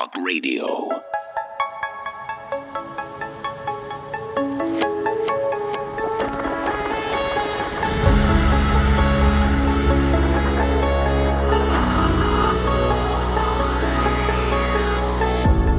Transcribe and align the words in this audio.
Talk 0.00 0.16
Radio. 0.24 0.88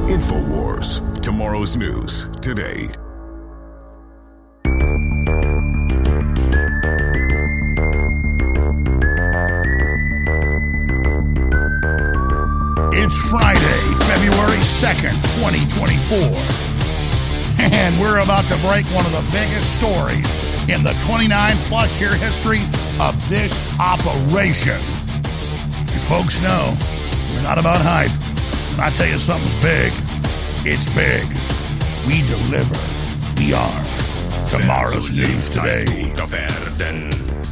InfoWars. 0.06 1.20
Tomorrow's 1.20 1.76
news 1.76 2.28
today. 2.40 2.90
2nd, 14.82 15.14
2024. 15.38 16.18
And 17.70 17.94
we're 18.00 18.18
about 18.18 18.42
to 18.50 18.56
break 18.66 18.84
one 18.86 19.06
of 19.06 19.12
the 19.12 19.22
biggest 19.30 19.78
stories 19.78 20.26
in 20.68 20.82
the 20.82 20.92
29 21.06 21.54
plus 21.70 22.00
year 22.00 22.16
history 22.16 22.62
of 22.98 23.14
this 23.28 23.54
operation. 23.78 24.80
You 25.86 26.00
folks 26.10 26.42
know 26.42 26.76
we're 27.32 27.42
not 27.42 27.58
about 27.58 27.80
hype. 27.80 28.10
When 28.72 28.80
I 28.80 28.90
tell 28.90 29.06
you 29.06 29.20
something's 29.20 29.54
big, 29.62 29.92
it's 30.66 30.92
big. 30.96 31.22
We 32.04 32.26
deliver. 32.26 32.74
We 33.38 33.54
are 33.54 33.84
tomorrow's 34.48 35.12
news 35.12 35.48
today. 35.54 35.84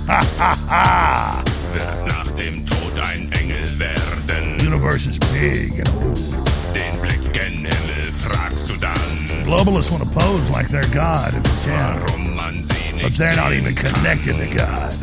Ha 0.09 0.21
ha 0.37 0.55
ha! 0.69 1.45
wird 1.73 2.07
nach 2.09 2.31
dem 2.33 2.67
Tod 2.67 2.99
ein 2.99 3.31
Engel 3.39 3.79
werden. 3.79 4.59
Universe 4.67 5.07
is 5.07 5.21
big 5.31 5.79
and 5.79 5.89
old. 6.03 6.50
Den 6.75 7.01
Blick 7.01 7.33
gen 7.33 7.53
Himmel 7.53 8.13
fragst 8.13 8.69
du 8.69 8.77
dann, 8.77 9.29
Globalists 9.45 9.91
want 9.91 10.05
to 10.05 10.11
pose 10.11 10.51
like 10.51 10.69
they're 10.69 10.83
God 10.93 11.35
and 11.35 11.45
pretend, 11.45 12.37
man 12.37 12.65
sie 12.65 12.93
nicht 12.93 13.03
but 13.03 13.13
they're 13.15 13.37
not 13.37 13.53
even 13.53 13.75
connected 13.75 14.37
to 14.37 14.57
God. 14.57 14.95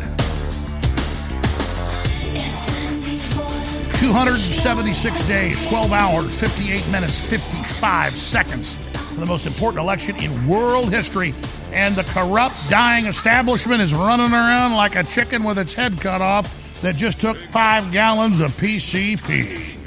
276 3.98 5.24
days, 5.26 5.66
12 5.66 5.92
hours, 5.92 6.38
58 6.38 6.88
minutes, 6.88 7.20
55 7.20 8.16
seconds 8.16 8.88
for 8.92 9.20
the 9.20 9.26
most 9.26 9.44
important 9.44 9.82
election 9.82 10.14
in 10.22 10.48
world 10.48 10.90
history. 10.90 11.34
And 11.72 11.96
the 11.96 12.04
corrupt, 12.04 12.54
dying 12.70 13.06
establishment 13.06 13.82
is 13.82 13.92
running 13.92 14.32
around 14.32 14.74
like 14.74 14.94
a 14.94 15.02
chicken 15.02 15.42
with 15.42 15.58
its 15.58 15.74
head 15.74 16.00
cut 16.00 16.22
off 16.22 16.46
that 16.80 16.94
just 16.94 17.20
took 17.20 17.36
five 17.50 17.90
gallons 17.90 18.38
of 18.38 18.52
PCP. 18.52 19.77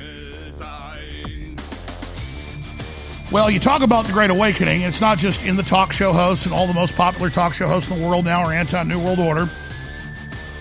Well, 3.31 3.49
you 3.49 3.61
talk 3.61 3.81
about 3.81 4.05
the 4.05 4.11
Great 4.11 4.29
Awakening. 4.29 4.81
It's 4.81 4.99
not 4.99 5.17
just 5.17 5.45
in 5.45 5.55
the 5.55 5.63
talk 5.63 5.93
show 5.93 6.11
hosts, 6.11 6.45
and 6.45 6.53
all 6.53 6.67
the 6.67 6.73
most 6.73 6.97
popular 6.97 7.29
talk 7.29 7.53
show 7.53 7.65
hosts 7.65 7.89
in 7.89 7.97
the 7.97 8.05
world 8.05 8.25
now 8.25 8.43
are 8.43 8.51
anti 8.51 8.83
New 8.83 9.01
World 9.01 9.19
Order. 9.19 9.49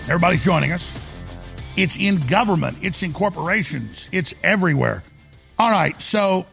Everybody's 0.03 0.45
joining 0.45 0.71
us. 0.71 0.97
It's 1.75 1.97
in 1.97 2.15
government, 2.27 2.77
it's 2.81 3.03
in 3.03 3.11
corporations, 3.11 4.07
it's 4.13 4.33
everywhere. 4.41 5.03
All 5.59 5.69
right, 5.69 6.01
so 6.01 6.45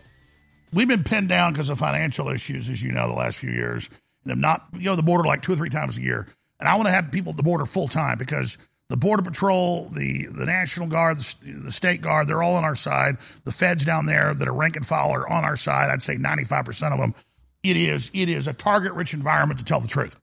we've 0.73 0.89
been 0.89 1.05
pinned 1.05 1.29
down 1.29 1.53
because 1.53 1.71
of 1.71 1.79
financial 1.79 2.31
issues, 2.31 2.69
as 2.69 2.83
you 2.83 2.91
know, 2.91 3.07
the 3.07 3.15
last 3.15 3.39
few 3.39 3.53
years, 3.53 3.89
and 4.25 4.31
have 4.31 4.39
not 4.41 4.67
you 4.73 4.87
know 4.87 4.97
the 4.97 5.05
border 5.05 5.23
like 5.23 5.43
two 5.43 5.53
or 5.53 5.57
three 5.57 5.71
times 5.71 5.99
a 5.99 6.03
year. 6.03 6.27
And 6.59 6.69
I 6.69 6.75
want 6.75 6.89
to 6.89 6.93
have 6.93 7.13
people 7.13 7.31
at 7.31 7.37
the 7.37 7.45
border 7.45 7.65
full 7.65 7.87
time 7.87 8.19
because 8.19 8.59
the 8.89 8.97
border 8.97 9.23
patrol, 9.23 9.89
the 9.91 10.27
the 10.27 10.47
National 10.47 10.87
Guard, 10.87 11.19
the, 11.19 11.53
the 11.65 11.73
state 11.73 12.01
guard, 12.01 12.27
they're 12.27 12.43
all 12.43 12.55
on 12.55 12.65
our 12.65 12.75
side. 12.75 13.19
The 13.45 13.53
feds 13.53 13.85
down 13.85 14.07
there 14.07 14.35
that 14.35 14.49
are 14.49 14.53
rank 14.53 14.77
and 14.77 14.87
file 14.87 15.11
are 15.13 15.29
on 15.29 15.45
our 15.45 15.57
side. 15.57 15.91
I'd 15.91 16.03
say 16.03 16.17
ninety 16.17 16.45
five 16.45 16.65
percent 16.65 16.95
of 16.95 17.01
them. 17.01 17.15
It 17.63 17.77
is 17.77 18.11
it 18.15 18.29
is 18.29 18.49
a 18.49 18.53
target 18.53 18.93
rich 18.93 19.13
environment 19.13 19.59
to 19.59 19.65
tell 19.65 19.81
the 19.81 19.89
truth. 19.89 20.19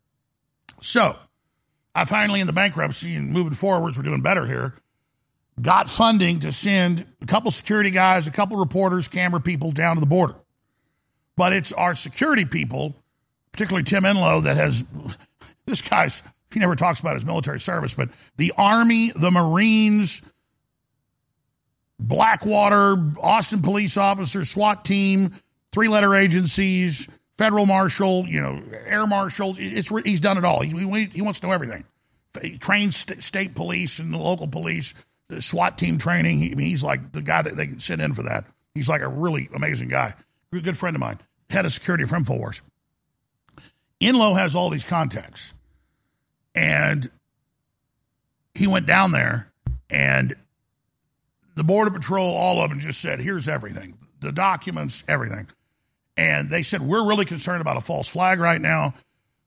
So 0.82 1.16
I 1.94 2.06
finally, 2.06 2.42
in 2.42 2.48
the 2.48 2.54
bankruptcy 2.54 3.16
and 3.16 3.32
moving 3.32 3.54
forwards, 3.54 3.98
we're 3.98 4.04
doing 4.04 4.22
better 4.22 4.46
here. 4.46 4.74
Got 5.62 5.90
funding 5.90 6.40
to 6.40 6.52
send 6.52 7.06
a 7.22 7.26
couple 7.26 7.50
security 7.52 7.92
guys, 7.92 8.28
a 8.28 8.32
couple 8.32 8.58
reporters, 8.58 9.08
camera 9.08 9.40
people 9.40 9.72
down 9.72 9.96
to 9.96 10.02
the 10.02 10.06
border. 10.06 10.36
But 11.38 11.54
it's 11.54 11.72
our 11.72 11.96
security 11.96 12.44
people, 12.44 12.94
particularly 13.54 13.84
Tim 13.84 14.04
Enlow, 14.04 14.44
that 14.44 14.58
has 14.58 14.84
this 15.66 15.82
guy's. 15.82 16.24
He 16.54 16.60
never 16.60 16.76
talks 16.76 17.00
about 17.00 17.16
his 17.16 17.26
military 17.26 17.60
service, 17.60 17.94
but 17.94 18.10
the 18.38 18.54
Army, 18.58 19.12
the 19.16 19.32
Marines, 19.32 20.22
Blackwater, 22.00 22.96
Austin 23.20 23.62
police 23.62 23.98
officers, 23.98 24.50
SWAT 24.50 24.86
team, 24.86 25.34
three 25.72 25.88
letter 25.88 26.16
agencies, 26.16 27.08
federal 27.38 27.66
marshal, 27.66 28.26
you 28.28 28.42
know, 28.42 28.62
air 28.86 29.08
marshals. 29.08 29.58
It's 29.60 29.90
he's 30.06 30.22
done 30.22 30.38
it 30.38 30.44
all. 30.44 30.62
He, 30.62 30.70
he, 31.10 31.22
wants 31.22 31.40
to 31.40 31.48
know 31.48 31.54
everything. 31.54 31.86
He 32.42 32.58
trains 32.58 32.98
st- 32.98 33.24
state 33.24 33.56
police 33.56 34.00
and 34.00 34.14
the 34.14 34.18
local 34.18 34.48
police, 34.48 34.94
the 35.30 35.42
SWAT 35.42 35.78
team 35.78 35.98
training. 35.98 36.40
He, 36.40 36.54
he's 36.56 36.84
like 36.84 37.12
the 37.12 37.22
guy 37.22 37.42
that 37.42 37.56
they 37.56 37.68
can 37.68 37.80
send 37.80 38.02
in 38.02 38.14
for 38.14 38.24
that. 38.24 38.46
He's 38.74 38.90
like 38.90 39.02
a 39.02 39.08
really 39.08 39.50
amazing 39.54 39.90
guy. 39.90 40.14
Good 40.52 40.78
friend 40.78 40.96
of 40.96 41.00
mine, 41.00 41.20
head 41.50 41.66
of 41.66 41.74
security 41.74 42.06
for 42.06 42.18
InfoWars. 42.18 42.62
Enlow 44.02 44.36
has 44.36 44.56
all 44.56 44.70
these 44.70 44.86
contacts, 44.86 45.54
and 46.56 47.10
he 48.54 48.68
went 48.68 48.88
down 48.88 49.12
there 49.12 49.52
and 49.90 50.36
the 51.56 51.64
border 51.64 51.92
patrol 51.92 52.34
all 52.36 52.62
of 52.62 52.70
them 52.70 52.80
just 52.80 53.02
said 53.02 53.20
here's 53.20 53.48
everything. 53.48 53.98
The 54.22 54.32
documents 54.32 55.04
everything. 55.08 55.48
And 56.18 56.50
they 56.50 56.64
said 56.64 56.82
we're 56.82 57.08
really 57.08 57.26
concerned 57.26 57.62
about 57.62 57.78
a 57.78 57.82
false 57.82 58.08
flag 58.08 58.40
right 58.40 58.62
now. 58.62 58.94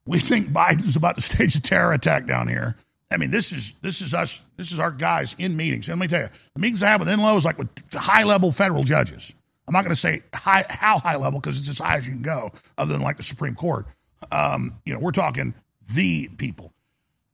We 0.06 0.18
think 0.18 0.50
biden's 0.50 0.96
about 0.96 1.16
to 1.16 1.20
stage 1.22 1.54
a 1.56 1.60
terror 1.60 1.92
attack 1.92 2.26
down 2.26 2.48
here. 2.48 2.76
I 3.10 3.16
mean 3.16 3.30
this 3.30 3.52
is 3.52 3.72
this 3.80 4.02
is 4.02 4.12
us 4.12 4.40
this 4.56 4.70
is 4.70 4.78
our 4.78 4.90
guys 4.90 5.34
in 5.38 5.56
meetings. 5.56 5.88
And 5.88 5.98
let 5.98 6.04
me 6.04 6.08
tell 6.08 6.22
you 6.22 6.30
the 6.54 6.60
meetings 6.60 6.82
i 6.82 6.90
have 6.90 7.00
with 7.00 7.08
Enlow 7.08 7.36
is 7.36 7.44
like 7.44 7.58
with 7.58 7.68
high 7.94 8.24
level 8.24 8.52
federal 8.52 8.84
judges. 8.84 9.34
I'm 9.66 9.72
not 9.72 9.82
going 9.82 9.94
to 9.94 10.00
say 10.00 10.22
high 10.34 10.64
how 10.68 10.98
high 10.98 11.16
level 11.16 11.40
because 11.40 11.58
it's 11.58 11.68
as 11.68 11.78
high 11.78 11.96
as 11.96 12.06
you 12.06 12.12
can 12.12 12.22
go 12.22 12.52
other 12.76 12.92
than 12.92 13.02
like 13.02 13.16
the 13.16 13.22
supreme 13.22 13.54
court. 13.54 13.86
Um, 14.32 14.74
you 14.84 14.92
know 14.92 15.00
we're 15.00 15.12
talking 15.12 15.54
the 15.94 16.28
people 16.36 16.72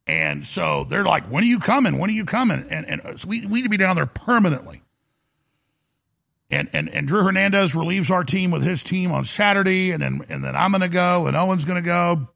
and 0.07 0.47
so 0.47 0.85
they're 0.85 1.05
like, 1.05 1.25
when 1.25 1.43
are 1.45 1.47
you 1.47 1.59
coming? 1.59 1.99
When 1.99 2.11
are 2.11 2.15
you 2.15 2.27
coming? 2.27 2.67
And, 2.69 2.87
and 2.87 3.01
uh, 3.01 3.17
so 3.17 3.29
we, 3.29 3.41
we 3.47 3.55
need 3.55 3.63
to 3.63 3.69
be 3.71 3.77
down 3.77 3.97
there 3.97 4.07
permanently. 4.07 4.83
And, 6.51 6.69
and, 6.73 6.89
and 6.91 7.09
Drew 7.09 7.25
Hernandez 7.25 7.75
relieves 7.75 8.11
our 8.11 8.23
team 8.23 8.51
with 8.51 8.63
his 8.63 8.83
team 8.83 9.13
on 9.13 9.25
Saturday. 9.25 9.93
And 9.93 10.03
then, 10.03 10.21
and 10.29 10.45
then 10.45 10.55
I'm 10.55 10.73
going 10.73 10.83
to 10.83 10.89
go 10.89 11.27
and 11.27 11.37
Owen's 11.37 11.65
going 11.65 11.83
to 11.83 11.87
go. 11.87 12.29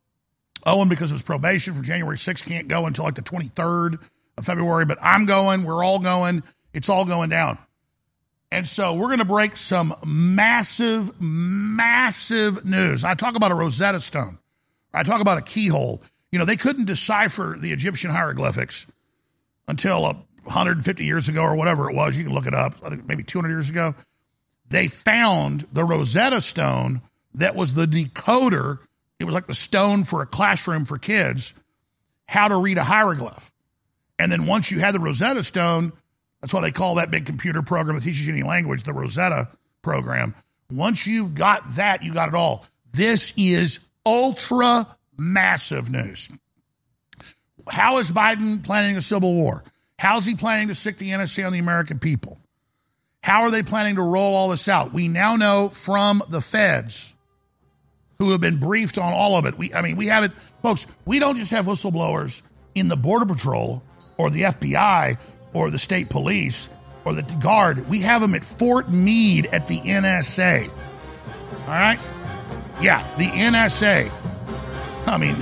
Owen, 0.67 0.89
because 0.89 1.11
of 1.13 1.17
his 1.17 1.23
probation 1.23 1.75
from 1.75 1.85
January 1.85 2.17
6th, 2.17 2.45
can't 2.45 2.69
go 2.69 2.87
until 2.87 3.05
like 3.05 3.15
the 3.15 3.23
23rd 3.23 3.99
of 4.37 4.45
February. 4.45 4.87
But 4.87 4.99
I'm 5.03 5.27
going. 5.27 5.65
We're 5.65 5.85
all 5.85 5.99
going. 5.99 6.43
It's 6.73 6.89
all 6.89 7.05
going 7.05 7.29
down. 7.29 7.59
And 8.51 8.67
so 8.67 8.95
we're 8.95 9.09
going 9.09 9.19
to 9.19 9.27
break 9.27 9.57
some 9.59 9.95
massive, 10.05 11.21
massive 11.21 12.65
news. 12.65 13.05
I 13.05 13.15
talk 13.15 13.37
about 13.37 13.53
a 13.53 13.55
Rosetta 13.55 14.01
Stone. 14.01 14.39
I 14.93 15.03
talk 15.03 15.21
about 15.21 15.39
a 15.39 15.43
keyhole. 15.43 16.03
You 16.33 16.39
know, 16.39 16.45
they 16.45 16.57
couldn't 16.57 16.85
decipher 16.85 17.57
the 17.59 17.73
Egyptian 17.73 18.11
hieroglyphics 18.11 18.87
until 19.67 20.05
uh, 20.05 20.15
150 20.45 21.05
years 21.05 21.29
ago 21.29 21.43
or 21.43 21.55
whatever 21.55 21.91
it 21.91 21.97
was. 21.97 22.17
You 22.17 22.25
can 22.25 22.35
look 22.35 22.47
it 22.47 22.55
up. 22.55 22.75
I 22.85 22.91
think 22.91 23.07
maybe 23.07 23.23
200 23.23 23.49
years 23.49 23.71
ago. 23.71 23.95
They 24.69 24.89
found 24.89 25.67
the 25.73 25.85
Rosetta 25.85 26.41
Stone 26.41 27.01
that 27.35 27.55
was 27.55 27.75
the 27.75 27.87
decoder. 27.87 28.79
It 29.19 29.25
was 29.25 29.35
like 29.35 29.47
the 29.47 29.55
stone 29.55 30.05
for 30.05 30.23
a 30.23 30.27
classroom 30.27 30.85
for 30.85 30.99
kids, 30.99 31.55
how 32.27 32.49
to 32.49 32.57
read 32.57 32.79
a 32.79 32.85
hieroglyph. 32.85 33.51
And 34.19 34.31
then 34.31 34.47
once 34.47 34.71
you 34.71 34.81
had 34.81 34.95
the 34.95 35.01
Rosetta 35.01 35.43
Stone, 35.43 35.93
that's 36.41 36.53
why 36.53 36.61
they 36.61 36.73
call 36.73 36.97
that 36.97 37.11
big 37.11 37.27
computer 37.27 37.63
program 37.63 37.97
that 37.97 38.05
teaches 38.05 38.27
you 38.27 38.33
any 38.33 38.43
language 38.43 38.83
the 38.83 38.93
Rosetta 38.93 39.49
program. 39.83 40.35
Once 40.71 41.07
you've 41.07 41.35
got 41.35 41.77
that, 41.77 42.03
you 42.03 42.13
got 42.13 42.29
it 42.29 42.35
all. 42.35 42.67
This 42.93 43.33
is 43.37 43.81
ultra 44.05 44.87
massive 45.19 45.91
news. 45.91 46.31
How 47.69 47.99
is 47.99 48.11
Biden 48.11 48.63
planning 48.65 48.97
a 48.97 49.01
civil 49.03 49.35
war? 49.35 49.65
How's 49.99 50.25
he 50.25 50.35
planning 50.35 50.69
to 50.69 50.75
sick 50.75 50.97
the 50.99 51.11
NSA 51.11 51.47
on 51.47 51.53
the 51.53 51.59
American 51.59 51.99
people? 51.99 52.39
How 53.23 53.43
are 53.43 53.51
they 53.51 53.63
planning 53.63 53.97
to 53.97 54.03
roll 54.03 54.35
all 54.35 54.49
this 54.49 54.69
out? 54.69 54.93
We 54.93 55.09
now 55.09 55.37
know 55.37 55.69
from 55.71 56.23
the 56.29 56.41
feds 56.41 57.15
who 58.19 58.31
have 58.31 58.41
been 58.41 58.59
briefed 58.59 58.97
on 58.99 59.13
all 59.13 59.37
of 59.37 59.45
it. 59.45 59.59
We, 59.59 59.75
I 59.75 59.83
mean, 59.83 59.97
we 59.97 60.07
have 60.07 60.25
it, 60.25 60.33
folks. 60.63 60.87
We 61.05 61.19
don't 61.19 61.37
just 61.37 61.51
have 61.51 61.67
whistleblowers 61.67 62.43
in 62.75 62.89
the 62.89 62.97
Border 62.97 63.27
Patrol 63.27 63.83
or 64.17 64.31
the 64.31 64.43
FBI 64.43 65.19
or 65.53 65.71
the 65.71 65.79
state 65.79 66.09
police 66.09 66.69
or 67.05 67.15
the 67.15 67.23
Guard. 67.23 67.89
We 67.89 68.01
have 68.01 68.21
them 68.21 68.35
at 68.35 68.45
Fort 68.45 68.91
Meade 68.91 69.47
at 69.47 69.67
the 69.67 69.81
NSA. 69.81 70.69
All 70.69 71.67
right? 71.67 72.05
Yeah, 72.81 73.07
the 73.17 73.27
NSA. 73.27 74.11
I 75.11 75.17
mean, 75.17 75.37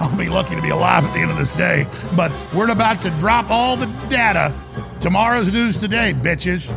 I'll 0.00 0.16
be 0.16 0.30
lucky 0.30 0.54
to 0.54 0.62
be 0.62 0.70
alive 0.70 1.04
at 1.04 1.12
the 1.12 1.20
end 1.20 1.30
of 1.30 1.36
this 1.36 1.54
day. 1.54 1.86
But 2.16 2.34
we're 2.54 2.70
about 2.70 3.02
to 3.02 3.10
drop 3.18 3.50
all 3.50 3.76
the 3.76 3.86
data. 4.08 4.54
Tomorrow's 5.02 5.52
news 5.52 5.76
today, 5.76 6.14
bitches. 6.14 6.72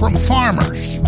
From 0.00 0.16
farmers 0.16 1.00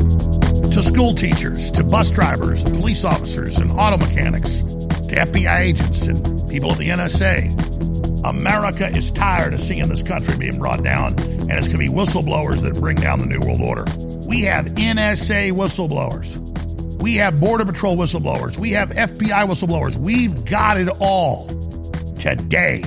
to 0.72 0.82
school 0.84 1.14
teachers 1.14 1.72
to 1.72 1.82
bus 1.82 2.10
drivers, 2.10 2.62
police 2.62 3.04
officers, 3.04 3.58
and 3.58 3.72
auto 3.72 3.96
mechanics 3.96 4.58
to 4.58 5.16
FBI 5.16 5.58
agents 5.58 6.06
and 6.06 6.48
people 6.48 6.70
at 6.70 6.78
the 6.78 6.90
NSA 6.90 7.93
America 8.24 8.88
is 8.88 9.10
tired 9.10 9.52
of 9.52 9.60
seeing 9.60 9.86
this 9.88 10.02
country 10.02 10.36
being 10.38 10.58
brought 10.58 10.82
down, 10.82 11.08
and 11.08 11.52
it's 11.52 11.68
going 11.68 11.72
to 11.72 11.78
be 11.78 11.88
whistleblowers 11.88 12.62
that 12.62 12.74
bring 12.74 12.96
down 12.96 13.18
the 13.18 13.26
New 13.26 13.38
World 13.40 13.60
Order. 13.60 13.84
We 14.26 14.42
have 14.42 14.64
NSA 14.66 15.52
whistleblowers. 15.52 16.40
We 17.02 17.16
have 17.16 17.38
Border 17.38 17.66
Patrol 17.66 17.98
whistleblowers. 17.98 18.56
We 18.56 18.70
have 18.70 18.88
FBI 18.90 19.46
whistleblowers. 19.46 19.96
We've 19.98 20.42
got 20.46 20.78
it 20.78 20.88
all 21.00 21.48
today. 22.18 22.82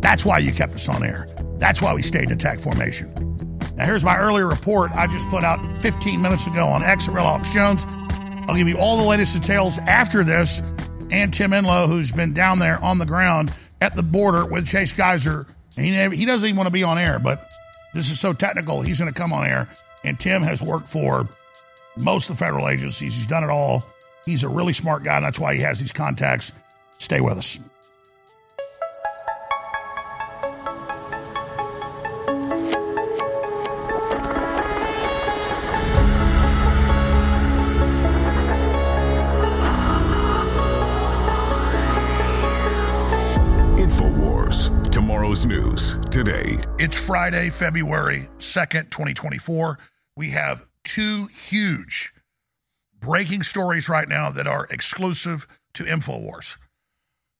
That's 0.00 0.24
why 0.24 0.38
you 0.38 0.52
kept 0.52 0.74
us 0.74 0.88
on 0.88 1.02
air. 1.02 1.26
That's 1.58 1.82
why 1.82 1.92
we 1.92 2.02
stayed 2.02 2.28
in 2.28 2.32
attack 2.32 2.60
formation. 2.60 3.12
Now, 3.76 3.86
here's 3.86 4.04
my 4.04 4.16
earlier 4.16 4.46
report 4.46 4.92
I 4.92 5.08
just 5.08 5.28
put 5.30 5.42
out 5.42 5.60
15 5.78 6.22
minutes 6.22 6.46
ago 6.46 6.68
on 6.68 6.84
X 6.84 7.08
at 7.08 7.14
Real 7.14 7.40
Jones. 7.52 7.84
I'll 8.46 8.56
give 8.56 8.68
you 8.68 8.78
all 8.78 8.98
the 8.98 9.08
latest 9.08 9.34
details 9.34 9.78
after 9.78 10.22
this. 10.22 10.62
And 11.10 11.34
Tim 11.34 11.50
Enlow, 11.50 11.88
who's 11.88 12.12
been 12.12 12.32
down 12.32 12.60
there 12.60 12.82
on 12.84 12.98
the 12.98 13.06
ground 13.06 13.52
at 13.80 13.96
the 13.96 14.02
border 14.02 14.46
with 14.46 14.66
Chase 14.66 14.92
Geiser. 14.92 15.46
And 15.76 15.84
he, 15.84 15.92
never, 15.92 16.14
he 16.14 16.24
doesn't 16.24 16.48
even 16.48 16.56
want 16.56 16.68
to 16.68 16.72
be 16.72 16.82
on 16.82 16.98
air, 16.98 17.18
but 17.18 17.48
this 17.94 18.10
is 18.10 18.20
so 18.20 18.32
technical, 18.32 18.82
he's 18.82 18.98
going 18.98 19.12
to 19.12 19.18
come 19.18 19.32
on 19.32 19.46
air. 19.46 19.68
And 20.04 20.18
Tim 20.18 20.42
has 20.42 20.60
worked 20.60 20.88
for 20.88 21.28
most 21.96 22.28
of 22.28 22.36
the 22.36 22.44
federal 22.44 22.68
agencies. 22.68 23.14
He's 23.14 23.26
done 23.26 23.44
it 23.44 23.50
all. 23.50 23.84
He's 24.26 24.42
a 24.42 24.48
really 24.48 24.72
smart 24.72 25.04
guy, 25.04 25.16
and 25.16 25.24
that's 25.24 25.38
why 25.38 25.54
he 25.54 25.60
has 25.60 25.80
these 25.80 25.92
contacts. 25.92 26.52
Stay 26.98 27.20
with 27.20 27.38
us. 27.38 27.60
News 45.34 45.96
today. 46.12 46.58
It's 46.78 46.96
Friday, 46.96 47.50
February 47.50 48.28
2nd, 48.38 48.88
2024. 48.90 49.78
We 50.16 50.30
have 50.30 50.64
two 50.84 51.26
huge 51.26 52.14
breaking 53.00 53.42
stories 53.42 53.88
right 53.88 54.08
now 54.08 54.30
that 54.30 54.46
are 54.46 54.68
exclusive 54.70 55.48
to 55.74 55.82
InfoWars. 55.82 56.56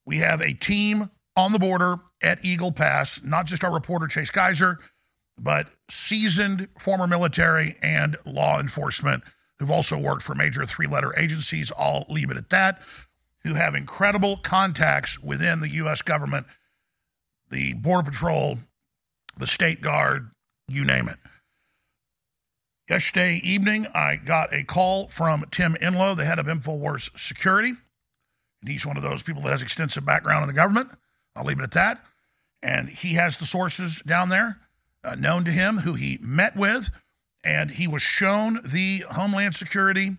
We 0.04 0.18
have 0.18 0.40
a 0.40 0.54
team 0.54 1.08
on 1.36 1.52
the 1.52 1.60
border 1.60 2.00
at 2.20 2.44
Eagle 2.44 2.72
Pass, 2.72 3.20
not 3.22 3.46
just 3.46 3.62
our 3.62 3.72
reporter 3.72 4.08
Chase 4.08 4.30
Geiser, 4.30 4.80
but 5.38 5.68
seasoned 5.88 6.66
former 6.80 7.06
military 7.06 7.76
and 7.80 8.16
law 8.26 8.58
enforcement 8.58 9.22
who've 9.60 9.70
also 9.70 9.96
worked 9.96 10.24
for 10.24 10.34
major 10.34 10.66
three 10.66 10.88
letter 10.88 11.16
agencies. 11.16 11.70
I'll 11.78 12.06
leave 12.08 12.32
it 12.32 12.36
at 12.36 12.50
that, 12.50 12.82
who 13.44 13.54
have 13.54 13.76
incredible 13.76 14.38
contacts 14.38 15.22
within 15.22 15.60
the 15.60 15.68
U.S. 15.68 16.02
government, 16.02 16.48
the 17.54 17.72
Border 17.72 18.10
Patrol, 18.10 18.58
the 19.38 19.46
State 19.46 19.80
Guard, 19.80 20.30
you 20.66 20.84
name 20.84 21.08
it. 21.08 21.18
Yesterday 22.90 23.40
evening, 23.44 23.86
I 23.94 24.16
got 24.16 24.52
a 24.52 24.64
call 24.64 25.06
from 25.08 25.44
Tim 25.52 25.76
Enlow, 25.80 26.16
the 26.16 26.24
head 26.24 26.40
of 26.40 26.46
InfoWars 26.46 27.16
Security. 27.16 27.70
And 28.60 28.68
he's 28.68 28.84
one 28.84 28.96
of 28.96 29.04
those 29.04 29.22
people 29.22 29.42
that 29.42 29.52
has 29.52 29.62
extensive 29.62 30.04
background 30.04 30.42
in 30.42 30.48
the 30.48 30.52
government. 30.52 30.90
I'll 31.36 31.44
leave 31.44 31.60
it 31.60 31.62
at 31.62 31.70
that. 31.70 32.04
And 32.60 32.88
he 32.88 33.14
has 33.14 33.36
the 33.36 33.46
sources 33.46 34.02
down 34.04 34.30
there 34.30 34.58
uh, 35.04 35.14
known 35.14 35.44
to 35.44 35.52
him 35.52 35.78
who 35.78 35.94
he 35.94 36.18
met 36.20 36.56
with. 36.56 36.90
And 37.44 37.70
he 37.70 37.86
was 37.86 38.02
shown 38.02 38.60
the 38.64 39.04
Homeland 39.12 39.54
Security 39.54 40.16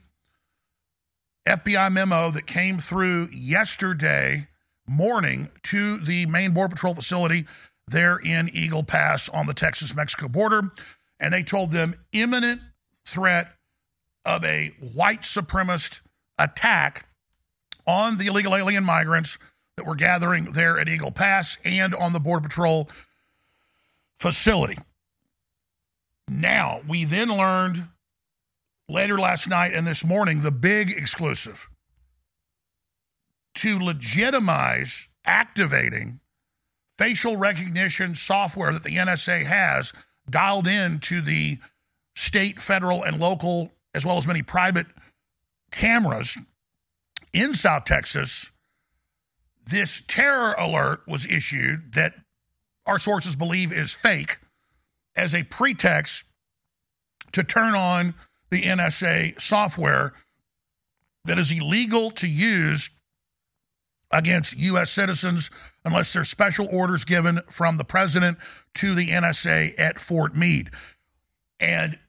FBI 1.45 1.91
memo 1.91 2.31
that 2.31 2.47
came 2.47 2.79
through 2.79 3.27
yesterday 3.33 4.47
morning 4.87 5.49
to 5.63 5.97
the 5.97 6.25
main 6.25 6.51
Border 6.51 6.75
Patrol 6.75 6.95
facility 6.95 7.45
there 7.87 8.17
in 8.17 8.49
Eagle 8.53 8.83
Pass 8.83 9.29
on 9.29 9.45
the 9.45 9.53
Texas 9.53 9.95
Mexico 9.95 10.27
border 10.27 10.71
and 11.19 11.33
they 11.33 11.43
told 11.43 11.71
them 11.71 11.95
imminent 12.11 12.61
threat 13.05 13.53
of 14.25 14.43
a 14.43 14.73
white 14.93 15.21
supremacist 15.21 16.01
attack 16.37 17.07
on 17.87 18.17
the 18.17 18.27
illegal 18.27 18.55
alien 18.55 18.83
migrants 18.83 19.37
that 19.77 19.85
were 19.85 19.95
gathering 19.95 20.51
there 20.53 20.79
at 20.79 20.89
Eagle 20.89 21.11
Pass 21.11 21.57
and 21.63 21.93
on 21.93 22.13
the 22.13 22.19
Border 22.19 22.47
Patrol 22.47 22.89
facility. 24.19 24.77
Now, 26.27 26.81
we 26.87 27.05
then 27.05 27.29
learned 27.29 27.87
later 28.89 29.19
last 29.19 29.47
night 29.47 29.73
and 29.73 29.85
this 29.85 30.03
morning 30.03 30.41
the 30.41 30.51
big 30.51 30.91
exclusive 30.91 31.67
to 33.55 33.79
legitimize 33.79 35.07
activating 35.25 36.19
facial 36.97 37.37
recognition 37.37 38.15
software 38.15 38.71
that 38.73 38.83
the 38.83 38.97
NSA 38.97 39.45
has 39.45 39.91
dialed 40.29 40.67
in 40.67 40.99
to 40.99 41.21
the 41.21 41.59
state, 42.15 42.61
federal, 42.61 43.03
and 43.03 43.19
local, 43.19 43.71
as 43.93 44.05
well 44.05 44.17
as 44.17 44.27
many 44.27 44.41
private 44.41 44.87
cameras 45.71 46.37
in 47.35 47.53
South 47.53 47.83
Texas, 47.83 48.51
this 49.67 50.01
terror 50.07 50.53
alert 50.57 51.01
was 51.05 51.25
issued 51.25 51.93
that 51.93 52.13
our 52.85 52.97
sources 52.97 53.35
believe 53.35 53.73
is 53.73 53.91
fake 53.91 54.39
as 55.15 55.35
a 55.35 55.43
pretext 55.43 56.23
to 57.33 57.43
turn 57.43 57.75
on 57.75 58.13
the 58.51 58.61
NSA 58.61 59.39
software 59.41 60.13
that 61.25 61.37
is 61.37 61.51
illegal 61.51 62.11
to 62.11 62.27
use 62.27 62.89
against 64.11 64.57
U.S. 64.57 64.91
citizens 64.91 65.49
unless 65.83 66.13
there's 66.13 66.29
special 66.29 66.67
orders 66.71 67.05
given 67.05 67.41
from 67.49 67.77
the 67.77 67.83
president 67.83 68.37
to 68.75 68.95
the 68.95 69.09
NSA 69.09 69.73
at 69.77 69.99
Fort 69.99 70.35
Meade. 70.35 70.69
And 71.59 71.99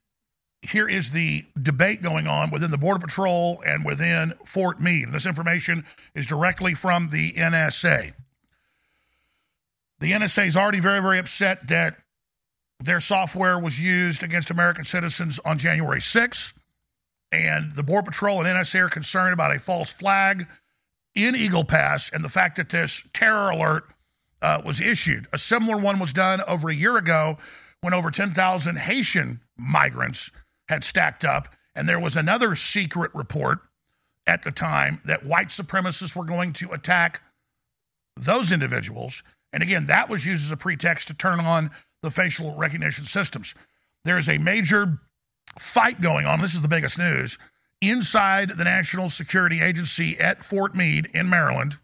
here 0.62 0.88
is 0.88 1.10
the 1.10 1.44
debate 1.60 2.02
going 2.02 2.26
on 2.26 2.50
within 2.50 2.70
the 2.70 2.78
Border 2.78 3.00
Patrol 3.00 3.62
and 3.66 3.84
within 3.84 4.34
Fort 4.44 4.80
Meade. 4.80 5.12
This 5.12 5.26
information 5.26 5.84
is 6.14 6.26
directly 6.26 6.74
from 6.74 7.10
the 7.10 7.32
NSA. 7.32 8.14
The 9.98 10.12
NSA 10.12 10.46
is 10.46 10.56
already 10.56 10.80
very, 10.80 11.00
very 11.00 11.18
upset 11.18 11.68
that 11.68 11.96
their 12.80 13.00
software 13.00 13.58
was 13.58 13.80
used 13.80 14.22
against 14.22 14.50
American 14.50 14.84
citizens 14.84 15.40
on 15.44 15.58
January 15.58 16.00
6th. 16.00 16.52
And 17.32 17.74
the 17.74 17.82
Border 17.82 18.10
Patrol 18.10 18.40
and 18.40 18.46
NSA 18.46 18.86
are 18.86 18.88
concerned 18.88 19.32
about 19.32 19.54
a 19.54 19.58
false 19.58 19.90
flag 19.90 20.46
in 21.16 21.34
Eagle 21.34 21.64
Pass 21.64 22.10
and 22.12 22.22
the 22.22 22.28
fact 22.28 22.56
that 22.56 22.68
this 22.68 23.02
terror 23.12 23.50
alert 23.50 23.84
uh, 24.42 24.60
was 24.64 24.80
issued. 24.80 25.26
A 25.32 25.38
similar 25.38 25.76
one 25.76 25.98
was 25.98 26.12
done 26.12 26.42
over 26.46 26.68
a 26.68 26.74
year 26.74 26.96
ago 26.96 27.38
when 27.80 27.94
over 27.94 28.10
10,000 28.10 28.76
Haitian 28.76 29.40
migrants 29.56 30.30
had 30.68 30.84
stacked 30.84 31.24
up. 31.24 31.48
And 31.74 31.88
there 31.88 31.98
was 31.98 32.16
another 32.16 32.54
secret 32.54 33.14
report 33.14 33.58
at 34.26 34.42
the 34.42 34.50
time 34.50 35.00
that 35.04 35.24
white 35.24 35.48
supremacists 35.48 36.14
were 36.14 36.24
going 36.24 36.52
to 36.54 36.72
attack 36.72 37.22
those 38.16 38.52
individuals. 38.52 39.22
And 39.52 39.62
again, 39.62 39.86
that 39.86 40.08
was 40.08 40.26
used 40.26 40.44
as 40.44 40.50
a 40.50 40.56
pretext 40.56 41.08
to 41.08 41.14
turn 41.14 41.40
on 41.40 41.70
the 42.02 42.10
facial 42.10 42.54
recognition 42.56 43.04
systems. 43.04 43.54
There 44.04 44.18
is 44.18 44.28
a 44.28 44.38
major 44.38 44.98
fight 45.58 46.00
going 46.00 46.26
on. 46.26 46.40
This 46.40 46.54
is 46.54 46.62
the 46.62 46.68
biggest 46.68 46.98
news 46.98 47.38
inside 47.80 48.50
the 48.56 48.64
National 48.64 49.10
Security 49.10 49.60
Agency 49.60 50.18
at 50.18 50.44
Fort 50.44 50.74
Meade 50.74 51.10
in 51.12 51.28
Maryland 51.28 51.78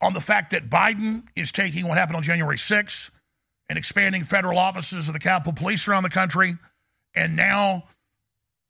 on 0.00 0.14
the 0.14 0.20
fact 0.20 0.50
that 0.50 0.70
Biden 0.70 1.24
is 1.36 1.52
taking 1.52 1.86
what 1.86 1.98
happened 1.98 2.16
on 2.16 2.22
January 2.22 2.56
6th 2.56 3.10
and 3.68 3.78
expanding 3.78 4.24
federal 4.24 4.58
offices 4.58 5.08
of 5.08 5.14
the 5.14 5.20
Capitol 5.20 5.52
Police 5.52 5.86
around 5.86 6.02
the 6.02 6.10
country, 6.10 6.56
and 7.14 7.36
now 7.36 7.84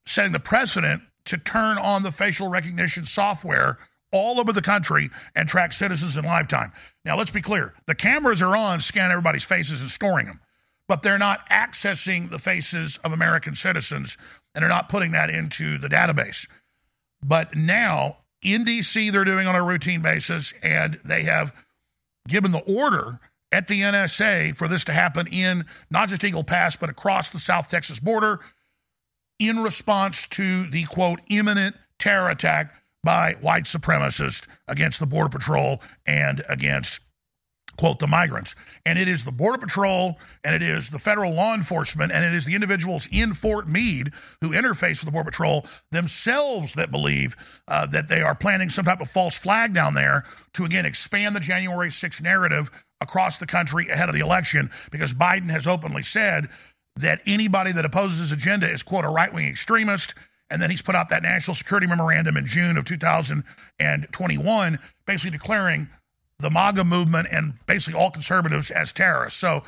setting 0.07 0.33
the 0.33 0.41
precedent 0.41 1.03
to 1.25 1.39
turn 1.39 1.79
on 1.79 2.03
the 2.03 2.13
facial 2.13 2.49
recognition 2.49 3.05
software 3.05 3.79
all 4.13 4.41
over 4.41 4.53
the 4.53 4.63
country 4.63 5.09
and 5.35 5.49
track 5.49 5.73
citizens 5.73 6.17
in 6.17 6.25
lifetime. 6.25 6.73
Now, 7.05 7.17
let's 7.17 7.31
be 7.31 7.43
clear 7.43 7.75
the 7.87 7.95
cameras 7.95 8.43
are 8.43 8.57
on, 8.57 8.81
scanning 8.81 9.13
everybody's 9.13 9.45
faces 9.45 9.81
and 9.81 9.91
storing 9.91 10.27
them, 10.27 10.41
but 10.89 11.03
they're 11.03 11.19
not 11.19 11.49
accessing 11.49 12.29
the 12.29 12.39
faces 12.39 12.99
of 13.05 13.13
American 13.13 13.55
citizens 13.55 14.19
and 14.55 14.65
are 14.65 14.69
not 14.69 14.89
putting 14.89 15.13
that 15.13 15.31
into 15.31 15.79
the 15.79 15.89
database. 15.89 16.47
But 17.23 17.55
now 17.55 18.19
in 18.43 18.65
DC, 18.65 19.13
they're 19.13 19.25
doing 19.25 19.47
on 19.47 19.55
a 19.55 19.63
routine 19.63 20.03
basis, 20.03 20.53
and 20.63 20.99
they 21.05 21.25
have 21.25 21.53
given 22.29 22.53
the 22.53 22.61
order 22.61 23.21
at 23.53 23.69
the 23.69 23.81
NSA 23.81 24.57
for 24.57 24.69
this 24.69 24.85
to 24.85 24.93
happen 24.93 25.27
in 25.27 25.65
not 25.91 26.09
just 26.09 26.25
Eagle 26.25 26.45
Pass, 26.45 26.77
but 26.77 26.91
across 26.91 27.31
the 27.31 27.39
South 27.39 27.69
Texas 27.69 28.01
border 28.01 28.41
in 29.39 29.63
response 29.63 30.27
to 30.31 30.71
the 30.71 30.85
quote 30.85 31.21
imminent 31.29 31.77
terror 31.99 32.29
attack 32.29 32.75
by 33.03 33.35
white 33.41 33.65
supremacists 33.65 34.47
against 34.69 35.01
the 35.01 35.07
Border 35.07 35.31
Patrol 35.31 35.81
and 36.07 36.43
against 36.49 37.01
quote, 37.81 37.99
the 37.99 38.07
migrants. 38.07 38.55
And 38.85 38.99
it 38.99 39.09
is 39.09 39.25
the 39.25 39.33
Border 39.33 39.57
Patrol 39.57 40.19
and 40.45 40.55
it 40.55 40.61
is 40.61 40.91
the 40.91 40.99
federal 40.99 41.33
law 41.33 41.55
enforcement 41.55 42.13
and 42.13 42.23
it 42.23 42.35
is 42.35 42.45
the 42.45 42.55
individuals 42.55 43.09
in 43.11 43.33
Fort 43.33 43.67
Meade 43.67 44.13
who 44.43 44.51
interface 44.51 45.01
with 45.01 45.07
the 45.07 45.11
Border 45.11 45.31
Patrol 45.31 45.65
themselves 45.91 46.75
that 46.75 46.91
believe 46.91 47.35
uh, 47.69 47.87
that 47.87 48.09
they 48.09 48.21
are 48.21 48.35
planning 48.35 48.69
some 48.69 48.85
type 48.85 49.01
of 49.01 49.11
false 49.11 49.35
flag 49.35 49.73
down 49.73 49.95
there 49.95 50.25
to, 50.53 50.67
again, 50.67 50.85
expand 50.85 51.35
the 51.35 51.41
January 51.41 51.89
6th 51.89 52.21
narrative 52.21 52.71
across 53.01 53.39
the 53.39 53.47
country 53.47 53.89
ahead 53.89 54.11
of 54.11 54.15
the 54.15 54.21
election 54.21 54.71
because 54.91 55.15
Biden 55.15 55.51
has 55.51 55.67
openly 55.67 56.03
said 56.03 56.51
that 56.97 57.23
anybody 57.27 57.73
that 57.73 57.87
opposes 57.87 58.19
his 58.19 58.33
agenda 58.33 58.71
is, 58.71 58.83
quote, 58.83 59.07
a 59.07 59.09
right 59.09 59.33
wing 59.33 59.49
extremist. 59.49 60.15
And 60.51 60.61
then 60.61 60.69
he's 60.69 60.83
put 60.83 60.97
out 60.97 61.09
that 61.09 61.23
national 61.23 61.55
security 61.55 61.87
memorandum 61.87 62.37
in 62.37 62.45
June 62.45 62.77
of 62.77 62.85
2021, 62.85 64.79
basically 65.07 65.31
declaring 65.31 65.89
the 66.41 66.51
MAGA 66.51 66.85
movement 66.85 67.29
and 67.31 67.55
basically 67.67 67.99
all 67.99 68.11
conservatives 68.11 68.71
as 68.71 68.93
terrorists. 68.93 69.39
So 69.39 69.63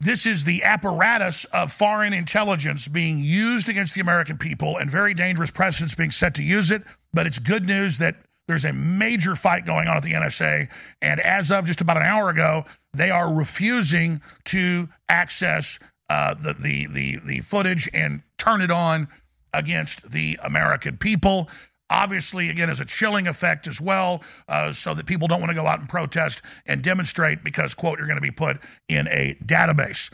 this 0.00 0.24
is 0.24 0.44
the 0.44 0.62
apparatus 0.62 1.44
of 1.46 1.72
foreign 1.72 2.14
intelligence 2.14 2.88
being 2.88 3.18
used 3.18 3.68
against 3.68 3.94
the 3.94 4.00
American 4.00 4.38
people 4.38 4.78
and 4.78 4.90
very 4.90 5.12
dangerous 5.12 5.50
precedents 5.50 5.94
being 5.94 6.10
set 6.10 6.34
to 6.36 6.42
use 6.42 6.70
it. 6.70 6.82
But 7.12 7.26
it's 7.26 7.38
good 7.38 7.66
news 7.66 7.98
that 7.98 8.16
there's 8.48 8.64
a 8.64 8.72
major 8.72 9.36
fight 9.36 9.66
going 9.66 9.88
on 9.88 9.98
at 9.98 10.02
the 10.02 10.12
NSA. 10.12 10.68
And 11.02 11.20
as 11.20 11.50
of 11.50 11.66
just 11.66 11.80
about 11.80 11.98
an 11.98 12.02
hour 12.02 12.30
ago, 12.30 12.64
they 12.94 13.10
are 13.10 13.32
refusing 13.32 14.22
to 14.46 14.88
access 15.08 15.78
uh, 16.08 16.34
the, 16.34 16.54
the, 16.54 16.86
the, 16.86 17.18
the 17.24 17.40
footage 17.40 17.88
and 17.92 18.22
turn 18.38 18.62
it 18.62 18.70
on 18.70 19.06
against 19.52 20.10
the 20.10 20.38
American 20.42 20.96
people 20.96 21.48
obviously, 21.90 22.48
again, 22.48 22.70
as 22.70 22.80
a 22.80 22.84
chilling 22.84 23.26
effect 23.26 23.66
as 23.66 23.80
well, 23.80 24.22
uh, 24.48 24.72
so 24.72 24.94
that 24.94 25.06
people 25.06 25.28
don't 25.28 25.40
want 25.40 25.50
to 25.50 25.54
go 25.54 25.66
out 25.66 25.80
and 25.80 25.88
protest 25.88 26.40
and 26.66 26.82
demonstrate 26.82 27.44
because, 27.44 27.74
quote, 27.74 27.98
you're 27.98 28.06
going 28.06 28.16
to 28.16 28.22
be 28.22 28.30
put 28.30 28.58
in 28.88 29.08
a 29.08 29.36
database. 29.44 30.10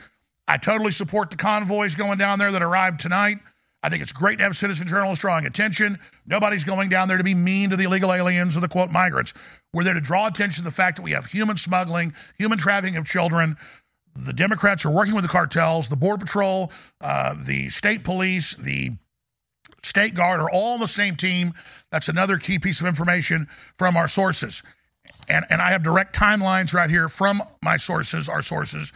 I 0.49 0.57
totally 0.57 0.93
support 0.93 1.31
the 1.31 1.37
convoys 1.37 1.95
going 1.95 2.19
down 2.19 2.39
there 2.39 2.51
that 2.51 2.63
arrived 2.63 3.01
tonight. 3.01 3.39
I 3.83 3.89
think 3.89 4.03
it's 4.03 4.13
great 4.13 4.39
to 4.39 4.45
have 4.45 4.57
citizen 4.57 4.89
journalists 4.89 5.21
drawing 5.21 5.47
attention. 5.47 5.99
Nobody's 6.27 6.65
going 6.65 6.89
down 6.89 7.09
there 7.09 7.19
to 7.19 7.25
be 7.25 7.35
mean 7.35 7.71
to 7.71 7.77
the 7.77 7.85
illegal 7.85 8.13
aliens 8.13 8.57
or 8.57 8.61
the 8.61 8.69
quote 8.69 8.91
migrants. 8.91 9.33
We're 9.73 9.85
there 9.85 9.95
to 9.95 10.01
draw 10.01 10.27
attention 10.27 10.65
to 10.65 10.71
the 10.71 10.75
fact 10.75 10.97
that 10.97 11.03
we 11.03 11.13
have 11.13 11.27
human 11.27 11.57
smuggling, 11.57 12.15
human 12.39 12.59
trafficking 12.59 12.97
of 12.97 13.05
children. 13.05 13.57
The 14.17 14.33
Democrats 14.33 14.85
are 14.85 14.91
working 14.91 15.15
with 15.15 15.23
the 15.23 15.29
cartels, 15.29 15.89
the 15.89 15.97
Border 15.97 16.25
Patrol, 16.25 16.73
uh, 17.01 17.35
the 17.39 17.69
state 17.69 18.03
police, 18.03 18.55
the 18.59 18.93
State 19.87 20.15
Guard 20.15 20.41
are 20.41 20.51
all 20.51 20.75
on 20.75 20.81
the 20.81 20.89
same 20.89 21.17
team. 21.17 21.55
That's 21.93 22.09
another 22.09 22.39
key 22.39 22.59
piece 22.59 22.81
of 22.81 22.87
information 22.87 23.47
from 23.79 23.97
our 23.97 24.09
sources. 24.09 24.63
And, 25.29 25.45
and 25.49 25.63
I 25.63 25.71
have 25.71 25.85
direct 25.85 26.15
timelines 26.15 26.75
right 26.75 26.91
here 26.91 27.09
from 27.09 27.43
my 27.63 27.77
sources, 27.77 28.29
our 28.29 28.43
sources. 28.43 28.93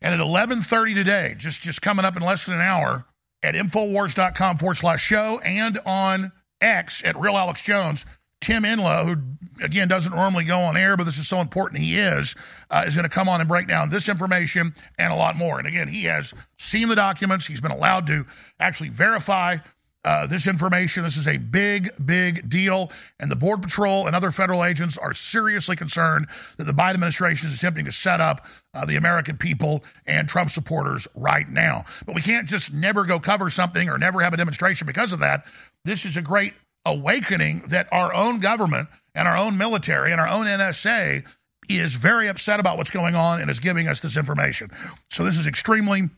And 0.00 0.14
at 0.14 0.20
11:30 0.20 0.94
today, 0.94 1.34
just 1.36 1.60
just 1.60 1.82
coming 1.82 2.06
up 2.06 2.16
in 2.16 2.22
less 2.22 2.46
than 2.46 2.54
an 2.54 2.62
hour, 2.62 3.04
at 3.42 3.54
Infowars.com 3.54 4.56
forward 4.56 4.76
slash 4.76 5.02
show 5.02 5.38
and 5.40 5.78
on 5.84 6.32
X 6.62 7.02
at 7.04 7.18
Real 7.18 7.36
Alex 7.36 7.60
Jones, 7.60 8.06
Tim 8.40 8.64
Enlow, 8.64 9.04
who 9.04 9.62
again 9.62 9.88
doesn't 9.88 10.14
normally 10.14 10.44
go 10.44 10.60
on 10.60 10.78
air, 10.78 10.96
but 10.96 11.04
this 11.04 11.18
is 11.18 11.28
so 11.28 11.42
important 11.42 11.82
he 11.82 11.98
is, 11.98 12.34
uh, 12.70 12.84
is 12.86 12.94
going 12.94 13.04
to 13.04 13.10
come 13.10 13.28
on 13.28 13.40
and 13.40 13.48
break 13.48 13.68
down 13.68 13.90
this 13.90 14.08
information 14.08 14.74
and 14.98 15.12
a 15.12 15.16
lot 15.16 15.36
more. 15.36 15.58
And 15.58 15.68
again, 15.68 15.88
he 15.88 16.04
has 16.04 16.32
seen 16.58 16.88
the 16.88 16.96
documents. 16.96 17.46
He's 17.46 17.60
been 17.60 17.70
allowed 17.70 18.06
to 18.06 18.24
actually 18.58 18.88
verify 18.88 19.58
uh, 20.04 20.26
this 20.26 20.46
information. 20.46 21.02
This 21.02 21.16
is 21.16 21.28
a 21.28 21.36
big, 21.36 21.90
big 22.04 22.48
deal. 22.48 22.90
And 23.18 23.30
the 23.30 23.36
Border 23.36 23.62
Patrol 23.62 24.06
and 24.06 24.16
other 24.16 24.30
federal 24.30 24.64
agents 24.64 24.96
are 24.96 25.12
seriously 25.12 25.76
concerned 25.76 26.26
that 26.56 26.64
the 26.64 26.72
Biden 26.72 26.94
administration 26.94 27.48
is 27.48 27.54
attempting 27.54 27.84
to 27.84 27.92
set 27.92 28.20
up 28.20 28.46
uh, 28.72 28.84
the 28.84 28.96
American 28.96 29.36
people 29.36 29.84
and 30.06 30.28
Trump 30.28 30.50
supporters 30.50 31.06
right 31.14 31.48
now. 31.48 31.84
But 32.06 32.14
we 32.14 32.22
can't 32.22 32.48
just 32.48 32.72
never 32.72 33.04
go 33.04 33.20
cover 33.20 33.50
something 33.50 33.88
or 33.88 33.98
never 33.98 34.20
have 34.22 34.32
a 34.32 34.38
demonstration 34.38 34.86
because 34.86 35.12
of 35.12 35.18
that. 35.20 35.44
This 35.84 36.04
is 36.04 36.16
a 36.16 36.22
great 36.22 36.54
awakening 36.86 37.64
that 37.68 37.88
our 37.92 38.14
own 38.14 38.40
government 38.40 38.88
and 39.14 39.28
our 39.28 39.36
own 39.36 39.58
military 39.58 40.12
and 40.12 40.20
our 40.20 40.28
own 40.28 40.46
NSA 40.46 41.24
is 41.68 41.94
very 41.94 42.28
upset 42.28 42.58
about 42.58 42.78
what's 42.78 42.90
going 42.90 43.14
on 43.14 43.40
and 43.40 43.50
is 43.50 43.60
giving 43.60 43.86
us 43.86 44.00
this 44.00 44.16
information. 44.16 44.70
So 45.10 45.24
this 45.24 45.36
is 45.36 45.46
extremely 45.46 46.08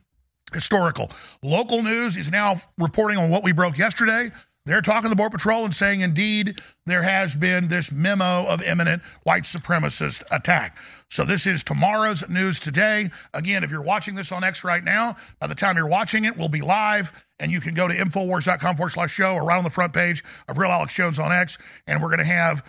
historical. 0.53 1.11
Local 1.43 1.83
news 1.83 2.17
is 2.17 2.31
now 2.31 2.61
reporting 2.79 3.19
on 3.19 3.31
what 3.31 3.43
we 3.43 3.53
broke 3.53 3.79
yesterday. 3.79 4.31
They're 4.65 4.81
talking 4.81 5.05
to 5.05 5.09
the 5.09 5.17
Border 5.17 5.37
Patrol 5.37 5.65
and 5.65 5.75
saying, 5.75 6.03
indeed, 6.03 6.61
there 6.87 7.03
has 7.03 7.35
been 7.35 7.67
this 7.67 7.91
memo 7.91 8.47
of 8.47 8.63
imminent 8.63 9.03
white 9.25 9.43
supremacist 9.43 10.23
attack. 10.31 10.77
So, 11.11 11.25
this 11.25 11.49
is 11.49 11.65
tomorrow's 11.65 12.29
news 12.29 12.61
today. 12.61 13.11
Again, 13.35 13.65
if 13.65 13.73
you're 13.73 13.83
watching 13.83 14.15
this 14.15 14.31
on 14.31 14.45
X 14.45 14.63
right 14.63 14.85
now, 14.85 15.17
by 15.41 15.49
the 15.49 15.57
time 15.57 15.77
you're 15.77 15.89
watching 15.89 16.25
it, 16.25 16.37
we'll 16.37 16.49
be 16.49 16.61
live, 16.61 17.11
and 17.41 17.51
you 17.51 17.61
can 17.61 17.75
go 17.75 17.89
to 17.89 17.95
Infowars.com 17.95 18.77
forward 18.77 18.91
slash 18.91 19.13
show 19.13 19.35
or 19.35 19.43
right 19.43 19.59
on 19.59 19.65
the 19.65 19.71
front 19.71 19.93
page 19.93 20.23
of 20.47 20.59
Real 20.59 20.71
Alex 20.71 20.95
Jones 20.95 21.19
on 21.19 21.33
X, 21.33 21.59
and 21.89 22.01
we're 22.01 22.09
going 22.09 22.19
to 22.19 22.25
have 22.25 22.65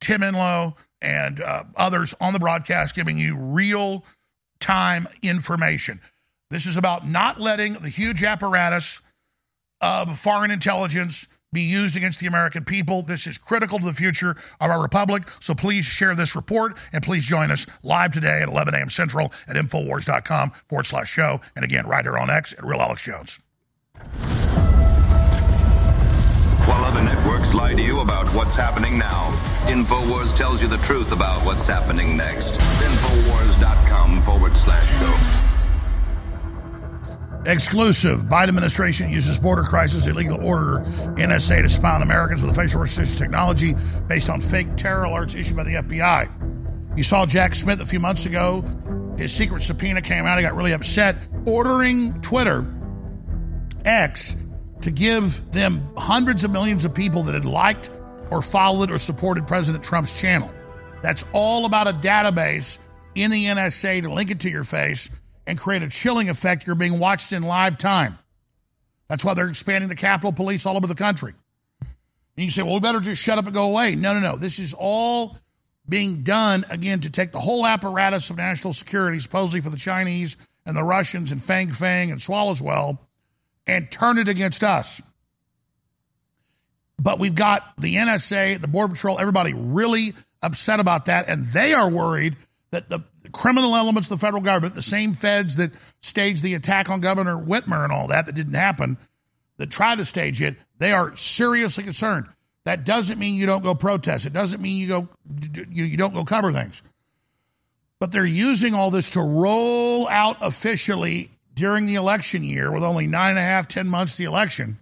Tim 0.00 0.20
Enlow 0.20 0.74
and 1.00 1.40
uh, 1.40 1.64
others 1.76 2.14
on 2.20 2.34
the 2.34 2.38
broadcast 2.38 2.94
giving 2.94 3.18
you 3.18 3.36
real 3.36 4.04
time 4.60 5.08
information. 5.22 6.00
This 6.50 6.66
is 6.66 6.76
about 6.76 7.06
not 7.06 7.40
letting 7.40 7.74
the 7.74 7.90
huge 7.90 8.24
apparatus 8.24 9.02
of 9.80 10.18
foreign 10.18 10.50
intelligence 10.50 11.28
be 11.52 11.60
used 11.62 11.96
against 11.96 12.20
the 12.20 12.26
American 12.26 12.64
people. 12.64 13.02
This 13.02 13.26
is 13.26 13.38
critical 13.38 13.78
to 13.78 13.84
the 13.84 13.92
future 13.94 14.30
of 14.60 14.70
our 14.70 14.80
republic. 14.80 15.24
So 15.40 15.54
please 15.54 15.84
share 15.84 16.14
this 16.14 16.34
report 16.34 16.76
and 16.92 17.02
please 17.02 17.24
join 17.24 17.50
us 17.50 17.66
live 17.82 18.12
today 18.12 18.42
at 18.42 18.48
11 18.48 18.74
a.m. 18.74 18.90
Central 18.90 19.32
at 19.46 19.56
Infowars.com 19.56 20.52
forward 20.68 20.86
slash 20.86 21.10
show. 21.10 21.40
And 21.54 21.64
again, 21.64 21.86
right 21.86 22.04
here 22.04 22.18
on 22.18 22.30
X 22.30 22.52
at 22.52 22.64
Real 22.64 22.80
Alex 22.80 23.02
Jones. 23.02 23.40
While 26.66 26.84
other 26.84 27.02
networks 27.02 27.54
lie 27.54 27.74
to 27.74 27.82
you 27.82 28.00
about 28.00 28.28
what's 28.34 28.54
happening 28.54 28.98
now, 28.98 29.30
InfoWars 29.66 30.36
tells 30.36 30.60
you 30.60 30.68
the 30.68 30.76
truth 30.78 31.12
about 31.12 31.44
what's 31.44 31.66
happening 31.66 32.16
next. 32.16 32.48
Infowars.com 32.48 34.22
forward 34.22 34.52
slash 34.58 34.98
show. 34.98 35.47
Exclusive. 37.48 38.24
Biden 38.24 38.48
administration 38.48 39.08
uses 39.10 39.38
border 39.38 39.62
crisis 39.62 40.06
illegal 40.06 40.44
order 40.44 40.80
NSA 41.16 41.62
to 41.62 41.68
spy 41.70 41.94
on 41.94 42.02
Americans 42.02 42.42
with 42.42 42.54
facial 42.54 42.82
recognition 42.82 43.16
technology 43.16 43.74
based 44.06 44.28
on 44.28 44.42
fake 44.42 44.76
terror 44.76 45.04
alerts 45.04 45.34
issued 45.34 45.56
by 45.56 45.64
the 45.64 45.76
FBI. 45.76 46.98
You 46.98 47.02
saw 47.02 47.24
Jack 47.24 47.54
Smith 47.54 47.80
a 47.80 47.86
few 47.86 48.00
months 48.00 48.26
ago. 48.26 48.62
His 49.16 49.32
secret 49.32 49.62
subpoena 49.62 50.02
came 50.02 50.26
out. 50.26 50.36
He 50.36 50.44
got 50.44 50.56
really 50.56 50.72
upset, 50.72 51.16
ordering 51.46 52.20
Twitter, 52.20 52.66
X, 53.86 54.36
to 54.82 54.90
give 54.90 55.50
them 55.50 55.88
hundreds 55.96 56.44
of 56.44 56.50
millions 56.50 56.84
of 56.84 56.92
people 56.92 57.22
that 57.22 57.34
had 57.34 57.46
liked 57.46 57.90
or 58.30 58.42
followed 58.42 58.90
or 58.90 58.98
supported 58.98 59.46
President 59.46 59.82
Trump's 59.82 60.12
channel. 60.12 60.50
That's 61.00 61.24
all 61.32 61.64
about 61.64 61.88
a 61.88 61.94
database 61.94 62.76
in 63.14 63.30
the 63.30 63.46
NSA 63.46 64.02
to 64.02 64.12
link 64.12 64.30
it 64.30 64.40
to 64.40 64.50
your 64.50 64.64
face 64.64 65.08
and 65.48 65.58
create 65.58 65.82
a 65.82 65.88
chilling 65.88 66.28
effect. 66.28 66.66
You're 66.66 66.76
being 66.76 66.98
watched 66.98 67.32
in 67.32 67.42
live 67.42 67.78
time. 67.78 68.18
That's 69.08 69.24
why 69.24 69.32
they're 69.32 69.48
expanding 69.48 69.88
the 69.88 69.96
Capitol 69.96 70.30
Police 70.30 70.66
all 70.66 70.76
over 70.76 70.86
the 70.86 70.94
country. 70.94 71.34
And 71.80 72.44
you 72.44 72.50
say, 72.50 72.62
well, 72.62 72.74
we 72.74 72.80
better 72.80 73.00
just 73.00 73.22
shut 73.22 73.38
up 73.38 73.46
and 73.46 73.54
go 73.54 73.64
away. 73.64 73.96
No, 73.96 74.12
no, 74.12 74.20
no. 74.20 74.36
This 74.36 74.58
is 74.58 74.74
all 74.74 75.38
being 75.88 76.22
done, 76.22 76.66
again, 76.68 77.00
to 77.00 77.10
take 77.10 77.32
the 77.32 77.40
whole 77.40 77.66
apparatus 77.66 78.28
of 78.28 78.36
national 78.36 78.74
security, 78.74 79.18
supposedly 79.18 79.62
for 79.62 79.70
the 79.70 79.78
Chinese 79.78 80.36
and 80.66 80.76
the 80.76 80.84
Russians 80.84 81.32
and 81.32 81.42
Fang 81.42 81.72
Fang 81.72 82.10
and 82.10 82.20
Swallowswell, 82.20 82.98
and 83.66 83.90
turn 83.90 84.18
it 84.18 84.28
against 84.28 84.62
us. 84.62 85.00
But 86.98 87.18
we've 87.18 87.34
got 87.34 87.62
the 87.78 87.96
NSA, 87.96 88.60
the 88.60 88.68
Border 88.68 88.92
Patrol, 88.92 89.18
everybody 89.18 89.54
really 89.54 90.12
upset 90.42 90.78
about 90.78 91.06
that, 91.06 91.28
and 91.28 91.46
they 91.46 91.72
are 91.72 91.88
worried 91.88 92.36
that 92.70 92.90
the, 92.90 93.00
criminal 93.32 93.76
elements 93.76 94.10
of 94.10 94.18
the 94.18 94.26
federal 94.26 94.42
government, 94.42 94.74
the 94.74 94.82
same 94.82 95.14
feds 95.14 95.56
that 95.56 95.72
staged 96.02 96.42
the 96.42 96.54
attack 96.54 96.90
on 96.90 97.00
Governor 97.00 97.36
Whitmer 97.36 97.84
and 97.84 97.92
all 97.92 98.08
that, 98.08 98.26
that 98.26 98.34
didn't 98.34 98.54
happen, 98.54 98.98
that 99.58 99.70
tried 99.70 99.98
to 99.98 100.04
stage 100.04 100.40
it, 100.42 100.56
they 100.78 100.92
are 100.92 101.14
seriously 101.16 101.84
concerned. 101.84 102.26
That 102.64 102.84
doesn't 102.84 103.18
mean 103.18 103.34
you 103.34 103.46
don't 103.46 103.62
go 103.62 103.74
protest. 103.74 104.26
It 104.26 104.32
doesn't 104.32 104.60
mean 104.60 104.76
you 104.76 104.88
go 104.88 105.08
you, 105.70 105.84
you 105.84 105.96
don't 105.96 106.14
go 106.14 106.24
cover 106.24 106.52
things. 106.52 106.82
But 107.98 108.12
they're 108.12 108.26
using 108.26 108.74
all 108.74 108.90
this 108.90 109.10
to 109.10 109.22
roll 109.22 110.06
out 110.08 110.36
officially 110.42 111.30
during 111.54 111.86
the 111.86 111.96
election 111.96 112.44
year 112.44 112.70
with 112.70 112.84
only 112.84 113.06
nine 113.06 113.30
and 113.30 113.38
a 113.38 113.42
half, 113.42 113.68
ten 113.68 113.88
months 113.88 114.16
to 114.16 114.18
the 114.18 114.28
election. 114.28 114.78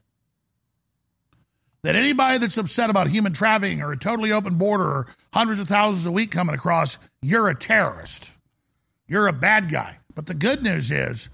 That 1.82 1.94
anybody 1.94 2.38
that's 2.38 2.58
upset 2.58 2.90
about 2.90 3.06
human 3.06 3.32
trafficking 3.32 3.80
or 3.80 3.92
a 3.92 3.96
totally 3.96 4.32
open 4.32 4.56
border 4.56 4.84
or 4.84 5.06
hundreds 5.32 5.60
of 5.60 5.68
thousands 5.68 6.06
a 6.06 6.12
week 6.12 6.32
coming 6.32 6.56
across, 6.56 6.98
you're 7.22 7.48
a 7.48 7.54
terrorist. 7.54 8.35
You're 9.08 9.28
a 9.28 9.32
bad 9.32 9.70
guy. 9.70 9.98
But 10.14 10.26
the 10.26 10.34
good 10.34 10.62
news 10.62 10.90
is 10.90 11.28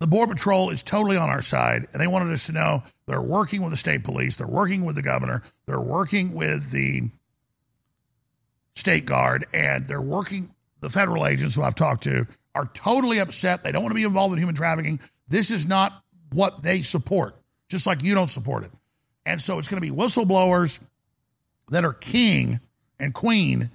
the 0.00 0.06
Border 0.06 0.34
Patrol 0.34 0.70
is 0.70 0.82
totally 0.82 1.16
on 1.16 1.28
our 1.28 1.42
side, 1.42 1.86
and 1.92 2.00
they 2.00 2.06
wanted 2.06 2.32
us 2.32 2.46
to 2.46 2.52
know 2.52 2.82
they're 3.06 3.22
working 3.22 3.62
with 3.62 3.70
the 3.70 3.76
state 3.76 4.04
police, 4.04 4.36
they're 4.36 4.46
working 4.46 4.84
with 4.84 4.96
the 4.96 5.02
governor, 5.02 5.42
they're 5.66 5.80
working 5.80 6.34
with 6.34 6.70
the 6.70 7.10
State 8.74 9.06
Guard, 9.06 9.46
and 9.52 9.86
they're 9.86 10.00
working. 10.00 10.50
The 10.80 10.90
federal 10.90 11.26
agents 11.26 11.54
who 11.54 11.62
I've 11.62 11.74
talked 11.74 12.02
to 12.02 12.26
are 12.54 12.66
totally 12.74 13.18
upset. 13.18 13.64
They 13.64 13.72
don't 13.72 13.82
want 13.82 13.92
to 13.92 13.96
be 13.96 14.02
involved 14.02 14.34
in 14.34 14.38
human 14.38 14.54
trafficking. 14.54 15.00
This 15.28 15.50
is 15.50 15.66
not 15.66 16.02
what 16.32 16.62
they 16.62 16.82
support, 16.82 17.36
just 17.70 17.86
like 17.86 18.02
you 18.02 18.14
don't 18.14 18.28
support 18.28 18.64
it. 18.64 18.70
And 19.24 19.40
so 19.40 19.58
it's 19.58 19.68
going 19.68 19.80
to 19.82 19.88
be 19.88 19.94
whistleblowers 19.94 20.80
that 21.70 21.84
are 21.84 21.94
king 21.94 22.60
and 22.98 23.14
queen 23.14 23.70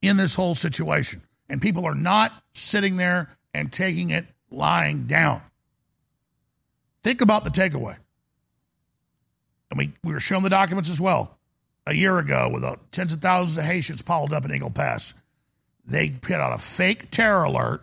in 0.00 0.16
this 0.16 0.34
whole 0.34 0.54
situation. 0.54 1.20
And 1.48 1.62
people 1.62 1.86
are 1.86 1.94
not 1.94 2.32
sitting 2.54 2.96
there 2.96 3.30
and 3.54 3.72
taking 3.72 4.10
it 4.10 4.26
lying 4.50 5.06
down. 5.06 5.42
Think 7.02 7.20
about 7.20 7.44
the 7.44 7.50
takeaway. 7.50 7.96
And 9.70 9.78
we, 9.78 9.92
we 10.02 10.12
were 10.12 10.20
shown 10.20 10.42
the 10.42 10.50
documents 10.50 10.90
as 10.90 11.00
well 11.00 11.38
a 11.86 11.94
year 11.94 12.18
ago 12.18 12.50
with 12.52 12.64
uh, 12.64 12.76
tens 12.90 13.12
of 13.12 13.20
thousands 13.20 13.58
of 13.58 13.64
Haitians 13.64 14.02
piled 14.02 14.32
up 14.32 14.44
in 14.44 14.54
Eagle 14.54 14.70
Pass. 14.70 15.14
They 15.84 16.10
put 16.10 16.36
out 16.36 16.52
a 16.52 16.58
fake 16.58 17.10
terror 17.10 17.44
alert. 17.44 17.82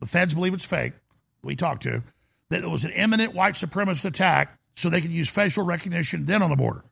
The 0.00 0.06
feds 0.06 0.34
believe 0.34 0.54
it's 0.54 0.64
fake. 0.64 0.94
We 1.42 1.54
talked 1.54 1.84
to 1.84 2.02
that 2.50 2.62
it 2.62 2.70
was 2.70 2.84
an 2.84 2.90
imminent 2.90 3.34
white 3.34 3.54
supremacist 3.54 4.04
attack 4.04 4.58
so 4.74 4.88
they 4.88 5.00
could 5.00 5.12
use 5.12 5.30
facial 5.30 5.64
recognition 5.64 6.26
then 6.26 6.42
on 6.42 6.50
the 6.50 6.56
border. 6.56 6.84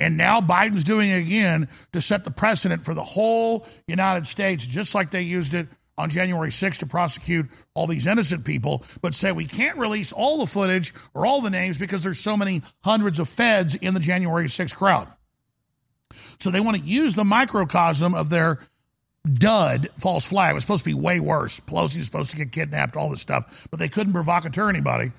And 0.00 0.16
now 0.16 0.40
Biden's 0.40 0.84
doing 0.84 1.10
it 1.10 1.18
again 1.18 1.68
to 1.92 2.02
set 2.02 2.24
the 2.24 2.30
precedent 2.30 2.82
for 2.82 2.94
the 2.94 3.04
whole 3.04 3.66
United 3.86 4.26
States, 4.26 4.66
just 4.66 4.94
like 4.94 5.10
they 5.10 5.22
used 5.22 5.54
it 5.54 5.68
on 5.96 6.10
January 6.10 6.50
6th 6.50 6.78
to 6.78 6.86
prosecute 6.86 7.48
all 7.74 7.86
these 7.86 8.06
innocent 8.06 8.44
people, 8.44 8.84
but 9.00 9.14
say 9.14 9.30
we 9.30 9.46
can't 9.46 9.78
release 9.78 10.12
all 10.12 10.38
the 10.38 10.46
footage 10.46 10.92
or 11.14 11.24
all 11.24 11.40
the 11.40 11.50
names 11.50 11.78
because 11.78 12.02
there's 12.02 12.18
so 12.18 12.36
many 12.36 12.62
hundreds 12.82 13.20
of 13.20 13.28
feds 13.28 13.76
in 13.76 13.94
the 13.94 14.00
January 14.00 14.46
6th 14.46 14.74
crowd. 14.74 15.08
So 16.40 16.50
they 16.50 16.60
want 16.60 16.76
to 16.76 16.82
use 16.82 17.14
the 17.14 17.24
microcosm 17.24 18.14
of 18.14 18.28
their 18.28 18.58
dud 19.32 19.88
false 19.96 20.26
flag. 20.26 20.50
It 20.50 20.54
was 20.54 20.64
supposed 20.64 20.84
to 20.84 20.90
be 20.90 20.94
way 20.94 21.20
worse. 21.20 21.60
Pelosi 21.60 21.98
was 21.98 22.06
supposed 22.06 22.30
to 22.30 22.36
get 22.36 22.52
kidnapped, 22.52 22.96
all 22.96 23.10
this 23.10 23.20
stuff, 23.20 23.66
but 23.70 23.78
they 23.78 23.88
couldn't 23.88 24.12
provocateur 24.12 24.68
anybody. 24.68 25.12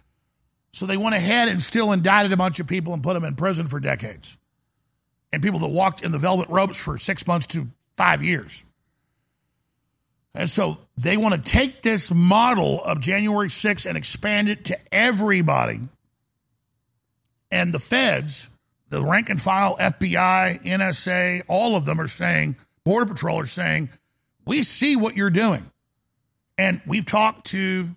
So 0.74 0.86
they 0.86 0.98
went 0.98 1.16
ahead 1.16 1.48
and 1.48 1.64
still 1.64 1.94
indicted 1.94 2.34
a 2.34 2.38
bunch 2.38 2.60
of 2.60 2.68
people 2.68 2.94
and 2.94 3.02
put 3.02 3.14
them 3.14 3.24
in 3.24 3.36
prison 3.36 3.66
for 3.68 3.80
decades. 3.80 4.38
And 5.36 5.44
people 5.44 5.60
that 5.60 5.68
walked 5.68 6.02
in 6.02 6.14
the 6.14 6.18
velvet 6.18 6.48
ropes 6.48 6.80
for 6.80 6.98
six 6.98 7.28
months 7.28 7.48
to 7.48 7.68
five 7.98 8.24
years. 8.24 8.64
And 10.34 10.50
so 10.50 10.78
they 10.98 11.18
want 11.18 11.36
to 11.36 11.52
take 11.52 11.82
this 11.82 12.10
model 12.10 12.82
of 12.82 13.02
January 13.02 13.50
6th 13.50 13.86
and 13.86 13.98
expand 13.98 14.48
it 14.48 14.64
to 14.66 14.80
everybody. 14.94 15.82
And 17.52 17.74
the 17.74 17.80
feds, 17.80 18.50
the 18.88 19.04
rank 19.04 19.30
and 19.30 19.42
file 19.42 19.76
FBI, 19.76 20.64
NSA, 20.64 21.42
all 21.50 21.76
of 21.76 21.84
them 21.84 22.00
are 22.00 22.08
saying, 22.08 22.56
Border 22.86 23.08
Patrol 23.14 23.42
are 23.42 23.46
saying, 23.46 23.90
we 24.46 24.64
see 24.64 24.96
what 24.96 25.18
you're 25.18 25.30
doing. 25.30 25.70
And 26.58 26.80
we've 26.88 27.06
talked 27.06 27.48
to 27.48 27.90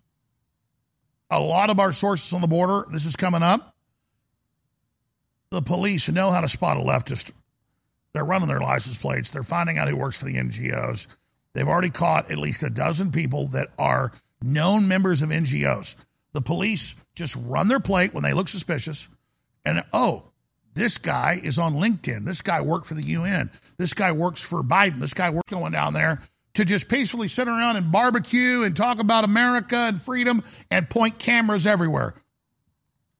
a 1.30 1.38
lot 1.38 1.70
of 1.70 1.78
our 1.78 1.92
sources 1.92 2.32
on 2.32 2.40
the 2.40 2.48
border. 2.48 2.84
This 2.90 3.06
is 3.06 3.14
coming 3.14 3.44
up. 3.44 3.76
The 5.50 5.62
police 5.62 6.08
know 6.08 6.30
how 6.30 6.40
to 6.40 6.48
spot 6.48 6.76
a 6.76 6.80
leftist. 6.80 7.32
They're 8.12 8.24
running 8.24 8.48
their 8.48 8.60
license 8.60 8.98
plates. 8.98 9.30
They're 9.30 9.42
finding 9.42 9.78
out 9.78 9.88
who 9.88 9.96
works 9.96 10.18
for 10.18 10.26
the 10.26 10.36
NGOs. 10.36 11.06
They've 11.54 11.68
already 11.68 11.90
caught 11.90 12.30
at 12.30 12.38
least 12.38 12.62
a 12.62 12.70
dozen 12.70 13.10
people 13.10 13.48
that 13.48 13.68
are 13.78 14.12
known 14.42 14.88
members 14.88 15.22
of 15.22 15.30
NGOs. 15.30 15.96
The 16.32 16.42
police 16.42 16.94
just 17.14 17.36
run 17.36 17.68
their 17.68 17.80
plate 17.80 18.12
when 18.14 18.22
they 18.22 18.34
look 18.34 18.48
suspicious, 18.48 19.08
and 19.64 19.82
oh, 19.92 20.24
this 20.74 20.98
guy 20.98 21.40
is 21.42 21.58
on 21.58 21.74
LinkedIn. 21.74 22.24
This 22.24 22.42
guy 22.42 22.60
worked 22.60 22.86
for 22.86 22.94
the 22.94 23.02
UN. 23.02 23.50
This 23.78 23.94
guy 23.94 24.12
works 24.12 24.42
for 24.42 24.62
Biden. 24.62 25.00
This 25.00 25.14
guy 25.14 25.30
works 25.30 25.50
going 25.50 25.72
down 25.72 25.94
there 25.94 26.20
to 26.54 26.64
just 26.64 26.88
peacefully 26.88 27.28
sit 27.28 27.48
around 27.48 27.76
and 27.76 27.90
barbecue 27.90 28.62
and 28.62 28.76
talk 28.76 28.98
about 28.98 29.24
America 29.24 29.76
and 29.76 30.00
freedom 30.00 30.44
and 30.70 30.88
point 30.88 31.18
cameras 31.18 31.66
everywhere 31.66 32.14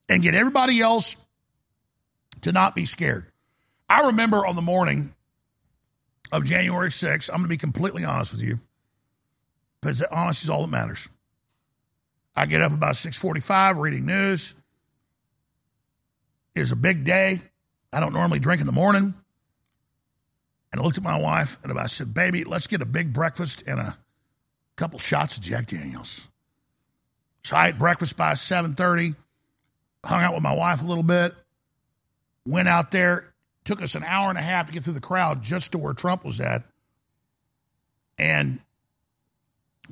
and 0.09 0.23
get 0.23 0.35
everybody 0.35 0.81
else 0.81 1.17
to 2.42 2.53
not 2.53 2.74
be 2.74 2.85
scared. 2.85 3.27
I 3.88 4.07
remember 4.07 4.46
on 4.46 4.57
the 4.57 4.62
morning 4.62 5.14
of 6.31 6.44
January 6.44 6.90
6th, 6.90 7.31
I'm 7.31 7.37
going 7.37 7.44
to 7.44 7.48
be 7.48 7.57
completely 7.57 8.05
honest 8.05 8.33
with 8.33 8.42
you, 8.42 8.61
because 9.81 10.03
honesty 10.03 10.46
is 10.46 10.51
all 10.51 10.62
that 10.62 10.68
matters. 10.68 11.09
I 12.37 12.46
get 12.46 12.61
up 12.61 12.72
about 12.72 12.94
6:45 12.94 13.79
reading 13.79 14.07
news. 14.07 14.55
It 16.55 16.61
was 16.61 16.72
a 16.72 16.77
big 16.77 17.05
day. 17.05 17.40
I 17.92 18.01
don't 18.01 18.12
normally 18.12 18.38
drink 18.38 18.61
in 18.61 18.66
the 18.66 18.72
morning. 18.72 19.14
And 20.70 20.81
I 20.81 20.85
looked 20.85 20.98
at 20.98 21.03
my 21.03 21.18
wife 21.18 21.59
and 21.62 21.77
I 21.79 21.87
said, 21.87 22.12
"Baby, 22.12 22.44
let's 22.44 22.66
get 22.66 22.83
a 22.83 22.87
big 22.87 23.12
breakfast 23.12 23.64
and 23.66 23.81
a 23.81 23.96
couple 24.77 24.98
shots 24.98 25.37
of 25.37 25.42
Jack 25.42 25.66
Daniels." 25.66 26.29
So 27.42 27.57
I 27.57 27.68
ate 27.68 27.79
breakfast 27.79 28.16
by 28.16 28.35
7:30. 28.35 29.16
Hung 30.05 30.22
out 30.22 30.35
with 30.35 30.42
my 30.42 30.53
wife 30.53 30.83
a 30.83 30.85
little 30.85 31.03
bit. 31.03 31.35
Went 32.46 32.68
out 32.68 32.90
there 32.90 33.33
Took 33.68 33.83
us 33.83 33.94
an 33.94 34.03
hour 34.03 34.31
and 34.31 34.38
a 34.38 34.40
half 34.40 34.64
to 34.64 34.72
get 34.72 34.83
through 34.83 34.94
the 34.94 35.01
crowd 35.01 35.42
just 35.42 35.72
to 35.72 35.79
where 35.79 35.92
Trump 35.92 36.24
was 36.24 36.40
at. 36.40 36.62
And 38.16 38.61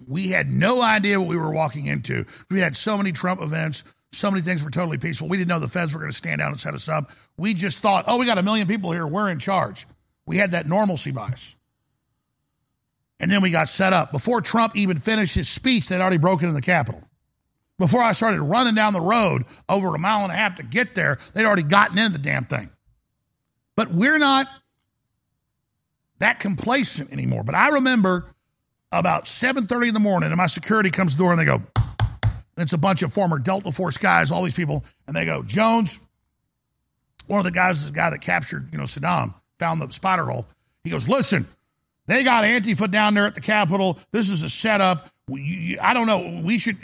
we 0.09 0.30
had 0.30 0.50
no 0.50 0.80
idea 0.80 1.20
what 1.20 1.28
we 1.28 1.37
were 1.37 1.52
walking 1.52 1.85
into. 1.85 2.24
We 2.50 2.59
had 2.59 2.74
so 2.74 2.96
many 2.96 3.12
Trump 3.12 3.42
events, 3.42 3.85
so 4.12 4.30
many 4.30 4.42
things 4.42 4.64
were 4.64 4.70
totally 4.70 4.96
peaceful. 4.96 5.28
We 5.28 5.37
didn't 5.37 5.50
know 5.50 5.59
the 5.59 5.68
feds 5.68 5.92
were 5.92 6.00
going 6.00 6.11
to 6.11 6.16
stand 6.16 6.38
down 6.38 6.52
and 6.52 6.59
set 6.59 6.72
us 6.72 6.88
up. 6.88 7.11
We 7.37 7.52
just 7.52 7.80
thought, 7.80 8.06
oh, 8.09 8.16
we 8.16 8.24
got 8.24 8.38
a 8.38 8.42
million 8.42 8.66
people 8.66 8.92
here. 8.92 9.06
We're 9.06 9.28
in 9.28 9.40
charge. 9.40 9.87
We 10.24 10.38
had 10.38 10.52
that 10.52 10.66
normalcy 10.66 11.11
bias. 11.11 11.54
And 13.20 13.30
then 13.30 13.42
we 13.42 13.50
got 13.50 13.68
set 13.68 13.92
up. 13.92 14.11
Before 14.11 14.40
Trump 14.40 14.74
even 14.74 14.96
finished 14.96 15.35
his 15.35 15.50
speech, 15.50 15.88
they'd 15.88 16.00
already 16.00 16.16
broken 16.16 16.48
in 16.48 16.54
the 16.54 16.62
Capitol. 16.62 17.02
Before 17.78 18.02
I 18.02 18.12
started 18.12 18.40
running 18.42 18.74
down 18.74 18.92
the 18.92 19.00
road 19.00 19.44
over 19.68 19.94
a 19.94 19.98
mile 19.98 20.22
and 20.22 20.32
a 20.32 20.36
half 20.36 20.56
to 20.56 20.62
get 20.62 20.94
there, 20.94 21.18
they'd 21.34 21.44
already 21.44 21.62
gotten 21.62 21.98
into 21.98 22.12
the 22.12 22.18
damn 22.18 22.44
thing. 22.44 22.70
But 23.76 23.92
we're 23.92 24.18
not 24.18 24.48
that 26.18 26.40
complacent 26.40 27.12
anymore. 27.12 27.44
But 27.44 27.54
I 27.54 27.68
remember 27.68 28.34
about 28.92 29.24
7:30 29.26 29.88
in 29.88 29.94
the 29.94 30.00
morning, 30.00 30.28
and 30.28 30.36
my 30.36 30.46
security 30.46 30.90
comes 30.90 31.12
to 31.12 31.18
the 31.18 31.24
door, 31.24 31.32
and 31.32 31.40
they 31.40 31.44
go, 31.44 31.62
and 32.56 32.62
it's 32.62 32.72
a 32.72 32.78
bunch 32.78 33.02
of 33.02 33.12
former 33.12 33.38
Delta 33.38 33.70
Force 33.70 33.98
guys, 33.98 34.30
all 34.30 34.42
these 34.42 34.54
people, 34.54 34.84
and 35.06 35.14
they 35.14 35.26
go, 35.26 35.42
Jones, 35.42 36.00
one 37.26 37.38
of 37.38 37.44
the 37.44 37.50
guys 37.50 37.80
is 37.80 37.86
the 37.86 37.92
guy 37.92 38.08
that 38.08 38.20
captured, 38.20 38.68
you 38.72 38.78
know, 38.78 38.84
Saddam, 38.84 39.34
found 39.58 39.80
the 39.80 39.92
spider 39.92 40.24
hole. 40.24 40.46
He 40.84 40.90
goes, 40.90 41.08
listen, 41.08 41.46
they 42.06 42.22
got 42.22 42.44
Antifa 42.44 42.90
down 42.90 43.14
there 43.14 43.26
at 43.26 43.34
the 43.34 43.40
Capitol. 43.40 43.98
This 44.12 44.30
is 44.30 44.42
a 44.42 44.48
setup. 44.48 45.10
I 45.28 45.92
don't 45.92 46.06
know. 46.06 46.40
We 46.44 46.58
should. 46.58 46.78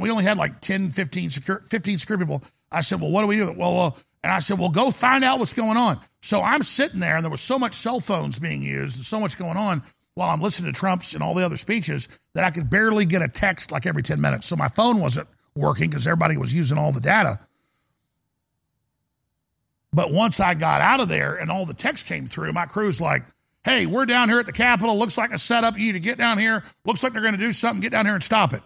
We 0.00 0.10
only 0.10 0.24
had 0.24 0.38
like 0.38 0.60
10, 0.62 0.92
15 0.92 1.30
secure, 1.30 1.62
15 1.68 1.98
security 1.98 2.24
people. 2.24 2.42
I 2.72 2.80
said, 2.80 3.00
well, 3.00 3.10
what 3.10 3.20
do 3.20 3.26
we 3.26 3.36
do? 3.36 3.52
Well, 3.52 3.78
uh, 3.78 3.90
and 4.22 4.32
I 4.32 4.38
said, 4.38 4.58
well, 4.58 4.70
go 4.70 4.90
find 4.90 5.22
out 5.22 5.38
what's 5.38 5.52
going 5.52 5.76
on. 5.76 6.00
So 6.22 6.40
I'm 6.40 6.62
sitting 6.62 7.00
there, 7.00 7.16
and 7.16 7.22
there 7.22 7.30
was 7.30 7.42
so 7.42 7.58
much 7.58 7.74
cell 7.74 8.00
phones 8.00 8.38
being 8.38 8.62
used 8.62 8.96
and 8.96 9.04
so 9.04 9.20
much 9.20 9.36
going 9.36 9.58
on 9.58 9.82
while 10.14 10.30
I'm 10.30 10.40
listening 10.40 10.72
to 10.72 10.78
Trump's 10.78 11.12
and 11.12 11.22
all 11.22 11.34
the 11.34 11.44
other 11.44 11.58
speeches 11.58 12.08
that 12.34 12.44
I 12.44 12.50
could 12.50 12.70
barely 12.70 13.04
get 13.04 13.20
a 13.20 13.28
text 13.28 13.70
like 13.70 13.84
every 13.84 14.02
10 14.02 14.18
minutes. 14.18 14.46
So 14.46 14.56
my 14.56 14.68
phone 14.68 14.98
wasn't 15.00 15.28
working 15.54 15.90
because 15.90 16.06
everybody 16.06 16.38
was 16.38 16.54
using 16.54 16.78
all 16.78 16.90
the 16.90 17.00
data. 17.00 17.38
But 19.92 20.10
once 20.10 20.40
I 20.40 20.54
got 20.54 20.80
out 20.80 21.00
of 21.00 21.08
there 21.08 21.36
and 21.36 21.50
all 21.50 21.66
the 21.66 21.74
text 21.74 22.06
came 22.06 22.26
through, 22.26 22.52
my 22.52 22.66
crew's 22.66 23.00
like, 23.00 23.24
hey, 23.64 23.86
we're 23.86 24.06
down 24.06 24.28
here 24.28 24.38
at 24.38 24.46
the 24.46 24.52
Capitol. 24.52 24.98
Looks 24.98 25.18
like 25.18 25.32
a 25.32 25.38
setup. 25.38 25.78
You 25.78 25.94
to 25.94 26.00
get 26.00 26.18
down 26.18 26.38
here. 26.38 26.62
Looks 26.84 27.02
like 27.02 27.12
they're 27.12 27.22
going 27.22 27.36
to 27.36 27.44
do 27.44 27.52
something. 27.52 27.80
Get 27.80 27.92
down 27.92 28.06
here 28.06 28.14
and 28.14 28.22
stop 28.22 28.52
it. 28.52 28.62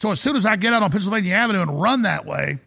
So 0.00 0.10
as 0.10 0.20
soon 0.20 0.36
as 0.36 0.46
I 0.46 0.56
get 0.56 0.72
out 0.72 0.82
on 0.82 0.90
Pennsylvania 0.90 1.34
Avenue 1.34 1.62
and 1.62 1.80
run 1.80 2.02
that 2.02 2.24
way, 2.26 2.58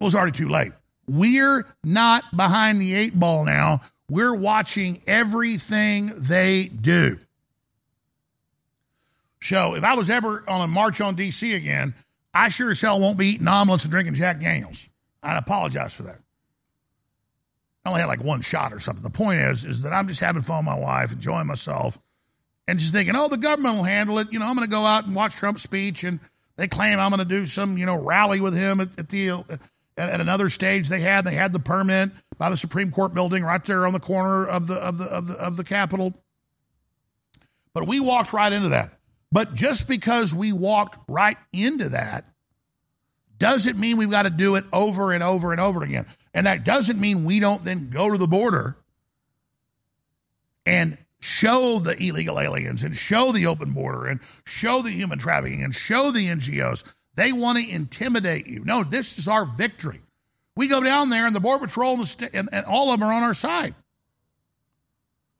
it 0.00 0.04
was 0.04 0.14
already 0.14 0.32
too 0.32 0.48
late. 0.48 0.72
We're 1.06 1.66
not 1.82 2.24
behind 2.36 2.80
the 2.80 2.94
eight 2.94 3.18
ball 3.18 3.44
now. 3.44 3.80
We're 4.10 4.34
watching 4.34 5.00
everything 5.06 6.12
they 6.16 6.68
do. 6.68 7.18
So 9.40 9.74
if 9.74 9.84
I 9.84 9.94
was 9.94 10.10
ever 10.10 10.44
on 10.48 10.60
a 10.62 10.66
march 10.66 11.00
on 11.00 11.16
DC 11.16 11.54
again, 11.54 11.94
I 12.34 12.48
sure 12.48 12.70
as 12.70 12.80
hell 12.80 13.00
won't 13.00 13.18
be 13.18 13.28
eating 13.28 13.48
omelets 13.48 13.84
and 13.84 13.90
drinking 13.90 14.14
Jack 14.14 14.40
Daniels. 14.40 14.88
I'd 15.22 15.36
apologize 15.36 15.94
for 15.94 16.04
that. 16.04 16.18
I 17.88 17.90
only 17.90 18.00
had 18.02 18.08
like 18.08 18.22
one 18.22 18.42
shot 18.42 18.74
or 18.74 18.78
something. 18.80 19.02
The 19.02 19.08
point 19.08 19.40
is, 19.40 19.64
is 19.64 19.82
that 19.82 19.94
I'm 19.94 20.08
just 20.08 20.20
having 20.20 20.42
fun 20.42 20.58
with 20.58 20.66
my 20.66 20.78
wife, 20.78 21.10
enjoying 21.10 21.46
myself, 21.46 21.98
and 22.66 22.78
just 22.78 22.92
thinking, 22.92 23.16
oh, 23.16 23.28
the 23.28 23.38
government 23.38 23.76
will 23.76 23.84
handle 23.84 24.18
it. 24.18 24.30
You 24.30 24.38
know, 24.38 24.44
I'm 24.44 24.54
going 24.54 24.68
to 24.68 24.70
go 24.70 24.84
out 24.84 25.06
and 25.06 25.14
watch 25.14 25.36
Trump's 25.36 25.62
speech, 25.62 26.04
and 26.04 26.20
they 26.56 26.68
claim 26.68 26.98
I'm 26.98 27.10
going 27.10 27.20
to 27.20 27.24
do 27.24 27.46
some, 27.46 27.78
you 27.78 27.86
know, 27.86 27.96
rally 27.96 28.42
with 28.42 28.54
him 28.54 28.80
at, 28.80 28.98
at 28.98 29.08
the 29.08 29.30
uh, 29.30 29.42
at, 29.96 30.10
at 30.10 30.20
another 30.20 30.50
stage 30.50 30.88
they 30.88 31.00
had. 31.00 31.24
They 31.24 31.34
had 31.34 31.54
the 31.54 31.60
permit 31.60 32.10
by 32.36 32.50
the 32.50 32.58
Supreme 32.58 32.92
Court 32.92 33.14
building 33.14 33.42
right 33.42 33.64
there 33.64 33.86
on 33.86 33.94
the 33.94 34.00
corner 34.00 34.44
of 34.44 34.66
the 34.66 34.74
of 34.74 34.98
the 34.98 35.06
of 35.06 35.26
the 35.26 35.34
of 35.34 35.56
the 35.56 35.64
Capitol. 35.64 36.12
But 37.72 37.88
we 37.88 38.00
walked 38.00 38.34
right 38.34 38.52
into 38.52 38.68
that. 38.70 38.92
But 39.32 39.54
just 39.54 39.88
because 39.88 40.34
we 40.34 40.52
walked 40.52 40.98
right 41.08 41.38
into 41.54 41.88
that 41.90 42.26
doesn't 43.38 43.78
mean 43.78 43.96
we've 43.96 44.10
got 44.10 44.22
to 44.22 44.30
do 44.30 44.56
it 44.56 44.64
over 44.72 45.12
and 45.12 45.22
over 45.22 45.52
and 45.52 45.60
over 45.60 45.82
again. 45.82 46.06
And 46.34 46.46
that 46.46 46.64
doesn't 46.64 47.00
mean 47.00 47.24
we 47.24 47.40
don't 47.40 47.64
then 47.64 47.90
go 47.90 48.10
to 48.10 48.18
the 48.18 48.26
border 48.26 48.76
and 50.66 50.98
show 51.20 51.78
the 51.78 51.96
illegal 52.02 52.38
aliens 52.38 52.82
and 52.82 52.96
show 52.96 53.32
the 53.32 53.46
open 53.46 53.72
border 53.72 54.06
and 54.06 54.20
show 54.44 54.82
the 54.82 54.90
human 54.90 55.18
trafficking 55.18 55.62
and 55.62 55.74
show 55.74 56.10
the 56.10 56.26
NGOs. 56.26 56.84
They 57.14 57.32
want 57.32 57.58
to 57.58 57.68
intimidate 57.68 58.46
you. 58.46 58.64
No, 58.64 58.84
this 58.84 59.18
is 59.18 59.26
our 59.26 59.44
victory. 59.44 60.00
We 60.56 60.68
go 60.68 60.82
down 60.82 61.08
there 61.08 61.26
and 61.26 61.34
the 61.34 61.40
Border 61.40 61.66
Patrol 61.66 61.96
and, 61.96 62.08
st- 62.08 62.34
and, 62.34 62.48
and 62.52 62.66
all 62.66 62.92
of 62.92 62.98
them 62.98 63.08
are 63.08 63.12
on 63.12 63.22
our 63.22 63.34
side. 63.34 63.74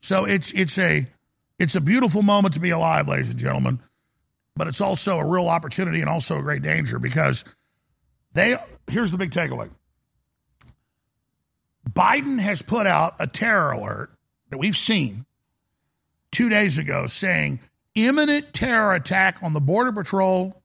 So 0.01 0.25
it's 0.25 0.51
it's 0.53 0.77
a 0.77 1.07
it's 1.57 1.75
a 1.75 1.81
beautiful 1.81 2.23
moment 2.23 2.53
to 2.53 2.61
be 2.61 2.69
alive, 2.69 3.07
ladies 3.07 3.29
and 3.29 3.39
gentlemen, 3.39 3.79
but 4.55 4.67
it's 4.67 4.79
also 4.79 5.19
a 5.19 5.25
real 5.25 5.49
opportunity 5.49 5.99
and 5.99 6.09
also 6.09 6.37
a 6.39 6.41
great 6.41 6.61
danger 6.61 6.99
because 6.99 7.43
they 8.33 8.55
here's 8.87 9.11
the 9.11 9.17
big 9.17 9.31
takeaway. 9.31 9.69
Biden 11.89 12.39
has 12.39 12.61
put 12.61 12.85
out 12.85 13.15
a 13.19 13.27
terror 13.27 13.71
alert 13.71 14.11
that 14.49 14.57
we've 14.57 14.77
seen 14.77 15.25
two 16.31 16.49
days 16.49 16.77
ago 16.77 17.07
saying 17.07 17.59
imminent 17.95 18.53
terror 18.53 18.93
attack 18.93 19.39
on 19.41 19.53
the 19.53 19.59
Border 19.59 19.91
Patrol 19.91 20.55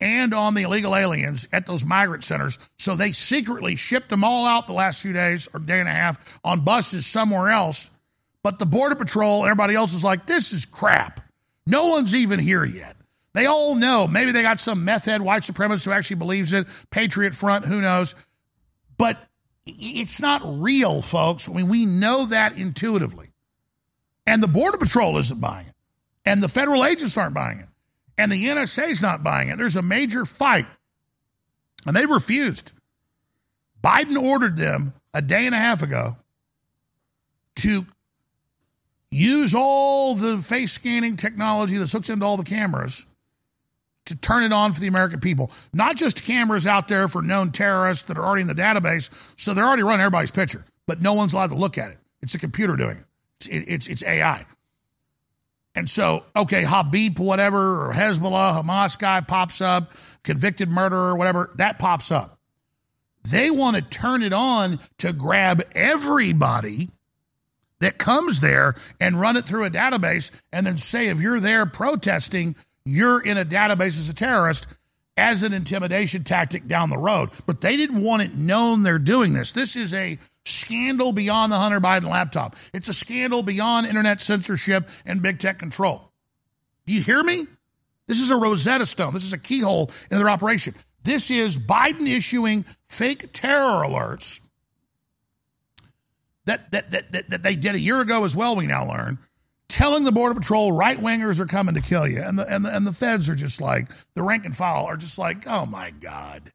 and 0.00 0.32
on 0.32 0.54
the 0.54 0.62
illegal 0.62 0.96
aliens 0.96 1.46
at 1.52 1.66
those 1.66 1.84
migrant 1.84 2.24
centers. 2.24 2.58
So 2.78 2.96
they 2.96 3.12
secretly 3.12 3.76
shipped 3.76 4.08
them 4.08 4.24
all 4.24 4.46
out 4.46 4.66
the 4.66 4.72
last 4.72 5.02
few 5.02 5.12
days 5.12 5.48
or 5.52 5.60
day 5.60 5.80
and 5.80 5.88
a 5.88 5.92
half 5.92 6.40
on 6.42 6.60
buses 6.60 7.06
somewhere 7.06 7.50
else. 7.50 7.90
But 8.42 8.58
the 8.58 8.66
Border 8.66 8.94
Patrol, 8.94 9.44
everybody 9.44 9.74
else 9.74 9.92
is 9.92 10.04
like, 10.04 10.26
this 10.26 10.52
is 10.52 10.64
crap. 10.64 11.20
No 11.66 11.88
one's 11.88 12.14
even 12.14 12.38
here 12.38 12.64
yet. 12.64 12.96
They 13.32 13.46
all 13.46 13.74
know. 13.74 14.06
Maybe 14.06 14.32
they 14.32 14.42
got 14.42 14.60
some 14.60 14.84
meth 14.84 15.04
head 15.04 15.22
white 15.22 15.42
supremacist 15.42 15.84
who 15.84 15.92
actually 15.92 16.16
believes 16.16 16.52
it, 16.52 16.66
Patriot 16.90 17.34
Front, 17.34 17.64
who 17.64 17.80
knows. 17.80 18.14
But 18.98 19.18
it's 19.66 20.20
not 20.20 20.42
real, 20.44 21.00
folks. 21.02 21.48
I 21.48 21.52
mean, 21.52 21.68
we 21.68 21.86
know 21.86 22.26
that 22.26 22.58
intuitively. 22.58 23.32
And 24.26 24.42
the 24.42 24.48
Border 24.48 24.78
Patrol 24.78 25.16
isn't 25.18 25.40
buying 25.40 25.66
it. 25.66 25.74
And 26.24 26.42
the 26.42 26.48
federal 26.48 26.84
agents 26.84 27.16
aren't 27.16 27.34
buying 27.34 27.60
it. 27.60 27.68
And 28.18 28.30
the 28.30 28.46
NSA 28.46 28.90
is 28.90 29.02
not 29.02 29.22
buying 29.22 29.48
it. 29.48 29.58
There's 29.58 29.76
a 29.76 29.82
major 29.82 30.24
fight. 30.24 30.66
And 31.86 31.96
they 31.96 32.04
refused. 32.04 32.72
Biden 33.82 34.20
ordered 34.20 34.56
them 34.56 34.92
a 35.14 35.22
day 35.22 35.46
and 35.46 35.54
a 35.54 35.58
half 35.58 35.82
ago 35.82 36.16
to 37.56 37.86
use 39.10 39.54
all 39.54 40.14
the 40.14 40.38
face 40.38 40.72
scanning 40.72 41.16
technology 41.16 41.78
that's 41.78 41.92
hooked 41.92 42.10
into 42.10 42.26
all 42.26 42.36
the 42.36 42.44
cameras 42.44 43.06
to 44.10 44.16
turn 44.16 44.42
it 44.42 44.52
on 44.52 44.72
for 44.72 44.80
the 44.80 44.86
American 44.86 45.20
people. 45.20 45.50
Not 45.72 45.96
just 45.96 46.22
cameras 46.22 46.66
out 46.66 46.88
there 46.88 47.08
for 47.08 47.22
known 47.22 47.50
terrorists 47.50 48.04
that 48.04 48.18
are 48.18 48.24
already 48.24 48.42
in 48.42 48.48
the 48.48 48.54
database, 48.54 49.10
so 49.36 49.54
they're 49.54 49.66
already 49.66 49.82
running 49.82 50.00
everybody's 50.00 50.30
picture, 50.30 50.64
but 50.86 51.00
no 51.00 51.14
one's 51.14 51.32
allowed 51.32 51.50
to 51.50 51.56
look 51.56 51.78
at 51.78 51.90
it. 51.90 51.98
It's 52.22 52.34
a 52.34 52.38
computer 52.38 52.76
doing 52.76 52.98
it. 52.98 53.04
It's, 53.40 53.48
it's, 53.48 53.88
it's 53.88 54.04
AI. 54.04 54.44
And 55.74 55.88
so, 55.88 56.24
okay, 56.34 56.64
Habib, 56.64 57.18
whatever, 57.18 57.88
or 57.88 57.92
Hezbollah, 57.92 58.60
Hamas 58.62 58.98
guy 58.98 59.20
pops 59.20 59.60
up, 59.60 59.92
convicted 60.24 60.68
murderer, 60.68 61.14
whatever, 61.16 61.50
that 61.56 61.78
pops 61.78 62.10
up. 62.10 62.38
They 63.22 63.50
want 63.50 63.76
to 63.76 63.82
turn 63.82 64.22
it 64.22 64.32
on 64.32 64.80
to 64.98 65.12
grab 65.12 65.62
everybody 65.74 66.90
that 67.80 67.98
comes 67.98 68.40
there 68.40 68.74
and 69.00 69.20
run 69.20 69.36
it 69.36 69.44
through 69.44 69.64
a 69.64 69.70
database 69.70 70.30
and 70.52 70.66
then 70.66 70.76
say, 70.76 71.08
if 71.08 71.20
you're 71.20 71.40
there 71.40 71.66
protesting, 71.66 72.56
you're 72.90 73.20
in 73.20 73.38
a 73.38 73.44
database 73.44 73.98
as 73.98 74.08
a 74.08 74.14
terrorist 74.14 74.66
as 75.16 75.42
an 75.42 75.52
intimidation 75.52 76.24
tactic 76.24 76.66
down 76.66 76.90
the 76.90 76.98
road. 76.98 77.30
But 77.46 77.60
they 77.60 77.76
didn't 77.76 78.02
want 78.02 78.22
it 78.22 78.34
known 78.34 78.82
they're 78.82 78.98
doing 78.98 79.32
this. 79.32 79.52
This 79.52 79.76
is 79.76 79.92
a 79.92 80.18
scandal 80.44 81.12
beyond 81.12 81.52
the 81.52 81.58
Hunter 81.58 81.80
Biden 81.80 82.08
laptop. 82.08 82.56
It's 82.72 82.88
a 82.88 82.94
scandal 82.94 83.42
beyond 83.42 83.86
internet 83.86 84.20
censorship 84.20 84.88
and 85.04 85.22
big 85.22 85.38
tech 85.38 85.58
control. 85.58 86.10
Do 86.86 86.94
you 86.94 87.02
hear 87.02 87.22
me? 87.22 87.46
This 88.06 88.20
is 88.20 88.30
a 88.30 88.36
Rosetta 88.36 88.86
Stone. 88.86 89.12
This 89.12 89.24
is 89.24 89.32
a 89.32 89.38
keyhole 89.38 89.90
in 90.10 90.18
their 90.18 90.30
operation. 90.30 90.74
This 91.02 91.30
is 91.30 91.58
Biden 91.58 92.08
issuing 92.08 92.64
fake 92.88 93.32
terror 93.32 93.84
alerts 93.84 94.40
that, 96.46 96.70
that, 96.72 96.90
that, 96.90 97.12
that, 97.12 97.30
that 97.30 97.42
they 97.42 97.54
did 97.54 97.74
a 97.74 97.80
year 97.80 98.00
ago 98.00 98.24
as 98.24 98.34
well, 98.34 98.56
we 98.56 98.66
now 98.66 98.88
learn, 98.88 99.18
telling 99.70 100.04
the 100.04 100.12
Border 100.12 100.34
Patrol 100.34 100.72
right 100.72 100.98
wingers 100.98 101.40
are 101.40 101.46
coming 101.46 101.74
to 101.74 101.80
kill 101.80 102.06
you. 102.06 102.20
And 102.20 102.38
the, 102.38 102.52
and, 102.52 102.64
the, 102.64 102.74
and 102.74 102.86
the 102.86 102.92
feds 102.92 103.28
are 103.28 103.34
just 103.34 103.60
like, 103.60 103.88
the 104.14 104.22
rank 104.22 104.44
and 104.44 104.56
file 104.56 104.84
are 104.84 104.96
just 104.96 105.18
like, 105.18 105.46
oh 105.46 105.64
my 105.64 105.90
God. 105.90 106.52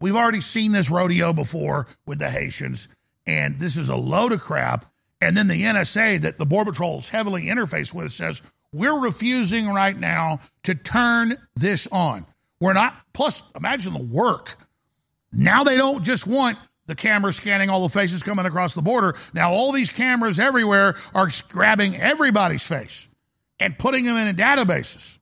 We've 0.00 0.16
already 0.16 0.40
seen 0.40 0.72
this 0.72 0.90
rodeo 0.90 1.32
before 1.32 1.86
with 2.06 2.18
the 2.18 2.30
Haitians, 2.30 2.88
and 3.26 3.60
this 3.60 3.76
is 3.76 3.90
a 3.90 3.96
load 3.96 4.32
of 4.32 4.40
crap. 4.40 4.86
And 5.20 5.36
then 5.36 5.48
the 5.48 5.62
NSA 5.62 6.22
that 6.22 6.38
the 6.38 6.46
Border 6.46 6.72
Patrol 6.72 6.98
is 6.98 7.08
heavily 7.08 7.46
interfaced 7.46 7.92
with 7.92 8.10
says, 8.10 8.40
we're 8.72 8.98
refusing 8.98 9.68
right 9.68 9.98
now 9.98 10.40
to 10.62 10.74
turn 10.74 11.36
this 11.54 11.86
on. 11.92 12.26
We're 12.60 12.72
not, 12.72 12.96
plus, 13.12 13.42
imagine 13.54 13.92
the 13.92 14.02
work. 14.02 14.56
Now 15.32 15.64
they 15.64 15.76
don't 15.76 16.02
just 16.02 16.26
want 16.26 16.56
the 16.90 16.96
camera 16.96 17.32
scanning 17.32 17.70
all 17.70 17.86
the 17.86 17.88
faces 17.88 18.24
coming 18.24 18.46
across 18.46 18.74
the 18.74 18.82
border. 18.82 19.14
Now 19.32 19.52
all 19.52 19.70
these 19.70 19.90
cameras 19.90 20.40
everywhere 20.40 20.96
are 21.14 21.28
grabbing 21.48 21.96
everybody's 21.96 22.66
face 22.66 23.08
and 23.60 23.78
putting 23.78 24.04
them 24.04 24.16
in 24.16 24.34
databases. 24.34 25.20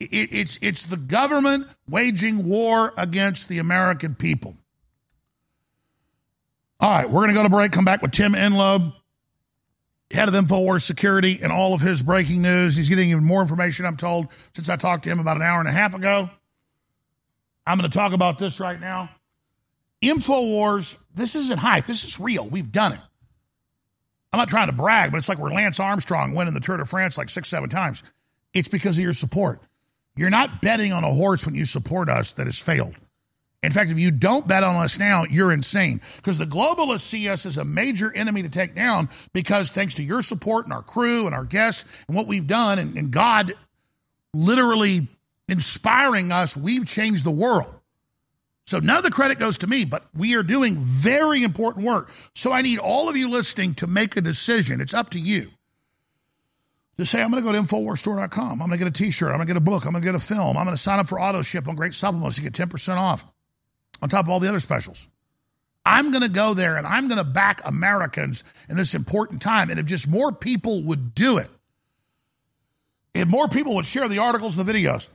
It, 0.00 0.32
it's, 0.32 0.58
it's 0.62 0.86
the 0.86 0.96
government 0.96 1.66
waging 1.86 2.46
war 2.48 2.94
against 2.96 3.50
the 3.50 3.58
American 3.58 4.14
people. 4.14 4.56
All 6.80 6.90
right, 6.90 7.08
we're 7.08 7.20
going 7.20 7.28
to 7.28 7.34
go 7.34 7.42
to 7.42 7.50
break, 7.50 7.70
come 7.70 7.84
back 7.84 8.00
with 8.00 8.12
Tim 8.12 8.32
Enlow, 8.32 8.94
head 10.10 10.28
of 10.28 10.34
InfoWars 10.34 10.82
Security, 10.82 11.38
and 11.42 11.52
all 11.52 11.74
of 11.74 11.82
his 11.82 12.02
breaking 12.02 12.40
news. 12.40 12.76
He's 12.76 12.88
getting 12.88 13.10
even 13.10 13.24
more 13.24 13.42
information, 13.42 13.84
I'm 13.84 13.98
told, 13.98 14.28
since 14.54 14.70
I 14.70 14.76
talked 14.76 15.04
to 15.04 15.10
him 15.10 15.20
about 15.20 15.36
an 15.36 15.42
hour 15.42 15.60
and 15.60 15.68
a 15.68 15.72
half 15.72 15.94
ago. 15.94 16.30
I'm 17.66 17.78
going 17.78 17.88
to 17.88 17.96
talk 17.96 18.14
about 18.14 18.38
this 18.38 18.58
right 18.58 18.80
now. 18.80 19.10
InfoWars, 20.02 20.98
this 21.14 21.36
isn't 21.36 21.58
hype. 21.58 21.86
This 21.86 22.04
is 22.04 22.18
real. 22.18 22.48
We've 22.48 22.70
done 22.70 22.92
it. 22.92 23.00
I'm 24.32 24.38
not 24.38 24.48
trying 24.48 24.68
to 24.68 24.72
brag, 24.72 25.12
but 25.12 25.18
it's 25.18 25.28
like 25.28 25.38
we're 25.38 25.52
Lance 25.52 25.78
Armstrong 25.78 26.34
winning 26.34 26.54
the 26.54 26.60
Tour 26.60 26.78
de 26.78 26.84
France 26.84 27.18
like 27.18 27.28
six, 27.28 27.48
seven 27.48 27.68
times. 27.68 28.02
It's 28.54 28.68
because 28.68 28.96
of 28.96 29.04
your 29.04 29.12
support. 29.12 29.60
You're 30.16 30.30
not 30.30 30.60
betting 30.60 30.92
on 30.92 31.04
a 31.04 31.12
horse 31.12 31.46
when 31.46 31.54
you 31.54 31.64
support 31.64 32.08
us 32.08 32.32
that 32.32 32.46
has 32.46 32.58
failed. 32.58 32.94
In 33.62 33.70
fact, 33.70 33.90
if 33.90 33.98
you 33.98 34.10
don't 34.10 34.48
bet 34.48 34.64
on 34.64 34.74
us 34.76 34.98
now, 34.98 35.24
you're 35.24 35.52
insane 35.52 36.00
because 36.16 36.36
the 36.36 36.46
globalists 36.46 37.00
see 37.00 37.28
us 37.28 37.46
as 37.46 37.58
a 37.58 37.64
major 37.64 38.12
enemy 38.12 38.42
to 38.42 38.48
take 38.48 38.74
down 38.74 39.08
because 39.32 39.70
thanks 39.70 39.94
to 39.94 40.02
your 40.02 40.22
support 40.22 40.64
and 40.64 40.72
our 40.72 40.82
crew 40.82 41.26
and 41.26 41.34
our 41.34 41.44
guests 41.44 41.84
and 42.08 42.16
what 42.16 42.26
we've 42.26 42.48
done 42.48 42.80
and, 42.80 42.96
and 42.98 43.12
God 43.12 43.54
literally 44.34 45.06
inspiring 45.48 46.32
us, 46.32 46.56
we've 46.56 46.86
changed 46.86 47.24
the 47.24 47.30
world. 47.30 47.72
So 48.64 48.78
none 48.78 48.96
of 48.96 49.02
the 49.02 49.10
credit 49.10 49.38
goes 49.38 49.58
to 49.58 49.66
me, 49.66 49.84
but 49.84 50.06
we 50.14 50.36
are 50.36 50.42
doing 50.42 50.76
very 50.76 51.42
important 51.42 51.84
work. 51.84 52.10
So 52.34 52.52
I 52.52 52.62
need 52.62 52.78
all 52.78 53.08
of 53.08 53.16
you 53.16 53.28
listening 53.28 53.74
to 53.76 53.86
make 53.86 54.16
a 54.16 54.20
decision. 54.20 54.80
It's 54.80 54.94
up 54.94 55.10
to 55.10 55.18
you 55.18 55.50
to 56.98 57.06
say, 57.06 57.22
I'm 57.22 57.30
going 57.30 57.42
to 57.42 57.46
go 57.46 57.52
to 57.52 57.60
InfoWarsStore.com. 57.60 58.62
I'm 58.62 58.68
going 58.68 58.70
to 58.70 58.78
get 58.78 58.88
a 58.88 58.90
t 58.90 59.10
shirt. 59.10 59.30
I'm 59.30 59.36
going 59.36 59.46
to 59.46 59.52
get 59.52 59.56
a 59.56 59.60
book. 59.60 59.84
I'm 59.84 59.92
going 59.92 60.02
to 60.02 60.06
get 60.06 60.14
a 60.14 60.20
film. 60.20 60.56
I'm 60.56 60.64
going 60.64 60.76
to 60.76 60.82
sign 60.82 61.00
up 61.00 61.08
for 61.08 61.20
auto 61.20 61.42
ship 61.42 61.66
on 61.66 61.74
great 61.74 61.94
supplements 61.94 62.36
to 62.36 62.42
get 62.42 62.52
10% 62.52 62.96
off 62.96 63.26
on 64.00 64.08
top 64.08 64.26
of 64.26 64.30
all 64.30 64.40
the 64.40 64.48
other 64.48 64.60
specials. 64.60 65.08
I'm 65.84 66.12
going 66.12 66.22
to 66.22 66.28
go 66.28 66.54
there 66.54 66.76
and 66.76 66.86
I'm 66.86 67.08
going 67.08 67.18
to 67.18 67.24
back 67.24 67.62
Americans 67.64 68.44
in 68.68 68.76
this 68.76 68.94
important 68.94 69.42
time. 69.42 69.70
And 69.70 69.80
if 69.80 69.86
just 69.86 70.06
more 70.06 70.32
people 70.32 70.82
would 70.84 71.14
do 71.14 71.38
it, 71.38 71.50
if 73.14 73.26
more 73.26 73.48
people 73.48 73.74
would 73.74 73.86
share 73.86 74.08
the 74.08 74.18
articles 74.18 74.56
and 74.56 74.66
the 74.66 74.72
videos, 74.72 75.08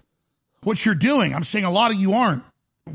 what 0.63 0.85
you're 0.85 0.95
doing, 0.95 1.33
I'm 1.33 1.43
saying 1.43 1.65
a 1.65 1.71
lot 1.71 1.91
of 1.91 1.97
you 1.97 2.13
aren't, 2.13 2.43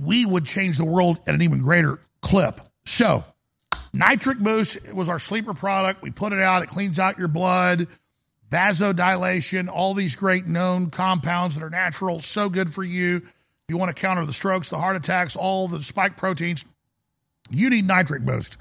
we 0.01 0.25
would 0.25 0.45
change 0.45 0.79
the 0.79 0.85
world 0.85 1.19
at 1.27 1.35
an 1.35 1.43
even 1.43 1.59
greater 1.59 1.99
clip. 2.21 2.61
So, 2.87 3.25
Nitric 3.93 4.39
Boost 4.39 4.93
was 4.93 5.09
our 5.09 5.19
sleeper 5.19 5.55
product. 5.55 6.03
We 6.03 6.11
put 6.11 6.33
it 6.33 6.41
out, 6.41 6.63
it 6.63 6.69
cleans 6.69 6.99
out 6.99 7.19
your 7.19 7.29
blood 7.29 7.89
vasodilation, 8.53 9.69
all 9.69 9.95
these 9.95 10.15
great 10.15 10.47
known 10.47 10.91
compounds 10.91 11.57
that 11.57 11.65
are 11.65 11.71
natural, 11.71 12.21
so 12.21 12.51
good 12.51 12.73
for 12.73 12.85
you. 12.85 13.17
If 13.17 13.25
you 13.69 13.79
want 13.79 13.97
to 13.97 14.01
counter 14.01 14.27
the 14.27 14.33
strokes, 14.33 14.69
the 14.69 14.79
heart 14.79 14.95
attacks, 14.95 15.37
all 15.37 15.69
the 15.69 15.83
spike 15.83 16.19
proteins, 16.19 16.67
you 17.51 17.71
need 17.71 17.87
nitric 17.87 18.23
boost. 18.25 18.59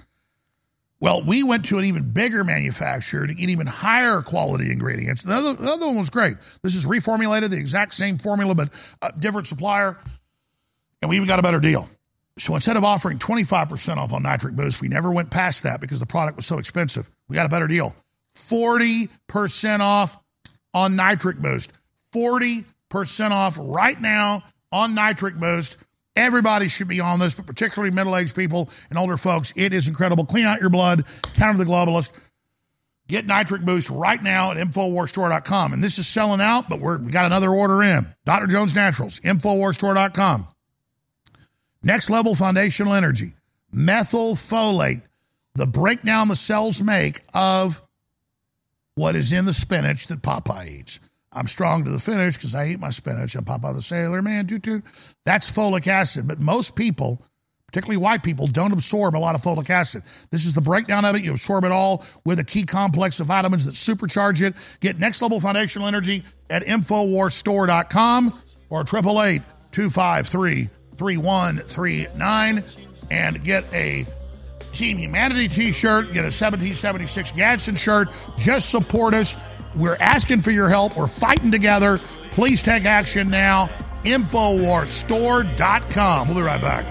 Well, 1.01 1.23
we 1.23 1.43
went 1.43 1.65
to 1.65 1.79
an 1.79 1.85
even 1.85 2.11
bigger 2.11 2.43
manufacturer 2.43 3.27
to 3.27 3.33
get 3.33 3.49
even 3.49 3.67
higher 3.67 4.21
quality 4.21 4.71
ingredients. 4.71 5.23
The 5.23 5.33
other, 5.33 5.53
the 5.53 5.69
other 5.69 5.87
one 5.87 5.97
was 5.97 6.09
great. 6.09 6.37
This 6.61 6.75
is 6.75 6.85
reformulated, 6.85 7.49
the 7.49 7.57
exact 7.57 7.93
same 7.93 8.17
formula, 8.17 8.55
but 8.55 8.69
a 9.01 9.11
different 9.11 9.47
supplier. 9.47 9.97
And 11.01 11.09
we 11.09 11.15
even 11.15 11.27
got 11.27 11.39
a 11.39 11.43
better 11.43 11.59
deal. 11.59 11.89
So 12.37 12.55
instead 12.55 12.77
of 12.77 12.83
offering 12.83 13.19
25% 13.19 13.97
off 13.97 14.13
on 14.13 14.23
Nitric 14.23 14.55
Boost, 14.55 14.81
we 14.81 14.87
never 14.87 15.11
went 15.11 15.29
past 15.29 15.63
that 15.63 15.81
because 15.81 15.99
the 15.99 16.05
product 16.05 16.37
was 16.37 16.45
so 16.45 16.57
expensive. 16.57 17.09
We 17.27 17.35
got 17.35 17.45
a 17.45 17.49
better 17.49 17.67
deal. 17.67 17.95
40% 18.35 19.79
off 19.79 20.17
on 20.73 20.95
Nitric 20.95 21.37
Boost. 21.37 21.71
40% 22.13 23.31
off 23.31 23.57
right 23.59 23.99
now 23.99 24.43
on 24.71 24.95
Nitric 24.95 25.35
Boost. 25.35 25.77
Everybody 26.15 26.67
should 26.67 26.87
be 26.87 26.99
on 26.99 27.19
this, 27.19 27.35
but 27.35 27.45
particularly 27.45 27.93
middle 27.93 28.15
aged 28.17 28.35
people 28.35 28.69
and 28.89 28.99
older 28.99 29.17
folks. 29.17 29.53
It 29.55 29.73
is 29.73 29.87
incredible. 29.87 30.25
Clean 30.25 30.45
out 30.45 30.59
your 30.59 30.69
blood, 30.69 31.05
counter 31.35 31.57
the 31.57 31.69
globalist. 31.69 32.11
Get 33.07 33.25
Nitric 33.25 33.63
Boost 33.63 33.89
right 33.89 34.21
now 34.21 34.51
at 34.51 34.57
InfoWarsStore.com. 34.57 35.73
And 35.73 35.83
this 35.83 35.99
is 35.99 36.07
selling 36.07 36.39
out, 36.39 36.69
but 36.69 36.79
we're, 36.79 36.97
we 36.97 37.11
got 37.11 37.25
another 37.25 37.49
order 37.49 37.83
in. 37.83 38.07
Dr. 38.25 38.47
Jones 38.47 38.73
Naturals, 38.73 39.19
InfoWarsStore.com. 39.19 40.47
Next 41.83 42.09
level 42.09 42.35
foundational 42.35 42.93
energy, 42.93 43.33
methylfolate, 43.73 45.01
the 45.55 45.67
breakdown 45.67 46.27
the 46.27 46.35
cells 46.35 46.81
make 46.81 47.21
of 47.33 47.81
what 48.95 49.15
is 49.15 49.31
in 49.31 49.45
the 49.45 49.53
spinach 49.53 50.07
that 50.07 50.21
Popeye 50.21 50.79
eats. 50.79 50.99
I'm 51.33 51.47
strong 51.47 51.85
to 51.85 51.91
the 51.91 51.99
finish 51.99 52.35
because 52.35 52.55
I 52.55 52.67
eat 52.67 52.79
my 52.79 52.89
spinach 52.89 53.35
and 53.35 53.45
Popeye 53.45 53.73
the 53.73 53.81
Sailor 53.81 54.21
Man, 54.21 54.47
toot 54.47 54.63
toot. 54.63 54.83
That's 55.25 55.49
folic 55.49 55.87
acid. 55.87 56.27
But 56.27 56.39
most 56.39 56.75
people 56.75 57.23
particularly 57.71 57.97
white 57.97 58.21
people, 58.21 58.47
don't 58.47 58.73
absorb 58.73 59.15
a 59.15 59.17
lot 59.17 59.33
of 59.33 59.41
folic 59.41 59.69
acid. 59.69 60.03
This 60.29 60.45
is 60.45 60.53
the 60.53 60.61
breakdown 60.61 61.05
of 61.05 61.15
it. 61.15 61.23
You 61.23 61.31
absorb 61.31 61.63
it 61.63 61.71
all 61.71 62.03
with 62.25 62.37
a 62.39 62.43
key 62.43 62.63
complex 62.63 63.21
of 63.21 63.27
vitamins 63.27 63.63
that 63.65 63.75
supercharge 63.75 64.41
it. 64.41 64.55
Get 64.81 64.99
next 64.99 65.21
level 65.21 65.39
foundational 65.39 65.87
energy 65.87 66.25
at 66.49 66.63
InfoWarsStore.com 66.65 68.41
or 68.69 68.81
888 68.81 69.41
253 69.71 70.67
3139 71.01 72.63
and 73.09 73.43
get 73.43 73.65
a 73.73 74.05
Team 74.71 74.99
Humanity 74.99 75.47
t 75.47 75.71
shirt, 75.71 76.13
get 76.13 76.19
a 76.19 76.29
1776 76.29 77.31
Gadsden 77.31 77.75
shirt. 77.75 78.09
Just 78.37 78.69
support 78.69 79.15
us. 79.15 79.35
We're 79.75 79.97
asking 79.99 80.41
for 80.41 80.51
your 80.51 80.69
help. 80.69 80.95
We're 80.95 81.07
fighting 81.07 81.51
together. 81.51 81.97
Please 82.33 82.61
take 82.61 82.85
action 82.85 83.31
now. 83.31 83.67
InfoWarsStore.com. 84.03 86.27
We'll 86.27 86.37
be 86.37 86.43
right 86.43 86.61
back. 86.61 86.85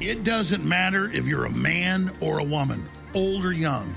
It 0.00 0.22
doesn't 0.22 0.64
matter 0.64 1.10
if 1.10 1.26
you're 1.26 1.46
a 1.46 1.50
man 1.50 2.12
or 2.20 2.38
a 2.38 2.44
woman, 2.44 2.88
old 3.14 3.44
or 3.44 3.50
young. 3.52 3.96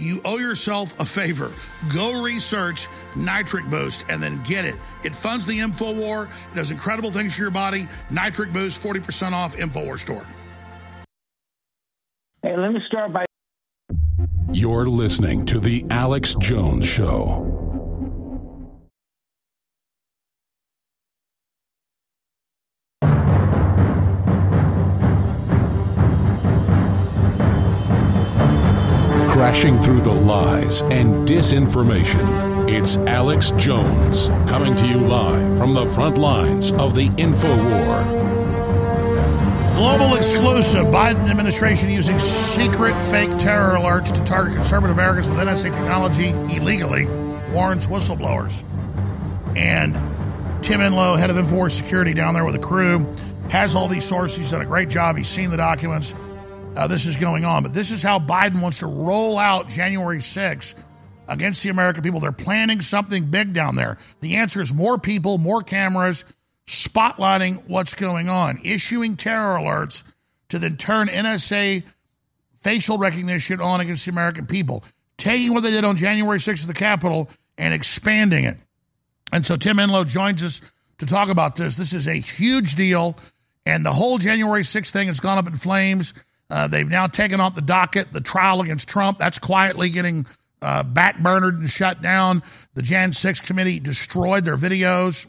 you 0.00 0.20
owe 0.24 0.38
yourself 0.38 0.98
a 0.98 1.04
favor. 1.04 1.52
Go 1.92 2.22
research 2.22 2.88
Nitric 3.16 3.68
Boost 3.70 4.04
and 4.08 4.22
then 4.22 4.42
get 4.42 4.64
it. 4.64 4.74
It 5.04 5.14
funds 5.14 5.46
the 5.46 5.58
InfoWar, 5.58 6.26
it 6.26 6.54
does 6.54 6.70
incredible 6.70 7.10
things 7.10 7.34
for 7.34 7.42
your 7.42 7.50
body. 7.50 7.88
Nitric 8.10 8.52
Boost, 8.52 8.82
40% 8.82 9.32
off, 9.32 9.56
InfoWar 9.56 9.98
store. 9.98 10.26
Hey, 12.42 12.56
let 12.56 12.72
me 12.72 12.80
start 12.86 13.12
by. 13.12 13.24
You're 14.52 14.86
listening 14.86 15.46
to 15.46 15.60
The 15.60 15.84
Alex 15.90 16.34
Jones 16.40 16.86
Show. 16.86 17.69
Crashing 29.40 29.78
through 29.78 30.02
the 30.02 30.12
lies 30.12 30.82
and 30.82 31.26
disinformation. 31.26 32.68
It's 32.68 32.98
Alex 32.98 33.52
Jones 33.52 34.28
coming 34.46 34.76
to 34.76 34.86
you 34.86 34.98
live 34.98 35.56
from 35.56 35.72
the 35.72 35.86
front 35.94 36.18
lines 36.18 36.72
of 36.72 36.94
the 36.94 37.06
info 37.16 37.48
war. 37.48 38.04
Global 39.76 40.14
exclusive 40.16 40.84
Biden 40.88 41.30
administration 41.30 41.88
using 41.90 42.18
secret 42.18 42.92
fake 43.04 43.30
terror 43.38 43.78
alerts 43.78 44.12
to 44.12 44.22
target 44.26 44.56
conservative 44.56 44.94
Americans 44.94 45.26
with 45.26 45.38
NSA 45.38 45.72
technology 45.72 46.28
illegally, 46.54 47.06
warns 47.50 47.86
whistleblowers. 47.86 48.62
And 49.56 49.94
Tim 50.62 50.80
Enlow, 50.80 51.18
head 51.18 51.30
of 51.30 51.36
InfoWars 51.36 51.70
Security, 51.70 52.12
down 52.12 52.34
there 52.34 52.44
with 52.44 52.56
the 52.56 52.60
crew, 52.60 53.06
has 53.48 53.74
all 53.74 53.88
these 53.88 54.04
sources. 54.04 54.36
He's 54.36 54.50
done 54.50 54.60
a 54.60 54.66
great 54.66 54.90
job. 54.90 55.16
He's 55.16 55.28
seen 55.28 55.48
the 55.48 55.56
documents 55.56 56.14
uh, 56.80 56.86
this 56.86 57.04
is 57.04 57.18
going 57.18 57.44
on. 57.44 57.62
But 57.62 57.74
this 57.74 57.90
is 57.90 58.02
how 58.02 58.18
Biden 58.18 58.62
wants 58.62 58.78
to 58.78 58.86
roll 58.86 59.38
out 59.38 59.68
January 59.68 60.16
6th 60.16 60.74
against 61.28 61.62
the 61.62 61.68
American 61.68 62.02
people. 62.02 62.20
They're 62.20 62.32
planning 62.32 62.80
something 62.80 63.26
big 63.26 63.52
down 63.52 63.76
there. 63.76 63.98
The 64.22 64.36
answer 64.36 64.62
is 64.62 64.72
more 64.72 64.96
people, 64.96 65.36
more 65.36 65.60
cameras, 65.60 66.24
spotlighting 66.66 67.64
what's 67.66 67.94
going 67.94 68.30
on, 68.30 68.60
issuing 68.64 69.18
terror 69.18 69.58
alerts 69.58 70.04
to 70.48 70.58
then 70.58 70.78
turn 70.78 71.08
NSA 71.08 71.82
facial 72.60 72.96
recognition 72.96 73.60
on 73.60 73.80
against 73.80 74.06
the 74.06 74.12
American 74.12 74.46
people, 74.46 74.82
taking 75.18 75.52
what 75.52 75.62
they 75.62 75.70
did 75.70 75.84
on 75.84 75.98
January 75.98 76.38
6th 76.38 76.62
at 76.62 76.68
the 76.68 76.72
Capitol 76.72 77.28
and 77.58 77.74
expanding 77.74 78.44
it. 78.44 78.56
And 79.30 79.44
so 79.44 79.58
Tim 79.58 79.76
Enlow 79.76 80.06
joins 80.06 80.42
us 80.42 80.62
to 80.96 81.04
talk 81.04 81.28
about 81.28 81.56
this. 81.56 81.76
This 81.76 81.92
is 81.92 82.08
a 82.08 82.14
huge 82.14 82.74
deal, 82.74 83.18
and 83.66 83.84
the 83.84 83.92
whole 83.92 84.16
January 84.16 84.62
6th 84.62 84.90
thing 84.90 85.08
has 85.08 85.20
gone 85.20 85.36
up 85.36 85.46
in 85.46 85.54
flames. 85.56 86.14
Uh, 86.50 86.66
they've 86.66 86.88
now 86.88 87.06
taken 87.06 87.40
off 87.40 87.54
the 87.54 87.60
docket 87.60 88.12
the 88.12 88.20
trial 88.20 88.60
against 88.60 88.88
Trump. 88.88 89.18
That's 89.18 89.38
quietly 89.38 89.88
getting 89.90 90.26
uh, 90.62 90.82
backburnered 90.82 91.58
and 91.58 91.70
shut 91.70 92.02
down. 92.02 92.42
The 92.74 92.82
Jan 92.82 93.12
6 93.12 93.40
committee 93.40 93.80
destroyed 93.80 94.44
their 94.44 94.56
videos 94.56 95.26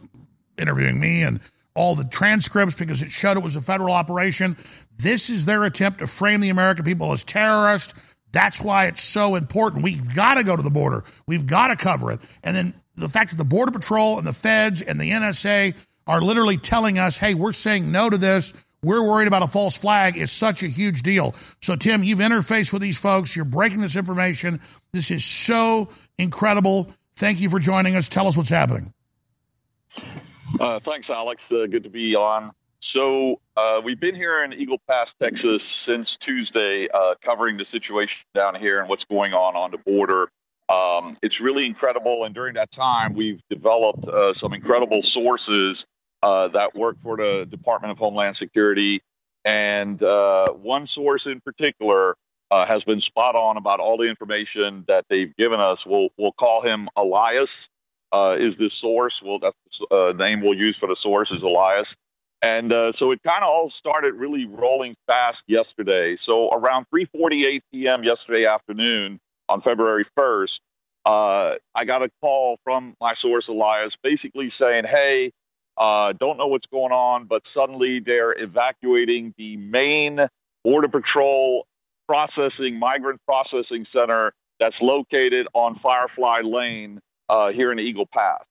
interviewing 0.58 1.00
me 1.00 1.24
and 1.24 1.40
all 1.74 1.96
the 1.96 2.04
transcripts 2.06 2.76
because 2.76 3.02
it 3.02 3.12
showed 3.12 3.38
it 3.38 3.44
was 3.44 3.56
a 3.56 3.62
federal 3.62 3.94
operation. 3.94 4.58
This 4.98 5.30
is 5.30 5.46
their 5.46 5.64
attempt 5.64 6.00
to 6.00 6.08
frame 6.08 6.42
the 6.42 6.50
American 6.50 6.86
people 6.86 7.12
as 7.12 7.24
terrorists. 7.24 7.94
That's 8.32 8.62
why 8.62 8.88
it's 8.88 9.02
so 9.02 9.36
important. 9.36 9.84
We've 9.84 10.14
got 10.16 10.36
to 10.36 10.44
go 10.44 10.56
to 10.56 10.64
the 10.64 10.70
border. 10.70 11.04
We've 11.28 11.46
got 11.46 11.68
to 11.68 11.76
cover 11.76 12.12
it. 12.12 12.20
And 12.44 12.56
then 12.56 12.74
the 12.96 13.10
fact 13.10 13.32
that 13.32 13.38
the 13.38 13.46
Border 13.46 13.72
Patrol 13.72 14.18
and 14.18 14.28
the 14.28 14.34
feds 14.34 14.82
and 14.82 15.00
the 15.00 15.12
NSA 15.12 15.76
are 16.08 16.22
literally 16.22 16.58
telling 16.58 16.98
us, 16.98 17.18
hey, 17.18 17.34
we're 17.34 17.52
saying 17.52 17.92
no 17.92 18.10
to 18.10 18.18
this 18.18 18.54
we're 18.84 19.08
worried 19.08 19.28
about 19.28 19.44
a 19.44 19.48
false 19.48 19.78
flag 19.78 20.18
is 20.18 20.32
such 20.32 20.64
a 20.64 20.68
huge 20.68 21.04
deal. 21.04 21.36
So, 21.62 21.76
Tim, 21.76 22.04
you've 22.04 22.20
interfaced 22.20 22.74
with 22.74 22.82
these 22.82 22.98
folks. 22.98 23.36
You're 23.36 23.46
breaking 23.46 23.82
this 23.82 23.96
information. 23.96 24.60
This 24.92 25.12
is 25.12 25.24
so 25.24 25.90
incredible. 26.18 26.90
Thank 27.16 27.42
you 27.42 27.50
for 27.50 27.60
joining 27.60 27.96
us. 27.96 28.10
Tell 28.10 28.28
us 28.28 28.36
what's 28.36 28.50
happening. 28.50 28.94
Uh, 30.60 30.80
thanks, 30.80 31.10
Alex. 31.10 31.52
Uh, 31.52 31.68
good 31.68 31.84
to 31.84 31.90
be 31.90 32.16
on. 32.16 32.52
So, 32.80 33.40
uh, 33.56 33.80
we've 33.84 34.00
been 34.00 34.16
here 34.16 34.44
in 34.44 34.54
Eagle 34.54 34.80
Pass, 34.88 35.14
Texas 35.22 35.64
since 35.64 36.16
Tuesday, 36.16 36.88
uh, 36.92 37.14
covering 37.22 37.58
the 37.58 37.66
situation 37.66 38.26
down 38.34 38.56
here 38.56 38.80
and 38.80 38.90
what's 38.90 39.06
going 39.06 39.34
on 39.34 39.56
on 39.56 39.70
the 39.70 39.78
border. 39.78 40.32
Um, 40.70 41.18
it's 41.22 41.40
really 41.40 41.68
incredible. 41.68 42.24
And 42.24 42.34
during 42.34 42.56
that 42.56 42.72
time, 42.72 43.14
we've 43.14 43.42
developed 43.50 44.08
uh, 44.08 44.34
some 44.34 44.54
incredible 44.54 45.04
sources 45.04 45.86
uh, 46.24 46.48
that 46.50 46.76
work 46.76 46.98
for 47.02 47.18
the 47.18 47.46
Department 47.50 47.92
of 47.92 47.98
Homeland 47.98 48.36
Security. 48.38 49.02
And 49.44 50.02
uh, 50.04 50.50
one 50.50 50.86
source 50.86 51.26
in 51.26 51.42
particular 51.42 52.16
uh, 52.52 52.66
has 52.66 52.84
been 52.84 53.02
spot 53.02 53.36
on 53.36 53.58
about 53.58 53.80
all 53.80 53.98
the 53.98 54.04
information 54.04 54.86
that 54.88 55.06
they've 55.10 55.36
given 55.38 55.60
us. 55.60 55.84
We'll, 55.86 56.10
we'll 56.18 56.34
call 56.34 56.62
him 56.62 56.90
Elias, 56.96 57.70
uh, 58.12 58.36
is 58.40 58.58
this 58.58 58.74
source. 58.74 59.20
Well, 59.24 59.40
that's 59.40 59.56
the 59.80 59.96
uh, 59.96 60.14
name 60.14 60.42
we'll 60.42 60.58
use 60.58 60.78
for 60.78 60.88
the 60.88 60.96
source 60.96 61.32
is 61.32 61.44
Elias. 61.44 61.96
And 62.44 62.72
so 62.96 63.12
it 63.12 63.22
kind 63.22 63.44
of 63.44 63.50
all 63.50 63.70
started 63.70 64.16
really 64.16 64.46
rolling 64.46 64.96
fast 65.06 65.44
yesterday. 65.46 66.16
So 66.16 66.50
around 66.52 66.88
3:48 66.92 67.62
p.m. 67.72 68.04
yesterday 68.04 68.48
afternoon 68.48 69.20
on 69.48 69.62
February 69.62 70.08
1st, 70.18 70.60
I 71.06 71.86
got 71.86 72.02
a 72.02 72.10
call 72.20 72.58
from 72.64 72.96
my 73.00 73.14
source 73.14 73.48
Elias, 73.48 73.96
basically 74.02 74.50
saying, 74.50 74.86
"Hey, 74.86 75.32
uh, 75.82 76.14
don't 76.14 76.38
know 76.38 76.46
what's 76.46 76.68
going 76.68 76.92
on, 76.92 77.26
but 77.26 77.46
suddenly 77.48 78.00
they're 78.00 78.40
evacuating 78.40 79.34
the 79.36 79.58
main 79.58 80.20
Border 80.64 80.88
Patrol 80.88 81.66
processing, 82.08 82.78
migrant 82.78 83.20
processing 83.26 83.84
center 83.84 84.32
that's 84.60 84.80
located 84.80 85.48
on 85.54 85.80
Firefly 85.80 86.42
Lane 86.42 87.00
uh, 87.30 87.52
here 87.52 87.72
in 87.72 87.80
Eagle 87.80 88.06
Pass. 88.06 88.44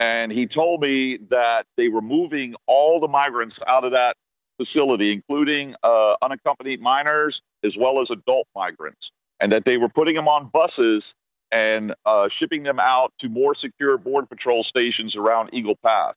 And 0.00 0.32
he 0.32 0.48
told 0.48 0.80
me 0.80 1.18
that 1.30 1.66
they 1.76 1.86
were 1.86 2.02
moving 2.02 2.56
all 2.66 2.98
the 2.98 3.06
migrants 3.06 3.60
out 3.68 3.84
of 3.84 3.92
that 3.92 4.16
facility, 4.56 5.12
including 5.12 5.76
uh, 5.84 6.16
unaccompanied 6.20 6.80
minors 6.80 7.42
as 7.62 7.76
well 7.76 8.00
as 8.02 8.10
adult 8.10 8.48
migrants, 8.56 9.12
and 9.38 9.52
that 9.52 9.64
they 9.64 9.76
were 9.76 9.88
putting 9.88 10.16
them 10.16 10.26
on 10.26 10.48
buses 10.48 11.14
and 11.52 11.94
uh, 12.06 12.28
shipping 12.28 12.64
them 12.64 12.80
out 12.80 13.12
to 13.20 13.28
more 13.28 13.54
secure 13.54 13.96
Border 13.98 14.26
Patrol 14.26 14.64
stations 14.64 15.14
around 15.14 15.50
Eagle 15.52 15.76
Pass. 15.76 16.14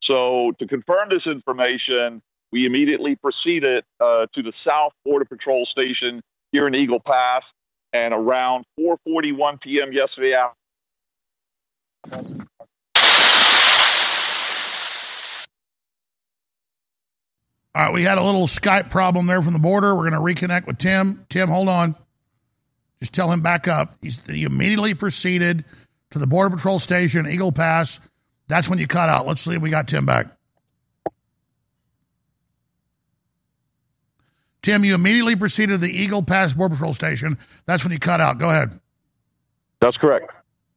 So, 0.00 0.52
to 0.58 0.66
confirm 0.66 1.10
this 1.10 1.26
information, 1.26 2.22
we 2.52 2.66
immediately 2.66 3.16
proceeded 3.16 3.84
uh, 4.00 4.26
to 4.32 4.42
the 4.42 4.52
South 4.52 4.92
Border 5.04 5.24
Patrol 5.24 5.66
station 5.66 6.22
here 6.52 6.66
in 6.66 6.74
Eagle 6.74 7.00
Pass, 7.00 7.52
and 7.92 8.14
around 8.14 8.64
4:41 8.78 9.60
p.m. 9.60 9.92
yesterday 9.92 10.34
afternoon. 10.34 10.56
All 17.72 17.84
right, 17.84 17.94
we 17.94 18.02
had 18.02 18.18
a 18.18 18.22
little 18.22 18.48
Skype 18.48 18.90
problem 18.90 19.26
there 19.26 19.40
from 19.40 19.52
the 19.52 19.60
border. 19.60 19.94
We're 19.94 20.10
going 20.10 20.36
to 20.36 20.46
reconnect 20.46 20.66
with 20.66 20.78
Tim. 20.78 21.24
Tim, 21.28 21.48
hold 21.48 21.68
on. 21.68 21.94
Just 22.98 23.14
tell 23.14 23.30
him 23.30 23.42
back 23.42 23.68
up. 23.68 23.94
He's, 24.02 24.20
he 24.26 24.42
immediately 24.42 24.94
proceeded 24.94 25.64
to 26.10 26.18
the 26.18 26.26
Border 26.26 26.56
Patrol 26.56 26.80
station, 26.80 27.28
Eagle 27.28 27.52
Pass. 27.52 28.00
That's 28.50 28.68
when 28.68 28.78
you 28.78 28.86
cut 28.86 29.08
out. 29.08 29.26
Let's 29.26 29.40
see 29.40 29.54
if 29.54 29.62
we 29.62 29.70
got 29.70 29.88
Tim 29.88 30.04
back. 30.04 30.26
Tim, 34.62 34.84
you 34.84 34.94
immediately 34.94 35.36
proceeded 35.36 35.74
to 35.74 35.78
the 35.78 35.90
Eagle 35.90 36.22
Pass 36.22 36.52
Border 36.52 36.74
Patrol 36.74 36.92
station. 36.92 37.38
That's 37.64 37.84
when 37.84 37.92
you 37.92 37.98
cut 37.98 38.20
out. 38.20 38.38
Go 38.38 38.50
ahead. 38.50 38.78
That's 39.80 39.96
correct. 39.96 40.32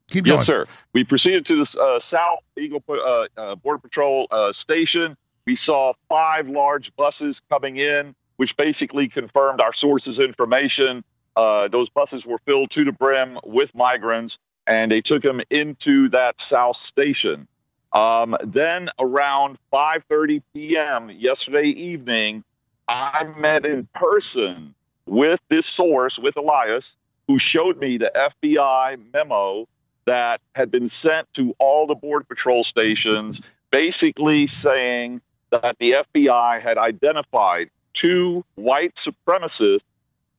Keep 0.08 0.26
going. 0.26 0.38
Yes, 0.38 0.46
sir. 0.46 0.66
We 0.94 1.04
proceeded 1.04 1.46
to 1.48 1.56
the 1.66 1.82
uh, 1.82 2.00
South 2.00 2.40
Eagle 2.58 2.82
uh, 2.88 3.28
uh, 3.36 3.56
Border 3.56 3.80
Patrol 3.80 4.28
uh, 4.32 4.54
station. 4.54 5.18
We 5.46 5.56
saw 5.56 5.94
five 6.08 6.48
large 6.48 6.96
buses 6.96 7.42
coming 7.50 7.78
in, 7.78 8.16
which 8.38 8.56
basically 8.56 9.10
confirmed 9.10 9.60
our 9.60 9.74
sources' 9.74 10.20
information. 10.20 11.04
Uh, 11.36 11.68
those 11.68 11.90
buses 11.90 12.26
were 12.26 12.38
filled 12.46 12.72
to 12.72 12.86
the 12.86 12.92
brim 12.92 13.40
with 13.44 13.74
migrants, 13.74 14.38
and 14.68 14.92
they 14.92 15.02
took 15.02 15.24
them 15.24 15.42
into 15.50 16.08
that 16.10 16.40
South 16.40 16.78
station. 16.78 17.48
Um, 17.94 18.36
then 18.44 18.90
around 19.00 19.58
5:30 19.72 20.42
p.m. 20.54 21.10
yesterday 21.12 21.68
evening, 21.68 22.44
I 22.88 23.24
met 23.38 23.66
in 23.66 23.88
person 23.94 24.74
with 25.06 25.40
this 25.50 25.68
source, 25.68 26.18
with 26.18 26.36
Elias, 26.36 26.96
who 27.28 27.38
showed 27.38 27.78
me 27.78 27.98
the 27.98 28.12
FBI 28.16 29.00
memo 29.14 29.68
that 30.06 30.42
had 30.56 30.72
been 30.72 30.90
sent 30.90 31.32
to 31.34 31.56
all 31.60 31.88
the 31.88 31.96
Border 31.96 32.26
Patrol 32.26 32.64
stations, 32.64 33.42
basically 33.72 34.48
saying 34.48 35.22
that 35.52 35.78
the 35.80 36.04
FBI 36.16 36.62
had 36.62 36.78
identified 36.78 37.70
two 37.94 38.44
white 38.56 38.96
supremacists 38.96 39.84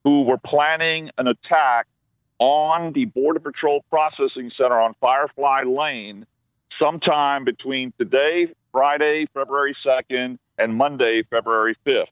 who 0.02 0.22
were 0.22 0.38
planning 0.38 1.10
an 1.18 1.28
attack 1.28 1.86
on 2.38 2.92
the 2.92 3.04
Border 3.06 3.40
Patrol 3.40 3.84
Processing 3.88 4.50
Center 4.50 4.78
on 4.78 4.94
Firefly 5.00 5.62
Lane 5.62 6.26
sometime 6.70 7.44
between 7.44 7.92
today, 7.98 8.53
Friday, 8.72 9.27
February 9.35 9.74
2nd, 9.74 10.38
and 10.59 10.74
Monday, 10.77 11.22
February 11.24 11.77
5th. 11.87 12.07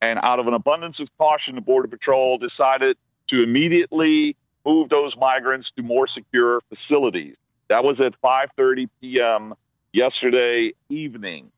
And 0.00 0.18
out 0.22 0.38
of 0.38 0.46
an 0.46 0.54
abundance 0.54 1.00
of 1.00 1.08
caution, 1.18 1.56
the 1.56 1.60
Border 1.60 1.88
Patrol 1.88 2.38
decided 2.38 2.96
to 3.28 3.42
immediately 3.42 4.36
move 4.64 4.88
those 4.88 5.16
migrants 5.16 5.72
to 5.76 5.82
more 5.82 6.06
secure 6.06 6.60
facilities. 6.68 7.36
That 7.68 7.84
was 7.84 8.00
at 8.00 8.20
5:30 8.22 8.88
p.m. 9.00 9.54
yesterday 9.92 10.72
evening. 10.88 11.50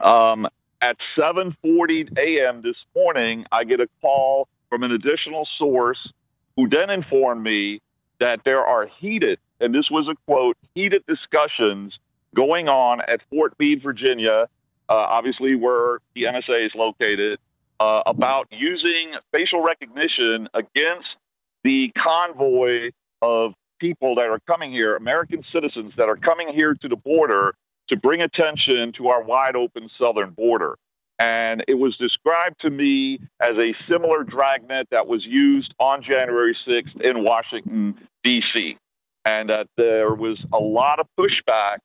Um, 0.00 0.48
at 0.80 0.98
7:40 0.98 2.16
a.m. 2.18 2.62
this 2.62 2.84
morning, 2.94 3.46
I 3.52 3.64
get 3.64 3.80
a 3.80 3.88
call 4.00 4.48
from 4.70 4.82
an 4.82 4.92
additional 4.92 5.44
source 5.44 6.12
who 6.56 6.68
then 6.68 6.90
informed 6.90 7.42
me 7.42 7.80
that 8.20 8.44
there 8.44 8.64
are 8.64 8.86
heated, 8.86 9.38
and 9.60 9.74
this 9.74 9.90
was 9.90 10.08
a 10.08 10.14
quote, 10.26 10.56
heated 10.74 11.04
discussions 11.06 11.98
going 12.34 12.68
on 12.68 13.00
at 13.02 13.20
Fort 13.30 13.54
Meade, 13.58 13.82
Virginia, 13.82 14.48
uh, 14.88 14.94
obviously 14.94 15.56
where 15.56 15.98
the 16.14 16.24
NSA 16.24 16.66
is 16.66 16.74
located, 16.74 17.38
uh, 17.80 18.02
about 18.06 18.46
using 18.50 19.14
facial 19.32 19.62
recognition 19.62 20.48
against 20.54 21.18
the 21.64 21.90
convoy 21.96 22.90
of 23.22 23.54
people 23.78 24.14
that 24.14 24.28
are 24.28 24.40
coming 24.40 24.70
here, 24.70 24.96
American 24.96 25.42
citizens 25.42 25.96
that 25.96 26.08
are 26.08 26.16
coming 26.16 26.48
here 26.48 26.74
to 26.74 26.88
the 26.88 26.96
border 26.96 27.54
to 27.88 27.96
bring 27.96 28.20
attention 28.20 28.92
to 28.92 29.08
our 29.08 29.22
wide 29.22 29.56
open 29.56 29.88
southern 29.88 30.30
border. 30.30 30.76
And 31.20 31.62
it 31.68 31.74
was 31.74 31.98
described 31.98 32.62
to 32.62 32.70
me 32.70 33.20
as 33.40 33.58
a 33.58 33.74
similar 33.74 34.24
dragnet 34.24 34.88
that 34.90 35.06
was 35.06 35.26
used 35.26 35.74
on 35.78 36.02
January 36.02 36.54
6th 36.54 36.98
in 36.98 37.22
Washington, 37.22 37.94
D.C. 38.24 38.78
And 39.26 39.50
that 39.50 39.66
there 39.76 40.14
was 40.14 40.46
a 40.50 40.58
lot 40.58 40.98
of 40.98 41.06
pushback 41.18 41.80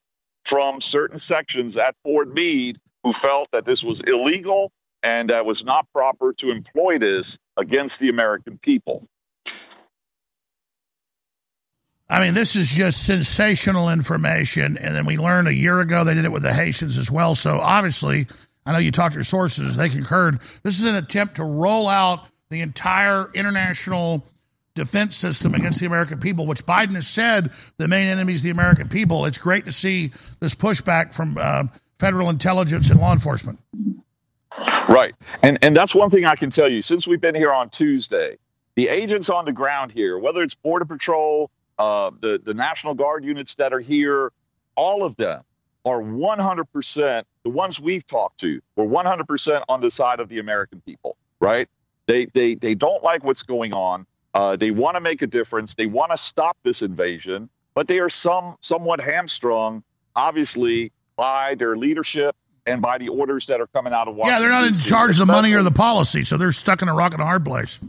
from 0.45 0.79
certain 0.79 1.19
sections 1.19 1.75
at 1.75 1.95
Fort 2.01 2.33
Meade 2.33 2.77
who 3.03 3.11
felt 3.11 3.49
that 3.51 3.65
this 3.65 3.83
was 3.83 3.99
illegal 4.07 4.71
and 5.03 5.29
that 5.29 5.45
was 5.45 5.65
not 5.65 5.85
proper 5.91 6.31
to 6.39 6.49
employ 6.49 6.97
this 6.97 7.37
against 7.57 7.99
the 7.99 8.07
American 8.07 8.57
people. 8.57 9.05
I 12.09 12.21
mean, 12.23 12.35
this 12.35 12.55
is 12.55 12.69
just 12.69 13.03
sensational 13.03 13.89
information. 13.89 14.77
And 14.77 14.95
then 14.95 15.05
we 15.05 15.17
learned 15.17 15.49
a 15.49 15.53
year 15.53 15.81
ago 15.81 16.05
they 16.05 16.13
did 16.13 16.23
it 16.23 16.31
with 16.31 16.43
the 16.43 16.53
Haitians 16.53 16.97
as 16.97 17.11
well. 17.11 17.35
So 17.35 17.59
obviously, 17.59 18.27
I 18.65 18.71
know 18.71 18.79
you 18.79 18.91
talked 18.91 19.13
to 19.13 19.17
your 19.17 19.23
sources, 19.23 19.75
they 19.75 19.89
concurred. 19.89 20.39
This 20.63 20.79
is 20.79 20.85
an 20.85 20.95
attempt 20.95 21.35
to 21.35 21.43
roll 21.43 21.87
out 21.87 22.25
the 22.49 22.61
entire 22.61 23.29
international 23.33 24.25
defense 24.73 25.15
system 25.15 25.55
against 25.55 25.79
the 25.79 25.85
American 25.85 26.19
people, 26.19 26.45
which 26.45 26.65
Biden 26.65 26.95
has 26.95 27.07
said 27.07 27.51
the 27.77 27.87
main 27.87 28.07
enemy 28.07 28.33
is 28.33 28.43
the 28.43 28.49
American 28.49 28.89
people. 28.89 29.25
It's 29.25 29.37
great 29.37 29.65
to 29.65 29.71
see 29.71 30.11
this 30.39 30.53
pushback 30.53 31.13
from 31.13 31.37
uh, 31.39 31.63
federal 31.99 32.29
intelligence 32.29 32.89
and 32.89 32.99
law 32.99 33.13
enforcement. 33.13 33.59
Right. 34.87 35.15
And 35.41 35.57
and 35.61 35.75
that's 35.75 35.95
one 35.95 36.09
thing 36.09 36.25
I 36.25 36.35
can 36.35 36.49
tell 36.49 36.71
you. 36.71 36.81
Since 36.81 37.07
we've 37.07 37.21
been 37.21 37.35
here 37.35 37.51
on 37.51 37.69
Tuesday, 37.69 38.37
the 38.75 38.89
agents 38.89 39.29
on 39.29 39.45
the 39.45 39.51
ground 39.51 39.91
here, 39.91 40.17
whether 40.19 40.43
it's 40.43 40.55
Border 40.55 40.85
Patrol, 40.85 41.49
uh, 41.79 42.11
the, 42.21 42.39
the 42.43 42.53
National 42.53 42.93
Guard 42.93 43.23
units 43.23 43.55
that 43.55 43.73
are 43.73 43.79
here, 43.79 44.31
all 44.75 45.03
of 45.03 45.15
them 45.15 45.43
are 45.85 46.01
100%, 46.01 47.23
the 47.45 47.51
ones 47.51 47.79
we've 47.79 48.05
talked 48.05 48.39
to, 48.39 48.59
were 48.75 48.87
100% 48.87 49.63
on 49.69 49.79
the 49.79 49.91
side 49.91 50.19
of 50.19 50.27
the 50.27 50.39
American 50.39 50.81
people, 50.81 51.15
right? 51.39 51.69
They, 52.07 52.25
they, 52.25 52.55
they 52.55 52.73
don't 52.73 53.03
like 53.03 53.23
what's 53.23 53.43
going 53.43 53.71
on. 53.71 54.07
Uh, 54.33 54.55
they 54.55 54.71
want 54.71 54.95
to 54.95 54.99
make 54.99 55.21
a 55.21 55.27
difference. 55.27 55.75
They 55.75 55.85
want 55.85 56.11
to 56.11 56.17
stop 56.17 56.57
this 56.63 56.81
invasion, 56.81 57.47
but 57.75 57.87
they 57.87 57.99
are 57.99 58.09
some 58.09 58.57
somewhat 58.61 58.99
hamstrung, 58.99 59.83
obviously, 60.15 60.91
by 61.15 61.53
their 61.55 61.77
leadership 61.77 62.35
and 62.65 62.81
by 62.81 62.97
the 62.97 63.09
orders 63.09 63.45
that 63.45 63.61
are 63.61 63.67
coming 63.67 63.93
out 63.93 64.07
of 64.07 64.15
Washington. 64.15 64.33
Yeah, 64.33 64.39
they're 64.39 64.61
not 64.61 64.67
in 64.67 64.73
charge 64.73 65.11
of 65.11 65.19
the 65.19 65.25
money 65.27 65.53
or 65.53 65.61
the 65.61 65.71
policy, 65.71 66.25
so 66.25 66.37
they're 66.37 66.51
stuck 66.51 66.81
in 66.81 66.89
a 66.89 66.93
rock 66.95 67.13
and 67.13 67.21
a 67.21 67.25
hard 67.25 67.45
place. 67.45 67.79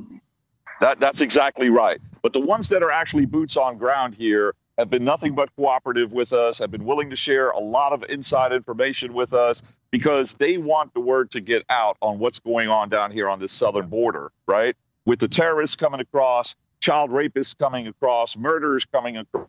That, 0.82 1.00
that's 1.00 1.22
exactly 1.22 1.70
right. 1.70 1.98
But 2.20 2.34
the 2.34 2.40
ones 2.40 2.68
that 2.68 2.82
are 2.82 2.90
actually 2.90 3.24
boots 3.24 3.56
on 3.56 3.78
ground 3.78 4.14
here 4.14 4.54
have 4.78 4.90
been 4.90 5.04
nothing 5.04 5.34
but 5.34 5.54
cooperative 5.56 6.12
with 6.12 6.32
us, 6.32 6.58
have 6.58 6.70
been 6.70 6.84
willing 6.84 7.10
to 7.10 7.16
share 7.16 7.50
a 7.50 7.58
lot 7.58 7.92
of 7.92 8.04
inside 8.08 8.52
information 8.52 9.14
with 9.14 9.32
us 9.32 9.62
because 9.90 10.34
they 10.34 10.58
want 10.58 10.92
the 10.94 11.00
word 11.00 11.30
to 11.30 11.40
get 11.40 11.64
out 11.70 11.96
on 12.02 12.18
what's 12.18 12.38
going 12.38 12.68
on 12.68 12.88
down 12.88 13.10
here 13.10 13.28
on 13.28 13.40
this 13.40 13.52
southern 13.52 13.88
border, 13.88 14.30
right? 14.46 14.76
With 15.06 15.18
the 15.18 15.28
terrorists 15.28 15.76
coming 15.76 16.00
across, 16.00 16.56
child 16.80 17.10
rapists 17.10 17.56
coming 17.56 17.86
across, 17.86 18.36
murderers 18.36 18.84
coming 18.84 19.16
across. 19.16 19.48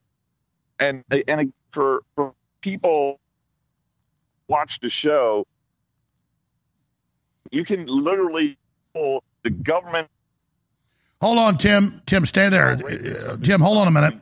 And, 0.80 1.04
and 1.28 1.52
for, 1.72 2.04
for 2.16 2.34
people 2.62 3.19
watch 4.48 4.80
the 4.80 4.90
show, 4.90 5.46
you 7.52 7.65
can 7.65 7.86
literally 7.88 8.58
pull 8.94 9.23
the 9.44 9.50
government 9.50 10.10
Hold 11.19 11.40
on, 11.40 11.58
Tim. 11.58 12.02
Tim, 12.06 12.28
stay 12.28 12.48
there. 12.50 12.75
Tim, 13.42 13.60
hold 13.60 13.80
on 13.80 13.88
a 13.88 13.92
minute. 13.92 14.19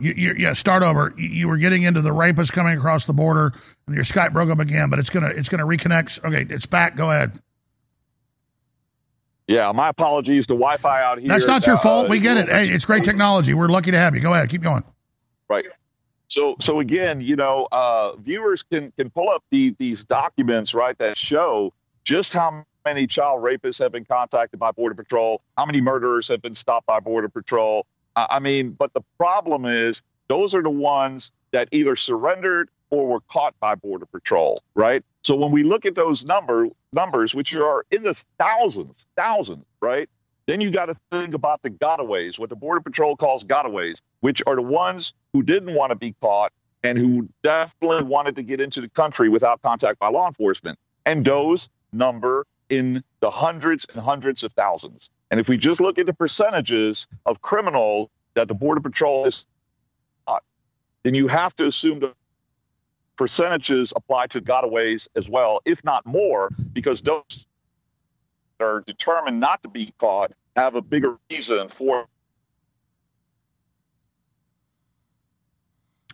You, 0.00 0.12
you, 0.16 0.34
yeah, 0.38 0.52
start 0.54 0.82
over. 0.82 1.14
You, 1.16 1.28
you, 1.28 1.48
were 1.48 1.58
getting 1.58 1.82
into 1.82 2.00
the 2.00 2.10
rapists 2.10 2.50
coming 2.50 2.76
across 2.76 3.04
the 3.04 3.12
border, 3.12 3.52
and 3.86 3.94
your 3.94 4.04
Skype 4.04 4.32
broke 4.32 4.50
up 4.50 4.58
again. 4.58 4.90
But 4.90 4.98
it's 4.98 5.10
gonna 5.10 5.28
it's 5.28 5.48
gonna 5.48 5.66
reconnect. 5.66 6.24
Okay, 6.24 6.46
it's 6.52 6.66
back. 6.66 6.96
Go 6.96 7.10
ahead. 7.10 7.40
Yeah, 9.46 9.72
my 9.72 9.88
apologies. 9.88 10.46
The 10.46 10.54
Wi-Fi 10.54 11.02
out 11.02 11.18
here. 11.18 11.28
That's 11.28 11.46
not 11.46 11.66
your 11.66 11.76
uh, 11.76 11.80
fault. 11.80 12.08
We 12.08 12.18
get 12.20 12.36
it. 12.36 12.48
Hey, 12.48 12.68
it's 12.68 12.84
great 12.84 13.04
technology. 13.04 13.52
We're 13.52 13.68
lucky 13.68 13.90
to 13.90 13.98
have 13.98 14.14
you. 14.14 14.20
Go 14.20 14.32
ahead. 14.32 14.48
Keep 14.48 14.62
going. 14.62 14.84
Right. 15.48 15.66
So, 16.28 16.54
so 16.60 16.78
again, 16.78 17.20
you 17.20 17.34
know, 17.34 17.66
uh, 17.72 18.14
viewers 18.16 18.62
can 18.62 18.92
can 18.92 19.10
pull 19.10 19.28
up 19.28 19.42
the, 19.50 19.74
these 19.78 20.04
documents, 20.04 20.72
right, 20.72 20.96
that 20.98 21.16
show 21.16 21.72
just 22.04 22.32
how 22.32 22.64
many 22.84 23.06
child 23.06 23.42
rapists 23.42 23.78
have 23.80 23.92
been 23.92 24.04
contacted 24.04 24.58
by 24.58 24.70
Border 24.70 24.94
Patrol? 24.94 25.42
How 25.56 25.66
many 25.66 25.80
murderers 25.80 26.28
have 26.28 26.40
been 26.40 26.54
stopped 26.54 26.86
by 26.86 27.00
Border 27.00 27.28
Patrol? 27.28 27.86
I 28.16 28.38
mean, 28.38 28.70
but 28.70 28.92
the 28.94 29.02
problem 29.16 29.66
is 29.66 30.02
those 30.28 30.54
are 30.54 30.62
the 30.62 30.70
ones 30.70 31.32
that 31.52 31.68
either 31.72 31.96
surrendered 31.96 32.70
or 32.90 33.06
were 33.06 33.20
caught 33.20 33.58
by 33.60 33.74
Border 33.74 34.06
Patrol, 34.06 34.62
right? 34.74 35.04
So 35.22 35.36
when 35.36 35.52
we 35.52 35.62
look 35.62 35.86
at 35.86 35.94
those 35.94 36.24
number 36.24 36.68
numbers, 36.92 37.34
which 37.34 37.54
are 37.54 37.84
in 37.90 38.02
the 38.02 38.20
thousands, 38.38 39.06
thousands, 39.16 39.64
right? 39.80 40.08
Then 40.46 40.60
you 40.60 40.72
got 40.72 40.86
to 40.86 40.96
think 41.12 41.34
about 41.34 41.62
the 41.62 41.70
gotaways, 41.70 42.38
what 42.38 42.48
the 42.48 42.56
Border 42.56 42.80
Patrol 42.80 43.16
calls 43.16 43.44
gotaways, 43.44 44.00
which 44.20 44.42
are 44.46 44.56
the 44.56 44.62
ones 44.62 45.14
who 45.32 45.42
didn't 45.42 45.74
want 45.74 45.90
to 45.90 45.96
be 45.96 46.14
caught 46.20 46.52
and 46.82 46.98
who 46.98 47.28
definitely 47.42 48.02
wanted 48.02 48.36
to 48.36 48.42
get 48.42 48.60
into 48.60 48.80
the 48.80 48.88
country 48.88 49.28
without 49.28 49.62
contact 49.62 49.98
by 49.98 50.08
law 50.08 50.26
enforcement. 50.26 50.78
And 51.06 51.24
those 51.24 51.68
number 51.92 52.46
in 52.68 53.04
the 53.20 53.30
hundreds 53.30 53.86
and 53.92 54.02
hundreds 54.02 54.42
of 54.42 54.52
thousands. 54.52 55.10
And 55.30 55.38
if 55.38 55.48
we 55.48 55.56
just 55.56 55.80
look 55.80 55.98
at 55.98 56.06
the 56.06 56.12
percentages 56.12 57.06
of 57.24 57.40
criminals 57.40 58.08
that 58.34 58.48
the 58.48 58.54
Border 58.54 58.80
Patrol 58.80 59.26
is, 59.26 59.44
caught, 60.26 60.42
then 61.04 61.14
you 61.14 61.28
have 61.28 61.54
to 61.56 61.66
assume 61.66 62.00
the 62.00 62.12
percentages 63.16 63.92
apply 63.94 64.26
to 64.28 64.40
gotaways 64.40 65.08
as 65.14 65.28
well, 65.28 65.60
if 65.64 65.84
not 65.84 66.04
more, 66.06 66.50
because 66.72 67.00
those 67.02 67.44
that 68.58 68.64
are 68.64 68.80
determined 68.80 69.38
not 69.38 69.62
to 69.62 69.68
be 69.68 69.92
caught 69.98 70.32
have 70.56 70.74
a 70.74 70.82
bigger 70.82 71.18
reason 71.30 71.68
for. 71.68 72.06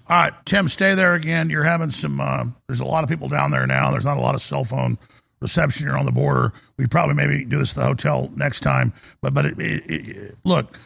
All 0.08 0.16
right, 0.16 0.32
Tim, 0.44 0.68
stay 0.68 0.94
there 0.94 1.14
again. 1.14 1.50
You're 1.50 1.64
having 1.64 1.90
some. 1.90 2.20
Uh, 2.20 2.44
there's 2.68 2.80
a 2.80 2.84
lot 2.84 3.02
of 3.02 3.10
people 3.10 3.28
down 3.28 3.50
there 3.50 3.66
now. 3.66 3.90
There's 3.90 4.04
not 4.04 4.18
a 4.18 4.20
lot 4.20 4.36
of 4.36 4.42
cell 4.42 4.62
phone 4.62 4.98
reception 5.40 5.86
here 5.86 5.96
on 5.96 6.06
the 6.06 6.12
border. 6.12 6.52
We 6.76 6.86
probably 6.86 7.14
maybe 7.14 7.44
do 7.44 7.58
this 7.58 7.72
at 7.72 7.76
the 7.76 7.84
hotel 7.84 8.30
next 8.36 8.60
time. 8.60 8.92
But 9.20 9.34
but 9.34 9.46
it, 9.46 9.58
it, 9.58 9.90
it, 9.90 10.34
look, 10.44 10.78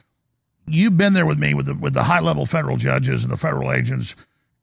you've 0.67 0.97
been 0.97 1.13
there 1.13 1.27
with 1.27 1.39
me 1.39 1.55
with 1.55 1.67
the 1.67 1.75
with 1.75 1.95
the 1.95 2.05
high 2.05 2.21
level 2.21 2.47
federal 2.47 2.77
judges 2.77 3.23
and 3.23 3.33
the 3.33 3.37
federal 3.37 3.73
agents 3.73 4.17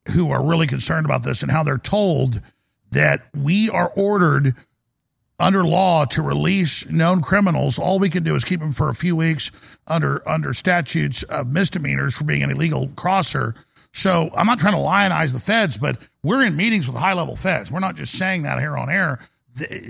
who 0.09 0.31
are 0.31 0.43
really 0.43 0.67
concerned 0.67 1.05
about 1.05 1.23
this 1.23 1.41
and 1.41 1.51
how 1.51 1.63
they're 1.63 1.77
told 1.77 2.41
that 2.91 3.27
we 3.35 3.69
are 3.69 3.91
ordered 3.95 4.55
under 5.39 5.63
law 5.63 6.05
to 6.05 6.21
release 6.21 6.89
known 6.89 7.21
criminals. 7.21 7.77
All 7.77 7.99
we 7.99 8.09
can 8.09 8.23
do 8.23 8.35
is 8.35 8.43
keep 8.43 8.59
them 8.59 8.71
for 8.71 8.89
a 8.89 8.95
few 8.95 9.15
weeks 9.15 9.51
under 9.87 10.27
under 10.27 10.53
statutes 10.53 11.23
of 11.23 11.51
misdemeanors 11.51 12.15
for 12.15 12.23
being 12.23 12.43
an 12.43 12.51
illegal 12.51 12.89
crosser. 12.95 13.55
So 13.93 14.29
I'm 14.35 14.45
not 14.45 14.59
trying 14.59 14.73
to 14.73 14.79
lionize 14.79 15.33
the 15.33 15.39
feds, 15.39 15.77
but 15.77 15.97
we're 16.23 16.43
in 16.43 16.55
meetings 16.55 16.87
with 16.87 16.97
high 16.97 17.13
level 17.13 17.35
feds. 17.35 17.71
We're 17.71 17.79
not 17.79 17.95
just 17.95 18.17
saying 18.17 18.43
that 18.43 18.59
here 18.59 18.77
on 18.77 18.89
air. 18.89 19.19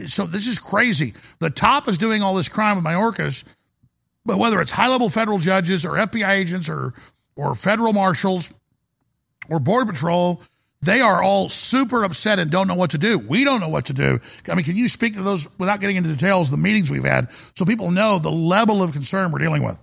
So 0.07 0.25
this 0.25 0.47
is 0.47 0.59
crazy. 0.59 1.13
The 1.39 1.49
top 1.49 1.87
is 1.87 1.97
doing 1.97 2.21
all 2.21 2.35
this 2.35 2.49
crime 2.49 2.75
with 2.77 2.85
Mayorkas, 2.85 3.43
but 4.25 4.37
whether 4.37 4.61
it's 4.61 4.71
high 4.71 4.87
level 4.87 5.09
federal 5.09 5.39
judges 5.39 5.85
or 5.85 5.93
FBI 5.93 6.29
agents 6.29 6.69
or 6.69 6.93
or 7.35 7.55
federal 7.55 7.93
marshals 7.93 8.53
or 9.49 9.59
border 9.59 9.91
patrol, 9.91 10.41
they 10.81 11.01
are 11.01 11.23
all 11.23 11.49
super 11.49 12.03
upset 12.03 12.39
and 12.39 12.51
don't 12.51 12.67
know 12.67 12.75
what 12.75 12.91
to 12.91 12.97
do. 12.97 13.17
We 13.17 13.43
don't 13.43 13.59
know 13.61 13.69
what 13.69 13.85
to 13.85 13.93
do. 13.93 14.19
I 14.47 14.55
mean, 14.55 14.63
can 14.63 14.75
you 14.75 14.89
speak 14.89 15.13
to 15.13 15.23
those 15.23 15.47
without 15.57 15.81
getting 15.81 15.95
into 15.97 16.09
details, 16.09 16.51
the 16.51 16.57
meetings 16.57 16.91
we've 16.91 17.03
had, 17.03 17.29
so 17.55 17.65
people 17.65 17.91
know 17.91 18.19
the 18.19 18.31
level 18.31 18.83
of 18.83 18.91
concern 18.91 19.31
we're 19.31 19.39
dealing 19.39 19.63
with? 19.63 19.79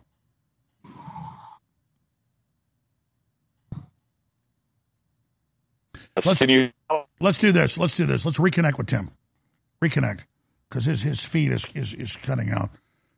Let's, 6.16 6.40
let's 7.20 7.38
do 7.38 7.52
this. 7.52 7.78
Let's 7.78 7.96
do 7.96 8.06
this. 8.06 8.24
Let's 8.24 8.38
reconnect 8.38 8.78
with 8.78 8.86
Tim. 8.86 9.10
Reconnect. 9.88 10.20
Because 10.68 10.84
his, 10.84 11.02
his 11.02 11.24
feed 11.24 11.52
is, 11.52 11.66
is, 11.74 11.94
is 11.94 12.16
cutting 12.16 12.50
out. 12.50 12.70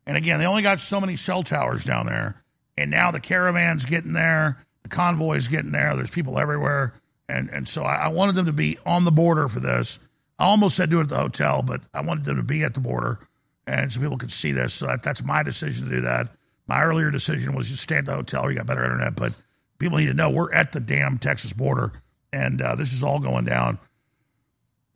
And 0.05 0.15
again, 0.15 0.39
they 0.39 0.45
only 0.45 0.61
got 0.61 0.79
so 0.79 1.01
many 1.01 1.15
cell 1.15 1.43
towers 1.43 1.83
down 1.83 2.05
there. 2.05 2.43
And 2.77 2.91
now 2.91 3.11
the 3.11 3.19
caravan's 3.19 3.85
getting 3.85 4.13
there, 4.13 4.63
the 4.83 4.89
convoy's 4.89 5.47
getting 5.47 5.71
there. 5.71 5.95
There's 5.95 6.11
people 6.11 6.37
everywhere. 6.37 6.93
And 7.29 7.49
and 7.49 7.67
so 7.67 7.83
I, 7.83 7.95
I, 7.95 8.07
wanted 8.07 8.35
them 8.35 8.45
to 8.45 8.53
be 8.53 8.77
on 8.85 9.03
the 9.03 9.11
border 9.11 9.47
for 9.47 9.59
this. 9.59 9.99
I 10.39 10.45
almost 10.45 10.77
said 10.77 10.89
do 10.89 10.99
it 10.99 11.03
at 11.03 11.09
the 11.09 11.17
hotel, 11.17 11.61
but 11.61 11.81
I 11.93 12.01
wanted 12.01 12.25
them 12.25 12.37
to 12.37 12.43
be 12.43 12.63
at 12.63 12.73
the 12.73 12.79
border, 12.79 13.19
and 13.65 13.91
so 13.91 13.99
people 13.99 14.17
could 14.17 14.31
see 14.31 14.51
this. 14.53 14.73
So 14.75 14.87
that, 14.87 15.03
that's 15.03 15.23
my 15.23 15.43
decision 15.43 15.89
to 15.89 15.95
do 15.95 16.01
that. 16.01 16.29
My 16.67 16.83
earlier 16.83 17.11
decision 17.11 17.53
was 17.53 17.69
just 17.69 17.83
stay 17.83 17.97
at 17.97 18.05
the 18.05 18.15
hotel. 18.15 18.49
You 18.49 18.57
got 18.57 18.67
better 18.67 18.83
internet, 18.83 19.15
but 19.15 19.33
people 19.79 19.97
need 19.97 20.07
to 20.07 20.13
know 20.13 20.29
we're 20.29 20.53
at 20.53 20.71
the 20.71 20.79
damn 20.79 21.17
Texas 21.17 21.51
border, 21.51 21.91
and 22.31 22.61
uh, 22.61 22.75
this 22.75 22.93
is 22.93 23.03
all 23.03 23.19
going 23.19 23.43
down. 23.43 23.77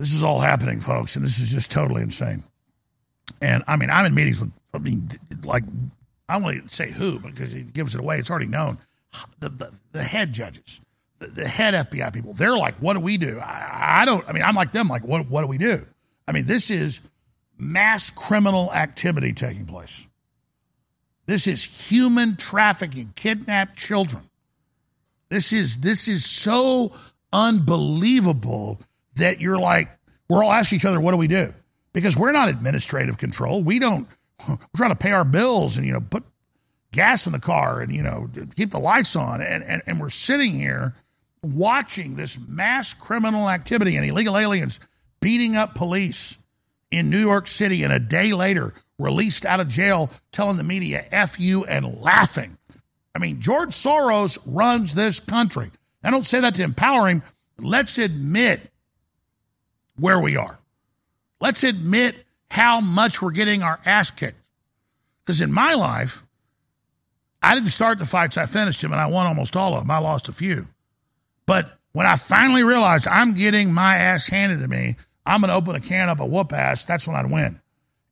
This 0.02 0.14
is 0.14 0.24
all 0.24 0.40
happening, 0.40 0.82
folks, 0.82 1.16
and 1.16 1.24
this 1.24 1.40
is 1.40 1.52
just 1.52 1.70
totally 1.70 2.02
insane. 2.02 2.44
And 3.42 3.64
I 3.68 3.76
mean, 3.76 3.90
I'm 3.90 4.06
in 4.06 4.16
meetings 4.16 4.40
with, 4.40 4.52
I 4.74 4.80
mean, 4.80 5.10
like, 5.44 5.64
I 6.28 6.38
want 6.38 6.68
to 6.68 6.76
say 6.76 6.90
who 6.90 7.20
because 7.20 7.52
he 7.52 7.62
gives 7.62 7.94
it 7.94 8.00
away. 8.00 8.18
It's 8.18 8.30
already 8.30 8.48
known. 8.48 8.80
The, 9.40 9.50
the, 9.50 9.72
the 9.92 10.04
head 10.04 10.34
judges 10.34 10.82
the 11.22 11.48
head 11.48 11.74
FBI 11.74 12.12
people, 12.14 12.34
they're 12.34 12.58
like, 12.58 12.76
what 12.78 12.94
do 12.94 13.00
we 13.00 13.18
do? 13.18 13.40
I, 13.40 14.02
I, 14.02 14.06
don't, 14.06 14.28
I 14.28 14.32
mean, 14.32 14.44
I'm 14.44 14.56
like 14.56 14.72
them, 14.72 14.88
like, 14.88 15.04
what, 15.04 15.30
what 15.30 15.42
do 15.42 15.48
we 15.48 15.58
do? 15.58 15.86
I 16.28 16.32
mean, 16.32 16.46
this 16.46 16.72
is 16.72 17.02
mass 17.58 18.10
criminal 18.10 18.74
activity 18.74 19.34
taking 19.34 19.66
place. 19.66 20.08
This 21.28 21.48
is 21.48 21.64
human 21.64 22.36
trafficking, 22.36 23.14
kidnapped 23.16 23.78
children. 23.78 24.30
This 25.30 25.54
is, 25.54 25.78
this 25.78 26.08
is 26.08 26.26
so 26.26 26.92
unbelievable 27.32 28.80
that 29.16 29.42
you're 29.42 29.60
like, 29.60 29.90
we're 30.30 30.44
all 30.44 30.52
asking 30.52 30.78
each 30.78 30.86
other, 30.86 31.00
what 31.00 31.12
do 31.12 31.18
we 31.18 31.28
do? 31.28 31.54
Because 31.94 32.16
we're 32.16 32.32
not 32.32 32.50
administrative 32.50 33.18
control. 33.18 33.64
We 33.64 33.80
don't, 33.80 34.08
we're 34.48 34.58
trying 34.76 34.92
to 34.92 34.96
pay 34.96 35.12
our 35.12 35.26
bills 35.26 35.78
and, 35.78 35.86
you 35.86 35.94
know, 35.94 36.02
put 36.02 36.24
gas 36.92 37.26
in 37.26 37.34
the 37.34 37.40
car 37.40 37.82
and, 37.82 37.94
you 37.94 38.02
know, 38.02 38.30
keep 38.56 38.72
the 38.72 38.80
lights 38.80 39.16
on. 39.16 39.42
And, 39.42 39.64
and, 39.64 39.82
and 39.86 40.00
we're 40.00 40.10
sitting 40.10 40.54
here 40.54 40.96
watching 41.44 42.16
this 42.16 42.38
mass 42.48 42.94
criminal 42.94 43.50
activity 43.50 43.96
and 43.96 44.06
illegal 44.06 44.38
aliens 44.38 44.80
beating 45.20 45.56
up 45.56 45.76
police 45.76 46.38
in 46.92 47.10
New 47.10 47.20
York 47.20 47.48
City 47.48 47.84
and 47.84 47.94
a 47.94 48.00
day 48.00 48.34
later 48.34 48.74
released 49.00 49.46
out 49.46 49.60
of 49.60 49.68
jail 49.68 50.10
telling 50.32 50.58
the 50.58 50.64
media 50.64 51.04
F 51.12 51.40
you 51.40 51.66
and 51.66 52.00
laughing. 52.00 52.58
I 53.16 53.20
mean, 53.20 53.42
George 53.42 53.70
Soros 53.70 54.38
runs 54.46 54.94
this 54.94 55.20
country. 55.20 55.72
I 56.04 56.12
don't 56.12 56.26
say 56.26 56.40
that 56.42 56.56
to 56.56 56.64
empower 56.64 57.08
him. 57.08 57.24
Let's 57.60 57.98
admit 57.98 58.71
where 59.98 60.20
we 60.20 60.36
are. 60.36 60.60
Let's 61.40 61.64
admit 61.64 62.16
how 62.50 62.82
much 62.82 63.22
we're 63.22 63.32
getting 63.32 63.64
our 63.64 63.80
ass 63.86 64.12
kicked. 64.12 64.38
Because 65.26 65.42
in 65.42 65.52
my 65.52 65.74
life, 65.74 66.24
I 67.42 67.56
didn't 67.56 67.70
start 67.70 68.00
the 68.00 68.06
fights, 68.06 68.38
I 68.38 68.46
finished 68.46 68.82
them, 68.82 68.92
and 68.92 69.02
I 69.02 69.08
won 69.08 69.26
almost 69.26 69.56
all 69.56 69.74
of 69.74 69.82
them. 69.82 69.92
I 69.92 69.98
lost 70.00 70.30
a 70.30 70.34
few. 70.34 70.68
But 71.46 71.78
when 71.94 72.06
I 72.06 72.16
finally 72.16 72.64
realized 72.64 73.08
I'm 73.08 73.34
getting 73.34 73.74
my 73.74 73.96
ass 73.98 74.28
handed 74.28 74.60
to 74.60 74.68
me, 74.68 74.96
I'm 75.26 75.42
going 75.42 75.50
to 75.50 75.56
open 75.56 75.76
a 75.76 75.80
can 75.80 76.10
up 76.10 76.20
a 76.20 76.26
whoop 76.26 76.54
ass. 76.54 76.86
That's 76.86 77.08
when 77.08 77.16
I'd 77.16 77.30
win. 77.30 77.60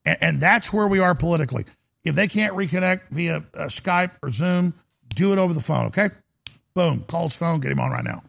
And, 0.05 0.17
and, 0.21 0.41
that's 0.41 0.71
where 0.71 0.87
we 0.87 0.99
are 0.99 1.13
politically. 1.15 1.65
If 2.03 2.15
they 2.15 2.27
can't 2.27 2.55
reconnect 2.55 3.01
via 3.11 3.37
uh, 3.53 3.65
Skype 3.65 4.11
or 4.23 4.29
Zoom, 4.29 4.73
do 5.13 5.33
it 5.33 5.37
over 5.37 5.53
the 5.53 5.61
phone, 5.61 5.87
okay? 5.87 6.09
Boom, 6.73 7.03
call 7.07 7.23
his 7.23 7.35
phone, 7.35 7.59
get 7.59 7.71
him 7.71 7.79
on 7.79 7.91
right 7.91 8.03
now. 8.03 8.23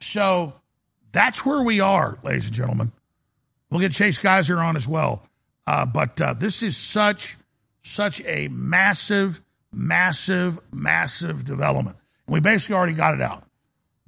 So 0.00 0.54
that's 1.12 1.44
where 1.44 1.62
we 1.62 1.80
are, 1.80 2.18
ladies 2.22 2.46
and 2.46 2.54
gentlemen. 2.54 2.92
We'll 3.70 3.80
get 3.80 3.92
Chase 3.92 4.18
Geiser 4.18 4.58
on 4.58 4.76
as 4.76 4.86
well. 4.88 5.26
Uh, 5.66 5.86
but 5.86 6.20
uh, 6.20 6.34
this 6.34 6.62
is 6.62 6.76
such, 6.76 7.36
such 7.82 8.20
a 8.26 8.48
massive, 8.48 9.40
massive, 9.72 10.58
massive 10.72 11.44
development. 11.44 11.96
And 12.26 12.34
we 12.34 12.40
basically 12.40 12.76
already 12.76 12.94
got 12.94 13.14
it 13.14 13.22
out. 13.22 13.44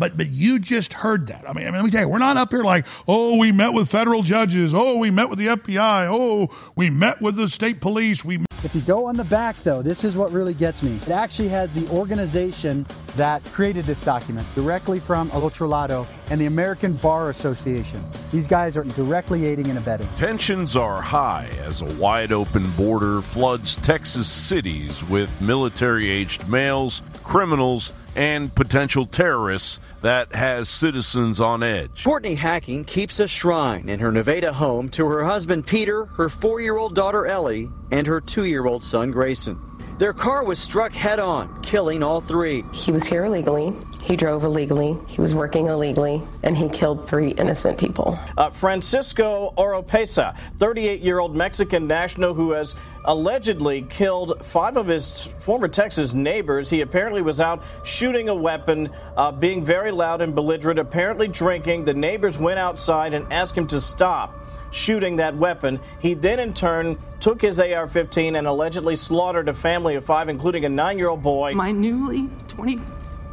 But 0.02 0.16
but 0.16 0.30
you 0.30 0.58
just 0.58 0.94
heard 0.94 1.28
that. 1.28 1.48
I 1.48 1.52
mean, 1.52 1.62
I 1.64 1.70
mean, 1.70 1.74
let 1.74 1.84
me 1.84 1.90
tell 1.92 2.00
you, 2.00 2.08
we're 2.08 2.18
not 2.18 2.36
up 2.36 2.50
here 2.50 2.64
like, 2.64 2.88
oh, 3.06 3.38
we 3.38 3.52
met 3.52 3.72
with 3.72 3.88
federal 3.88 4.24
judges. 4.24 4.74
Oh, 4.74 4.98
we 4.98 5.12
met 5.12 5.30
with 5.30 5.38
the 5.38 5.46
FBI. 5.46 6.08
Oh, 6.10 6.48
we 6.74 6.90
met 6.90 7.22
with 7.22 7.36
the 7.36 7.48
state 7.48 7.80
police. 7.80 8.24
We. 8.24 8.40
If 8.64 8.74
you 8.74 8.80
go 8.80 9.06
on 9.06 9.16
the 9.16 9.22
back, 9.24 9.54
though, 9.62 9.80
this 9.80 10.02
is 10.02 10.16
what 10.16 10.32
really 10.32 10.54
gets 10.54 10.82
me. 10.82 10.96
It 10.96 11.10
actually 11.10 11.48
has 11.48 11.72
the 11.72 11.88
organization 11.88 12.84
that 13.14 13.44
created 13.46 13.84
this 13.84 14.00
document 14.00 14.46
directly 14.56 14.98
from 14.98 15.30
El 15.32 15.44
Otro 15.44 15.68
Lado 15.68 16.06
and 16.30 16.40
the 16.40 16.46
American 16.46 16.94
Bar 16.94 17.30
Association. 17.30 18.02
These 18.32 18.48
guys 18.48 18.76
are 18.76 18.84
directly 18.84 19.46
aiding 19.46 19.68
and 19.68 19.78
abetting. 19.78 20.08
Tensions 20.16 20.74
are 20.74 21.00
high 21.00 21.48
as 21.60 21.82
a 21.82 21.86
wide 21.94 22.32
open 22.32 22.68
border 22.72 23.20
floods 23.20 23.76
Texas 23.76 24.28
cities 24.28 25.04
with 25.04 25.40
military 25.40 26.08
aged 26.08 26.48
males, 26.48 27.02
criminals, 27.22 27.92
and 28.14 28.54
potential 28.54 29.06
terrorists 29.06 29.80
that 30.02 30.34
has 30.34 30.68
citizens 30.68 31.40
on 31.40 31.62
edge. 31.62 32.04
Courtney 32.04 32.34
Hacking 32.34 32.84
keeps 32.84 33.20
a 33.20 33.28
shrine 33.28 33.88
in 33.88 34.00
her 34.00 34.12
Nevada 34.12 34.52
home 34.52 34.88
to 34.90 35.06
her 35.06 35.24
husband 35.24 35.66
Peter, 35.66 36.06
her 36.06 36.28
four 36.28 36.60
year 36.60 36.76
old 36.76 36.94
daughter 36.94 37.26
Ellie, 37.26 37.70
and 37.90 38.06
her 38.06 38.20
two 38.20 38.44
year 38.44 38.66
old 38.66 38.84
son 38.84 39.10
Grayson. 39.10 39.58
Their 40.02 40.12
car 40.12 40.42
was 40.42 40.58
struck 40.58 40.90
head 40.90 41.20
on, 41.20 41.62
killing 41.62 42.02
all 42.02 42.20
three. 42.20 42.64
He 42.72 42.90
was 42.90 43.04
here 43.04 43.26
illegally. 43.26 43.72
He 44.02 44.16
drove 44.16 44.42
illegally, 44.42 44.98
he 45.06 45.20
was 45.20 45.32
working 45.32 45.68
illegally, 45.68 46.20
and 46.42 46.56
he 46.56 46.68
killed 46.68 47.08
three 47.08 47.30
innocent 47.30 47.78
people. 47.78 48.18
Uh, 48.36 48.50
Francisco 48.50 49.54
Oropeza, 49.56 50.36
38 50.58 51.02
year 51.02 51.20
old 51.20 51.36
Mexican 51.36 51.86
national 51.86 52.34
who 52.34 52.50
has 52.50 52.74
allegedly 53.04 53.82
killed 53.82 54.44
five 54.44 54.76
of 54.76 54.88
his 54.88 55.28
former 55.38 55.68
Texas 55.68 56.14
neighbors. 56.14 56.68
He 56.68 56.80
apparently 56.80 57.22
was 57.22 57.40
out 57.40 57.62
shooting 57.84 58.28
a 58.28 58.34
weapon, 58.34 58.90
uh, 59.16 59.30
being 59.30 59.64
very 59.64 59.92
loud 59.92 60.20
and 60.20 60.34
belligerent, 60.34 60.80
apparently 60.80 61.28
drinking. 61.28 61.84
The 61.84 61.94
neighbors 61.94 62.40
went 62.40 62.58
outside 62.58 63.14
and 63.14 63.32
asked 63.32 63.56
him 63.56 63.68
to 63.68 63.80
stop 63.80 64.36
shooting 64.72 65.16
that 65.16 65.36
weapon. 65.36 65.78
He 66.00 66.14
then, 66.14 66.40
in 66.40 66.54
turn, 66.54 66.98
took 67.20 67.40
his 67.40 67.60
AR 67.60 67.88
15 67.88 68.34
and 68.34 68.46
allegedly 68.46 68.96
slaughtered 68.96 69.48
a 69.48 69.54
family 69.54 69.94
of 69.94 70.04
five, 70.04 70.28
including 70.28 70.64
a 70.64 70.68
nine 70.68 70.98
year 70.98 71.08
old 71.08 71.22
boy. 71.22 71.54
My 71.54 71.70
newly 71.70 72.28
20, 72.48 72.80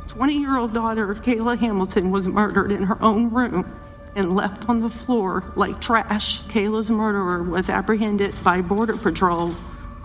20 0.08 0.34
year 0.34 0.58
old 0.58 0.74
daughter, 0.74 1.16
Kayla 1.16 1.58
Hamilton, 1.58 2.12
was 2.12 2.28
murdered 2.28 2.72
in 2.72 2.84
her 2.84 3.02
own 3.02 3.32
room 3.32 3.72
and 4.16 4.36
left 4.36 4.68
on 4.70 4.80
the 4.80 4.90
floor 4.90 5.52
like 5.56 5.80
trash. 5.80 6.42
Kayla's 6.44 6.92
murderer 6.92 7.42
was 7.42 7.70
apprehended 7.70 8.36
by 8.44 8.62
Border 8.62 8.98
Patrol 8.98 9.56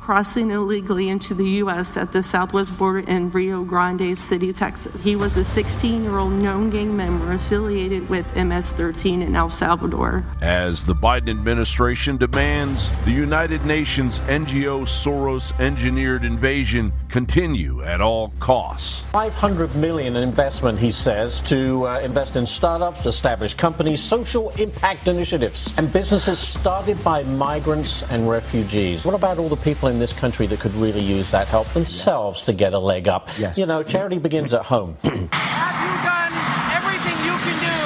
crossing 0.05 0.50
illegally 0.50 1.09
into 1.09 1.32
the 1.32 1.48
U.S. 1.64 1.96
at 1.96 2.12
the 2.12 2.22
southwest 2.22 2.76
border 2.76 2.98
in 2.98 3.30
Rio 3.30 3.64
Grande 3.64 4.18
City, 4.18 4.52
Texas. 4.52 5.02
He 5.02 5.16
was 5.16 5.38
a 5.38 5.44
16 5.44 6.05
year 6.05 6.18
old 6.18 6.32
known 6.32 6.68
gang 6.68 6.94
member 6.94 7.32
affiliated 7.32 8.07
with 8.11 8.26
MS 8.36 8.72
13 8.72 9.22
in 9.22 9.34
El 9.34 9.48
Salvador. 9.48 10.22
As 10.42 10.84
the 10.84 10.92
Biden 10.92 11.30
administration 11.30 12.18
demands 12.18 12.92
the 13.07 13.12
United 13.12 13.64
Nations 13.64 14.20
NGO 14.20 14.82
Soros 14.82 15.59
engineered 15.59 16.22
invasion 16.22 16.92
continue 17.09 17.82
at 17.82 18.02
all 18.02 18.34
costs. 18.40 19.05
500 19.12 19.74
million 19.74 20.16
in 20.16 20.28
investment, 20.28 20.78
he 20.78 20.92
says, 20.92 21.32
to 21.48 21.86
uh, 21.86 22.00
invest 22.00 22.36
in 22.36 22.44
startups, 22.59 23.07
established 23.07 23.57
companies, 23.57 24.05
social 24.11 24.50
impact 24.59 25.09
initiatives, 25.09 25.72
and 25.78 25.90
businesses 25.90 26.36
started 26.61 27.02
by 27.02 27.22
migrants 27.22 28.05
and 28.11 28.28
refugees. 28.28 29.02
What 29.02 29.14
about 29.14 29.38
all 29.38 29.48
the 29.48 29.57
people 29.57 29.88
in 29.88 29.93
this 29.99 30.12
country 30.12 30.47
that 30.47 30.61
could 30.61 30.74
really 30.74 31.03
use 31.03 31.30
that 31.30 31.49
help 31.49 31.68
themselves 31.68 32.45
to 32.45 32.53
get 32.53 32.72
a 32.72 32.78
leg 32.78 33.09
up? 33.09 33.28
Yes. 33.38 33.57
You 33.59 33.66
know, 33.66 33.82
charity 33.82 34.18
begins 34.18 34.53
at 34.55 34.64
home. 34.64 34.97
Have 35.03 35.78
you 35.82 35.95
done 36.03 36.34
everything 36.72 37.16
you 37.24 37.36
can 37.40 37.57
do 37.62 37.78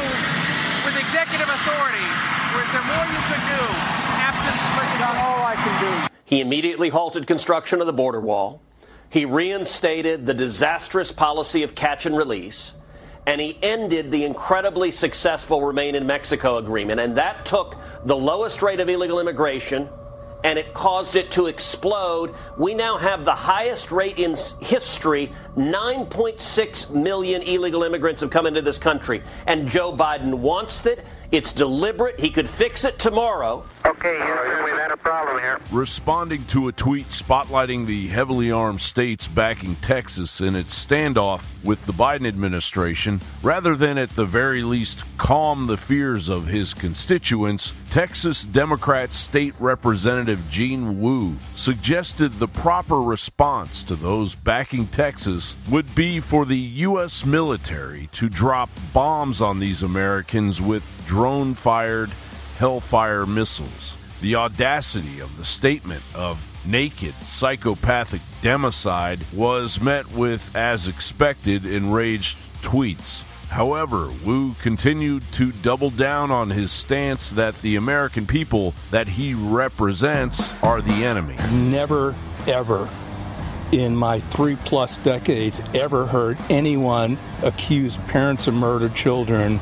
with 0.84 0.96
executive 0.98 1.48
authority? 1.48 2.08
Or 2.54 2.62
is 2.62 2.70
there 2.72 2.84
more 2.84 3.06
you 3.06 3.22
could 3.28 3.44
do? 3.46 3.62
Absent 4.20 4.98
done 4.98 5.16
all 5.16 5.44
I 5.44 5.54
can 5.54 6.08
do. 6.08 6.14
He 6.24 6.40
immediately 6.40 6.88
halted 6.88 7.26
construction 7.26 7.80
of 7.80 7.86
the 7.86 7.92
border 7.92 8.20
wall. 8.20 8.60
He 9.10 9.24
reinstated 9.24 10.26
the 10.26 10.34
disastrous 10.34 11.12
policy 11.12 11.62
of 11.62 11.74
catch 11.74 12.04
and 12.04 12.16
release. 12.16 12.74
And 13.26 13.40
he 13.40 13.58
ended 13.62 14.10
the 14.10 14.24
incredibly 14.24 14.90
successful 14.90 15.62
Remain 15.62 15.94
in 15.94 16.06
Mexico 16.06 16.58
agreement. 16.58 17.00
And 17.00 17.16
that 17.16 17.46
took 17.46 17.76
the 18.04 18.16
lowest 18.16 18.62
rate 18.62 18.80
of 18.80 18.88
illegal 18.88 19.20
immigration 19.20 19.88
and 20.44 20.58
it 20.58 20.72
caused 20.74 21.16
it 21.16 21.30
to 21.32 21.46
explode. 21.46 22.34
We 22.56 22.74
now 22.74 22.96
have 22.98 23.24
the 23.24 23.34
highest 23.34 23.90
rate 23.90 24.18
in 24.18 24.36
history. 24.60 25.32
9.6 25.56 26.90
million 26.90 27.42
illegal 27.42 27.82
immigrants 27.82 28.20
have 28.20 28.30
come 28.30 28.46
into 28.46 28.62
this 28.62 28.78
country. 28.78 29.22
And 29.46 29.68
Joe 29.68 29.92
Biden 29.92 30.34
wants 30.34 30.86
it. 30.86 31.04
It's 31.30 31.52
deliberate. 31.52 32.18
He 32.18 32.30
could 32.30 32.48
fix 32.48 32.84
it 32.84 32.98
tomorrow. 32.98 33.64
Okay, 33.84 34.16
Houston, 34.88 34.92
a 34.92 34.96
problem 34.96 35.38
here. 35.38 35.58
Responding 35.70 36.44
to 36.46 36.68
a 36.68 36.72
tweet 36.72 37.08
spotlighting 37.08 37.86
the 37.86 38.08
heavily 38.08 38.50
armed 38.50 38.80
states 38.80 39.28
backing 39.28 39.76
Texas 39.76 40.40
in 40.40 40.56
its 40.56 40.86
standoff 40.86 41.46
with 41.64 41.84
the 41.86 41.92
Biden 41.92 42.26
administration, 42.26 43.20
rather 43.42 43.76
than 43.76 43.98
at 43.98 44.10
the 44.10 44.24
very 44.24 44.62
least 44.62 45.04
calm 45.16 45.66
the 45.66 45.76
fears 45.76 46.28
of 46.28 46.46
his 46.46 46.74
constituents, 46.74 47.74
Texas 47.90 48.44
Democrat 48.44 49.12
State 49.12 49.54
Representative 49.58 50.48
Gene 50.48 51.00
Wu 51.00 51.36
suggested 51.54 52.32
the 52.34 52.48
proper 52.48 53.00
response 53.00 53.82
to 53.84 53.96
those 53.96 54.34
backing 54.34 54.86
Texas 54.86 55.56
would 55.70 55.94
be 55.94 56.20
for 56.20 56.44
the 56.44 56.56
U.S. 56.56 57.24
military 57.24 58.08
to 58.12 58.28
drop 58.28 58.70
bombs 58.92 59.40
on 59.40 59.58
these 59.58 59.82
Americans 59.82 60.60
with 60.60 60.88
drone 61.06 61.54
fired 61.54 62.10
Hellfire 62.58 63.24
missiles. 63.24 63.97
The 64.20 64.34
audacity 64.34 65.20
of 65.20 65.36
the 65.36 65.44
statement 65.44 66.02
of 66.14 66.44
naked 66.66 67.14
psychopathic 67.22 68.20
democide 68.42 69.20
was 69.32 69.80
met 69.80 70.10
with, 70.10 70.54
as 70.56 70.88
expected, 70.88 71.64
enraged 71.64 72.38
tweets. 72.62 73.24
However, 73.48 74.10
Wu 74.24 74.54
continued 74.60 75.22
to 75.32 75.52
double 75.52 75.90
down 75.90 76.30
on 76.30 76.50
his 76.50 76.70
stance 76.70 77.30
that 77.30 77.58
the 77.58 77.76
American 77.76 78.26
people 78.26 78.74
that 78.90 79.08
he 79.08 79.34
represents 79.34 80.52
are 80.62 80.82
the 80.82 81.04
enemy. 81.04 81.36
Never, 81.50 82.14
ever 82.46 82.88
in 83.72 83.94
my 83.94 84.18
three 84.18 84.56
plus 84.64 84.98
decades 84.98 85.60
ever 85.74 86.06
heard 86.06 86.38
anyone 86.48 87.18
accuse 87.42 87.96
parents 88.08 88.46
of 88.46 88.54
murdered 88.54 88.94
children 88.94 89.60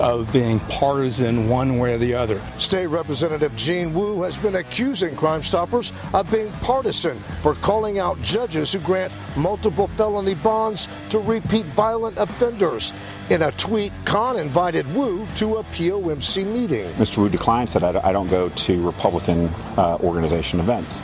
of 0.00 0.32
being 0.32 0.60
partisan 0.60 1.48
one 1.48 1.78
way 1.78 1.94
or 1.94 1.98
the 1.98 2.14
other. 2.14 2.40
State 2.58 2.86
Representative 2.86 3.54
Gene 3.56 3.94
Wu 3.94 4.22
has 4.22 4.38
been 4.38 4.56
accusing 4.56 5.16
Crime 5.16 5.42
Stoppers 5.42 5.92
of 6.12 6.30
being 6.30 6.50
partisan 6.60 7.18
for 7.42 7.54
calling 7.56 7.98
out 7.98 8.20
judges 8.22 8.72
who 8.72 8.78
grant 8.80 9.16
multiple 9.36 9.88
felony 9.96 10.34
bonds 10.34 10.88
to 11.10 11.18
repeat 11.18 11.66
violent 11.66 12.16
offenders. 12.18 12.92
In 13.30 13.42
a 13.42 13.52
tweet, 13.52 13.92
Kahan 14.04 14.40
invited 14.40 14.92
Wu 14.94 15.26
to 15.34 15.56
a 15.56 15.64
POMC 15.64 16.46
meeting. 16.46 16.90
Mr. 16.94 17.18
Wu 17.18 17.28
declined, 17.28 17.68
said, 17.68 17.82
I 17.82 18.12
don't 18.12 18.28
go 18.28 18.48
to 18.48 18.86
Republican 18.86 19.48
uh, 19.76 19.98
organization 20.00 20.60
events. 20.60 21.02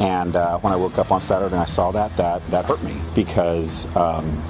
And 0.00 0.36
uh, 0.36 0.58
when 0.58 0.72
I 0.72 0.76
woke 0.76 0.96
up 0.96 1.10
on 1.10 1.20
Saturday 1.20 1.54
and 1.54 1.62
I 1.62 1.66
saw 1.66 1.90
that, 1.90 2.16
that, 2.16 2.48
that 2.50 2.64
hurt 2.64 2.82
me 2.84 2.96
because 3.14 3.84
um, 3.96 4.42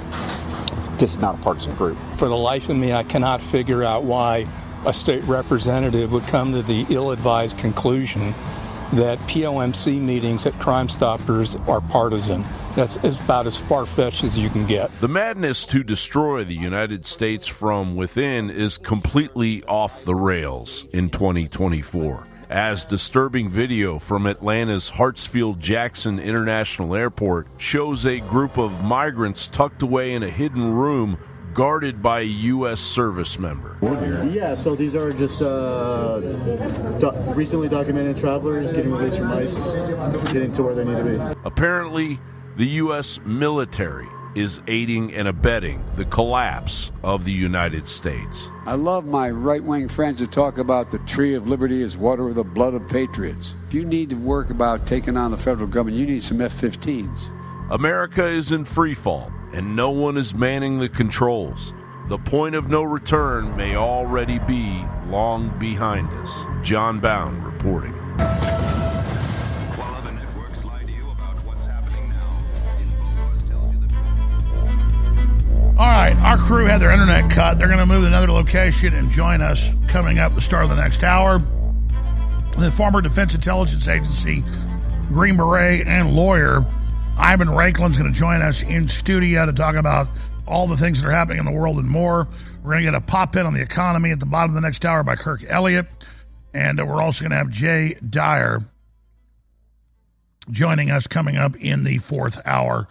this 0.99 1.11
is 1.11 1.19
not 1.19 1.35
a 1.35 1.37
partisan 1.39 1.73
group. 1.75 1.97
For 2.17 2.27
the 2.27 2.37
life 2.37 2.69
of 2.69 2.75
me, 2.75 2.93
I 2.93 3.03
cannot 3.03 3.41
figure 3.41 3.83
out 3.83 4.03
why 4.03 4.47
a 4.85 4.93
state 4.93 5.23
representative 5.23 6.11
would 6.11 6.23
come 6.27 6.53
to 6.53 6.61
the 6.61 6.85
ill 6.89 7.11
advised 7.11 7.57
conclusion 7.57 8.33
that 8.93 9.19
POMC 9.21 10.01
meetings 10.01 10.45
at 10.45 10.57
Crime 10.59 10.89
Stoppers 10.89 11.55
are 11.67 11.79
partisan. 11.79 12.43
That's 12.75 12.97
about 12.97 13.45
as 13.45 13.55
far 13.55 13.85
fetched 13.85 14.23
as 14.23 14.37
you 14.37 14.49
can 14.49 14.65
get. 14.65 14.89
The 14.99 15.07
madness 15.07 15.65
to 15.67 15.83
destroy 15.83 16.43
the 16.43 16.55
United 16.55 17.05
States 17.05 17.47
from 17.47 17.95
within 17.95 18.49
is 18.49 18.77
completely 18.77 19.63
off 19.65 20.05
the 20.05 20.15
rails 20.15 20.85
in 20.91 21.09
2024 21.09 22.25
as 22.49 22.85
disturbing 22.85 23.47
video 23.47 23.99
from 23.99 24.25
Atlanta's 24.25 24.91
Hartsfield 24.91 25.59
Jackson 25.59 26.17
International 26.17 26.95
Airport 26.95 27.47
shows 27.57 28.05
a 28.05 28.19
group 28.19 28.57
of 28.57 28.83
migrants 28.83 29.47
tucked 29.47 29.83
away 29.83 30.13
in 30.13 30.23
a 30.23 30.29
hidden 30.29 30.73
room 30.73 31.19
guarded 31.53 32.01
by 32.01 32.21
a 32.21 32.23
U.S. 32.23 32.79
service 32.79 33.37
member. 33.37 33.77
Yeah, 34.31 34.53
so 34.53 34.75
these 34.75 34.95
are 34.95 35.11
just 35.11 35.41
uh, 35.41 36.19
do- 36.99 37.11
recently 37.33 37.69
documented 37.69 38.17
travelers 38.17 38.71
getting 38.71 38.91
released 38.91 39.17
from 39.17 39.31
ICE, 39.31 39.73
getting 40.31 40.51
to 40.53 40.63
where 40.63 40.75
they 40.75 40.85
need 40.85 40.97
to 40.97 41.03
be. 41.03 41.39
Apparently, 41.45 42.19
the 42.55 42.65
U.S. 42.65 43.19
military 43.25 44.07
is 44.35 44.61
aiding 44.67 45.13
and 45.13 45.27
abetting 45.27 45.83
the 45.95 46.05
collapse 46.05 46.91
of 47.03 47.25
the 47.25 47.31
United 47.31 47.87
States. 47.87 48.49
I 48.65 48.75
love 48.75 49.05
my 49.05 49.29
right 49.31 49.63
wing 49.63 49.87
friends 49.87 50.19
who 50.19 50.27
talk 50.27 50.57
about 50.57 50.91
the 50.91 50.99
tree 50.99 51.33
of 51.33 51.47
liberty 51.47 51.81
is 51.81 51.97
water 51.97 52.25
with 52.25 52.35
the 52.35 52.43
blood 52.43 52.73
of 52.73 52.87
patriots. 52.87 53.55
If 53.67 53.73
you 53.73 53.85
need 53.85 54.09
to 54.11 54.15
work 54.15 54.49
about 54.49 54.85
taking 54.85 55.17
on 55.17 55.31
the 55.31 55.37
federal 55.37 55.67
government, 55.67 55.97
you 55.97 56.05
need 56.05 56.23
some 56.23 56.41
F 56.41 56.59
15s. 56.59 57.29
America 57.71 58.25
is 58.25 58.51
in 58.51 58.65
free 58.65 58.93
fall, 58.93 59.31
and 59.53 59.75
no 59.75 59.91
one 59.91 60.17
is 60.17 60.33
manning 60.33 60.79
the 60.79 60.89
controls. 60.89 61.73
The 62.07 62.17
point 62.17 62.55
of 62.55 62.69
no 62.69 62.81
return 62.81 63.55
may 63.55 63.75
already 63.75 64.39
be 64.39 64.83
long 65.07 65.49
behind 65.59 66.09
us. 66.13 66.45
Jon 66.63 66.99
Bowne 66.99 67.41
reporting. 67.43 67.98
All 75.79 75.85
right, 75.85 76.13
our 76.17 76.37
crew 76.37 76.65
had 76.65 76.81
their 76.81 76.91
internet 76.91 77.31
cut. 77.31 77.57
They're 77.57 77.69
going 77.69 77.79
to 77.79 77.85
move 77.85 78.01
to 78.01 78.07
another 78.07 78.29
location 78.29 78.93
and 78.93 79.09
join 79.09 79.41
us 79.41 79.69
coming 79.87 80.19
up 80.19 80.35
the 80.35 80.41
start 80.41 80.65
of 80.65 80.69
the 80.69 80.75
next 80.75 81.05
hour. 81.05 81.39
The 82.57 82.69
former 82.75 82.99
Defense 82.99 83.33
Intelligence 83.33 83.87
Agency 83.87 84.43
Green 85.07 85.37
Beret 85.37 85.87
and 85.87 86.13
lawyer 86.13 86.65
Ivan 87.17 87.47
Raiklin 87.47 87.91
is 87.91 87.97
going 87.97 88.11
to 88.11 88.19
join 88.19 88.41
us 88.41 88.61
in 88.61 88.89
studio 88.89 89.45
to 89.45 89.53
talk 89.53 89.75
about 89.75 90.09
all 90.45 90.67
the 90.67 90.75
things 90.75 91.01
that 91.01 91.07
are 91.07 91.13
happening 91.13 91.39
in 91.39 91.45
the 91.45 91.51
world 91.53 91.77
and 91.77 91.89
more. 91.89 92.27
We're 92.61 92.71
going 92.71 92.83
to 92.83 92.91
get 92.91 92.95
a 92.95 92.99
pop 92.99 93.37
in 93.37 93.45
on 93.45 93.53
the 93.53 93.61
economy 93.61 94.11
at 94.11 94.19
the 94.19 94.25
bottom 94.25 94.51
of 94.51 94.55
the 94.55 94.67
next 94.67 94.83
hour 94.83 95.01
by 95.03 95.15
Kirk 95.15 95.45
Elliott. 95.47 95.87
And 96.53 96.85
we're 96.85 97.01
also 97.01 97.21
going 97.21 97.31
to 97.31 97.37
have 97.37 97.51
Jay 97.51 97.95
Dyer 98.09 98.59
joining 100.51 100.91
us 100.91 101.07
coming 101.07 101.37
up 101.37 101.55
in 101.55 101.85
the 101.85 101.99
fourth 101.99 102.41
hour 102.45 102.89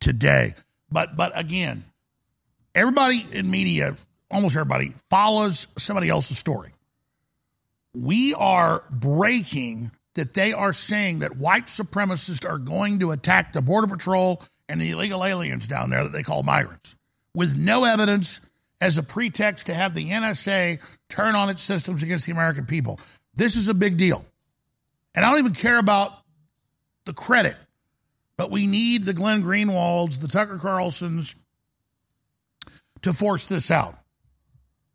today. 0.00 0.54
But 0.90 1.18
but 1.18 1.38
again, 1.38 1.84
everybody 2.74 3.26
in 3.32 3.50
media, 3.50 3.96
almost 4.30 4.56
everybody, 4.56 4.94
follows 5.08 5.66
somebody 5.78 6.08
else's 6.08 6.38
story. 6.38 6.72
We 7.94 8.34
are 8.34 8.84
breaking 8.90 9.90
that 10.14 10.34
they 10.34 10.52
are 10.52 10.72
saying 10.72 11.20
that 11.20 11.36
white 11.36 11.66
supremacists 11.66 12.48
are 12.48 12.58
going 12.58 13.00
to 13.00 13.10
attack 13.10 13.52
the 13.52 13.62
Border 13.62 13.86
Patrol 13.86 14.42
and 14.68 14.80
the 14.80 14.90
illegal 14.90 15.24
aliens 15.24 15.66
down 15.66 15.90
there 15.90 16.04
that 16.04 16.12
they 16.12 16.22
call 16.22 16.42
migrants 16.42 16.94
with 17.34 17.56
no 17.56 17.84
evidence 17.84 18.40
as 18.80 18.98
a 18.98 19.02
pretext 19.02 19.66
to 19.66 19.74
have 19.74 19.94
the 19.94 20.10
NSA 20.10 20.78
turn 21.08 21.34
on 21.34 21.50
its 21.50 21.62
systems 21.62 22.02
against 22.02 22.26
the 22.26 22.32
American 22.32 22.66
people. 22.66 22.98
This 23.34 23.56
is 23.56 23.68
a 23.68 23.74
big 23.74 23.96
deal. 23.96 24.24
And 25.14 25.24
I 25.24 25.30
don't 25.30 25.40
even 25.40 25.54
care 25.54 25.78
about 25.78 26.12
the 27.04 27.12
credit, 27.12 27.56
but 28.36 28.50
we 28.50 28.66
need 28.66 29.04
the 29.04 29.12
Glenn 29.12 29.42
Greenwalds, 29.42 30.20
the 30.20 30.28
Tucker 30.28 30.58
Carlsons 30.58 31.34
to 33.02 33.12
force 33.12 33.46
this 33.46 33.70
out. 33.70 33.96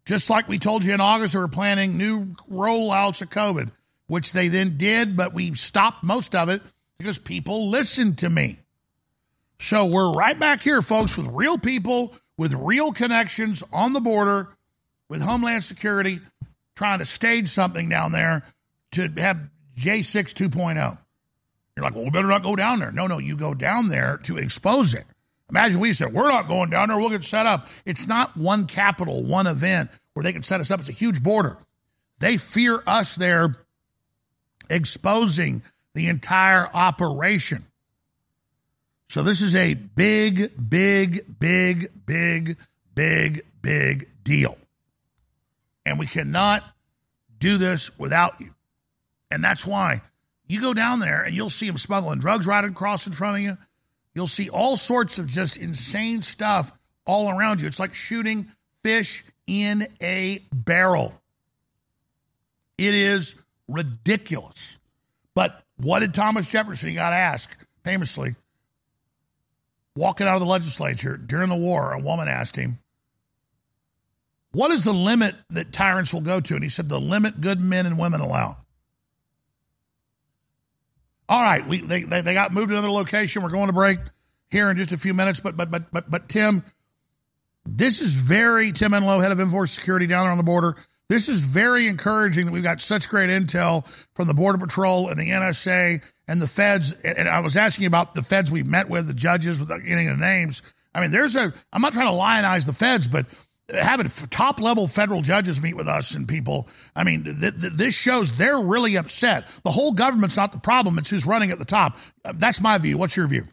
Just 0.05 0.29
like 0.29 0.47
we 0.47 0.59
told 0.59 0.85
you 0.85 0.93
in 0.93 1.01
August, 1.01 1.33
we 1.33 1.41
were 1.41 1.47
planning 1.47 1.97
new 1.97 2.25
rollouts 2.51 3.21
of 3.21 3.29
COVID, 3.29 3.71
which 4.07 4.33
they 4.33 4.49
then 4.49 4.77
did, 4.77 5.17
but 5.17 5.33
we 5.33 5.55
stopped 5.55 6.03
most 6.03 6.35
of 6.35 6.49
it 6.49 6.61
because 6.97 7.17
people 7.17 7.69
listened 7.69 8.19
to 8.19 8.29
me. 8.29 8.59
So 9.59 9.85
we're 9.85 10.11
right 10.11 10.37
back 10.37 10.61
here, 10.61 10.81
folks, 10.81 11.17
with 11.17 11.27
real 11.27 11.57
people, 11.57 12.13
with 12.37 12.53
real 12.53 12.91
connections 12.91 13.63
on 13.71 13.93
the 13.93 14.01
border, 14.01 14.49
with 15.09 15.21
Homeland 15.21 15.63
Security, 15.63 16.19
trying 16.75 16.99
to 16.99 17.05
stage 17.05 17.47
something 17.47 17.89
down 17.89 18.11
there 18.11 18.43
to 18.91 19.09
have 19.17 19.49
J6 19.77 20.33
2.0. 20.33 20.97
You're 21.75 21.83
like, 21.83 21.95
well, 21.95 22.03
we 22.03 22.09
better 22.09 22.27
not 22.27 22.43
go 22.43 22.55
down 22.55 22.79
there. 22.79 22.91
No, 22.91 23.07
no, 23.07 23.17
you 23.17 23.35
go 23.35 23.53
down 23.53 23.89
there 23.89 24.17
to 24.23 24.37
expose 24.37 24.93
it. 24.93 25.05
Imagine 25.49 25.79
we 25.79 25.93
said, 25.93 26.13
we're 26.13 26.29
not 26.29 26.47
going 26.47 26.69
down 26.69 26.89
there, 26.89 26.97
we'll 26.97 27.09
get 27.09 27.23
set 27.23 27.45
up. 27.45 27.67
It's 27.85 28.07
not 28.07 28.35
one 28.35 28.65
capital, 28.65 29.23
one 29.23 29.47
event 29.47 29.91
where 30.13 30.23
they 30.23 30.33
can 30.33 30.43
set 30.43 30.59
us 30.59 30.71
up. 30.71 30.79
It's 30.79 30.89
a 30.89 30.93
huge 30.93 31.21
border. 31.21 31.57
They 32.19 32.37
fear 32.37 32.81
us 32.87 33.15
there 33.15 33.55
exposing 34.69 35.61
the 35.93 36.07
entire 36.07 36.67
operation. 36.73 37.65
So 39.07 39.21
this 39.21 39.41
is 39.41 39.55
a 39.55 39.75
big, 39.75 40.51
big, 40.69 41.39
big, 41.39 41.89
big, 42.05 42.57
big, 42.95 43.45
big 43.61 44.09
deal. 44.23 44.57
And 45.85 45.99
we 45.99 46.07
cannot 46.07 46.63
do 47.37 47.57
this 47.57 47.97
without 47.99 48.41
you. 48.41 48.49
And 49.29 49.43
that's 49.43 49.65
why 49.65 50.01
you 50.47 50.61
go 50.61 50.73
down 50.73 50.99
there 50.99 51.21
and 51.21 51.35
you'll 51.35 51.49
see 51.49 51.67
them 51.67 51.77
smuggling 51.77 52.19
drugs 52.19 52.47
right 52.47 52.63
across 52.63 53.05
in 53.05 53.13
front 53.13 53.37
of 53.37 53.43
you. 53.43 53.57
You'll 54.15 54.27
see 54.27 54.49
all 54.49 54.77
sorts 54.77 55.19
of 55.19 55.27
just 55.27 55.57
insane 55.57 56.21
stuff 56.21 56.71
all 57.05 57.29
around 57.29 57.61
you. 57.61 57.67
It's 57.67 57.79
like 57.79 57.93
shooting 57.93 58.47
fish 58.81 59.25
in 59.45 59.87
a 60.01 60.39
barrel. 60.53 61.13
It 62.77 62.93
is 62.93 63.35
ridiculous. 63.67 64.79
But 65.35 65.61
what 65.77 65.99
did 65.99 66.13
Thomas 66.13 66.47
Jefferson, 66.47 66.89
he 66.89 66.95
got 66.95 67.11
asked 67.11 67.57
famously, 67.83 68.35
walking 69.95 70.27
out 70.27 70.35
of 70.35 70.41
the 70.41 70.47
legislature 70.47 71.17
during 71.17 71.49
the 71.49 71.55
war, 71.55 71.91
a 71.91 71.99
woman 71.99 72.29
asked 72.29 72.55
him, 72.55 72.79
What 74.53 74.71
is 74.71 74.85
the 74.85 74.93
limit 74.93 75.35
that 75.49 75.73
tyrants 75.73 76.13
will 76.13 76.21
go 76.21 76.39
to? 76.39 76.55
And 76.55 76.63
he 76.63 76.69
said, 76.69 76.87
The 76.87 76.99
limit 76.99 77.41
good 77.41 77.59
men 77.59 77.85
and 77.85 77.99
women 77.99 78.21
allow. 78.21 78.57
All 81.27 81.41
right, 81.41 81.67
we 81.67 81.81
they, 81.81 82.03
they, 82.03 82.21
they 82.21 82.33
got 82.33 82.53
moved 82.53 82.69
to 82.69 82.75
another 82.75 82.91
location. 82.91 83.41
We're 83.41 83.49
going 83.49 83.67
to 83.67 83.73
break 83.73 83.99
here 84.49 84.69
in 84.69 84.77
just 84.77 84.91
a 84.91 84.97
few 84.97 85.13
minutes. 85.13 85.39
But 85.39 85.57
but 85.57 85.71
but 85.71 85.91
but 85.91 86.09
but 86.09 86.29
Tim, 86.29 86.63
this 87.65 88.01
is 88.01 88.13
very 88.13 88.71
Tim 88.71 88.93
Enlow, 88.93 89.21
head 89.21 89.31
of 89.31 89.39
InfoWars 89.39 89.69
Security 89.69 90.07
down 90.07 90.25
there 90.25 90.31
on 90.31 90.37
the 90.37 90.43
border. 90.43 90.75
This 91.07 91.29
is 91.29 91.39
very 91.39 91.87
encouraging 91.87 92.47
that 92.47 92.51
we've 92.51 92.63
got 92.63 92.81
such 92.81 93.09
great 93.09 93.29
intel 93.29 93.85
from 94.15 94.27
the 94.27 94.33
Border 94.33 94.57
Patrol 94.57 95.07
and 95.09 95.19
the 95.19 95.29
NSA 95.29 96.01
and 96.27 96.41
the 96.41 96.47
feds. 96.47 96.93
And 96.93 97.29
I 97.29 97.41
was 97.41 97.55
asking 97.55 97.85
about 97.85 98.15
the 98.15 98.23
feds 98.23 98.51
we've 98.51 98.65
met 98.65 98.89
with, 98.89 99.05
the 99.05 99.13
judges, 99.13 99.59
without 99.59 99.83
getting 99.83 100.07
the 100.07 100.15
names. 100.15 100.63
I 100.95 101.01
mean, 101.01 101.11
there's 101.11 101.35
a, 101.35 101.53
I'm 101.71 101.81
not 101.81 101.93
trying 101.93 102.07
to 102.07 102.13
lionize 102.13 102.65
the 102.65 102.73
feds, 102.73 103.07
but 103.07 103.27
having 103.69 104.07
top 104.29 104.59
level 104.59 104.87
federal 104.87 105.21
judges 105.21 105.59
meet 105.59 105.75
with 105.75 105.87
us 105.87 106.13
and 106.13 106.27
people, 106.27 106.67
I 106.95 107.03
mean, 107.03 107.23
th- 107.23 107.37
th- 107.39 107.73
this 107.73 107.95
shows 107.95 108.31
they're 108.33 108.59
really 108.59 108.95
upset. 108.95 109.47
The 109.63 109.71
whole 109.71 109.91
government's 109.91 110.37
not 110.37 110.51
the 110.51 110.59
problem, 110.59 110.97
it's 110.97 111.09
who's 111.09 111.25
running 111.25 111.51
at 111.51 111.59
the 111.59 111.65
top. 111.65 111.97
Uh, 112.23 112.33
that's 112.35 112.61
my 112.61 112.77
view. 112.77 112.97
What's 112.97 113.17
your 113.17 113.27
view? 113.27 113.45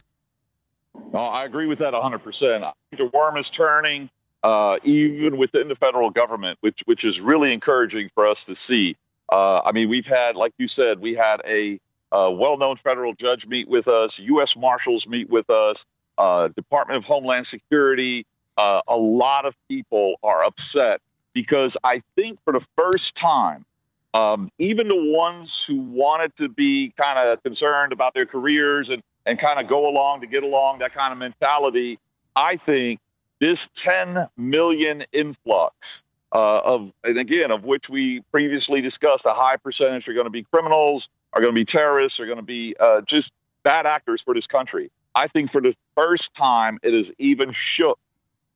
Oh, 1.14 1.18
I 1.18 1.44
agree 1.44 1.66
with 1.66 1.78
that 1.78 1.94
100%. 1.94 2.72
The 2.96 3.06
worm 3.06 3.36
is 3.36 3.48
turning, 3.48 4.10
uh, 4.42 4.78
even 4.84 5.36
within 5.38 5.68
the 5.68 5.76
federal 5.76 6.10
government, 6.10 6.58
which 6.60 6.82
which 6.84 7.04
is 7.04 7.20
really 7.20 7.52
encouraging 7.52 8.10
for 8.14 8.26
us 8.26 8.44
to 8.44 8.54
see. 8.54 8.96
Uh, 9.30 9.60
I 9.64 9.72
mean, 9.72 9.88
we've 9.88 10.06
had, 10.06 10.36
like 10.36 10.52
you 10.58 10.68
said, 10.68 11.00
we 11.00 11.14
had 11.14 11.40
a, 11.46 11.80
a 12.10 12.30
well-known 12.30 12.76
federal 12.76 13.14
judge 13.14 13.46
meet 13.46 13.66
with 13.66 13.88
us, 13.88 14.18
U.S. 14.18 14.56
Marshals 14.56 15.06
meet 15.06 15.30
with 15.30 15.48
us, 15.48 15.86
uh, 16.18 16.48
Department 16.48 16.98
of 16.98 17.04
Homeland 17.04 17.46
Security. 17.46 18.26
Uh, 18.56 18.82
a 18.86 18.96
lot 18.96 19.46
of 19.46 19.54
people 19.68 20.16
are 20.22 20.44
upset 20.44 21.00
because 21.32 21.76
I 21.82 22.02
think 22.16 22.38
for 22.44 22.52
the 22.52 22.64
first 22.76 23.14
time, 23.14 23.64
um, 24.14 24.50
even 24.58 24.88
the 24.88 25.12
ones 25.12 25.64
who 25.66 25.76
wanted 25.76 26.36
to 26.36 26.48
be 26.48 26.92
kind 26.96 27.18
of 27.18 27.42
concerned 27.42 27.92
about 27.92 28.12
their 28.14 28.26
careers 28.26 28.90
and 28.90 29.02
and 29.24 29.38
kind 29.38 29.60
of 29.60 29.68
go 29.68 29.88
along 29.88 30.20
to 30.20 30.26
get 30.26 30.42
along, 30.42 30.80
that 30.80 30.94
kind 30.94 31.12
of 31.12 31.18
mentality. 31.18 31.98
I 32.34 32.56
think 32.56 33.00
this 33.40 33.68
10 33.74 34.28
million 34.36 35.04
influx 35.12 36.02
uh, 36.32 36.58
of, 36.58 36.92
and 37.04 37.18
again, 37.18 37.50
of 37.50 37.64
which 37.64 37.88
we 37.88 38.20
previously 38.32 38.80
discussed, 38.80 39.26
a 39.26 39.34
high 39.34 39.56
percentage 39.56 40.08
are 40.08 40.14
going 40.14 40.24
to 40.26 40.30
be 40.30 40.42
criminals, 40.44 41.08
are 41.32 41.40
going 41.40 41.52
to 41.52 41.58
be 41.58 41.64
terrorists, 41.64 42.18
are 42.20 42.26
going 42.26 42.38
to 42.38 42.44
be 42.44 42.74
uh, 42.80 43.02
just 43.02 43.32
bad 43.62 43.86
actors 43.86 44.22
for 44.22 44.34
this 44.34 44.46
country. 44.46 44.90
I 45.14 45.28
think 45.28 45.52
for 45.52 45.60
the 45.60 45.74
first 45.94 46.34
time, 46.34 46.78
it 46.82 46.94
has 46.94 47.12
even 47.18 47.52
shook 47.52 47.98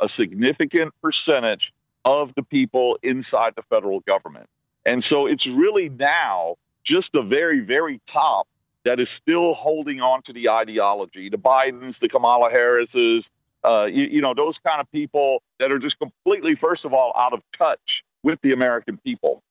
a 0.00 0.08
significant 0.08 0.92
percentage 1.02 1.72
of 2.04 2.34
the 2.34 2.42
people 2.42 2.98
inside 3.02 3.54
the 3.56 3.62
federal 3.62 4.00
government. 4.00 4.46
And 4.84 5.02
so 5.02 5.26
it's 5.26 5.46
really 5.46 5.88
now 5.88 6.56
just 6.84 7.12
the 7.12 7.22
very, 7.22 7.60
very 7.60 8.00
top 8.06 8.46
that 8.84 9.00
is 9.00 9.10
still 9.10 9.52
holding 9.54 10.00
on 10.00 10.22
to 10.22 10.32
the 10.32 10.48
ideology, 10.48 11.28
the 11.28 11.38
Bidens, 11.38 11.98
the 11.98 12.08
Kamala 12.08 12.50
Harrises, 12.50 13.28
uh, 13.64 13.86
you, 13.86 14.04
you, 14.04 14.20
know, 14.20 14.32
those 14.32 14.58
kind 14.58 14.80
of 14.80 14.90
people 14.92 15.42
that 15.58 15.72
are 15.72 15.78
just 15.80 15.98
completely, 15.98 16.54
first 16.54 16.84
of 16.84 16.94
all, 16.94 17.12
out 17.16 17.32
of 17.32 17.40
touch 17.58 18.04
with 18.22 18.40
the 18.42 18.52
American 18.52 18.96
people. 18.98 19.42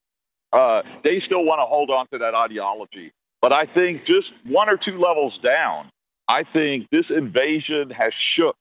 Uh, 0.53 0.83
they 1.03 1.19
still 1.19 1.43
want 1.43 1.59
to 1.59 1.65
hold 1.65 1.89
on 1.89 2.07
to 2.07 2.17
that 2.17 2.33
ideology. 2.33 3.11
But 3.41 3.51
I 3.51 3.65
think 3.65 4.05
just 4.05 4.33
one 4.45 4.69
or 4.69 4.77
two 4.77 4.97
levels 4.97 5.37
down, 5.37 5.89
I 6.29 6.43
think 6.43 6.89
this 6.89 7.11
invasion 7.11 7.89
has 7.89 8.13
shook 8.13 8.55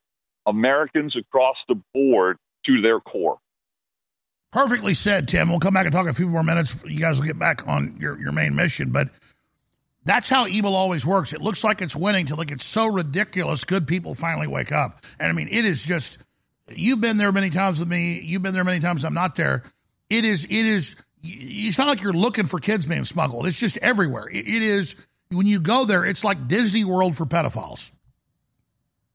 Americans 0.45 1.15
across 1.15 1.65
the 1.67 1.75
board 1.93 2.37
to 2.65 2.81
their 2.81 2.99
core. 2.99 3.37
Perfectly 4.51 4.93
said, 4.93 5.27
Tim. 5.27 5.49
We'll 5.49 5.59
come 5.59 5.73
back 5.73 5.85
and 5.85 5.93
talk 5.93 6.07
a 6.07 6.13
few 6.13 6.27
more 6.27 6.43
minutes. 6.43 6.81
You 6.85 6.99
guys 6.99 7.19
will 7.19 7.27
get 7.27 7.37
back 7.37 7.67
on 7.67 7.97
your, 7.99 8.19
your 8.19 8.31
main 8.31 8.55
mission. 8.55 8.91
But 8.91 9.09
that's 10.05 10.29
how 10.29 10.47
evil 10.47 10.75
always 10.75 11.05
works. 11.05 11.33
It 11.33 11.41
looks 11.41 11.63
like 11.63 11.81
it's 11.81 11.95
winning 11.95 12.25
till 12.25 12.39
it 12.39 12.47
gets 12.47 12.63
so 12.63 12.87
ridiculous, 12.87 13.63
good 13.65 13.87
people 13.87 14.15
finally 14.15 14.47
wake 14.47 14.71
up. 14.71 15.03
And 15.19 15.29
I 15.29 15.33
mean, 15.33 15.49
it 15.49 15.65
is 15.65 15.83
just, 15.83 16.19
you've 16.69 17.01
been 17.01 17.17
there 17.17 17.31
many 17.31 17.49
times 17.49 17.79
with 17.79 17.89
me. 17.89 18.21
You've 18.21 18.43
been 18.43 18.53
there 18.53 18.63
many 18.63 18.79
times. 18.79 19.03
I'm 19.03 19.13
not 19.13 19.35
there. 19.35 19.63
It 20.09 20.23
is, 20.23 20.45
it 20.45 20.51
is, 20.51 20.95
it's 21.23 21.77
not 21.77 21.87
like 21.87 22.01
you're 22.01 22.13
looking 22.13 22.45
for 22.45 22.59
kids 22.59 22.85
being 22.85 23.03
smuggled. 23.03 23.47
It's 23.47 23.59
just 23.59 23.77
everywhere. 23.79 24.27
it, 24.27 24.47
it 24.47 24.63
is, 24.63 24.95
when 25.31 25.47
you 25.47 25.59
go 25.59 25.85
there, 25.85 26.05
it's 26.05 26.23
like 26.23 26.47
Disney 26.47 26.85
World 26.85 27.17
for 27.17 27.25
pedophiles. 27.25 27.91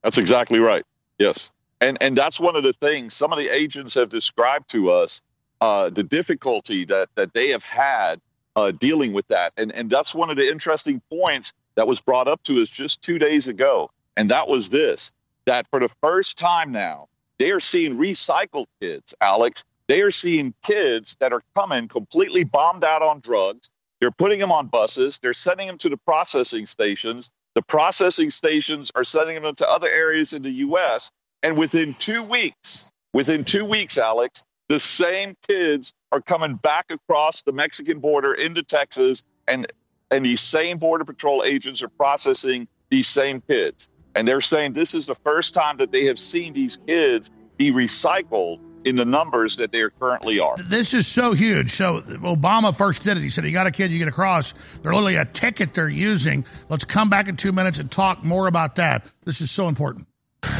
That's 0.02 0.18
exactly 0.18 0.58
right. 0.58 0.84
Yes. 1.20 1.52
And, 1.82 1.98
and 2.00 2.16
that's 2.16 2.40
one 2.40 2.56
of 2.56 2.64
the 2.64 2.72
things 2.72 3.14
some 3.14 3.32
of 3.32 3.38
the 3.38 3.48
agents 3.48 3.94
have 3.94 4.08
described 4.08 4.70
to 4.70 4.90
us 4.90 5.22
uh, 5.60 5.90
the 5.90 6.02
difficulty 6.02 6.84
that, 6.86 7.10
that 7.14 7.34
they 7.34 7.50
have 7.50 7.62
had 7.62 8.20
uh, 8.56 8.70
dealing 8.72 9.12
with 9.12 9.28
that. 9.28 9.52
And, 9.56 9.70
and 9.72 9.90
that's 9.90 10.14
one 10.14 10.30
of 10.30 10.36
the 10.36 10.48
interesting 10.48 11.00
points 11.10 11.52
that 11.76 11.86
was 11.86 12.00
brought 12.00 12.26
up 12.26 12.42
to 12.44 12.60
us 12.62 12.68
just 12.68 13.02
two 13.02 13.18
days 13.18 13.48
ago. 13.48 13.90
And 14.16 14.30
that 14.30 14.48
was 14.48 14.70
this 14.70 15.12
that 15.46 15.66
for 15.70 15.80
the 15.80 15.88
first 16.00 16.38
time 16.38 16.72
now, 16.72 17.08
they 17.38 17.50
are 17.50 17.60
seeing 17.60 17.96
recycled 17.96 18.66
kids, 18.80 19.14
Alex. 19.20 19.64
They 19.88 20.02
are 20.02 20.10
seeing 20.10 20.54
kids 20.62 21.16
that 21.20 21.32
are 21.32 21.42
coming 21.54 21.88
completely 21.88 22.44
bombed 22.44 22.84
out 22.84 23.02
on 23.02 23.20
drugs. 23.20 23.70
They're 23.98 24.10
putting 24.10 24.38
them 24.38 24.52
on 24.52 24.68
buses. 24.68 25.18
They're 25.18 25.34
sending 25.34 25.66
them 25.66 25.78
to 25.78 25.88
the 25.88 25.96
processing 25.96 26.66
stations. 26.66 27.30
The 27.60 27.64
processing 27.64 28.30
stations 28.30 28.90
are 28.94 29.04
sending 29.04 29.42
them 29.42 29.54
to 29.56 29.68
other 29.68 29.90
areas 29.90 30.32
in 30.32 30.40
the 30.40 30.50
U.S. 30.64 31.10
And 31.42 31.58
within 31.58 31.92
two 31.92 32.22
weeks, 32.22 32.86
within 33.12 33.44
two 33.44 33.66
weeks, 33.66 33.98
Alex, 33.98 34.44
the 34.70 34.80
same 34.80 35.36
kids 35.46 35.92
are 36.10 36.22
coming 36.22 36.54
back 36.54 36.86
across 36.88 37.42
the 37.42 37.52
Mexican 37.52 37.98
border 37.98 38.32
into 38.32 38.62
Texas, 38.62 39.22
and 39.46 39.70
and 40.10 40.24
these 40.24 40.40
same 40.40 40.78
border 40.78 41.04
patrol 41.04 41.44
agents 41.44 41.82
are 41.82 41.90
processing 41.90 42.66
these 42.88 43.08
same 43.08 43.42
kids. 43.42 43.90
And 44.14 44.26
they're 44.26 44.40
saying 44.40 44.72
this 44.72 44.94
is 44.94 45.04
the 45.04 45.16
first 45.16 45.52
time 45.52 45.76
that 45.76 45.92
they 45.92 46.06
have 46.06 46.18
seen 46.18 46.54
these 46.54 46.78
kids 46.86 47.30
be 47.58 47.72
recycled 47.72 48.58
in 48.84 48.96
the 48.96 49.04
numbers 49.04 49.56
that 49.56 49.72
they 49.72 49.80
are 49.80 49.90
currently 49.90 50.38
are. 50.40 50.56
This 50.56 50.94
is 50.94 51.06
so 51.06 51.32
huge. 51.32 51.70
So 51.70 52.00
Obama 52.00 52.76
first 52.76 53.02
did 53.02 53.16
it. 53.16 53.22
He 53.22 53.30
said, 53.30 53.44
"You 53.44 53.52
got 53.52 53.66
a 53.66 53.70
kid, 53.70 53.90
you 53.90 53.98
get 53.98 54.08
across." 54.08 54.54
They're 54.82 54.92
literally 54.92 55.16
a 55.16 55.24
ticket 55.24 55.74
they're 55.74 55.88
using. 55.88 56.44
Let's 56.68 56.84
come 56.84 57.10
back 57.10 57.28
in 57.28 57.36
two 57.36 57.52
minutes 57.52 57.78
and 57.78 57.90
talk 57.90 58.24
more 58.24 58.46
about 58.46 58.76
that. 58.76 59.04
This 59.24 59.40
is 59.40 59.50
so 59.50 59.68
important. 59.68 60.06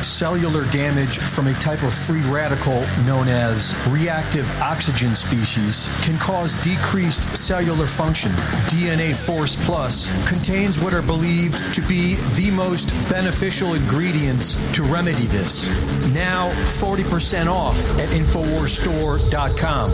Cellular 0.03 0.65
damage 0.71 1.19
from 1.19 1.47
a 1.47 1.53
type 1.55 1.83
of 1.83 1.93
free 1.93 2.23
radical 2.23 2.83
known 3.05 3.29
as 3.29 3.75
reactive 3.89 4.51
oxygen 4.61 5.15
species 5.15 5.89
can 6.05 6.19
cause 6.19 6.63
decreased 6.63 7.37
cellular 7.37 7.87
function. 7.87 8.31
DNA 8.71 9.15
Force 9.15 9.57
Plus 9.67 10.09
contains 10.29 10.79
what 10.81 10.95
are 10.95 11.03
believed 11.03 11.75
to 11.75 11.83
be 11.83 12.15
the 12.35 12.51
most 12.51 12.93
beneficial 13.11 13.75
ingredients 13.75 14.57
to 14.75 14.83
remedy 14.83 15.27
this. 15.27 15.67
Now 16.13 16.49
40% 16.51 17.47
off 17.47 17.79
at 17.99 18.09
InfoWarsStore.com. 18.09 19.91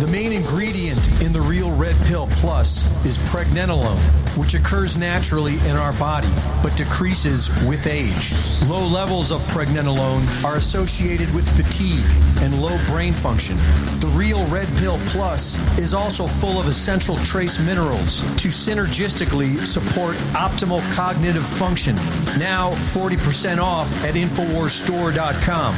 The 0.00 0.10
main 0.10 0.32
ingredient 0.32 1.22
in 1.22 1.32
the 1.32 1.40
Real 1.40 1.70
Red 1.70 1.96
Pill 2.06 2.26
Plus 2.32 2.84
is 3.04 3.16
pregnenolone, 3.18 3.98
which 4.36 4.54
occurs 4.54 4.96
naturally 4.96 5.54
in 5.68 5.76
our 5.76 5.92
body 5.94 6.28
but 6.62 6.76
decreases 6.76 7.48
with 7.66 7.86
age. 7.86 8.32
Low 8.68 8.84
levels 8.86 9.30
of 9.30 9.43
pregnenolone 9.44 10.44
are 10.44 10.56
associated 10.56 11.32
with 11.34 11.48
fatigue 11.56 12.04
and 12.40 12.60
low 12.60 12.76
brain 12.86 13.12
function. 13.12 13.56
The 14.00 14.10
Real 14.14 14.44
Red 14.48 14.68
Pill 14.78 14.98
Plus 15.06 15.56
is 15.78 15.94
also 15.94 16.26
full 16.26 16.58
of 16.58 16.66
essential 16.66 17.16
trace 17.18 17.58
minerals 17.58 18.22
to 18.42 18.48
synergistically 18.48 19.64
support 19.66 20.16
optimal 20.34 20.80
cognitive 20.92 21.46
function. 21.46 21.96
Now 22.38 22.72
40% 22.74 23.58
off 23.58 23.92
at 24.04 24.14
InfoWarsStore.com. 24.14 25.74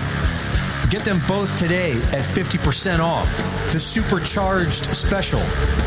Get 0.90 1.02
them 1.02 1.20
both 1.26 1.58
today 1.58 1.92
at 2.12 2.22
50% 2.22 3.00
off. 3.00 3.36
The 3.72 3.80
supercharged 3.80 4.94
special. 4.94 5.40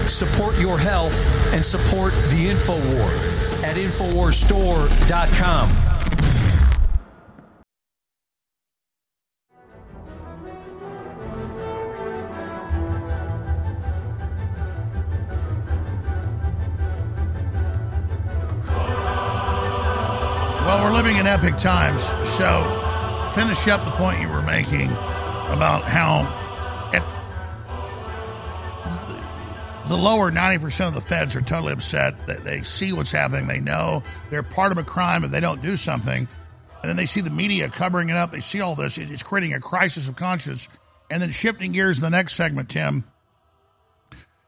Support 0.08 0.60
your 0.60 0.78
health 0.78 1.54
and 1.54 1.64
support 1.64 2.12
the 2.32 2.50
InfoWar 2.50 3.64
at 3.64 3.78
InfoWarsStore.com. 3.78 5.99
in 21.20 21.28
epic 21.28 21.58
times. 21.58 22.06
So, 22.28 22.64
finish 23.36 23.68
up 23.68 23.84
the 23.84 23.92
point 23.92 24.22
you 24.22 24.30
were 24.30 24.42
making 24.42 24.90
about 25.50 25.84
how 25.84 26.22
at 26.94 27.04
the 29.90 29.98
lower 29.98 30.32
90% 30.32 30.88
of 30.88 30.94
the 30.94 31.02
feds 31.02 31.36
are 31.36 31.42
totally 31.42 31.74
upset 31.74 32.28
that 32.28 32.46
they 32.46 32.62
see 32.62 32.94
what's 32.94 33.12
happening. 33.12 33.48
They 33.48 33.60
know 33.60 34.02
they're 34.30 34.44
part 34.44 34.72
of 34.72 34.78
a 34.78 34.84
crime 34.84 35.26
if 35.26 35.32
they 35.32 35.42
don't 35.42 35.62
do 35.62 35.76
something. 35.76 36.28
And 36.82 36.90
then 36.90 36.96
they 36.96 37.06
see 37.06 37.20
the 37.20 37.30
media 37.30 37.68
covering 37.68 38.08
it 38.08 38.16
up. 38.16 38.32
They 38.32 38.40
see 38.40 38.62
all 38.62 38.76
this. 38.76 38.98
It's 38.98 39.24
creating 39.24 39.54
a 39.54 39.60
crisis 39.60 40.08
of 40.08 40.16
conscience. 40.16 40.70
And 41.12 41.22
then 41.22 41.32
shifting 41.32 41.74
gears 41.74 41.98
in 41.98 42.04
the 42.04 42.10
next 42.12 42.36
segment, 42.36 42.70
Tim, 42.70 43.04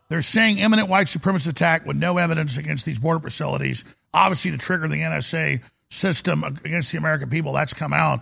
they're 0.07 0.21
saying 0.21 0.59
imminent 0.59 0.87
white 0.87 1.07
supremacist 1.07 1.49
attack 1.49 1.85
with 1.85 1.97
no 1.97 2.17
evidence 2.17 2.55
against 2.55 2.85
these 2.85 2.99
border 2.99 3.19
facilities, 3.19 3.83
obviously 4.13 4.51
to 4.51 4.57
trigger 4.57 4.87
the 4.87 5.01
NSA 5.01 5.61
system 5.91 6.43
against 6.43 6.91
the 6.91 6.97
American 6.97 7.29
people. 7.29 7.53
That's 7.53 7.73
come 7.73 7.93
out. 7.93 8.21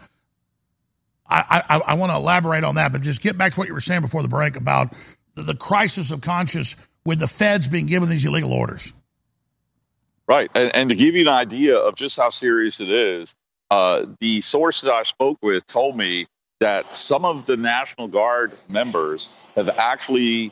I, 1.31 1.63
I, 1.69 1.77
I 1.77 1.93
want 1.93 2.11
to 2.11 2.15
elaborate 2.15 2.63
on 2.63 2.75
that, 2.75 2.91
but 2.91 3.01
just 3.01 3.21
get 3.21 3.37
back 3.37 3.53
to 3.53 3.59
what 3.59 3.67
you 3.67 3.73
were 3.73 3.81
saying 3.81 4.01
before 4.01 4.23
the 4.23 4.27
break 4.27 4.55
about 4.55 4.93
the, 5.35 5.43
the 5.43 5.55
crisis 5.55 6.11
of 6.11 6.21
conscience 6.21 6.75
with 7.05 7.19
the 7.19 7.27
feds 7.27 7.67
being 7.67 7.85
given 7.85 8.09
these 8.09 8.25
illegal 8.25 8.51
orders. 8.51 8.93
Right. 10.27 10.49
And, 10.55 10.75
and 10.75 10.89
to 10.89 10.95
give 10.95 11.15
you 11.15 11.21
an 11.21 11.27
idea 11.27 11.77
of 11.77 11.95
just 11.95 12.17
how 12.17 12.29
serious 12.29 12.79
it 12.79 12.89
is, 12.89 13.35
uh, 13.69 14.05
the 14.19 14.41
source 14.41 14.81
that 14.81 14.91
I 14.91 15.03
spoke 15.03 15.37
with 15.41 15.65
told 15.67 15.95
me 15.95 16.27
that 16.59 16.95
some 16.95 17.25
of 17.25 17.45
the 17.45 17.55
National 17.55 18.07
Guard 18.07 18.53
members 18.67 19.29
have 19.55 19.69
actually 19.69 20.51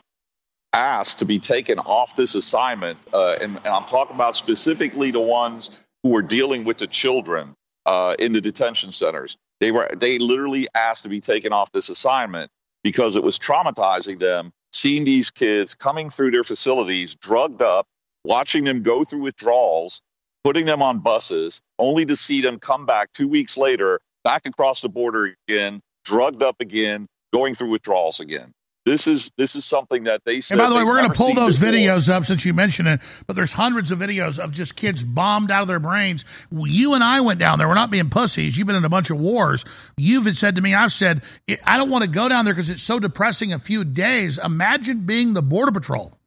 asked 0.74 1.20
to 1.20 1.26
be 1.26 1.40
taken 1.40 1.80
off 1.80 2.16
this 2.16 2.36
assignment. 2.36 3.00
Uh, 3.12 3.34
and, 3.34 3.58
and, 3.58 3.68
I'm 3.68 3.86
talking 3.86 4.16
about 4.16 4.36
specifically 4.36 5.12
the 5.12 5.20
ones 5.20 5.72
who 6.04 6.10
were 6.10 6.22
dealing 6.22 6.64
with 6.64 6.78
the 6.78 6.88
children 6.88 7.56
uh, 7.86 8.16
in 8.20 8.34
the 8.34 8.42
detention 8.42 8.92
centers. 8.92 9.38
They 9.60 9.72
were 9.72 9.90
they 9.96 10.20
literally 10.20 10.68
asked 10.76 11.04
to 11.04 11.10
be 11.10 11.22
taken 11.22 11.54
off 11.54 11.72
this 11.72 11.90
assignment 11.90 12.52
because 12.84 13.16
it 13.16 13.24
was 13.24 13.40
traumatizing 13.40 14.20
them 14.20 14.52
seeing 14.72 15.04
these 15.04 15.32
kids 15.32 15.74
coming 15.76 16.10
through 16.10 16.32
their 16.32 16.44
facilities 16.44 17.16
drugged 17.16 17.62
up, 17.62 17.88
watching 18.24 18.64
them 18.64 18.84
go 18.84 19.04
through 19.04 19.22
withdrawals, 19.22 20.02
putting 20.44 20.66
them 20.66 20.82
on 20.82 21.00
buses, 21.00 21.62
only 21.80 22.06
to 22.06 22.16
see 22.16 22.42
them 22.42 22.60
come 22.60 22.86
back 22.86 23.12
two 23.14 23.28
weeks 23.28 23.58
later, 23.58 24.00
back 24.24 24.46
across 24.46 24.82
the 24.82 24.90
border 24.90 25.36
again, 25.48 25.82
drugged 26.06 26.44
up 26.44 26.58
again, 26.60 27.08
going 27.34 27.56
through 27.56 27.70
withdrawals 27.70 28.20
again. 28.20 28.52
This 28.88 29.06
is 29.06 29.32
this 29.36 29.58
is 29.58 29.66
something 29.66 30.06
that 30.06 30.22
they 30.24 30.40
said. 30.40 30.58
And 30.58 30.66
by 30.66 30.70
the 30.70 30.76
way, 30.76 30.86
we're 30.86 30.98
going 30.98 31.12
to 31.12 31.18
pull 31.18 31.34
those 31.34 31.60
before. 31.60 31.74
videos 31.74 32.08
up 32.08 32.24
since 32.24 32.46
you 32.46 32.54
mentioned 32.54 32.88
it. 32.88 33.02
But 33.26 33.36
there's 33.36 33.52
hundreds 33.52 33.92
of 33.92 34.00
videos 34.00 34.40
of 34.40 34.54
just 34.54 34.78
kids 34.78 35.04
bombed 35.04 35.52
out 35.52 35.62
of 35.62 35.68
their 35.68 35.80
brains. 35.80 36.24
You 36.52 36.94
and 36.94 37.04
I 37.04 37.20
went 37.20 37.38
down 37.38 37.60
there. 37.60 37.68
We're 37.68 37.74
not 37.74 37.92
being 37.92 38.10
pussies. 38.10 38.58
You've 38.58 38.66
been 38.66 38.78
in 38.78 38.86
a 38.86 38.90
bunch 38.90 39.10
of 39.10 39.20
wars. 39.20 39.66
You've 39.98 40.38
said 40.38 40.56
to 40.56 40.62
me, 40.62 40.74
I've 40.74 40.94
said, 40.94 41.22
I 41.66 41.76
don't 41.76 41.90
want 41.90 42.06
to 42.06 42.10
go 42.10 42.30
down 42.30 42.46
there 42.46 42.54
because 42.54 42.70
it's 42.70 42.82
so 42.82 42.98
depressing. 42.98 43.52
A 43.52 43.60
few 43.60 43.84
days. 43.84 44.38
Imagine 44.38 45.06
being 45.06 45.34
the 45.34 45.42
border 45.42 45.74
patrol. 45.74 46.18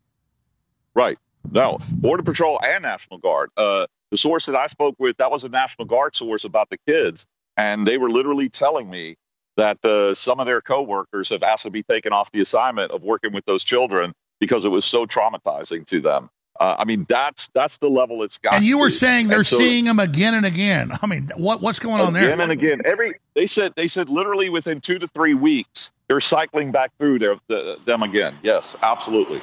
Right. 0.95 1.19
No, 1.51 1.79
Border 1.91 2.23
Patrol 2.23 2.61
and 2.63 2.83
National 2.83 3.19
Guard. 3.19 3.49
Uh, 3.57 3.87
the 4.11 4.19
source 4.19 4.45
that 4.47 4.55
I 4.57 4.67
spoke 4.67 4.97
with, 4.99 5.17
that 5.17 5.31
was 5.31 5.45
a 5.45 5.49
National 5.49 5.87
Guard 5.87 6.15
source 6.15 6.45
about 6.45 6.69
the 6.69 6.77
kids, 6.87 7.27
and 7.57 7.87
they 7.87 7.97
were 7.97 8.11
literally 8.11 8.51
telling 8.51 8.91
me 8.91 9.17
that 9.61 9.85
uh, 9.85 10.15
some 10.15 10.41
of 10.41 10.47
their 10.47 10.61
coworkers 10.63 11.29
have 11.29 11.43
asked 11.43 11.65
to 11.65 11.71
be 11.71 11.83
taken 11.83 12.13
off 12.13 12.33
the 12.33 12.41
assignment 12.41 12.91
of 12.93 13.03
working 13.03 13.33
with 13.33 13.45
those 13.45 13.63
children 13.63 14.15
because 14.41 14.65
it 14.65 14.71
was 14.71 14.85
so 14.85 15.07
traumatizing 15.07 15.87
to 15.87 16.01
them. 16.01 16.31
Uh, 16.59 16.77
I 16.79 16.85
mean, 16.85 17.07
that's 17.09 17.49
that's 17.55 17.79
the 17.79 17.89
level 17.89 18.23
it's 18.23 18.39
got. 18.39 18.55
And 18.55 18.65
you 18.65 18.77
to. 18.77 18.81
were 18.81 18.91
saying 18.91 19.29
they're 19.29 19.45
so- 19.45 19.57
seeing 19.57 19.85
them 19.85 19.99
again 19.99 20.35
and 20.35 20.45
again. 20.45 20.91
I 21.03 21.07
mean, 21.07 21.31
what 21.37 21.61
what's 21.61 21.79
going 21.79 22.01
on 22.01 22.13
there? 22.13 22.25
Again 22.25 22.41
and 22.41 22.53
again. 22.53 22.81
Every 22.85 23.15
they 23.35 23.47
said 23.47 23.75
they 23.77 23.89
said 23.89 24.09
literally 24.09 24.51
within 24.51 24.81
two 24.81 24.99
to 24.99 25.09
three 25.09 25.35
weeks 25.35 25.93
they're 26.09 26.21
cycling 26.21 26.73
back 26.73 26.91
through 26.99 27.21
their, 27.21 27.37
the, 27.47 27.79
them 27.85 28.03
again. 28.03 28.35
Yes, 28.43 28.77
absolutely. 28.83 29.41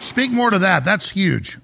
Speak 0.00 0.30
more 0.30 0.50
to 0.50 0.58
that. 0.60 0.82
That's 0.82 1.10
huge. 1.10 1.58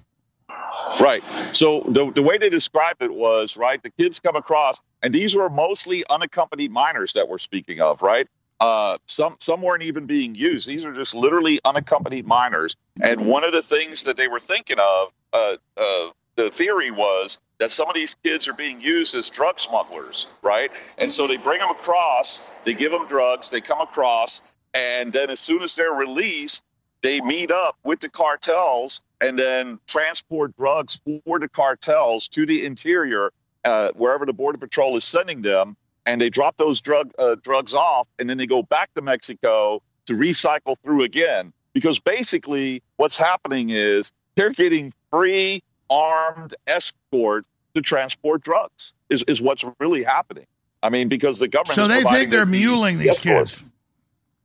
Right. 0.99 1.23
So 1.51 1.83
the 1.87 2.11
the 2.13 2.21
way 2.21 2.37
they 2.37 2.49
described 2.49 3.01
it 3.01 3.13
was 3.13 3.57
right. 3.57 3.81
The 3.81 3.89
kids 3.89 4.19
come 4.19 4.35
across, 4.35 4.79
and 5.03 5.13
these 5.13 5.35
were 5.35 5.49
mostly 5.49 6.03
unaccompanied 6.09 6.71
minors 6.71 7.13
that 7.13 7.27
we're 7.27 7.37
speaking 7.37 7.81
of. 7.81 8.01
Right. 8.01 8.27
Uh, 8.59 8.97
some 9.05 9.35
some 9.39 9.61
weren't 9.61 9.83
even 9.83 10.05
being 10.05 10.33
used. 10.33 10.67
These 10.67 10.85
are 10.85 10.93
just 10.93 11.13
literally 11.13 11.59
unaccompanied 11.65 12.25
minors. 12.25 12.75
And 13.01 13.27
one 13.27 13.43
of 13.43 13.51
the 13.51 13.61
things 13.61 14.03
that 14.03 14.15
they 14.15 14.27
were 14.27 14.39
thinking 14.39 14.77
of, 14.79 15.09
uh, 15.33 15.57
uh, 15.75 16.09
the 16.35 16.49
theory 16.49 16.89
was 16.89 17.39
that 17.59 17.71
some 17.71 17.87
of 17.87 17.93
these 17.93 18.15
kids 18.23 18.47
are 18.47 18.53
being 18.53 18.79
used 18.81 19.15
as 19.15 19.29
drug 19.29 19.59
smugglers, 19.59 20.27
right? 20.41 20.71
And 20.97 21.11
so 21.11 21.27
they 21.27 21.37
bring 21.37 21.59
them 21.59 21.69
across, 21.69 22.49
they 22.65 22.73
give 22.73 22.91
them 22.91 23.07
drugs, 23.07 23.49
they 23.49 23.61
come 23.61 23.81
across, 23.81 24.41
and 24.73 25.13
then 25.13 25.29
as 25.29 25.39
soon 25.39 25.61
as 25.61 25.75
they're 25.75 25.91
released, 25.91 26.63
they 27.01 27.21
meet 27.21 27.51
up 27.51 27.77
with 27.83 27.99
the 27.99 28.09
cartels 28.09 29.01
and 29.21 29.37
then 29.37 29.79
transport 29.87 30.55
drugs 30.57 30.99
for 31.05 31.39
the 31.39 31.49
cartels 31.49 32.27
to 32.29 32.45
the 32.45 32.65
interior, 32.65 33.31
uh, 33.63 33.89
wherever 33.95 34.25
the 34.25 34.33
border 34.33 34.57
patrol 34.57 34.97
is 34.97 35.03
sending 35.03 35.41
them, 35.41 35.75
and 36.05 36.19
they 36.19 36.29
drop 36.29 36.57
those 36.57 36.81
drug 36.81 37.11
uh, 37.17 37.35
drugs 37.41 37.73
off, 37.73 38.07
and 38.19 38.29
then 38.29 38.37
they 38.37 38.47
go 38.47 38.63
back 38.63 38.93
to 38.95 39.01
Mexico 39.01 39.81
to 40.05 40.13
recycle 40.13 40.77
through 40.83 41.03
again. 41.03 41.53
Because 41.73 41.99
basically, 41.99 42.83
what's 42.97 43.17
happening 43.17 43.69
is 43.71 44.11
they're 44.35 44.51
getting 44.51 44.93
free 45.11 45.63
armed 45.89 46.53
escort 46.67 47.45
to 47.73 47.81
transport 47.81 48.43
drugs. 48.43 48.93
Is 49.09 49.23
is 49.27 49.41
what's 49.41 49.63
really 49.79 50.03
happening. 50.03 50.45
I 50.81 50.89
mean, 50.89 51.07
because 51.07 51.39
the 51.39 51.47
government. 51.47 51.75
So 51.75 51.87
they 51.87 52.03
think 52.03 52.29
they're 52.29 52.45
muling 52.45 52.97
these 52.97 53.17
escorts. 53.17 53.61
kids. 53.61 53.69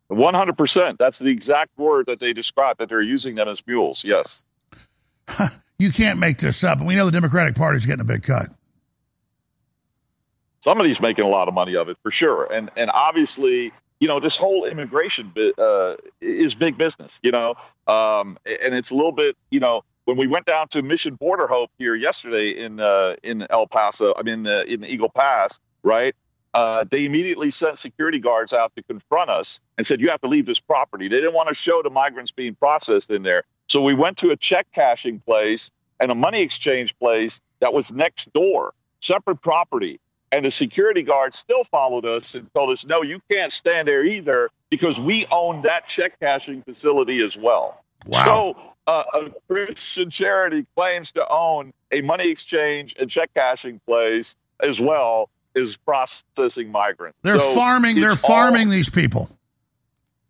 One 0.07 0.35
hundred 0.35 0.57
percent. 0.57 0.99
That's 0.99 1.19
the 1.19 1.29
exact 1.31 1.77
word 1.77 2.07
that 2.07 2.21
they 2.21 2.33
describe 2.33 2.79
that 2.79 2.89
they're 2.89 3.03
using 3.03 3.35
them 3.35 3.49
as 3.49 3.67
mules. 3.67 4.05
Yes. 4.05 4.45
You 5.79 5.93
can't 5.93 6.19
make 6.19 6.39
this 6.39 6.65
up. 6.65 6.79
And 6.79 6.89
we 6.89 6.97
know 6.97 7.07
the 7.07 7.13
Democratic 7.13 7.55
Party's 7.55 7.87
getting 7.87 8.01
a 8.01 8.05
big 8.05 8.25
cut. 8.25 8.51
Somebody's 10.61 11.01
making 11.01 11.25
a 11.25 11.29
lot 11.29 11.49
of 11.49 11.55
money 11.55 11.77
of 11.77 11.89
it 11.89 11.97
for 12.03 12.11
sure. 12.11 12.53
And 12.53 12.71
and 12.77 12.91
obviously, 12.93 13.73
you 14.01 14.09
know, 14.09 14.21
this 14.21 14.37
whole 14.37 14.65
immigration 14.65 15.31
bit 15.35 15.59
uh, 15.59 15.97
is 16.21 16.55
big 16.55 16.79
business. 16.79 17.19
You 17.23 17.33
know, 17.33 17.55
um, 17.87 18.39
and 18.45 18.75
it's 18.75 18.91
a 18.91 18.95
little 18.95 19.13
bit, 19.13 19.37
you 19.51 19.61
know, 19.61 19.83
when 20.05 20.17
we 20.17 20.27
went 20.27 20.47
down 20.47 20.69
to 20.69 20.83
Mission 20.83 21.15
Border 21.17 21.47
Hope 21.47 21.71
here 21.79 21.95
yesterday 21.95 22.51
in 22.51 22.81
uh, 22.81 23.17
in 23.23 23.47
El 23.51 23.67
Paso, 23.67 24.15
I 24.17 24.23
mean 24.23 24.47
uh, 24.47 24.65
in 24.67 24.85
Eagle 24.85 25.11
Pass, 25.11 25.59
right? 25.83 26.15
uh, 26.55 26.85
they 26.91 27.05
immediately 27.05 27.51
sent 27.51 27.79
security 27.79 28.19
guards 28.19 28.53
out 28.53 28.75
to 28.77 28.83
confront 28.83 29.31
us 29.31 29.61
and 29.77 29.87
said, 29.87 30.01
You 30.01 30.09
have 30.09 30.21
to 30.23 30.29
leave 30.29 30.47
this 30.47 30.61
property. 30.61 31.09
They 31.09 31.17
didn't 31.17 31.35
want 31.35 31.49
to 31.49 31.55
show 31.55 31.83
the 31.83 31.91
migrants 31.91 32.33
being 32.33 32.55
processed 32.55 33.11
in 33.11 33.23
there. 33.23 33.45
So 33.69 33.83
we 33.83 33.95
went 33.95 34.17
to 34.19 34.31
a 34.31 34.37
check 34.37 34.67
cashing 34.75 35.21
place 35.21 35.71
and 36.01 36.11
a 36.11 36.15
money 36.15 36.41
exchange 36.41 36.99
place 36.99 37.41
that 37.61 37.73
was 37.73 37.93
next 37.93 38.33
door, 38.33 38.73
separate 39.01 39.43
property. 39.43 40.01
And 40.31 40.45
the 40.45 40.51
security 40.51 41.03
guard 41.03 41.35
still 41.35 41.65
followed 41.65 42.05
us 42.05 42.35
and 42.35 42.53
told 42.55 42.71
us, 42.71 42.85
No, 42.85 43.03
you 43.03 43.21
can't 43.31 43.53
stand 43.53 43.89
there 43.89 44.05
either 44.05 44.51
because 44.71 44.99
we 44.99 45.27
own 45.31 45.63
that 45.63 45.89
check 45.89 46.19
cashing 46.21 46.63
facility 46.63 47.25
as 47.25 47.37
well. 47.37 47.83
Wow. 48.07 48.25
So 48.25 48.57
uh, 48.87 49.05
a 49.15 49.31
Christian 49.49 50.11
charity 50.11 50.67
claims 50.77 51.13
to 51.13 51.27
own 51.29 51.73
a 51.93 52.01
money 52.03 52.29
exchange 52.29 52.95
and 52.99 53.11
check 53.11 53.31
cashing 53.35 53.81
place 53.87 54.37
as 54.61 54.81
well 54.81 55.31
as 55.57 55.77
processing 55.77 56.71
migrants. 56.71 57.19
They're 57.23 57.39
So 57.39 57.55
farming. 57.55 58.01
They're 58.01 58.17
farming 58.17 58.71
these 58.71 58.91
people. 58.91 59.31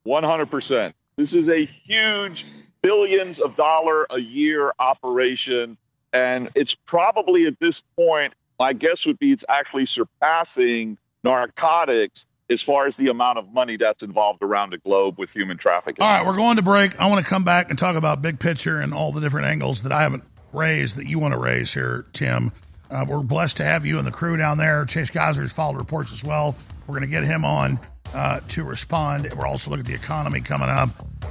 One 0.04 0.24
hundred 0.24 0.50
percent. 0.50 0.94
This 1.16 1.34
is 1.34 1.48
a 1.48 1.66
huge 1.84 2.46
billions 2.82 3.40
of 3.40 3.56
dollar 3.56 4.06
a 4.10 4.18
year 4.20 4.72
operation, 4.78 5.76
and 6.12 6.48
it's 6.54 6.74
probably 6.74 7.46
at 7.46 7.58
this 7.58 7.82
point. 7.96 8.32
My 8.58 8.72
guess 8.72 9.06
would 9.06 9.18
be 9.18 9.32
it's 9.32 9.44
actually 9.48 9.86
surpassing 9.86 10.98
narcotics 11.24 12.26
as 12.50 12.62
far 12.62 12.86
as 12.86 12.96
the 12.96 13.08
amount 13.08 13.38
of 13.38 13.52
money 13.52 13.76
that's 13.76 14.02
involved 14.02 14.42
around 14.42 14.70
the 14.70 14.78
globe 14.78 15.18
with 15.18 15.30
human 15.30 15.58
trafficking. 15.58 16.02
All 16.02 16.08
right, 16.10 16.26
we're 16.26 16.36
going 16.36 16.56
to 16.56 16.62
break. 16.62 16.98
I 16.98 17.06
want 17.08 17.24
to 17.24 17.28
come 17.28 17.44
back 17.44 17.70
and 17.70 17.78
talk 17.78 17.96
about 17.96 18.22
big 18.22 18.38
picture 18.40 18.80
and 18.80 18.94
all 18.94 19.12
the 19.12 19.20
different 19.20 19.46
angles 19.48 19.82
that 19.82 19.92
I 19.92 20.02
haven't 20.02 20.24
raised 20.52 20.96
that 20.96 21.06
you 21.06 21.18
want 21.18 21.34
to 21.34 21.38
raise 21.38 21.74
here, 21.74 22.06
Tim. 22.12 22.52
Uh, 22.90 23.04
we're 23.06 23.22
blessed 23.22 23.58
to 23.58 23.64
have 23.64 23.84
you 23.84 23.98
and 23.98 24.06
the 24.06 24.10
crew 24.10 24.36
down 24.36 24.56
there. 24.56 24.84
Chase 24.86 25.10
Geiser 25.10 25.42
has 25.42 25.52
followed 25.52 25.76
reports 25.76 26.12
as 26.12 26.24
well. 26.24 26.56
We're 26.86 26.98
going 26.98 27.02
to 27.02 27.14
get 27.14 27.24
him 27.24 27.44
on 27.44 27.78
uh, 28.14 28.40
to 28.48 28.64
respond. 28.64 29.28
We're 29.36 29.46
also 29.46 29.70
looking 29.70 29.84
at 29.84 29.86
the 29.86 29.94
economy 29.94 30.40
coming 30.40 30.68
up. 30.68 30.90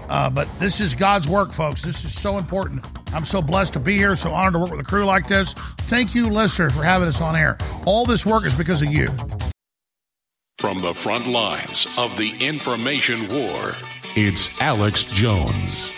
Uh, 0.10 0.30
but 0.30 0.48
this 0.60 0.80
is 0.80 0.96
God's 0.96 1.28
work, 1.28 1.52
folks. 1.52 1.82
This 1.82 2.06
is 2.06 2.20
so 2.20 2.38
important. 2.38 2.86
I'm 3.14 3.26
so 3.26 3.42
blessed 3.42 3.74
to 3.74 3.80
be 3.80 3.98
here, 3.98 4.16
so 4.16 4.32
honored 4.32 4.54
to 4.54 4.60
work 4.60 4.72
with 4.72 4.80
a 4.80 4.84
crew 4.84 5.06
like 5.06 5.28
this. 5.28 5.54
Thank 5.54 6.16
you, 6.16 6.30
listeners, 6.30 6.74
for 6.74 6.84
having 6.84 7.08
us 7.08 7.22
on 7.22 7.36
air. 7.36 7.58
All 7.86 8.06
this 8.06 8.26
work 8.26 8.46
is 8.46 8.56
because 8.56 8.82
of 8.82 8.92
you. 8.92 9.10
From 10.60 10.82
the 10.82 10.94
front 10.94 11.28
lines 11.28 11.88
of 11.98 12.18
the 12.18 12.32
information 12.40 13.28
war, 13.28 13.76
it's 14.16 14.60
Alex 14.60 15.04
Jones. 15.04 15.94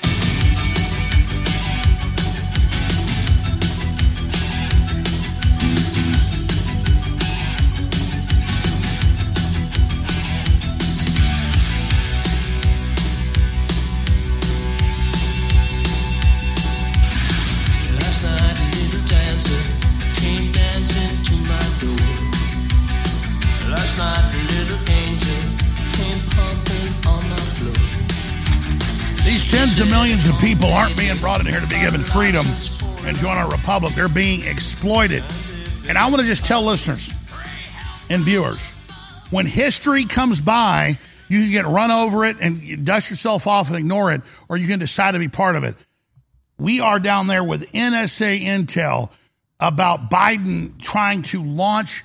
Of 29.80 29.90
millions 29.90 30.28
of 30.28 30.38
people 30.42 30.74
aren't 30.74 30.98
being 30.98 31.16
brought 31.20 31.40
in 31.40 31.46
here 31.46 31.62
to 31.62 31.68
be 31.68 31.80
given 31.80 32.02
freedom 32.02 32.46
and 33.06 33.16
join 33.16 33.38
our 33.38 33.50
republic. 33.50 33.94
They're 33.94 34.10
being 34.10 34.44
exploited. 34.46 35.24
And 35.88 35.98
I 35.98 36.10
want 36.10 36.22
to 36.22 36.28
just 36.28 36.46
tell 36.46 36.64
listeners 36.64 37.14
and 38.10 38.22
viewers 38.22 38.68
when 39.30 39.46
history 39.46 40.04
comes 40.04 40.42
by, 40.42 41.00
you 41.30 41.40
can 41.40 41.52
get 41.52 41.66
run 41.66 41.92
over 41.92 42.26
it 42.26 42.42
and 42.42 42.86
dust 42.86 43.10
yourself 43.10 43.48
off 43.48 43.70
and 43.70 43.78
ignore 43.78 44.12
it, 44.12 44.22
or 44.50 44.58
you 44.58 44.68
can 44.68 44.80
decide 44.80 45.14
to 45.14 45.20
be 45.20 45.30
part 45.30 45.56
of 45.56 45.64
it. 45.64 45.76
We 46.58 46.82
are 46.82 47.00
down 47.00 47.28
there 47.28 47.44
with 47.44 47.72
NSA 47.72 48.44
intel 48.44 49.12
about 49.62 50.12
Biden 50.12 50.78
trying 50.82 51.22
to 51.24 51.42
launch 51.42 52.04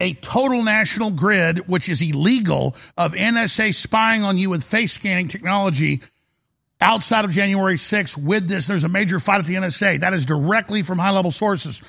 a 0.00 0.14
total 0.14 0.62
national 0.62 1.10
grid, 1.10 1.68
which 1.68 1.90
is 1.90 2.00
illegal, 2.00 2.74
of 2.96 3.12
NSA 3.12 3.74
spying 3.74 4.22
on 4.22 4.38
you 4.38 4.48
with 4.48 4.64
face 4.64 4.94
scanning 4.94 5.28
technology 5.28 6.00
outside 6.80 7.24
of 7.24 7.30
January 7.30 7.76
6th 7.76 8.16
with 8.16 8.48
this. 8.48 8.66
There's 8.66 8.84
a 8.84 8.88
major 8.88 9.20
fight 9.20 9.40
at 9.40 9.46
the 9.46 9.54
NSA. 9.54 10.00
That 10.00 10.14
is 10.14 10.24
directly 10.24 10.82
from 10.82 10.98
high 10.98 11.10
level 11.10 11.30
sources. 11.30 11.82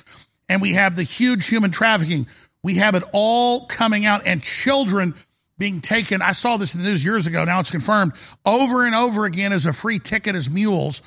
And 0.48 0.60
we 0.60 0.74
have 0.74 0.96
the 0.96 1.02
huge 1.02 1.46
human 1.46 1.70
trafficking. 1.70 2.26
We 2.62 2.76
have 2.76 2.94
it 2.94 3.02
all 3.12 3.66
coming 3.66 4.06
out 4.06 4.26
and 4.26 4.42
children 4.42 5.14
being 5.58 5.80
taken. 5.80 6.22
I 6.22 6.32
saw 6.32 6.56
this 6.56 6.74
in 6.74 6.82
the 6.82 6.88
news 6.88 7.04
years 7.04 7.26
ago. 7.26 7.44
Now 7.44 7.60
it's 7.60 7.70
confirmed 7.70 8.12
over 8.44 8.84
and 8.84 8.94
over 8.94 9.24
again 9.24 9.52
as 9.52 9.66
a 9.66 9.72
free 9.72 9.98
ticket 9.98 10.34
as 10.34 10.50
mules. 10.50 11.02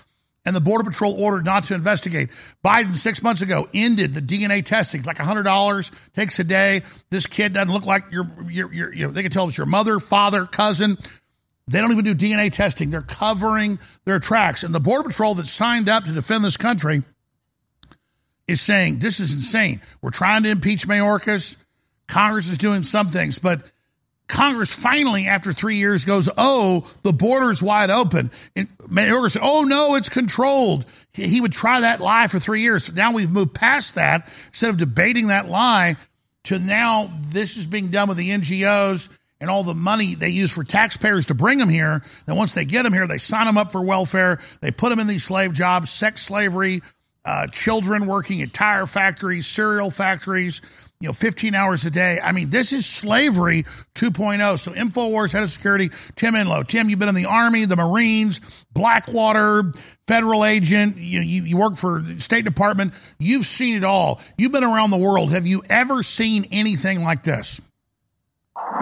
And 0.46 0.56
the 0.56 0.62
Border 0.62 0.84
Patrol 0.84 1.20
ordered 1.20 1.44
not 1.44 1.64
to 1.66 1.74
investigate. 1.74 2.30
Biden, 2.64 2.96
six 2.96 3.24
months 3.24 3.42
ago, 3.42 3.68
ended 3.74 4.14
the 4.14 4.22
DNA 4.22 4.64
testing. 4.64 5.00
It's 5.00 5.08
like 5.08 5.18
$100, 5.18 5.92
takes 6.14 6.38
a 6.38 6.44
day. 6.44 6.84
This 7.10 7.26
kid 7.26 7.54
doesn't 7.54 7.74
look 7.74 7.86
like 7.86 8.12
your, 8.12 8.30
your, 8.48 8.72
your, 8.72 8.94
you 8.94 9.08
know, 9.08 9.12
they 9.12 9.24
can 9.24 9.32
tell 9.32 9.48
it's 9.48 9.58
your 9.58 9.66
mother, 9.66 10.00
father, 10.00 10.46
cousin. 10.46 11.00
They 11.68 11.82
don't 11.82 11.92
even 11.92 12.06
do 12.06 12.14
DNA 12.14 12.52
testing. 12.52 12.92
They're 12.92 13.02
covering 13.02 13.80
their 14.06 14.20
tracks. 14.20 14.64
And 14.64 14.74
the 14.74 14.80
Border 14.80 15.10
Patrol 15.10 15.36
that 15.36 15.48
signed 15.48 15.90
up 15.90 16.06
to 16.06 16.12
defend 16.12 16.44
this 16.44 16.58
country 16.58 17.04
is 18.48 18.62
saying 18.62 19.00
this 19.00 19.20
is 19.20 19.34
insane. 19.34 19.82
We're 20.02 20.12
trying 20.12 20.44
to 20.44 20.50
impeach 20.50 20.88
Mayorkas. 20.88 21.58
Congress 22.08 22.50
is 22.50 22.60
doing 22.60 22.84
some 22.84 23.10
things, 23.10 23.40
but 23.40 23.64
Congress 24.28 24.74
finally, 24.74 25.28
after 25.28 25.54
three 25.54 25.78
years, 25.78 26.06
goes, 26.06 26.30
"Oh, 26.38 26.88
the 27.04 27.14
border's 27.14 27.62
wide 27.62 27.90
open." 27.90 28.32
And 28.56 28.68
Mayorkas 28.88 29.32
said, 29.32 29.42
"Oh 29.44 29.64
no, 29.64 29.96
it's 29.96 30.10
controlled." 30.10 30.86
He, 31.14 31.40
would 31.40 31.54
try 31.54 31.82
that 31.82 32.02
lie 32.02 32.28
for 32.28 32.40
three 32.40 32.62
years. 32.62 32.92
Now 32.92 33.12
we've 33.12 33.32
moved 33.32 33.54
past 33.54 33.96
that. 33.96 34.28
Instead 34.48 34.72
of 34.72 34.78
debating 34.78 35.28
that 35.28 35.48
lie, 35.48 35.96
to 36.46 36.60
now 36.60 37.10
this 37.30 37.56
is 37.56 37.68
being 37.68 37.90
done 37.90 38.08
with 38.08 38.18
the 38.18 38.32
NGOs 38.32 39.10
and 39.42 39.50
all 39.50 39.64
the 39.64 39.76
money 39.76 40.16
they 40.16 40.30
use 40.30 40.52
for 40.52 40.64
taxpayers 40.64 41.28
to 41.28 41.34
bring 41.34 41.58
them 41.58 41.70
here. 41.70 42.04
Then 42.26 42.36
once 42.36 42.54
they 42.54 42.66
get 42.66 42.84
them 42.84 42.94
here, 42.94 43.08
they 43.08 43.18
sign 43.18 43.46
them 43.46 43.58
up 43.58 43.72
for 43.72 43.82
welfare. 43.82 44.40
They 44.62 44.72
put 44.72 44.90
them 44.90 45.00
in 45.00 45.08
these 45.08 45.24
slave 45.24 45.54
jobs, 45.54 45.90
sex 45.90 46.22
slavery, 46.22 46.82
uh, 47.26 47.48
children 47.48 48.06
working 48.06 48.42
at 48.42 48.54
tire 48.54 48.86
factories, 48.86 49.48
cereal 49.48 49.90
factories, 49.92 50.62
you 51.02 51.10
know, 51.10 51.14
15 51.14 51.56
hours 51.56 51.84
a 51.86 51.92
day. 51.92 52.20
I 52.22 52.32
mean, 52.32 52.50
this 52.50 52.72
is 52.72 52.86
slavery 52.86 53.66
2.0. 53.96 54.60
So 54.60 54.72
InfoWars 54.72 55.34
head 55.34 55.44
of 55.44 55.50
security, 55.50 55.90
Tim 56.16 56.36
Enlow. 56.36 56.64
Tim, 56.66 56.90
you've 56.90 57.00
been 57.00 57.10
in 57.10 57.16
the 57.16 57.26
Army, 57.26 57.66
the 57.66 57.76
Marines, 57.76 58.66
Blackwater, 58.72 59.74
federal 60.08 60.46
agent. 60.46 60.98
You, 60.98 61.22
you, 61.22 61.44
you 61.44 61.58
work 61.58 61.76
for 61.76 62.02
the 62.02 62.20
State 62.22 62.46
Department. 62.46 62.94
You've 63.20 63.46
seen 63.46 63.76
it 63.76 63.84
all. 63.84 64.22
You've 64.38 64.52
been 64.52 64.64
around 64.64 64.92
the 64.92 64.98
world. 64.98 65.32
Have 65.32 65.48
you 65.48 65.64
ever 65.70 66.04
seen 66.04 66.48
anything 66.52 67.04
like 67.04 67.24
this? 67.24 67.60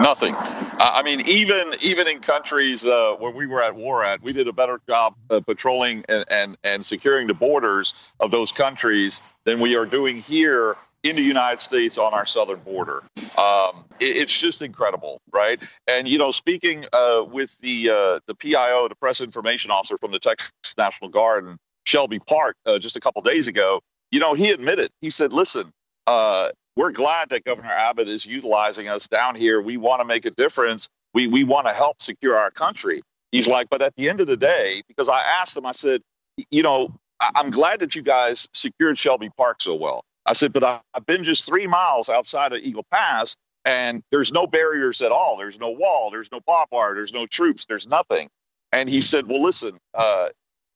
Nothing. 0.00 0.34
I 0.36 1.02
mean, 1.02 1.22
even 1.22 1.74
even 1.80 2.06
in 2.06 2.20
countries 2.20 2.84
uh, 2.84 3.14
where 3.18 3.32
we 3.32 3.46
were 3.46 3.62
at 3.62 3.74
war 3.74 4.04
at, 4.04 4.22
we 4.22 4.32
did 4.32 4.46
a 4.46 4.52
better 4.52 4.80
job 4.88 5.14
uh, 5.30 5.40
patrolling 5.40 6.04
and, 6.08 6.24
and 6.30 6.56
and 6.62 6.84
securing 6.84 7.26
the 7.26 7.34
borders 7.34 7.94
of 8.20 8.30
those 8.30 8.52
countries 8.52 9.20
than 9.44 9.60
we 9.60 9.74
are 9.74 9.86
doing 9.86 10.18
here 10.18 10.76
in 11.02 11.16
the 11.16 11.22
United 11.22 11.60
States 11.60 11.98
on 11.98 12.14
our 12.14 12.24
southern 12.24 12.60
border. 12.60 13.02
Um, 13.36 13.84
it, 13.98 14.16
it's 14.16 14.38
just 14.38 14.62
incredible, 14.62 15.20
right? 15.32 15.60
And 15.88 16.06
you 16.06 16.18
know, 16.18 16.30
speaking 16.30 16.84
uh, 16.92 17.24
with 17.26 17.56
the 17.60 17.90
uh, 17.90 18.20
the 18.26 18.34
PIO, 18.34 18.88
the 18.88 18.94
press 18.94 19.20
information 19.20 19.72
officer 19.72 19.98
from 19.98 20.12
the 20.12 20.20
Texas 20.20 20.50
National 20.78 21.10
Guard, 21.10 21.44
and 21.44 21.58
Shelby 21.84 22.20
Park, 22.20 22.56
uh, 22.64 22.78
just 22.78 22.96
a 22.96 23.00
couple 23.00 23.22
days 23.22 23.48
ago, 23.48 23.80
you 24.12 24.20
know, 24.20 24.34
he 24.34 24.50
admitted. 24.50 24.90
He 25.00 25.10
said, 25.10 25.32
"Listen." 25.32 25.72
Uh, 26.06 26.50
we're 26.76 26.90
glad 26.92 27.28
that 27.30 27.44
Governor 27.44 27.70
Abbott 27.72 28.08
is 28.08 28.26
utilizing 28.26 28.88
us 28.88 29.06
down 29.08 29.34
here. 29.34 29.60
We 29.62 29.76
want 29.76 30.00
to 30.00 30.04
make 30.04 30.24
a 30.26 30.30
difference. 30.30 30.88
We 31.12 31.26
we 31.28 31.44
want 31.44 31.66
to 31.66 31.72
help 31.72 32.00
secure 32.02 32.36
our 32.36 32.50
country. 32.50 33.02
He's 33.32 33.48
like, 33.48 33.68
but 33.70 33.82
at 33.82 33.94
the 33.96 34.08
end 34.08 34.20
of 34.20 34.26
the 34.26 34.36
day, 34.36 34.82
because 34.88 35.08
I 35.08 35.20
asked 35.20 35.56
him, 35.56 35.66
I 35.66 35.72
said, 35.72 36.02
you 36.50 36.62
know, 36.62 36.92
I- 37.20 37.30
I'm 37.36 37.50
glad 37.50 37.80
that 37.80 37.94
you 37.94 38.02
guys 38.02 38.48
secured 38.54 38.98
Shelby 38.98 39.30
Park 39.36 39.60
so 39.60 39.74
well. 39.74 40.04
I 40.26 40.32
said, 40.34 40.52
but 40.52 40.62
I- 40.64 40.80
I've 40.94 41.06
been 41.06 41.24
just 41.24 41.44
three 41.46 41.66
miles 41.66 42.08
outside 42.08 42.52
of 42.52 42.60
Eagle 42.60 42.84
Pass, 42.90 43.36
and 43.64 44.02
there's 44.10 44.30
no 44.32 44.46
barriers 44.46 45.00
at 45.00 45.10
all. 45.12 45.36
There's 45.36 45.58
no 45.58 45.70
wall. 45.70 46.10
There's 46.10 46.30
no 46.32 46.40
barbed 46.46 46.72
wire. 46.72 46.94
There's 46.94 47.12
no 47.12 47.26
troops. 47.26 47.66
There's 47.66 47.86
nothing. 47.86 48.28
And 48.72 48.88
he 48.88 49.00
said, 49.00 49.26
well, 49.28 49.42
listen, 49.42 49.78
uh, 49.94 50.28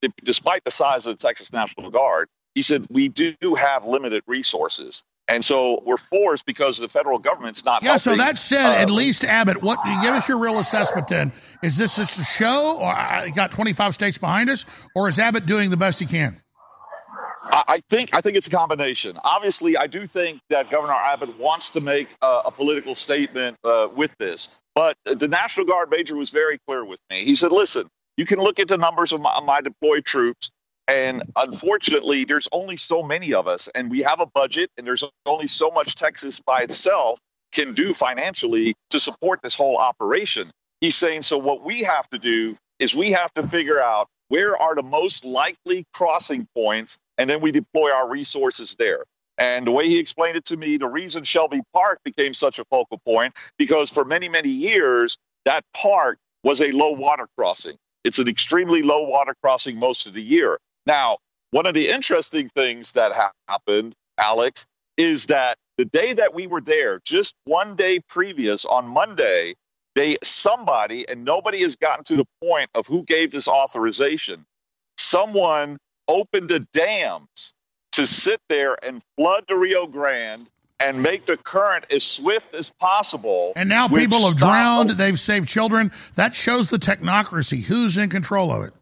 d- 0.03 0.13
despite 0.25 0.65
the 0.65 0.71
size 0.71 1.07
of 1.07 1.17
the 1.19 1.23
Texas 1.27 1.53
National 1.53 1.91
Guard, 1.91 2.29
he 2.55 2.63
said 2.63 2.87
we 2.91 3.09
do 3.09 3.35
have 3.57 3.85
limited 3.85 4.23
resources. 4.27 5.03
And 5.29 5.45
so 5.45 5.83
we're 5.85 5.99
forced 5.99 6.47
because 6.47 6.79
the 6.79 6.89
federal 6.89 7.19
government's 7.19 7.65
not. 7.65 7.83
Yeah, 7.83 7.97
so 7.97 8.17
that 8.17 8.39
said, 8.39 8.71
uh, 8.71 8.77
at 8.77 8.91
least 8.91 9.25
Abbott, 9.25 9.63
what 9.63 9.79
give 10.03 10.15
us 10.15 10.27
your 10.29 10.39
real 10.39 10.59
assessment 10.59 11.07
then? 11.07 11.33
Is 11.63 11.77
this 11.77 11.97
just 11.97 12.19
a 12.19 12.25
show, 12.25 12.79
or 12.81 12.93
I 12.93 13.29
got 13.31 13.51
25 13.51 13.95
states 13.95 14.17
behind 14.17 14.49
us, 14.49 14.65
or 14.95 15.09
is 15.09 15.19
Abbott 15.19 15.45
doing 15.45 15.69
the 15.69 15.77
best 15.77 16.01
he 16.01 16.07
can? 16.07 16.41
I 17.45 17.63
I 17.69 17.83
think 17.91 18.15
I 18.15 18.21
think 18.21 18.37
it's 18.37 18.47
a 18.47 18.51
combination. 18.51 19.19
Obviously, 19.23 19.77
I 19.77 19.87
do 19.87 20.07
think 20.07 20.41
that 20.49 20.71
Governor 20.71 20.95
Abbott 20.95 21.39
wants 21.39 21.71
to 21.71 21.81
make 21.81 22.09
uh, 22.23 22.43
a 22.47 22.51
political 22.51 22.95
statement 22.95 23.57
uh, 23.65 23.89
with 23.95 24.11
this, 24.19 24.49
but 24.75 24.97
the 25.05 25.29
National 25.29 25.67
Guard 25.67 25.91
major 25.91 26.17
was 26.17 26.31
very 26.31 26.59
clear 26.67 26.85
with 26.85 27.01
me. 27.11 27.25
He 27.25 27.35
said, 27.35 27.53
"Listen, 27.53 27.89
you 28.17 28.27
can 28.27 28.39
look 28.41 28.59
at 28.59 28.69
the 28.69 28.77
numbers 28.77 29.13
of 29.13 29.21
my, 29.21 29.41
my 29.41 29.61
deployed 29.61 30.05
troops, 30.05 30.51
and 30.89 31.23
unfortunately, 31.37 32.25
there's 32.25 32.49
only 32.51 32.77
so 32.77 33.03
many 33.03 33.33
of 33.33 33.47
us, 33.47 33.69
and 33.75 33.91
we 33.91 34.01
have 34.03 34.21
a 34.21 34.27
budget, 34.27 34.71
and 34.77 34.87
there's 34.87 35.05
only 35.27 35.47
so 35.47 35.71
much 35.71 35.95
Texas 35.95 36.41
by 36.41 36.63
itself 36.63 37.21
can 37.53 37.75
do 37.75 37.95
financially 37.95 38.75
to 38.91 38.99
support 38.99 39.41
this 39.43 39.55
whole 39.55 39.77
operation." 39.77 40.51
He's 40.81 40.97
saying, 40.97 41.23
"So 41.23 41.39
what 41.39 41.63
we 41.63 41.83
have 41.83 42.09
to 42.11 42.19
do 42.19 42.57
is 42.79 42.95
we 42.95 43.13
have 43.13 43.33
to 43.35 43.47
figure 43.49 43.81
out." 43.81 44.09
Where 44.29 44.61
are 44.61 44.75
the 44.75 44.83
most 44.83 45.25
likely 45.25 45.87
crossing 45.95 46.47
points 46.55 46.99
and 47.19 47.29
then 47.29 47.41
we 47.41 47.51
deploy 47.51 47.93
our 47.93 48.09
resources 48.09 48.77
there. 48.79 49.05
And 49.37 49.67
the 49.67 49.73
way 49.73 49.87
he 49.87 49.99
explained 49.99 50.37
it 50.37 50.45
to 50.47 50.57
me, 50.57 50.77
the 50.77 50.87
reason 50.87 51.25
Shelby 51.25 51.61
Park 51.73 52.01
became 52.05 52.33
such 52.33 52.59
a 52.59 52.65
focal 52.65 52.99
point, 53.05 53.35
because 53.57 53.91
for 53.91 54.05
many, 54.05 54.29
many 54.29 54.49
years, 54.49 55.19
that 55.45 55.65
park 55.75 56.19
was 56.43 56.61
a 56.61 56.73
low 56.73 56.91
water 56.91 57.29
crossing. 57.37 57.77
It's 58.05 58.19
an 58.19 58.29
extremely 58.29 58.83
low 58.83 59.03
water 59.03 59.35
crossing 59.43 59.79
most 59.79 60.07
of 60.07 60.15
the 60.15 60.23
year. 60.23 60.59
Now, 60.89 61.19
one 61.51 61.67
of 61.67 61.75
the 61.75 61.89
interesting 61.89 62.49
things 62.49 62.93
that 62.93 63.13
happened, 63.47 63.95
Alex, 64.17 64.67
is 64.97 65.27
that 65.27 65.59
the 65.77 65.85
day 65.85 66.15
that 66.15 66.35
we 66.35 66.47
were 66.47 66.63
there, 66.63 67.01
just 67.05 67.35
one 67.45 67.77
day 67.77 68.01
previous 68.09 68.65
on 68.65 68.89
Monday, 68.89 69.55
they 69.95 70.17
somebody, 70.25 71.07
and 71.07 71.25
nobody 71.25 71.61
has 71.61 71.77
gotten 71.77 72.05
to 72.05 72.17
the 72.17 72.25
point 72.43 72.71
of 72.75 72.87
who 72.87 73.05
gave 73.05 73.31
this 73.31 73.49
authorization, 73.49 74.47
someone 74.97 75.77
opened 76.09 76.49
the 76.49 76.61
dams 76.73 77.53
to 77.93 78.07
sit 78.07 78.41
there 78.49 78.77
and 78.83 79.03
flood 79.17 79.45
the 79.47 79.57
Rio 79.57 79.87
Grande 79.87 80.49
and 80.81 81.03
make 81.03 81.27
the 81.27 81.37
current 81.37 81.85
as 81.93 82.03
swift 82.03 82.55
as 82.55 82.71
possible. 82.81 83.53
And 83.57 83.69
now 83.69 83.89
people 83.89 84.27
have 84.27 84.39
drowned. 84.39 84.91
They've 84.91 85.19
saved 85.19 85.49
children. 85.49 85.93
That 86.15 86.35
shows 86.35 86.69
the 86.69 86.79
technocracy. 86.79 87.65
Who's 87.65 87.99
in 87.99 88.09
control 88.09 88.51
of 88.51 88.65
it? 88.65 88.73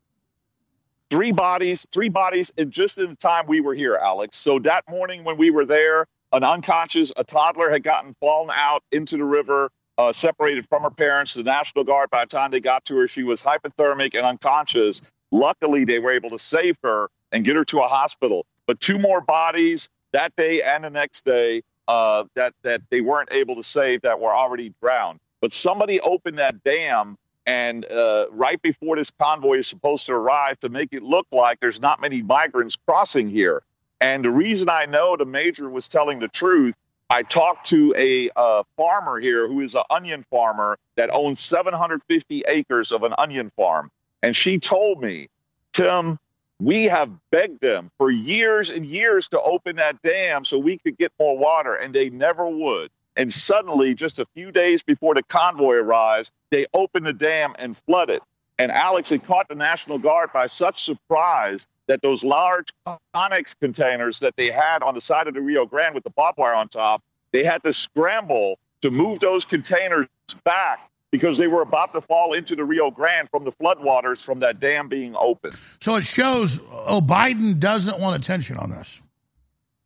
Three 1.10 1.32
bodies, 1.32 1.86
three 1.92 2.08
bodies, 2.08 2.52
in 2.56 2.70
just 2.70 2.98
in 2.98 3.10
the 3.10 3.16
time 3.16 3.46
we 3.46 3.60
were 3.60 3.74
here, 3.74 3.94
Alex. 3.96 4.36
So 4.36 4.58
that 4.60 4.84
morning 4.88 5.22
when 5.24 5.36
we 5.36 5.50
were 5.50 5.64
there, 5.64 6.06
an 6.32 6.42
unconscious, 6.42 7.12
a 7.16 7.22
toddler 7.22 7.70
had 7.70 7.84
gotten 7.84 8.14
fallen 8.20 8.50
out 8.52 8.82
into 8.90 9.16
the 9.16 9.24
river, 9.24 9.70
uh, 9.98 10.12
separated 10.12 10.66
from 10.68 10.82
her 10.82 10.90
parents. 10.90 11.34
The 11.34 11.44
National 11.44 11.84
Guard, 11.84 12.10
by 12.10 12.24
the 12.24 12.28
time 12.28 12.50
they 12.50 12.60
got 12.60 12.84
to 12.86 12.96
her, 12.96 13.08
she 13.08 13.22
was 13.22 13.40
hypothermic 13.40 14.14
and 14.14 14.26
unconscious. 14.26 15.00
Luckily, 15.30 15.84
they 15.84 16.00
were 16.00 16.12
able 16.12 16.30
to 16.30 16.38
save 16.38 16.76
her 16.82 17.08
and 17.30 17.44
get 17.44 17.56
her 17.56 17.64
to 17.66 17.80
a 17.80 17.88
hospital. 17.88 18.44
But 18.66 18.80
two 18.80 18.98
more 18.98 19.20
bodies 19.20 19.88
that 20.12 20.34
day 20.36 20.62
and 20.62 20.84
the 20.84 20.90
next 20.90 21.24
day 21.24 21.62
uh, 21.88 22.24
that 22.34 22.52
that 22.62 22.82
they 22.90 23.00
weren't 23.00 23.32
able 23.32 23.54
to 23.54 23.62
save 23.62 24.02
that 24.02 24.18
were 24.18 24.34
already 24.34 24.74
drowned. 24.82 25.20
But 25.40 25.52
somebody 25.52 26.00
opened 26.00 26.38
that 26.38 26.64
dam, 26.64 27.16
and 27.46 27.84
uh, 27.90 28.26
right 28.30 28.60
before 28.60 28.96
this 28.96 29.10
convoy 29.10 29.58
is 29.58 29.66
supposed 29.66 30.06
to 30.06 30.12
arrive, 30.12 30.58
to 30.60 30.68
make 30.68 30.92
it 30.92 31.02
look 31.02 31.26
like 31.30 31.60
there's 31.60 31.80
not 31.80 32.00
many 32.00 32.22
migrants 32.22 32.76
crossing 32.86 33.30
here. 33.30 33.62
And 34.00 34.24
the 34.24 34.30
reason 34.30 34.68
I 34.68 34.86
know 34.86 35.16
the 35.16 35.24
major 35.24 35.70
was 35.70 35.88
telling 35.88 36.18
the 36.18 36.28
truth, 36.28 36.74
I 37.08 37.22
talked 37.22 37.68
to 37.68 37.94
a 37.96 38.30
uh, 38.34 38.64
farmer 38.76 39.20
here 39.20 39.46
who 39.46 39.60
is 39.60 39.74
an 39.74 39.84
onion 39.90 40.24
farmer 40.28 40.76
that 40.96 41.08
owns 41.10 41.40
750 41.40 42.44
acres 42.48 42.90
of 42.90 43.04
an 43.04 43.14
onion 43.16 43.50
farm, 43.56 43.90
and 44.22 44.34
she 44.34 44.58
told 44.58 45.00
me, 45.00 45.28
Tim, 45.72 46.18
we 46.58 46.84
have 46.84 47.10
begged 47.30 47.60
them 47.60 47.90
for 47.98 48.10
years 48.10 48.70
and 48.70 48.84
years 48.84 49.28
to 49.28 49.40
open 49.40 49.76
that 49.76 50.00
dam 50.02 50.44
so 50.44 50.58
we 50.58 50.78
could 50.78 50.98
get 50.98 51.12
more 51.20 51.38
water, 51.38 51.74
and 51.74 51.94
they 51.94 52.10
never 52.10 52.48
would. 52.48 52.90
And 53.16 53.32
suddenly, 53.32 53.94
just 53.94 54.18
a 54.18 54.26
few 54.34 54.52
days 54.52 54.82
before 54.82 55.14
the 55.14 55.22
convoy 55.22 55.76
arrives, 55.76 56.30
they 56.50 56.66
open 56.74 57.04
the 57.04 57.12
dam 57.12 57.54
and 57.58 57.76
flood 57.86 58.10
it. 58.10 58.22
And 58.58 58.70
Alex 58.70 59.10
had 59.10 59.24
caught 59.24 59.48
the 59.48 59.54
National 59.54 59.98
Guard 59.98 60.32
by 60.32 60.46
such 60.46 60.84
surprise 60.84 61.66
that 61.88 62.02
those 62.02 62.24
large 62.24 62.68
Conex 63.14 63.54
containers 63.58 64.20
that 64.20 64.34
they 64.36 64.50
had 64.50 64.82
on 64.82 64.94
the 64.94 65.00
side 65.00 65.28
of 65.28 65.34
the 65.34 65.40
Rio 65.40 65.66
Grande 65.66 65.94
with 65.94 66.04
the 66.04 66.10
barbed 66.10 66.38
wire 66.38 66.54
on 66.54 66.68
top, 66.68 67.02
they 67.32 67.44
had 67.44 67.62
to 67.64 67.72
scramble 67.72 68.58
to 68.82 68.90
move 68.90 69.20
those 69.20 69.44
containers 69.44 70.06
back 70.44 70.90
because 71.10 71.38
they 71.38 71.46
were 71.46 71.62
about 71.62 71.92
to 71.92 72.00
fall 72.00 72.32
into 72.32 72.56
the 72.56 72.64
Rio 72.64 72.90
Grande 72.90 73.28
from 73.30 73.44
the 73.44 73.52
floodwaters 73.52 74.22
from 74.22 74.40
that 74.40 74.60
dam 74.60 74.88
being 74.88 75.14
open. 75.16 75.52
So 75.80 75.96
it 75.96 76.04
shows, 76.04 76.60
oh, 76.70 77.00
Biden 77.00 77.58
doesn't 77.58 77.98
want 77.98 78.16
attention 78.16 78.56
on 78.56 78.70
this. 78.70 79.02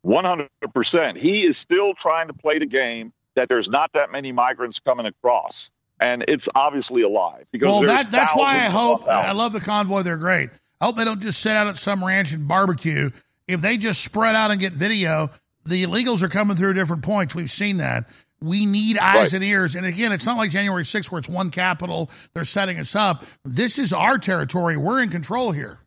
100%. 0.05 1.17
He 1.17 1.45
is 1.45 1.59
still 1.59 1.95
trying 1.95 2.29
to 2.29 2.33
play 2.33 2.59
the 2.59 2.67
game 2.67 3.13
that 3.37 3.49
there's 3.49 3.69
not 3.69 3.93
that 3.95 4.11
many 4.11 4.33
migrants 4.33 4.79
coming 4.79 5.07
across. 5.07 5.71
And 6.01 6.25
it's 6.29 6.49
obviously 6.55 7.03
a 7.03 7.09
lie. 7.09 7.43
Because 7.53 7.69
well, 7.69 7.83
that, 7.83 8.11
that's 8.11 8.35
why 8.35 8.55
I 8.57 8.71
hope. 8.71 9.07
I 9.07 9.33
love 9.33 9.53
the 9.53 9.61
convoy. 9.61 10.03
They're 10.03 10.17
great. 10.17 10.51
I 10.81 10.87
hope 10.87 10.97
they 10.97 11.05
don't 11.05 11.21
just 11.21 11.41
sit 11.41 11.55
out 11.55 11.67
at 11.67 11.77
some 11.77 12.03
ranch 12.03 12.33
and 12.33 12.49
barbecue. 12.49 13.11
If 13.47 13.61
they 13.61 13.77
just 13.77 14.03
spread 14.03 14.35
out 14.35 14.51
and 14.51 14.59
get 14.59 14.73
video, 14.73 15.29
the 15.67 15.85
illegals 15.85 16.23
are 16.23 16.29
coming 16.29 16.57
through 16.57 16.73
different 16.73 17.03
points. 17.03 17.35
We've 17.35 17.51
seen 17.51 17.77
that. 17.79 18.09
We 18.41 18.65
need 18.65 18.97
eyes 18.97 19.17
Right. 19.17 19.33
and 19.35 19.45
ears. 19.45 19.75
And 19.75 19.85
again, 19.85 20.13
it's 20.13 20.25
not 20.25 20.39
like 20.39 20.51
January 20.51 20.85
6th 20.85 21.11
where 21.13 21.19
it's 21.19 21.29
one 21.29 21.51
capital. 21.51 22.11
They're 22.33 22.47
setting 22.47 22.79
us 22.79 22.95
up. 22.97 23.25
This 23.45 23.79
is 23.79 23.93
our 23.93 24.17
territory. 24.17 24.79
We're 24.79 25.03
in 25.03 25.11
control 25.11 25.53
here. 25.53 25.81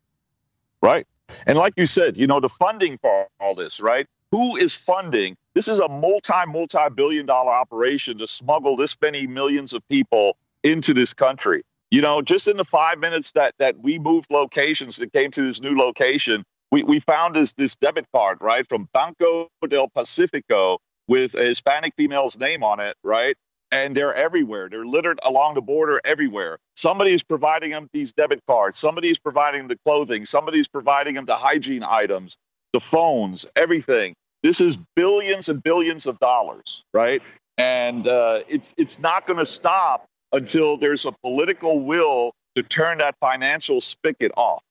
Right. 0.80 1.08
And 1.46 1.58
like 1.58 1.72
you 1.76 1.86
said, 1.86 2.16
you 2.16 2.28
know, 2.28 2.38
the 2.38 2.48
funding 2.48 2.98
for 2.98 3.26
all 3.40 3.56
this, 3.56 3.80
right? 3.80 4.06
Who 4.30 4.56
is 4.56 4.76
funding? 4.76 5.36
This 5.54 5.68
is 5.68 5.78
a 5.78 5.88
multi, 5.88 6.32
multi 6.48 6.90
billion 6.94 7.26
dollar 7.26 7.52
operation 7.52 8.18
to 8.18 8.26
smuggle 8.26 8.76
this 8.76 8.96
many 9.00 9.26
millions 9.26 9.72
of 9.72 9.86
people 9.88 10.36
into 10.64 10.92
this 10.92 11.14
country. 11.14 11.62
You 11.90 12.02
know, 12.02 12.22
just 12.22 12.48
in 12.48 12.56
the 12.56 12.64
five 12.64 12.98
minutes 12.98 13.30
that 13.32 13.54
that 13.58 13.78
we 13.78 14.00
moved 14.00 14.32
locations 14.32 14.96
that 14.96 15.12
came 15.12 15.30
to 15.30 15.46
this 15.46 15.60
new 15.60 15.76
location, 15.76 16.44
we, 16.72 16.82
we 16.82 16.98
found 16.98 17.36
this 17.36 17.52
this 17.52 17.76
debit 17.76 18.06
card, 18.12 18.38
right, 18.40 18.68
from 18.68 18.88
Banco 18.92 19.48
del 19.68 19.88
Pacifico 19.88 20.78
with 21.06 21.34
a 21.34 21.44
Hispanic 21.44 21.94
female's 21.96 22.36
name 22.36 22.64
on 22.64 22.80
it, 22.80 22.96
right? 23.04 23.36
And 23.70 23.96
they're 23.96 24.14
everywhere. 24.14 24.68
They're 24.68 24.86
littered 24.86 25.20
along 25.22 25.54
the 25.54 25.60
border 25.60 26.00
everywhere. 26.04 26.58
Somebody 26.74 27.12
is 27.12 27.22
providing 27.22 27.70
them 27.70 27.88
these 27.92 28.12
debit 28.12 28.40
cards. 28.48 28.78
Somebody 28.78 29.10
is 29.10 29.18
providing 29.20 29.60
them 29.60 29.68
the 29.68 29.78
clothing. 29.84 30.26
Somebody 30.26 30.58
is 30.58 30.68
providing 30.68 31.14
them 31.14 31.26
the 31.26 31.36
hygiene 31.36 31.84
items, 31.84 32.36
the 32.72 32.80
phones, 32.80 33.46
everything. 33.54 34.14
This 34.44 34.60
is 34.60 34.76
billions 34.94 35.48
and 35.48 35.62
billions 35.62 36.06
of 36.06 36.20
dollars, 36.20 36.84
right? 36.92 37.22
And 37.56 38.06
uh, 38.06 38.40
it's 38.46 38.74
it's 38.76 38.98
not 38.98 39.26
going 39.26 39.38
to 39.38 39.46
stop 39.46 40.06
until 40.32 40.76
there's 40.76 41.06
a 41.06 41.12
political 41.12 41.80
will 41.80 42.34
to 42.54 42.62
turn 42.62 42.98
that 42.98 43.16
financial 43.20 43.80
spigot 43.80 44.32
off. 44.36 44.62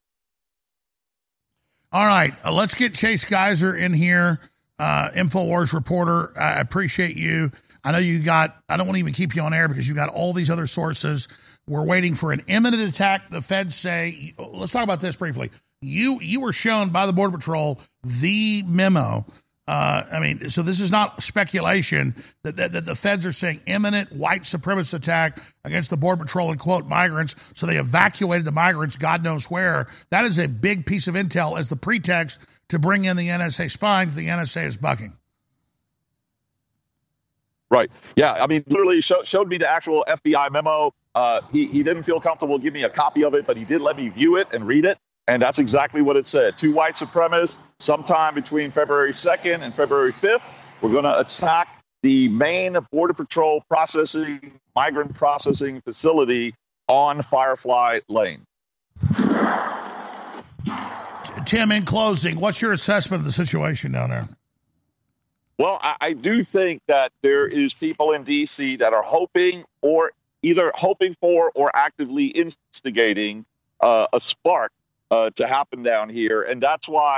All 1.92 2.06
right, 2.06 2.34
uh, 2.46 2.52
let's 2.52 2.76
get 2.76 2.94
Chase 2.94 3.26
Geiser 3.26 3.76
in 3.76 3.94
here, 3.94 4.40
uh, 4.78 5.10
Infowars 5.10 5.74
reporter. 5.74 6.40
I 6.40 6.60
appreciate 6.60 7.18
you. 7.18 7.52
I 7.84 7.94
know 7.94 7.98
you 7.98 8.20
got. 8.20 8.56
I 8.70 8.78
don't 8.78 8.86
want 8.86 8.98
to 8.98 9.00
even 9.00 9.14
keep 9.14 9.36
you 9.36 9.42
on 9.42 9.56
air 9.56 9.68
because 9.68 9.88
you 9.88 9.96
got 9.96 10.10
all 10.10 10.34
these 10.34 10.52
other 10.52 10.68
sources. 10.68 11.28
We're 11.68 11.84
waiting 11.84 12.14
for 12.14 12.32
an 12.32 12.44
imminent 12.46 12.84
attack. 12.84 13.32
The 13.32 13.42
feds 13.42 13.76
say. 13.76 14.36
Let's 14.38 14.72
talk 14.72 14.84
about 14.84 15.02
this 15.02 15.16
briefly. 15.16 15.50
You 15.82 16.20
you 16.22 16.42
were 16.42 16.54
shown 16.54 16.90
by 16.90 17.08
the 17.08 17.14
Border 17.14 17.36
Patrol 17.36 17.80
the 18.04 18.62
memo. 18.68 19.26
Uh, 19.66 20.03
I 20.11 20.20
mean, 20.20 20.49
so 20.49 20.61
this 20.61 20.82
is 20.82 20.91
not 20.91 21.24
speculation 21.24 22.16
that, 22.43 22.57
that, 22.57 22.74
that 22.74 22.86
the 22.86 22.95
feds 22.95 23.26
are 23.26 23.32
saying 23.32 23.61
imminent 23.66 24.11
white 24.11 24.41
supremacist 24.41 24.93
attack 24.93 25.39
against 25.64 25.89
the 25.89 25.95
Border 25.95 26.24
Patrol 26.24 26.51
and 26.51 26.59
quote 26.59 26.86
migrants. 26.86 27.36
So 27.55 27.66
they 27.66 27.78
evacuated 27.78 28.45
the 28.45 28.51
migrants, 28.51 28.97
God 28.97 29.24
knows 29.24 29.49
where. 29.49 29.88
That 30.09 30.26
is 30.26 30.38
a 30.38 30.49
big 30.49 30.86
piece 30.86 31.07
of 31.07 31.16
intel 31.16 31.57
as 31.57 31.70
the 31.70 31.78
pretext 31.78 32.39
to 32.70 32.80
bring 32.80 33.05
in 33.05 33.16
the 33.16 33.30
NSA 33.30 33.72
spying. 33.72 34.14
The 34.14 34.28
NSA 34.28 34.66
is 34.66 34.78
bucking. 34.78 35.14
Right. 37.70 37.89
Yeah. 38.18 38.34
I 38.34 38.47
mean, 38.47 38.66
literally 38.68 38.99
show, 38.99 39.24
showed 39.24 39.47
me 39.47 39.57
the 39.57 39.70
actual 39.70 40.03
FBI 40.07 40.51
memo. 40.51 40.93
Uh, 41.16 41.39
he, 41.53 41.68
he 41.68 41.84
didn't 41.84 42.03
feel 42.03 42.20
comfortable 42.20 42.59
giving 42.59 42.82
me 42.82 42.86
a 42.86 42.89
copy 42.89 43.24
of 43.24 43.34
it, 43.34 43.47
but 43.47 43.55
he 43.55 43.64
did 43.64 43.80
let 43.80 43.95
me 43.95 44.09
view 44.09 44.36
it 44.36 44.47
and 44.51 44.68
read 44.68 44.84
it. 44.84 44.97
And 45.28 45.42
that's 45.42 45.60
exactly 45.60 46.02
what 46.02 46.18
it 46.18 46.28
said. 46.28 46.58
Two 46.58 46.74
white 46.74 46.96
supremacists, 46.96 47.60
sometime 47.80 48.36
between 48.36 48.72
February 48.72 49.14
2nd 49.14 49.62
and 49.62 49.74
February 49.74 50.12
5th, 50.12 50.42
we're 50.82 50.92
going 50.92 51.06
to 51.06 51.20
attack 51.20 51.82
the 52.02 52.28
main 52.28 52.78
Border 52.92 53.14
Patrol 53.14 53.62
processing, 53.70 54.60
migrant 54.76 55.16
processing 55.16 55.80
facility 55.82 56.54
on 56.90 57.22
Firefly 57.22 58.02
Lane. 58.10 58.46
Tim, 61.46 61.72
in 61.72 61.86
closing, 61.86 62.40
what's 62.40 62.62
your 62.62 62.74
assessment 62.74 63.22
of 63.22 63.26
the 63.26 63.32
situation 63.32 63.94
down 63.94 64.10
there? 64.10 64.28
Well, 65.58 65.80
I, 65.82 65.96
I 66.02 66.14
do 66.14 66.44
think 66.44 66.82
that 66.88 67.12
there 67.22 67.48
is 67.48 67.74
people 67.74 68.12
in 68.12 68.24
D.C. 68.24 68.78
that 68.78 68.92
are 68.92 69.04
hoping 69.04 69.64
or 69.82 70.12
either 70.42 70.72
hoping 70.76 71.16
for 71.22 71.52
or 71.56 71.74
actively 71.74 72.26
instigating 72.26 73.46
uh, 73.80 74.08
a 74.12 74.20
spark 74.20 74.72
uh, 75.14 75.30
to 75.39 75.43
happen 75.57 75.80
down 75.84 76.07
here, 76.20 76.39
and 76.49 76.57
that's 76.68 76.88
why 76.97 77.18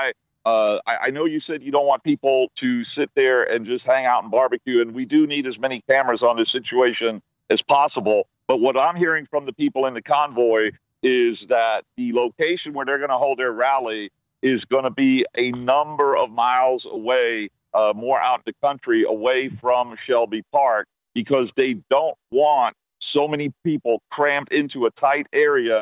Uh, 0.55 0.77
I, 0.91 0.95
I 1.07 1.09
know 1.15 1.25
you 1.35 1.39
said 1.39 1.57
you 1.67 1.73
don't 1.77 1.89
want 1.91 2.01
people 2.03 2.37
to 2.61 2.69
sit 2.83 3.09
there 3.15 3.41
and 3.51 3.65
just 3.73 3.83
hang 3.93 4.05
out 4.11 4.21
and 4.23 4.31
barbecue, 4.39 4.77
and 4.81 4.89
we 4.99 5.05
do 5.15 5.25
need 5.33 5.45
as 5.51 5.57
many 5.57 5.77
cameras 5.91 6.21
on 6.21 6.33
this 6.37 6.51
situation 6.51 7.11
as 7.49 7.61
possible. 7.63 8.19
But 8.49 8.57
what 8.65 8.75
I'm 8.85 8.97
hearing 9.03 9.25
from 9.33 9.43
the 9.49 9.55
people 9.63 9.81
in 9.89 9.93
the 9.99 10.05
convoy 10.17 10.63
is 11.01 11.47
that 11.49 11.79
the 11.97 12.07
location 12.23 12.69
where 12.75 12.85
they're 12.85 13.03
going 13.05 13.15
to 13.17 13.23
hold 13.25 13.37
their 13.39 13.55
rally 13.67 14.03
is 14.41 14.59
going 14.73 14.87
to 14.91 14.95
be 15.07 15.25
a 15.45 15.47
number 15.73 16.09
of 16.15 16.27
miles 16.29 16.85
away, 16.99 17.29
uh, 17.73 17.93
more 18.05 18.19
out 18.29 18.39
in 18.41 18.47
the 18.51 18.57
country, 18.67 19.01
away 19.17 19.49
from 19.61 19.83
Shelby 20.05 20.43
Park, 20.51 20.85
because 21.19 21.47
they 21.55 21.71
don't 21.89 22.17
want 22.29 22.73
so 22.99 23.27
many 23.27 23.47
people 23.63 23.95
crammed 24.15 24.51
into 24.51 24.85
a 24.85 24.91
tight 24.91 25.25
area 25.33 25.79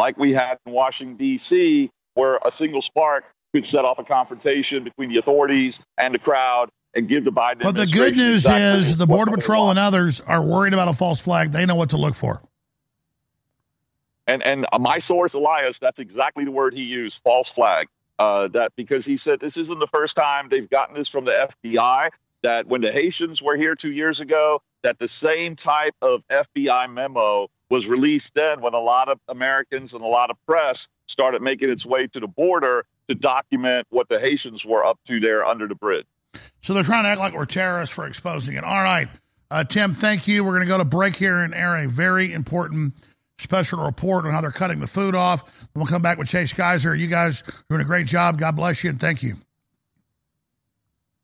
like 0.00 0.16
we 0.18 0.32
had 0.32 0.58
in 0.66 0.72
Washington, 0.72 1.16
D.C., 1.16 1.90
where 2.14 2.40
a 2.44 2.50
single 2.50 2.82
spark 2.82 3.24
could 3.54 3.66
set 3.66 3.84
off 3.84 3.98
a 3.98 4.04
confrontation 4.04 4.82
between 4.82 5.10
the 5.10 5.18
authorities 5.18 5.78
and 5.98 6.14
the 6.14 6.18
crowd 6.18 6.70
and 6.94 7.08
give 7.08 7.24
the 7.24 7.30
Biden 7.30 7.62
But 7.62 7.76
the 7.76 7.86
good 7.86 8.16
news 8.16 8.44
exactly 8.46 8.80
is 8.80 8.96
the 8.96 9.06
Border 9.06 9.30
Patrol 9.30 9.70
and 9.70 9.78
others 9.78 10.20
are 10.20 10.42
worried 10.42 10.72
about 10.72 10.88
a 10.88 10.94
false 10.94 11.20
flag. 11.20 11.52
They 11.52 11.66
know 11.66 11.76
what 11.76 11.90
to 11.90 11.96
look 11.96 12.14
for. 12.14 12.42
and 14.26 14.42
and 14.42 14.66
my 14.78 14.98
source 14.98 15.34
Elias, 15.34 15.78
that's 15.78 15.98
exactly 15.98 16.44
the 16.44 16.50
word 16.50 16.74
he 16.74 16.82
used, 16.82 17.20
false 17.22 17.48
flag. 17.48 17.86
Uh, 18.18 18.48
that 18.48 18.72
because 18.76 19.06
he 19.06 19.16
said 19.16 19.40
this 19.40 19.56
isn't 19.56 19.78
the 19.78 19.86
first 19.86 20.14
time 20.14 20.48
they've 20.50 20.68
gotten 20.68 20.94
this 20.94 21.08
from 21.08 21.24
the 21.24 21.48
FBI. 21.64 22.10
That 22.42 22.66
when 22.66 22.80
the 22.80 22.90
Haitians 22.92 23.42
were 23.42 23.56
here 23.56 23.74
two 23.74 23.92
years 23.92 24.20
ago, 24.20 24.62
that 24.82 24.98
the 24.98 25.08
same 25.08 25.56
type 25.56 25.94
of 26.00 26.22
FBI 26.28 26.90
memo 26.92 27.48
was 27.70 27.86
released 27.86 28.34
then 28.34 28.60
when 28.60 28.74
a 28.74 28.80
lot 28.80 29.08
of 29.08 29.18
Americans 29.28 29.94
and 29.94 30.02
a 30.02 30.06
lot 30.06 30.30
of 30.30 30.36
press 30.44 30.88
started 31.06 31.40
making 31.40 31.70
its 31.70 31.86
way 31.86 32.06
to 32.08 32.20
the 32.20 32.26
border 32.26 32.84
to 33.08 33.14
document 33.14 33.86
what 33.90 34.08
the 34.08 34.20
Haitians 34.20 34.64
were 34.64 34.84
up 34.84 34.98
to 35.06 35.20
there 35.20 35.44
under 35.44 35.66
the 35.66 35.74
bridge. 35.74 36.06
So 36.60 36.74
they're 36.74 36.82
trying 36.82 37.04
to 37.04 37.08
act 37.08 37.20
like 37.20 37.32
we're 37.32 37.46
terrorists 37.46 37.94
for 37.94 38.06
exposing 38.06 38.56
it. 38.56 38.64
All 38.64 38.82
right. 38.82 39.08
Uh, 39.50 39.64
Tim, 39.64 39.94
thank 39.94 40.28
you. 40.28 40.44
We're 40.44 40.52
going 40.52 40.62
to 40.62 40.68
go 40.68 40.78
to 40.78 40.84
break 40.84 41.16
here 41.16 41.38
and 41.38 41.54
air 41.54 41.76
a 41.76 41.88
very 41.88 42.32
important 42.32 42.94
special 43.38 43.82
report 43.82 44.26
on 44.26 44.32
how 44.32 44.40
they're 44.40 44.50
cutting 44.50 44.80
the 44.80 44.86
food 44.86 45.14
off. 45.14 45.68
We'll 45.74 45.86
come 45.86 46.02
back 46.02 46.18
with 46.18 46.28
Chase 46.28 46.52
Geiser. 46.52 46.94
You 46.94 47.06
guys 47.06 47.42
are 47.42 47.52
doing 47.68 47.80
a 47.80 47.84
great 47.84 48.06
job. 48.06 48.38
God 48.38 48.54
bless 48.54 48.84
you 48.84 48.90
and 48.90 49.00
thank 49.00 49.22
you. 49.22 49.36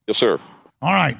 Yes, 0.07 0.19
sir. 0.19 0.39
All 0.81 0.93
right. 0.93 1.19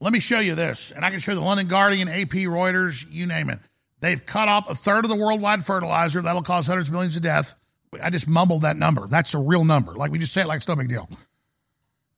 Let 0.00 0.12
me 0.12 0.20
show 0.20 0.40
you 0.40 0.54
this. 0.54 0.90
And 0.90 1.04
I 1.04 1.10
can 1.10 1.20
show 1.20 1.34
the 1.34 1.40
London 1.40 1.68
Guardian, 1.68 2.08
AP, 2.08 2.30
Reuters, 2.30 3.06
you 3.08 3.26
name 3.26 3.50
it. 3.50 3.60
They've 4.02 4.24
cut 4.26 4.48
off 4.48 4.68
a 4.68 4.74
third 4.74 5.04
of 5.04 5.10
the 5.10 5.16
worldwide 5.16 5.64
fertilizer. 5.64 6.20
That'll 6.20 6.42
cause 6.42 6.66
hundreds 6.66 6.88
of 6.88 6.92
millions 6.92 7.14
of 7.14 7.22
death. 7.22 7.54
I 8.02 8.10
just 8.10 8.26
mumbled 8.26 8.62
that 8.62 8.76
number. 8.76 9.06
That's 9.06 9.32
a 9.32 9.38
real 9.38 9.64
number. 9.64 9.94
Like 9.94 10.10
we 10.10 10.18
just 10.18 10.32
say 10.32 10.42
it 10.42 10.48
like 10.48 10.56
it's 10.56 10.66
no 10.66 10.74
big 10.74 10.88
deal. 10.88 11.08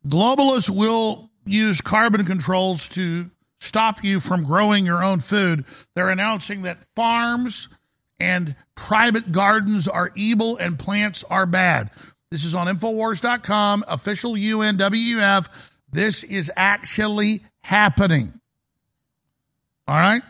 Globalists 0.09 0.71
will 0.71 1.31
use 1.45 1.83
carbon 1.83 2.25
controls 2.25 2.89
to 2.91 3.31
stop 3.61 4.03
you 4.03 4.19
from 4.19 4.45
growing 4.45 4.87
your 4.87 5.05
own 5.05 5.21
food. 5.21 5.67
They're 5.95 6.09
announcing 6.09 6.63
that 6.63 6.85
farms 6.97 7.69
and 8.19 8.57
private 8.77 9.31
gardens 9.31 9.87
are 9.87 10.11
evil 10.15 10.57
and 10.57 10.79
plants 10.79 11.23
are 11.25 11.45
bad. 11.45 11.91
This 12.31 12.47
is 12.47 12.55
on 12.55 12.67
Infowars.com, 12.67 13.85
official 13.89 14.33
UNWF. 14.33 15.49
This 15.91 16.25
is 16.25 16.51
actually 16.57 17.43
happening. 17.61 18.41
All 19.87 19.97
right? 19.97 20.23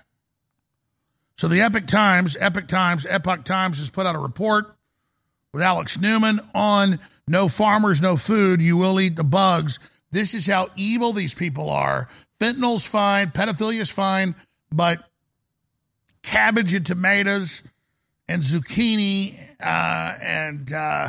So 1.37 1.49
the 1.49 1.62
Epic 1.62 1.87
Times, 1.87 2.37
Epic 2.39 2.68
Times, 2.68 3.07
Epoch 3.07 3.45
Times 3.45 3.78
has 3.78 3.91
put 3.91 4.07
out 4.07 4.14
a 4.14 4.18
report 4.18 4.76
with 5.53 5.62
Alex 5.62 5.99
Newman 5.99 6.41
on 6.55 7.01
no 7.26 7.49
farmers, 7.49 8.01
no 8.01 8.16
food. 8.16 8.62
You 8.62 8.76
will 8.76 9.01
eat 9.01 9.16
the 9.16 9.24
bugs. 9.24 9.78
This 10.11 10.35
is 10.35 10.47
how 10.47 10.68
evil 10.76 11.12
these 11.12 11.35
people 11.35 11.70
are. 11.70 12.09
Fentanyl's 12.39 12.87
fine, 12.87 13.30
pedophilia's 13.30 13.91
fine, 13.91 14.35
but 14.70 15.09
cabbage 16.22 16.72
and 16.72 16.87
tomatoes 16.87 17.62
and 18.28 18.43
zucchini 18.43 19.39
uh, 19.61 20.14
and 20.20 20.72
uh, 20.72 21.09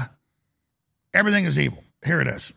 everything 1.14 1.46
is 1.46 1.60
evil. 1.60 1.84
Here 2.06 2.22
it 2.22 2.28
is. 2.28 2.54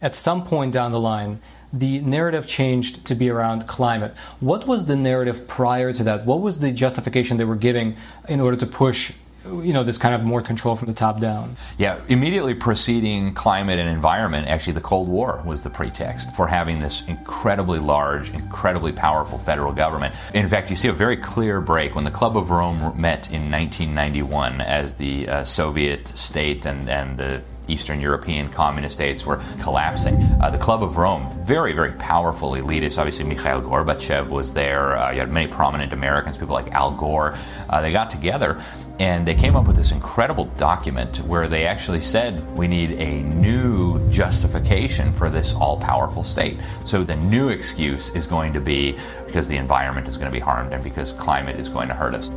At 0.00 0.16
some 0.16 0.44
point 0.44 0.72
down 0.72 0.92
the 0.92 1.00
line, 1.00 1.40
the 1.72 2.00
narrative 2.00 2.46
changed 2.46 3.04
to 3.06 3.14
be 3.14 3.30
around 3.30 3.66
climate. 3.66 4.14
What 4.40 4.66
was 4.66 4.86
the 4.86 4.96
narrative 4.96 5.48
prior 5.48 5.92
to 5.92 6.04
that? 6.04 6.26
What 6.26 6.40
was 6.40 6.60
the 6.60 6.72
justification 6.72 7.36
they 7.38 7.44
were 7.44 7.56
giving 7.56 7.96
in 8.28 8.40
order 8.40 8.56
to 8.58 8.66
push, 8.66 9.12
you 9.46 9.72
know, 9.72 9.82
this 9.82 9.96
kind 9.96 10.14
of 10.14 10.22
more 10.22 10.42
control 10.42 10.76
from 10.76 10.88
the 10.88 10.94
top 10.94 11.18
down? 11.18 11.56
Yeah, 11.78 11.98
immediately 12.08 12.54
preceding 12.54 13.32
climate 13.32 13.78
and 13.78 13.88
environment, 13.88 14.48
actually, 14.48 14.74
the 14.74 14.82
Cold 14.82 15.08
War 15.08 15.42
was 15.46 15.62
the 15.62 15.70
pretext 15.70 16.36
for 16.36 16.46
having 16.46 16.78
this 16.78 17.02
incredibly 17.08 17.78
large, 17.78 18.30
incredibly 18.30 18.92
powerful 18.92 19.38
federal 19.38 19.72
government. 19.72 20.14
In 20.34 20.48
fact, 20.48 20.68
you 20.68 20.76
see 20.76 20.88
a 20.88 20.92
very 20.92 21.16
clear 21.16 21.60
break 21.62 21.94
when 21.94 22.04
the 22.04 22.10
Club 22.10 22.36
of 22.36 22.50
Rome 22.50 22.78
met 23.00 23.30
in 23.30 23.50
1991 23.50 24.60
as 24.60 24.94
the 24.94 25.26
uh, 25.28 25.44
Soviet 25.44 26.08
state 26.08 26.66
and, 26.66 26.88
and 26.90 27.16
the 27.16 27.42
Eastern 27.72 28.00
European 28.00 28.48
communist 28.48 28.94
states 28.94 29.24
were 29.24 29.42
collapsing. 29.60 30.14
Uh, 30.40 30.50
the 30.50 30.58
Club 30.58 30.82
of 30.82 30.96
Rome, 30.96 31.28
very, 31.44 31.72
very 31.72 31.92
powerful 31.92 32.52
elitists. 32.52 32.98
Obviously, 32.98 33.24
Mikhail 33.24 33.62
Gorbachev 33.62 34.28
was 34.28 34.52
there. 34.52 34.96
Uh, 34.96 35.10
you 35.12 35.20
had 35.20 35.32
many 35.32 35.50
prominent 35.50 35.92
Americans, 35.92 36.36
people 36.36 36.54
like 36.54 36.70
Al 36.72 36.92
Gore. 36.92 37.36
Uh, 37.68 37.80
they 37.80 37.92
got 37.92 38.10
together 38.10 38.62
and 38.98 39.26
they 39.26 39.34
came 39.34 39.56
up 39.56 39.66
with 39.66 39.76
this 39.76 39.90
incredible 39.90 40.44
document 40.56 41.18
where 41.26 41.48
they 41.48 41.66
actually 41.66 42.00
said 42.00 42.46
we 42.56 42.68
need 42.68 42.92
a 42.92 43.22
new 43.22 43.98
justification 44.10 45.12
for 45.14 45.30
this 45.30 45.54
all 45.54 45.78
powerful 45.78 46.22
state. 46.22 46.58
So 46.84 47.02
the 47.02 47.16
new 47.16 47.48
excuse 47.48 48.14
is 48.14 48.26
going 48.26 48.52
to 48.52 48.60
be 48.60 48.96
because 49.26 49.48
the 49.48 49.56
environment 49.56 50.06
is 50.08 50.16
going 50.16 50.30
to 50.30 50.32
be 50.32 50.40
harmed 50.40 50.72
and 50.72 50.84
because 50.84 51.12
climate 51.14 51.58
is 51.58 51.68
going 51.68 51.88
to 51.88 51.94
hurt 51.94 52.14
us. 52.14 52.28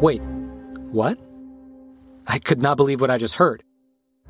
Wait, 0.00 0.20
what? 0.90 1.18
I 2.26 2.40
could 2.40 2.60
not 2.60 2.76
believe 2.76 3.00
what 3.00 3.10
I 3.10 3.18
just 3.18 3.34
heard. 3.34 3.62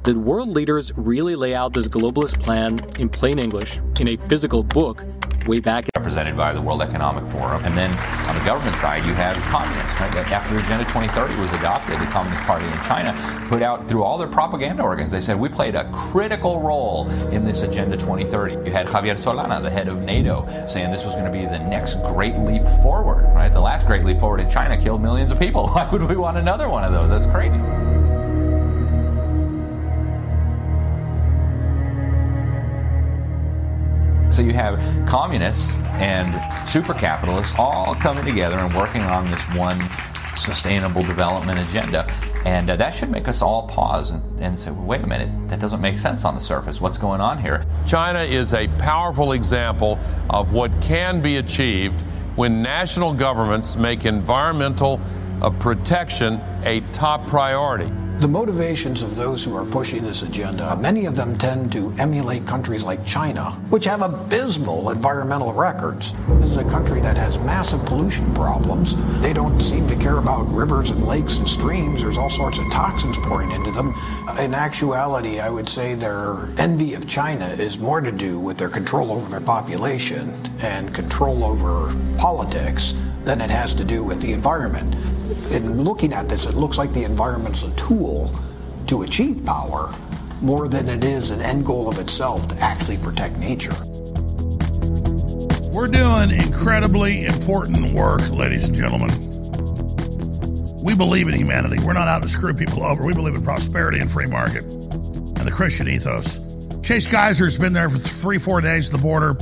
Did 0.06 0.18
world 0.18 0.50
leaders 0.50 0.92
really 0.96 1.34
lay 1.34 1.52
out 1.52 1.72
this 1.72 1.88
globalist 1.88 2.40
plan 2.40 2.78
in 3.00 3.08
plain 3.08 3.40
English 3.40 3.80
in 3.98 4.06
a 4.06 4.16
physical 4.28 4.62
book 4.62 5.02
way 5.48 5.58
back? 5.58 5.84
Represented 5.96 6.36
by 6.36 6.52
the 6.52 6.62
World 6.62 6.80
Economic 6.80 7.28
Forum. 7.32 7.64
And 7.64 7.76
then 7.76 7.90
on 8.28 8.38
the 8.38 8.44
government 8.44 8.76
side, 8.76 9.04
you 9.04 9.14
have 9.14 9.36
communists. 9.50 9.98
Right? 9.98 10.14
After 10.30 10.56
Agenda 10.58 10.84
2030 10.84 11.34
was 11.40 11.50
adopted, 11.54 11.98
the 11.98 12.04
Communist 12.04 12.40
Party 12.44 12.66
in 12.66 12.80
China 12.84 13.12
put 13.48 13.62
out 13.62 13.88
through 13.88 14.04
all 14.04 14.16
their 14.16 14.28
propaganda 14.28 14.84
organs, 14.84 15.10
they 15.10 15.20
said, 15.20 15.40
we 15.40 15.48
played 15.48 15.74
a 15.74 15.90
critical 15.92 16.60
role 16.60 17.10
in 17.30 17.42
this 17.42 17.64
Agenda 17.64 17.96
2030. 17.96 18.64
You 18.64 18.72
had 18.72 18.86
Javier 18.86 19.16
Solana, 19.16 19.60
the 19.60 19.70
head 19.70 19.88
of 19.88 20.02
NATO, 20.02 20.46
saying 20.68 20.92
this 20.92 21.04
was 21.04 21.16
going 21.16 21.26
to 21.26 21.32
be 21.32 21.46
the 21.46 21.58
next 21.58 21.94
great 22.14 22.38
leap 22.38 22.62
forward. 22.80 23.24
Right? 23.34 23.52
The 23.52 23.58
last 23.58 23.88
great 23.88 24.04
leap 24.04 24.20
forward 24.20 24.38
in 24.38 24.48
China 24.48 24.80
killed 24.80 25.02
millions 25.02 25.32
of 25.32 25.40
people. 25.40 25.66
Why 25.74 25.90
would 25.90 26.04
we 26.04 26.14
want 26.14 26.36
another 26.36 26.68
one 26.68 26.84
of 26.84 26.92
those? 26.92 27.10
That's 27.10 27.26
crazy. 27.26 27.58
So 34.36 34.42
you 34.42 34.52
have 34.52 34.78
communists 35.08 35.78
and 35.94 36.68
super 36.68 36.92
capitalists 36.92 37.54
all 37.58 37.94
coming 37.94 38.26
together 38.26 38.58
and 38.58 38.74
working 38.74 39.00
on 39.00 39.30
this 39.30 39.40
one 39.56 39.82
sustainable 40.36 41.02
development 41.02 41.58
agenda. 41.58 42.04
And 42.44 42.68
uh, 42.68 42.76
that 42.76 42.90
should 42.90 43.08
make 43.08 43.28
us 43.28 43.40
all 43.40 43.66
pause 43.66 44.10
and, 44.10 44.22
and 44.38 44.58
say, 44.58 44.72
wait 44.72 45.00
a 45.00 45.06
minute, 45.06 45.30
that 45.48 45.58
doesn't 45.58 45.80
make 45.80 45.96
sense 45.96 46.26
on 46.26 46.34
the 46.34 46.40
surface. 46.42 46.82
What's 46.82 46.98
going 46.98 47.22
on 47.22 47.40
here? 47.40 47.64
China 47.86 48.18
is 48.18 48.52
a 48.52 48.68
powerful 48.76 49.32
example 49.32 49.98
of 50.28 50.52
what 50.52 50.70
can 50.82 51.22
be 51.22 51.38
achieved 51.38 51.98
when 52.36 52.60
national 52.60 53.14
governments 53.14 53.74
make 53.74 54.04
environmental 54.04 55.00
uh, 55.40 55.48
protection 55.48 56.42
a 56.64 56.82
top 56.92 57.26
priority. 57.26 57.90
The 58.18 58.28
motivations 58.28 59.02
of 59.02 59.14
those 59.14 59.44
who 59.44 59.54
are 59.54 59.66
pushing 59.66 60.02
this 60.02 60.22
agenda, 60.22 60.74
many 60.76 61.04
of 61.04 61.14
them 61.14 61.36
tend 61.36 61.70
to 61.72 61.92
emulate 61.98 62.46
countries 62.46 62.82
like 62.82 63.04
China, 63.04 63.50
which 63.68 63.84
have 63.84 64.00
abysmal 64.00 64.88
environmental 64.88 65.52
records. 65.52 66.14
This 66.40 66.52
is 66.52 66.56
a 66.56 66.64
country 66.64 66.98
that 67.02 67.18
has 67.18 67.38
massive 67.40 67.84
pollution 67.84 68.32
problems. 68.32 68.96
They 69.20 69.34
don't 69.34 69.60
seem 69.60 69.86
to 69.88 69.96
care 69.96 70.16
about 70.16 70.50
rivers 70.50 70.90
and 70.90 71.06
lakes 71.06 71.36
and 71.36 71.46
streams. 71.46 72.00
There's 72.00 72.16
all 72.16 72.30
sorts 72.30 72.58
of 72.58 72.64
toxins 72.72 73.18
pouring 73.18 73.50
into 73.50 73.70
them. 73.70 73.94
In 74.40 74.54
actuality, 74.54 75.38
I 75.38 75.50
would 75.50 75.68
say 75.68 75.94
their 75.94 76.48
envy 76.56 76.94
of 76.94 77.06
China 77.06 77.44
is 77.46 77.78
more 77.78 78.00
to 78.00 78.10
do 78.10 78.40
with 78.40 78.56
their 78.56 78.70
control 78.70 79.12
over 79.12 79.28
their 79.28 79.42
population 79.42 80.32
and 80.60 80.92
control 80.94 81.44
over 81.44 81.94
politics 82.16 82.94
than 83.24 83.42
it 83.42 83.50
has 83.50 83.74
to 83.74 83.84
do 83.84 84.02
with 84.02 84.22
the 84.22 84.32
environment 84.32 84.96
in 85.52 85.82
looking 85.82 86.12
at 86.12 86.28
this, 86.28 86.46
it 86.46 86.54
looks 86.54 86.78
like 86.78 86.92
the 86.92 87.04
environment's 87.04 87.62
a 87.62 87.70
tool 87.76 88.30
to 88.86 89.02
achieve 89.02 89.44
power 89.44 89.92
more 90.42 90.68
than 90.68 90.88
it 90.88 91.04
is 91.04 91.30
an 91.30 91.40
end 91.40 91.64
goal 91.64 91.88
of 91.88 91.98
itself 91.98 92.46
to 92.48 92.58
actually 92.58 92.98
protect 92.98 93.38
nature. 93.38 93.74
We're 95.72 95.88
doing 95.88 96.30
incredibly 96.30 97.26
important 97.26 97.92
work, 97.92 98.28
ladies 98.30 98.64
and 98.64 98.74
gentlemen. 98.74 99.10
We 100.82 100.94
believe 100.94 101.28
in 101.28 101.34
humanity. 101.34 101.84
We're 101.84 101.92
not 101.92 102.08
out 102.08 102.22
to 102.22 102.28
screw 102.28 102.54
people 102.54 102.84
over. 102.84 103.04
We 103.04 103.12
believe 103.12 103.34
in 103.34 103.42
prosperity 103.42 103.98
and 103.98 104.10
free 104.10 104.26
market. 104.26 104.64
And 104.64 105.36
the 105.38 105.52
Christian 105.52 105.88
ethos. 105.88 106.38
Chase 106.82 107.06
Geiser's 107.06 107.58
been 107.58 107.72
there 107.72 107.90
for 107.90 107.98
three, 107.98 108.38
four 108.38 108.60
days 108.60 108.88
at 108.88 108.92
the 108.92 109.02
border. 109.02 109.36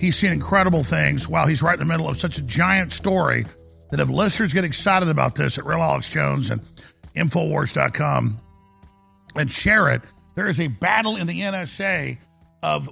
He's 0.00 0.16
seen 0.16 0.32
incredible 0.32 0.82
things 0.82 1.28
while 1.28 1.46
he's 1.46 1.62
right 1.62 1.74
in 1.74 1.80
the 1.80 1.84
middle 1.84 2.08
of 2.08 2.18
such 2.18 2.38
a 2.38 2.42
giant 2.42 2.92
story 2.92 3.44
that 3.90 4.00
if 4.00 4.08
listeners 4.08 4.52
get 4.52 4.64
excited 4.64 5.08
about 5.08 5.34
this 5.34 5.58
at 5.58 5.66
Real 5.66 5.80
Alex 5.80 6.10
Jones 6.10 6.50
and 6.50 6.60
Infowars.com 7.16 8.40
and 9.36 9.50
share 9.50 9.88
it, 9.88 10.02
there 10.34 10.48
is 10.48 10.60
a 10.60 10.68
battle 10.68 11.16
in 11.16 11.26
the 11.26 11.40
NSA 11.40 12.18
of 12.62 12.90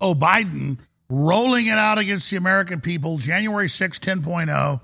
Oh 0.00 0.14
Biden 0.14 0.78
rolling 1.08 1.66
it 1.66 1.78
out 1.78 1.98
against 1.98 2.30
the 2.30 2.36
American 2.36 2.80
people, 2.80 3.18
January 3.18 3.68
6, 3.68 3.98
10.0. 3.98 4.80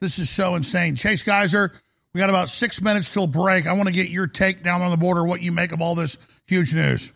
This 0.00 0.18
is 0.18 0.30
so 0.30 0.54
insane. 0.54 0.96
Chase 0.96 1.22
Geiser, 1.22 1.72
we 2.14 2.18
got 2.18 2.30
about 2.30 2.48
six 2.48 2.80
minutes 2.80 3.12
till 3.12 3.26
break. 3.26 3.66
I 3.66 3.72
want 3.74 3.86
to 3.86 3.92
get 3.92 4.10
your 4.10 4.26
take 4.26 4.62
down 4.62 4.82
on 4.82 4.90
the 4.90 4.96
border, 4.96 5.24
what 5.24 5.42
you 5.42 5.52
make 5.52 5.72
of 5.72 5.80
all 5.80 5.94
this 5.94 6.18
huge 6.46 6.74
news. 6.74 7.12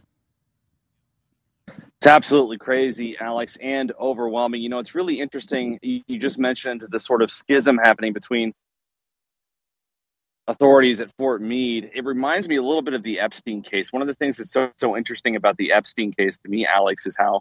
It's 2.05 2.11
absolutely 2.11 2.59
crazy, 2.59 3.17
Alex, 3.19 3.57
and 3.63 3.91
overwhelming. 3.99 4.61
You 4.61 4.69
know, 4.69 4.79
it's 4.79 4.95
really 4.95 5.19
interesting. 5.23 5.79
You, 5.81 6.19
just 6.19 6.39
mentioned 6.39 6.85
the 6.91 6.99
sort 6.99 7.23
of 7.23 7.31
schism 7.31 7.79
happening 7.79 8.13
between 8.13 8.53
authorities 10.47 11.01
at 11.01 11.09
Fort 11.17 11.41
Meade. 11.41 11.91
It 11.95 12.05
reminds 12.05 12.47
me 12.47 12.57
a 12.57 12.63
little 12.63 12.83
bit 12.83 12.93
of 12.93 13.05
the 13.05 13.21
Epstein 13.21 13.63
case. 13.63 13.91
One 13.91 14.03
of 14.03 14.09
the 14.09 14.15
things 14.17 14.37
that's 14.37 14.53
so 14.53 14.69
so 14.77 14.99
interesting 14.99 15.35
about 15.37 15.57
the 15.57 15.73
Epstein 15.73 16.13
case 16.13 16.37
to 16.45 16.51
me, 16.51 16.67
Alex, 16.67 17.07
is 17.07 17.17
how 17.19 17.41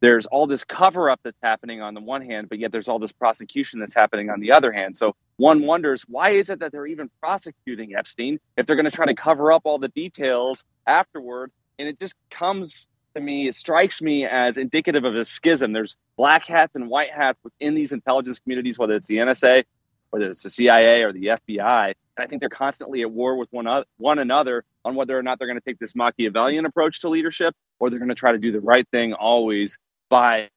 there's 0.00 0.26
all 0.26 0.46
this 0.46 0.62
cover 0.62 1.08
up 1.08 1.20
that's 1.24 1.40
happening 1.42 1.80
on 1.80 1.94
the 1.94 2.02
one 2.02 2.20
hand, 2.20 2.50
but 2.50 2.58
yet 2.58 2.70
there's 2.70 2.88
all 2.88 2.98
this 2.98 3.12
prosecution 3.12 3.80
that's 3.80 3.94
happening 3.94 4.28
on 4.28 4.40
the 4.40 4.52
other 4.52 4.72
hand. 4.72 4.94
So 4.94 5.16
one 5.38 5.62
wonders 5.62 6.04
why 6.06 6.32
is 6.32 6.50
it 6.50 6.58
that 6.58 6.70
they're 6.70 6.86
even 6.86 7.08
prosecuting 7.18 7.94
Epstein 7.94 8.38
if 8.58 8.66
they're 8.66 8.76
going 8.76 8.84
to 8.84 8.90
try 8.90 9.06
to 9.06 9.14
cover 9.14 9.52
up 9.52 9.62
all 9.64 9.78
the 9.78 9.88
details 9.88 10.64
afterward? 10.86 11.50
And 11.78 11.88
it 11.88 11.98
just 11.98 12.12
comes 12.30 12.86
to 13.14 13.20
me, 13.20 13.48
it 13.48 13.54
strikes 13.54 14.00
me 14.02 14.24
as 14.26 14.58
indicative 14.58 15.04
of 15.04 15.14
a 15.14 15.24
schism. 15.24 15.72
There's 15.72 15.96
black 16.16 16.46
hats 16.46 16.74
and 16.74 16.88
white 16.88 17.10
hats 17.10 17.38
within 17.44 17.74
these 17.74 17.92
intelligence 17.92 18.38
communities, 18.38 18.78
whether 18.78 18.94
it's 18.94 19.06
the 19.06 19.18
NSA, 19.18 19.64
whether 20.10 20.30
it's 20.30 20.42
the 20.42 20.50
CIA 20.50 21.02
or 21.02 21.12
the 21.12 21.26
FBI. 21.26 21.86
And 21.86 22.24
I 22.24 22.26
think 22.26 22.40
they're 22.40 22.48
constantly 22.48 23.02
at 23.02 23.10
war 23.10 23.36
with 23.36 23.48
one, 23.50 23.66
other, 23.66 23.86
one 23.96 24.18
another 24.18 24.64
on 24.84 24.94
whether 24.94 25.18
or 25.18 25.22
not 25.22 25.38
they're 25.38 25.48
going 25.48 25.58
to 25.58 25.64
take 25.64 25.78
this 25.78 25.94
Machiavellian 25.94 26.66
approach 26.66 27.00
to 27.00 27.08
leadership 27.08 27.54
or 27.78 27.90
they're 27.90 27.98
going 27.98 28.08
to 28.08 28.14
try 28.14 28.32
to 28.32 28.38
do 28.38 28.52
the 28.52 28.60
right 28.60 28.86
thing 28.92 29.14
always 29.14 29.78
by 30.10 30.50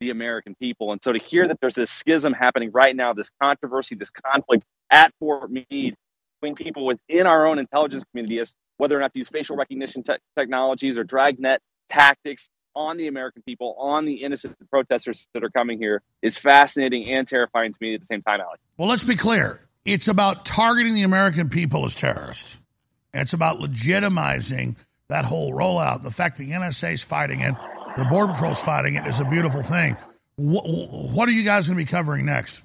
the 0.00 0.10
American 0.10 0.54
people. 0.56 0.92
And 0.92 1.02
so 1.02 1.12
to 1.12 1.18
hear 1.18 1.46
that 1.48 1.58
there's 1.60 1.74
this 1.74 1.90
schism 1.90 2.32
happening 2.32 2.70
right 2.72 2.96
now, 2.96 3.12
this 3.12 3.30
controversy, 3.40 3.94
this 3.94 4.10
conflict 4.10 4.64
at 4.90 5.12
Fort 5.20 5.50
Meade 5.50 5.94
between 6.40 6.54
people 6.56 6.86
within 6.86 7.26
our 7.26 7.46
own 7.46 7.58
intelligence 7.58 8.04
community 8.10 8.40
as 8.40 8.52
whether 8.78 8.96
or 8.96 9.00
not 9.00 9.12
to 9.12 9.20
use 9.20 9.28
facial 9.28 9.56
recognition 9.56 10.02
te- 10.02 10.16
technologies 10.36 10.98
or 10.98 11.04
dragnet 11.04 11.60
tactics 11.92 12.48
on 12.74 12.96
the 12.96 13.06
American 13.06 13.42
people, 13.42 13.76
on 13.78 14.06
the 14.06 14.14
innocent 14.14 14.56
protesters 14.70 15.28
that 15.34 15.44
are 15.44 15.50
coming 15.50 15.78
here 15.78 16.02
is 16.22 16.36
fascinating 16.36 17.06
and 17.10 17.28
terrifying 17.28 17.72
to 17.72 17.78
me 17.80 17.94
at 17.94 18.00
the 18.00 18.06
same 18.06 18.22
time, 18.22 18.40
Alex. 18.40 18.60
Well, 18.78 18.88
let's 18.88 19.04
be 19.04 19.16
clear. 19.16 19.66
It's 19.84 20.08
about 20.08 20.44
targeting 20.44 20.94
the 20.94 21.02
American 21.02 21.48
people 21.48 21.84
as 21.84 21.94
terrorists. 21.94 22.60
And 23.12 23.20
it's 23.20 23.34
about 23.34 23.58
legitimizing 23.58 24.76
that 25.08 25.24
whole 25.26 25.52
rollout. 25.52 26.02
The 26.02 26.10
fact 26.10 26.38
the 26.38 26.50
NSA 26.50 26.94
is 26.94 27.02
fighting 27.02 27.40
it, 27.40 27.54
the 27.96 28.06
Border 28.06 28.32
Patrol's 28.32 28.60
fighting 28.60 28.94
it 28.94 29.06
is 29.06 29.20
a 29.20 29.24
beautiful 29.24 29.62
thing. 29.62 29.96
What, 30.36 30.64
what 30.66 31.28
are 31.28 31.32
you 31.32 31.42
guys 31.42 31.68
going 31.68 31.78
to 31.78 31.84
be 31.84 31.90
covering 31.90 32.24
next? 32.24 32.64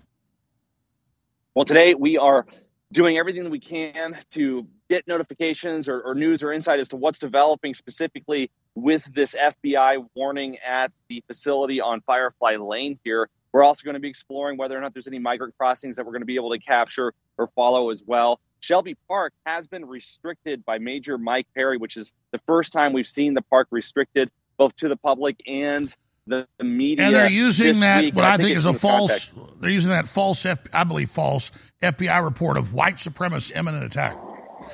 Well, 1.54 1.66
today 1.66 1.96
we 1.96 2.18
are 2.18 2.46
doing 2.94 3.18
everything 3.18 3.44
that 3.44 3.50
we 3.50 3.60
can 3.60 4.18
to 4.32 4.68
get 4.90 5.08
notifications 5.08 5.88
or, 5.88 6.02
or, 6.02 6.16
news 6.16 6.44
or 6.44 6.52
insight 6.52 6.80
as 6.80 6.90
to 6.90 6.96
what's 6.96 7.18
developing 7.18 7.74
specifically 7.74 8.50
with 8.76 9.04
this 9.14 9.36
FBI 9.36 10.06
warning 10.16 10.58
at 10.60 10.92
the 11.10 11.24
facility 11.28 11.82
on 11.82 12.02
Firefly 12.02 12.56
Lane 12.56 13.00
here. 13.04 13.30
We're 13.52 13.64
also 13.64 13.84
going 13.84 13.96
to 13.96 14.00
be 14.00 14.10
exploring 14.10 14.58
whether 14.58 14.78
or 14.78 14.82
not 14.82 14.94
there's 14.94 15.08
any 15.08 15.20
migrant 15.20 15.58
crossings 15.58 15.96
that 15.96 16.06
we're 16.06 16.12
going 16.12 16.22
to 16.22 16.28
be 16.28 16.36
able 16.36 16.52
to 16.52 16.60
capture 16.60 17.14
or 17.38 17.48
follow 17.56 17.90
as 17.90 18.04
well. 18.06 18.40
Shelby 18.60 18.96
Park 19.08 19.34
has 19.46 19.68
been 19.68 19.86
restricted 19.86 20.66
by 20.66 20.78
Major 20.80 21.18
Mike 21.18 21.48
Perry, 21.56 21.78
which 21.78 21.98
is 21.98 22.12
the 22.32 22.40
first 22.48 22.74
time 22.74 22.94
we've 22.94 23.08
seen 23.08 23.34
the 23.34 23.42
park 23.42 23.68
restricted 23.72 24.32
both 24.58 24.76
to 24.78 24.90
the 24.90 24.98
public 24.98 25.42
and 25.48 25.94
the, 26.26 26.48
the 26.58 26.64
media. 26.64 27.06
And 27.06 27.16
they're 27.16 27.30
using 27.30 27.80
that 27.82 28.02
week, 28.04 28.16
what 28.16 28.26
I 28.26 28.38
think, 28.38 28.48
think 28.48 28.58
is 28.58 28.66
a 28.66 28.74
false. 28.74 29.30
context. 29.30 29.62
They're 29.62 29.72
using 29.72 29.92
that 29.92 30.08
false, 30.08 30.46
F, 30.46 30.60
I 30.74 30.84
believe, 30.84 31.10
false 31.10 31.52
FBI 31.82 32.24
report 32.24 32.58
of 32.58 32.74
white 32.74 32.96
supremacist 32.96 33.56
imminent 33.56 33.86
attack. 33.86 34.18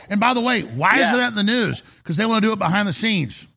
And 0.09 0.19
by 0.19 0.33
the 0.33 0.41
way, 0.41 0.61
why 0.61 0.97
Yeah. 0.97 1.03
isn't 1.03 1.17
that 1.17 1.27
in 1.29 1.35
the 1.35 1.43
news? 1.43 1.81
Because 1.97 2.17
they 2.17 2.25
want 2.25 2.43
to 2.43 2.47
do 2.47 2.53
it 2.53 2.59
behind 2.59 2.87
the 2.87 2.93
scenes. 2.93 3.47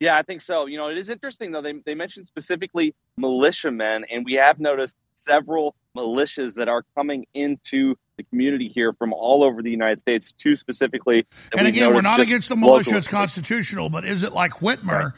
Yeah, 0.00 0.16
I 0.16 0.22
think 0.22 0.42
so. 0.42 0.66
You 0.66 0.78
know, 0.78 0.88
it 0.88 0.98
is 0.98 1.08
interesting 1.08 1.52
though. 1.52 1.62
They 1.62 1.74
they 1.86 1.94
mentioned 1.94 2.26
specifically 2.26 2.94
militiamen, 3.16 4.04
and 4.10 4.24
we 4.24 4.32
have 4.34 4.58
noticed 4.58 4.96
several 5.14 5.76
militias 5.96 6.54
that 6.54 6.68
are 6.68 6.82
coming 6.96 7.26
into 7.34 7.94
the 8.16 8.24
community 8.24 8.66
here 8.66 8.92
from 8.92 9.12
all 9.12 9.44
over 9.44 9.62
the 9.62 9.70
United 9.70 10.00
States. 10.00 10.32
Two 10.36 10.56
specifically. 10.56 11.24
And 11.56 11.68
again, 11.68 11.94
we're 11.94 12.00
not 12.00 12.18
against 12.18 12.48
the 12.48 12.56
militia; 12.56 12.96
it's 12.96 13.06
constitutional. 13.06 13.90
But 13.90 14.04
is 14.04 14.24
it 14.24 14.32
like 14.32 14.54
Whitmer? 14.54 15.12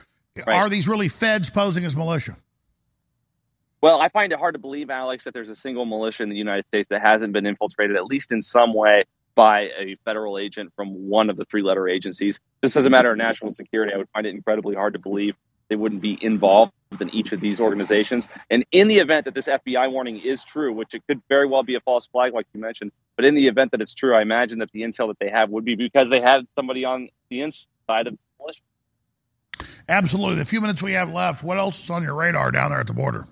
Right. 0.46 0.48
Are 0.48 0.68
these 0.68 0.86
really 0.86 1.08
feds 1.08 1.48
posing 1.48 1.84
as 1.84 1.96
militia? 1.96 2.36
Well, 3.80 4.00
I 4.00 4.08
find 4.08 4.32
it 4.32 4.38
hard 4.38 4.54
to 4.54 4.58
believe, 4.58 4.90
Alex, 4.90 5.24
that 5.24 5.34
there's 5.34 5.48
a 5.48 5.54
single 5.54 5.84
militia 5.84 6.22
in 6.22 6.30
the 6.30 6.36
United 6.36 6.66
States 6.66 6.88
that 6.90 7.02
hasn't 7.02 7.32
been 7.32 7.46
infiltrated, 7.46 7.96
at 7.96 8.06
least 8.06 8.32
in 8.32 8.42
some 8.42 8.72
way, 8.74 9.04
by 9.34 9.70
a 9.78 9.96
federal 10.04 10.38
agent 10.38 10.72
from 10.76 11.08
one 11.08 11.30
of 11.30 11.36
the 11.36 11.44
three 11.44 11.62
letter 11.62 11.88
agencies. 11.88 12.38
Just 12.62 12.76
as 12.76 12.86
a 12.86 12.90
matter 12.90 13.10
of 13.10 13.18
national 13.18 13.52
security, 13.52 13.92
I 13.92 13.98
would 13.98 14.08
find 14.10 14.26
it 14.26 14.34
incredibly 14.34 14.74
hard 14.74 14.92
to 14.94 14.98
believe 14.98 15.34
they 15.68 15.76
wouldn't 15.76 16.02
be 16.02 16.18
involved 16.20 16.72
in 17.00 17.10
each 17.10 17.32
of 17.32 17.40
these 17.40 17.58
organizations. 17.58 18.28
And 18.50 18.64
in 18.70 18.88
the 18.88 18.98
event 18.98 19.24
that 19.24 19.34
this 19.34 19.46
FBI 19.46 19.90
warning 19.90 20.20
is 20.20 20.44
true, 20.44 20.72
which 20.72 20.94
it 20.94 21.02
could 21.08 21.22
very 21.28 21.46
well 21.46 21.62
be 21.62 21.74
a 21.74 21.80
false 21.80 22.06
flag, 22.06 22.34
like 22.34 22.46
you 22.54 22.60
mentioned, 22.60 22.92
but 23.16 23.24
in 23.24 23.34
the 23.34 23.48
event 23.48 23.70
that 23.72 23.80
it's 23.80 23.94
true, 23.94 24.14
I 24.14 24.22
imagine 24.22 24.58
that 24.58 24.70
the 24.72 24.82
intel 24.82 25.08
that 25.08 25.18
they 25.18 25.30
have 25.30 25.50
would 25.50 25.64
be 25.64 25.74
because 25.74 26.10
they 26.10 26.20
had 26.20 26.46
somebody 26.54 26.84
on 26.84 27.08
the 27.30 27.40
inside 27.40 28.06
of 28.06 28.14
the 28.14 28.18
militia. 28.38 28.60
Absolutely. 29.88 30.36
The 30.36 30.44
few 30.44 30.60
minutes 30.60 30.82
we 30.82 30.92
have 30.92 31.12
left, 31.12 31.42
what 31.42 31.58
else 31.58 31.82
is 31.82 31.90
on 31.90 32.02
your 32.02 32.14
radar 32.14 32.50
down 32.50 32.70
there 32.70 32.80
at 32.80 32.86
the 32.86 32.94
border? 32.94 33.26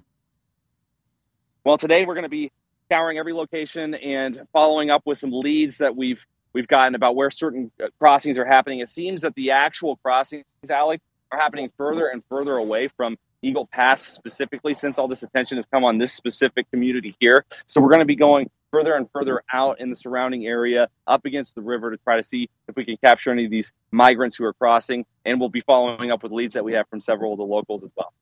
Well, 1.64 1.78
today 1.78 2.04
we're 2.04 2.14
going 2.14 2.24
to 2.24 2.28
be 2.28 2.50
scouring 2.92 3.16
every 3.16 3.32
location 3.32 3.94
and 3.94 4.46
following 4.52 4.90
up 4.90 5.00
with 5.06 5.16
some 5.16 5.32
leads 5.32 5.78
that 5.78 5.96
we've 5.96 6.26
we've 6.52 6.68
gotten 6.68 6.94
about 6.94 7.16
where 7.16 7.30
certain 7.30 7.70
uh, 7.82 7.86
crossings 7.98 8.36
are 8.36 8.44
happening. 8.44 8.80
It 8.80 8.90
seems 8.90 9.22
that 9.22 9.34
the 9.34 9.52
actual 9.52 9.96
crossings, 9.96 10.44
Alex, 10.68 11.02
are 11.30 11.38
happening 11.38 11.70
further 11.78 12.08
and 12.08 12.22
further 12.28 12.58
away 12.58 12.88
from 12.88 13.16
Eagle 13.40 13.66
Pass 13.66 14.02
specifically, 14.02 14.74
since 14.74 14.98
all 14.98 15.08
this 15.08 15.22
attention 15.22 15.56
has 15.56 15.64
come 15.64 15.84
on 15.84 15.96
this 15.96 16.12
specific 16.12 16.70
community 16.70 17.16
here. 17.18 17.46
So 17.66 17.80
we're 17.80 17.88
going 17.88 18.00
to 18.00 18.04
be 18.04 18.14
going 18.14 18.50
further 18.70 18.94
and 18.94 19.08
further 19.10 19.42
out 19.50 19.80
in 19.80 19.88
the 19.88 19.96
surrounding 19.96 20.44
area, 20.44 20.88
up 21.06 21.24
against 21.24 21.54
the 21.54 21.62
river, 21.62 21.92
to 21.92 21.96
try 21.96 22.18
to 22.18 22.22
see 22.22 22.50
if 22.68 22.76
we 22.76 22.84
can 22.84 22.98
capture 22.98 23.32
any 23.32 23.46
of 23.46 23.50
these 23.50 23.72
migrants 23.90 24.36
who 24.36 24.44
are 24.44 24.52
crossing. 24.52 25.06
And 25.24 25.40
we'll 25.40 25.48
be 25.48 25.62
following 25.62 26.10
up 26.10 26.22
with 26.22 26.30
leads 26.30 26.52
that 26.52 26.64
we 26.64 26.74
have 26.74 26.86
from 26.90 27.00
several 27.00 27.32
of 27.32 27.38
the 27.38 27.44
locals 27.44 27.82
as 27.84 27.90
well. 27.96 28.12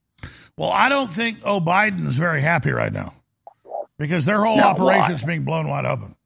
Well, 0.56 0.70
I 0.70 0.88
don't 0.88 1.10
think 1.10 1.40
Biden 1.40 2.06
is 2.06 2.16
very 2.16 2.40
happy 2.40 2.70
right 2.70 2.92
now 2.92 3.14
because 4.00 4.24
their 4.24 4.42
whole 4.42 4.58
operation 4.58 5.12
is 5.12 5.22
being 5.22 5.44
blown 5.44 5.68
wide 5.68 5.84
open. 5.84 6.16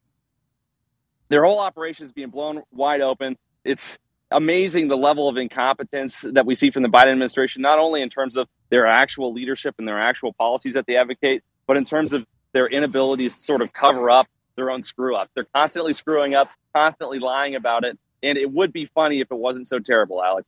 their 1.28 1.44
whole 1.44 1.58
operation 1.58 2.06
is 2.06 2.12
being 2.12 2.30
blown 2.30 2.62
wide 2.70 3.00
open. 3.00 3.36
It's 3.64 3.98
amazing 4.30 4.86
the 4.86 4.96
level 4.96 5.28
of 5.28 5.36
incompetence 5.36 6.20
that 6.20 6.46
we 6.46 6.54
see 6.54 6.70
from 6.70 6.84
the 6.84 6.88
Biden 6.88 7.10
administration, 7.10 7.62
not 7.62 7.80
only 7.80 8.00
in 8.00 8.10
terms 8.10 8.36
of 8.36 8.46
their 8.70 8.86
actual 8.86 9.32
leadership 9.32 9.74
and 9.78 9.88
their 9.88 10.00
actual 10.00 10.32
policies 10.32 10.74
that 10.74 10.86
they 10.86 10.96
advocate, 10.96 11.42
but 11.66 11.76
in 11.76 11.84
terms 11.84 12.12
of 12.12 12.24
their 12.52 12.68
inability 12.68 13.28
to 13.28 13.34
sort 13.34 13.60
of 13.60 13.72
cover 13.72 14.08
up 14.08 14.28
their 14.54 14.70
own 14.70 14.82
screw 14.82 15.16
up. 15.16 15.28
They're 15.34 15.48
constantly 15.52 15.94
screwing 15.94 16.34
up, 16.34 16.48
constantly 16.72 17.18
lying 17.18 17.56
about 17.56 17.82
it. 17.84 17.98
And 18.22 18.38
it 18.38 18.50
would 18.52 18.72
be 18.72 18.84
funny 18.84 19.18
if 19.20 19.32
it 19.32 19.36
wasn't 19.36 19.66
so 19.66 19.80
terrible, 19.80 20.22
Alex. 20.22 20.46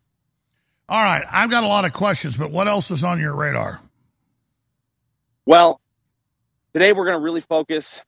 All 0.88 1.02
right, 1.02 1.24
I've 1.28 1.50
got 1.50 1.64
a 1.64 1.66
lot 1.66 1.84
of 1.84 1.92
questions, 1.92 2.36
but 2.36 2.52
what 2.52 2.68
else 2.68 2.92
is 2.92 3.02
on 3.02 3.18
your 3.18 3.34
radar? 3.34 3.80
Well, 5.44 5.80
today 6.76 6.92
we're 6.92 7.06
going 7.06 7.16
to 7.16 7.24
really 7.24 7.40
focus 7.40 8.02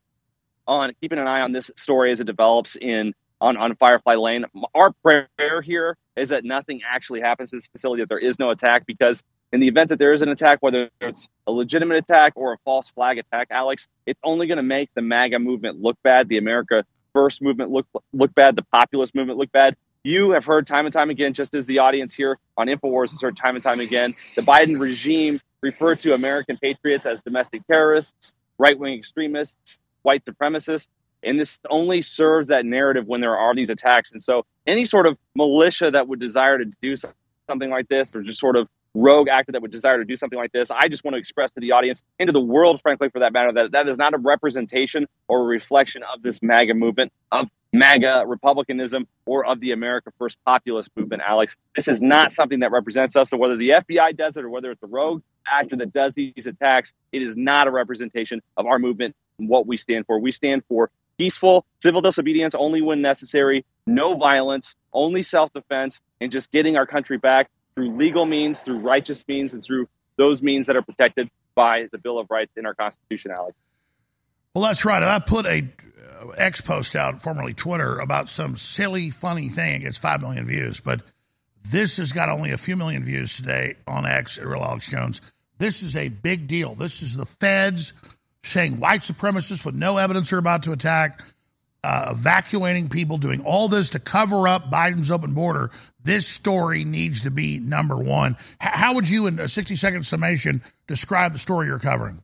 on 0.67 0.93
keeping 1.01 1.19
an 1.19 1.27
eye 1.27 1.41
on 1.41 1.53
this 1.53 1.71
story 1.75 2.13
as 2.13 2.21
it 2.21 2.25
develops 2.25 2.77
in 2.77 3.15
on, 3.41 3.57
on 3.57 3.75
Firefly 3.77 4.17
Lane. 4.17 4.45
Our 4.75 4.93
prayer 5.03 5.63
here 5.63 5.97
is 6.17 6.29
that 6.29 6.45
nothing 6.45 6.83
actually 6.85 7.23
happens 7.23 7.49
to 7.49 7.57
this 7.57 7.67
facility, 7.67 8.03
that 8.03 8.11
there 8.11 8.19
is 8.19 8.39
no 8.39 8.51
attack, 8.51 8.85
because 8.85 9.23
in 9.55 9.61
the 9.61 9.69
event 9.69 9.89
that 9.89 9.99
there 9.99 10.13
is 10.13 10.21
an 10.21 10.29
attack, 10.29 10.59
whether 10.61 10.91
it's 11.01 11.31
a 11.47 11.51
legitimate 11.51 11.97
attack 11.97 12.35
or 12.37 12.53
a 12.53 12.59
false 12.63 12.91
flag 12.91 13.17
attack, 13.17 13.47
Alex, 13.51 13.89
it's 14.05 14.21
only 14.23 14.47
going 14.47 14.59
to 14.59 14.63
make 14.63 14.91
the 14.95 15.01
MAGA 15.01 15.39
movement 15.39 15.81
look 15.81 15.97
bad, 16.03 16.29
the 16.29 16.37
America 16.37 16.85
First 17.15 17.41
movement 17.41 17.71
look 17.71 17.87
look 18.13 18.35
bad, 18.35 18.55
the 18.55 18.67
populist 18.71 19.15
movement 19.15 19.39
look 19.39 19.51
bad. 19.51 19.77
You 20.05 20.33
have 20.33 20.45
heard 20.45 20.67
time 20.67 20.85
and 20.85 20.93
time 20.93 21.09
again, 21.09 21.33
just 21.33 21.55
as 21.55 21.65
the 21.65 21.79
audience 21.79 22.13
here 22.13 22.37
on 22.59 22.67
Infowars 22.67 23.13
has 23.13 23.23
heard 23.23 23.35
time 23.35 23.55
and 23.55 23.65
time 23.65 23.81
again, 23.81 24.15
the 24.37 24.43
Biden 24.43 24.79
regime 24.79 25.41
refer 25.63 25.95
to 25.97 26.13
American 26.13 26.59
patriots 26.59 27.07
as 27.07 27.23
domestic 27.23 27.67
terrorists, 27.67 28.33
right 28.59 28.79
wing 28.79 28.95
extremists, 28.95 29.79
white 30.03 30.25
supremacists. 30.25 30.89
And 31.23 31.39
this 31.39 31.59
only 31.69 32.03
serves 32.03 32.49
that 32.49 32.65
narrative 32.65 33.07
when 33.07 33.21
there 33.21 33.37
are 33.37 33.55
these 33.55 33.71
attacks. 33.71 34.13
And 34.13 34.23
so 34.23 34.47
any 34.67 34.85
sort 34.85 35.07
of 35.07 35.19
militia 35.35 35.91
that 35.91 36.07
would 36.07 36.21
desire 36.21 36.59
to 36.59 36.65
do 36.81 36.95
something 37.49 37.71
like 37.71 37.89
this 37.89 38.15
or 38.15 38.23
just 38.23 38.39
sort 38.39 38.57
of 38.57 38.69
rogue 38.95 39.29
actor 39.29 39.53
that 39.53 39.63
would 39.63 39.71
desire 39.71 39.99
to 39.99 40.05
do 40.05 40.17
something 40.17 40.39
like 40.39 40.53
this. 40.53 40.71
I 40.71 40.89
just 40.89 41.05
want 41.05 41.15
to 41.15 41.19
express 41.19 41.53
to 41.53 41.61
the 41.61 41.73
audience 41.73 42.03
and 42.19 42.27
to 42.29 42.33
the 42.33 42.41
world, 42.41 42.81
frankly, 42.83 43.09
for 43.11 43.21
that 43.21 43.33
matter, 43.33 43.53
that 43.53 43.73
that 43.73 43.89
is 43.89 43.99
not 43.99 44.15
a 44.15 44.19
representation 44.19 45.07
or 45.29 45.41
a 45.41 45.45
reflection 45.45 46.03
of 46.03 46.23
this 46.23 46.43
MAGA 46.43 46.75
movement, 46.75 47.13
of 47.33 47.49
MAGA 47.73 48.25
republicanism, 48.27 49.07
or 49.27 49.45
of 49.45 49.61
the 49.61 49.73
America 49.73 50.11
First 50.19 50.39
populist 50.45 50.91
movement, 50.97 51.23
Alex. 51.27 51.57
This 51.77 51.87
is 51.87 52.01
not 52.01 52.33
something 52.33 52.61
that 52.61 52.73
represents 52.73 53.15
us. 53.15 53.31
So 53.31 53.37
whether 53.37 53.57
the 53.57 53.71
FBI 53.71 54.17
does 54.17 54.37
it 54.37 54.45
or 54.45 54.51
whether 54.51 54.71
it's 54.71 54.83
a 54.83 54.87
rogue 54.87 55.23
actor 55.47 55.77
that 55.77 55.93
does 55.93 56.15
these 56.15 56.47
attacks, 56.47 56.93
it 57.13 57.23
is 57.23 57.37
not 57.37 57.69
a 57.69 57.71
representation 57.71 58.41
of 58.57 58.67
our 58.67 58.79
movement 58.79 59.15
and 59.39 59.49
what 59.49 59.67
we 59.67 59.77
stand 59.77 60.07
for. 60.07 60.19
We 60.19 60.33
stand 60.33 60.63
for 60.69 60.91
peaceful 61.19 61.67
civil 61.83 62.01
disobedience 62.01 62.55
only 62.55 62.81
when 62.81 63.03
necessary, 63.03 63.65
no 63.87 64.15
violence, 64.15 64.75
only 64.93 65.23
self 65.23 65.53
defense, 65.53 66.01
and 66.21 66.33
just 66.33 66.51
getting 66.51 66.77
our 66.77 66.87
country 66.87 67.19
back 67.19 67.51
through 67.79 67.95
legal 67.95 68.27
means, 68.27 68.59
through 68.59 68.81
righteous 68.81 69.25
means, 69.29 69.55
and 69.55 69.63
through 69.63 69.87
those 70.17 70.43
means 70.43 70.67
that 70.67 70.75
are 70.75 70.83
protected 70.83 71.31
by 71.55 71.87
the 71.93 71.99
Bill 71.99 72.19
of 72.19 72.29
Rights 72.29 72.51
in 72.57 72.67
our 72.67 72.75
Constitution, 72.75 73.31
Alex. 73.31 73.57
Well, 74.53 74.65
that's 74.65 74.85
right. 74.85 75.01
I 75.01 75.21
put 75.21 75.47
a 75.47 75.63
uh, 76.21 76.31
X 76.31 76.61
post 76.61 76.97
out, 76.97 77.23
formerly 77.23 77.55
Twitter, 77.55 78.01
about 78.01 78.31
some 78.31 78.57
silly, 78.57 79.11
funny 79.11 79.49
thing. 79.49 79.83
It 79.83 79.85
gets 79.85 79.97
5 79.97 80.23
million 80.23 80.45
views, 80.45 80.81
but 80.81 81.03
this 81.71 81.99
has 81.99 82.13
got 82.13 82.29
only 82.29 82.51
a 82.51 82.57
few 82.57 82.75
million 82.75 83.05
views 83.05 83.37
today 83.37 83.77
on 83.87 84.05
X 84.05 84.39
at 84.39 84.47
Real 84.49 84.65
Alex 84.65 84.91
Jones. 84.91 85.21
This 85.59 85.85
is 85.85 85.95
a 85.95 86.09
big 86.09 86.49
deal. 86.49 86.75
This 86.75 87.01
is 87.01 87.17
the 87.17 87.27
feds 87.27 87.93
saying 88.43 88.81
white 88.81 89.03
supremacists 89.03 89.65
with 89.65 89.77
no 89.77 89.99
evidence 89.99 90.33
are 90.33 90.39
about 90.39 90.65
to 90.65 90.73
attack, 90.73 91.23
uh, 91.85 92.09
evacuating 92.11 92.89
people, 92.89 93.19
doing 93.19 93.41
all 93.45 93.69
this 93.69 93.91
to 93.91 94.01
cover 94.01 94.49
up 94.49 94.69
Biden's 94.69 95.13
open 95.13 95.33
border. 95.33 95.71
This 96.09 96.27
story 96.27 96.85
needs 96.85 97.21
to 97.25 97.31
be 97.31 97.61
number 97.61 97.95
one. 97.95 98.39
How 98.59 98.95
would 98.95 99.11
you, 99.11 99.27
in 99.27 99.39
a 99.39 99.47
60 99.47 99.77
second 99.77 100.05
summation, 100.05 100.63
describe 100.87 101.35
the 101.35 101.39
story 101.39 101.67
you're 101.67 101.79
covering? 101.79 102.23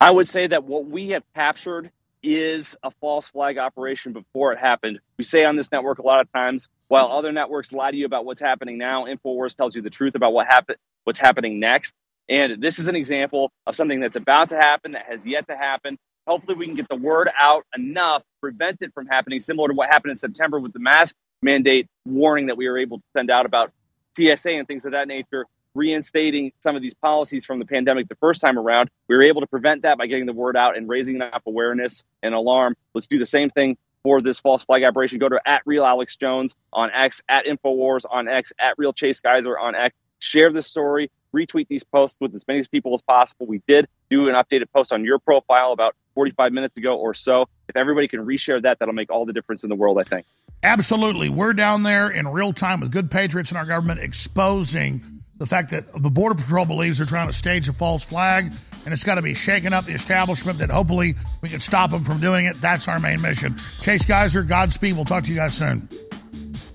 I 0.00 0.12
would 0.12 0.28
say 0.28 0.46
that 0.46 0.62
what 0.62 0.86
we 0.86 1.08
have 1.08 1.24
captured 1.34 1.90
is 2.22 2.76
a 2.84 2.92
false 3.00 3.26
flag 3.26 3.58
operation 3.58 4.12
before 4.12 4.52
it 4.52 4.60
happened. 4.60 5.00
We 5.16 5.24
say 5.24 5.44
on 5.44 5.56
this 5.56 5.72
network 5.72 5.98
a 5.98 6.02
lot 6.02 6.20
of 6.20 6.32
times, 6.32 6.68
while 6.86 7.10
other 7.10 7.32
networks 7.32 7.72
lie 7.72 7.90
to 7.90 7.96
you 7.96 8.06
about 8.06 8.24
what's 8.24 8.40
happening 8.40 8.78
now, 8.78 9.06
InfoWars 9.06 9.56
tells 9.56 9.74
you 9.74 9.82
the 9.82 9.90
truth 9.90 10.14
about 10.14 10.32
what 10.32 10.46
happened, 10.46 10.78
what's 11.02 11.18
happening 11.18 11.58
next. 11.58 11.92
And 12.28 12.62
this 12.62 12.78
is 12.78 12.86
an 12.86 12.94
example 12.94 13.50
of 13.66 13.74
something 13.74 13.98
that's 13.98 14.14
about 14.14 14.50
to 14.50 14.58
happen 14.58 14.92
that 14.92 15.06
has 15.08 15.26
yet 15.26 15.48
to 15.48 15.56
happen. 15.56 15.98
Hopefully, 16.24 16.54
we 16.54 16.66
can 16.66 16.76
get 16.76 16.88
the 16.88 16.94
word 16.94 17.28
out 17.36 17.66
enough, 17.76 18.22
prevent 18.40 18.76
it 18.82 18.94
from 18.94 19.08
happening, 19.08 19.40
similar 19.40 19.66
to 19.66 19.74
what 19.74 19.88
happened 19.88 20.12
in 20.12 20.16
September 20.16 20.60
with 20.60 20.72
the 20.72 20.78
mask 20.78 21.16
mandate 21.42 21.88
warning 22.04 22.46
that 22.46 22.56
we 22.56 22.68
were 22.68 22.78
able 22.78 22.98
to 22.98 23.04
send 23.14 23.30
out 23.30 23.46
about 23.46 23.72
TSA 24.16 24.50
and 24.50 24.66
things 24.66 24.84
of 24.84 24.92
that 24.92 25.08
nature, 25.08 25.46
reinstating 25.74 26.52
some 26.60 26.76
of 26.76 26.82
these 26.82 26.94
policies 26.94 27.44
from 27.44 27.58
the 27.58 27.64
pandemic 27.64 28.08
the 28.08 28.16
first 28.16 28.40
time 28.40 28.58
around. 28.58 28.90
We 29.08 29.16
were 29.16 29.22
able 29.22 29.40
to 29.40 29.46
prevent 29.46 29.82
that 29.82 29.98
by 29.98 30.06
getting 30.06 30.26
the 30.26 30.32
word 30.32 30.56
out 30.56 30.76
and 30.76 30.88
raising 30.88 31.16
enough 31.16 31.42
awareness 31.46 32.04
and 32.22 32.34
alarm. 32.34 32.76
Let's 32.94 33.06
do 33.06 33.18
the 33.18 33.26
same 33.26 33.50
thing 33.50 33.76
for 34.02 34.20
this 34.20 34.40
false 34.40 34.64
flag 34.64 34.84
operation. 34.84 35.18
Go 35.18 35.28
to 35.28 35.40
at 35.46 35.62
real 35.66 35.84
Alex 35.84 36.16
Jones 36.16 36.54
on 36.72 36.90
X, 36.92 37.20
at 37.28 37.46
Infowars 37.46 38.04
on 38.10 38.28
X, 38.28 38.52
at 38.58 38.74
real 38.78 38.92
Chase 38.92 39.20
Geiser 39.20 39.58
on 39.58 39.74
X. 39.74 39.94
Share 40.20 40.52
this 40.52 40.66
story 40.66 41.10
retweet 41.34 41.68
these 41.68 41.84
posts 41.84 42.16
with 42.20 42.34
as 42.34 42.46
many 42.46 42.64
people 42.64 42.94
as 42.94 43.02
possible. 43.02 43.46
We 43.46 43.62
did 43.66 43.88
do 44.10 44.28
an 44.28 44.34
updated 44.34 44.66
post 44.74 44.92
on 44.92 45.04
your 45.04 45.18
profile 45.18 45.72
about 45.72 45.94
45 46.14 46.52
minutes 46.52 46.76
ago 46.76 46.96
or 46.96 47.14
so. 47.14 47.46
If 47.68 47.76
everybody 47.76 48.08
can 48.08 48.24
reshare 48.24 48.60
that, 48.62 48.78
that'll 48.78 48.94
make 48.94 49.10
all 49.10 49.26
the 49.26 49.32
difference 49.32 49.62
in 49.62 49.68
the 49.68 49.76
world, 49.76 49.98
I 50.00 50.04
think. 50.04 50.26
Absolutely. 50.62 51.28
We're 51.28 51.52
down 51.52 51.82
there 51.82 52.10
in 52.10 52.28
real 52.28 52.52
time 52.52 52.80
with 52.80 52.90
good 52.90 53.10
patriots 53.10 53.50
in 53.50 53.56
our 53.56 53.64
government 53.64 54.00
exposing 54.00 55.22
the 55.36 55.46
fact 55.46 55.70
that 55.70 55.92
the 56.02 56.10
Border 56.10 56.34
Patrol 56.34 56.66
believes 56.66 56.98
they're 56.98 57.06
trying 57.06 57.28
to 57.28 57.32
stage 57.32 57.68
a 57.68 57.72
false 57.72 58.04
flag, 58.04 58.52
and 58.84 58.92
it's 58.92 59.04
got 59.04 59.14
to 59.14 59.22
be 59.22 59.34
shaking 59.34 59.72
up 59.72 59.84
the 59.84 59.92
establishment 59.92 60.58
that 60.58 60.70
hopefully 60.70 61.14
we 61.42 61.48
can 61.48 61.60
stop 61.60 61.92
them 61.92 62.02
from 62.02 62.20
doing 62.20 62.46
it. 62.46 62.60
That's 62.60 62.88
our 62.88 62.98
main 62.98 63.22
mission. 63.22 63.56
Chase 63.80 64.04
Geiser, 64.04 64.42
Godspeed. 64.42 64.96
We'll 64.96 65.04
talk 65.04 65.22
to 65.24 65.30
you 65.30 65.36
guys 65.36 65.56
soon. 65.56 65.88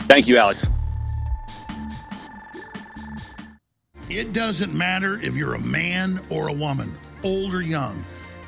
Thank 0.07 0.27
you, 0.27 0.37
Alex. 0.37 0.65
It 4.09 4.31
doesn't 4.31 4.73
matter 4.73 5.19
if 5.21 5.35
you're 5.35 5.55
a 5.55 5.59
man 5.59 6.21
or 6.29 6.47
a 6.47 6.53
woman, 6.53 6.97
old 7.23 7.53
or 7.53 7.61
young. 7.61 8.05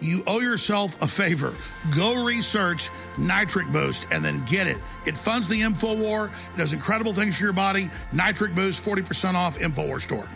You 0.00 0.22
owe 0.26 0.40
yourself 0.40 1.00
a 1.02 1.06
favor. 1.06 1.54
Go 1.94 2.24
research 2.24 2.90
Nitric 3.18 3.70
Boost 3.72 4.06
and 4.10 4.24
then 4.24 4.44
get 4.44 4.66
it. 4.66 4.78
It 5.06 5.16
funds 5.16 5.48
the 5.48 5.60
InfoWar, 5.60 6.28
it 6.28 6.58
does 6.58 6.72
incredible 6.72 7.12
things 7.12 7.38
for 7.38 7.44
your 7.44 7.52
body. 7.52 7.90
Nitric 8.12 8.54
Boost, 8.54 8.84
40% 8.84 9.34
off, 9.34 9.58
InfoWar 9.58 10.00
Store. 10.00 10.28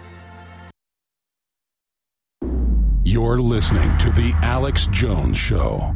You're 3.02 3.38
listening 3.38 3.96
to 3.98 4.10
The 4.12 4.32
Alex 4.42 4.86
Jones 4.88 5.36
Show. 5.36 5.94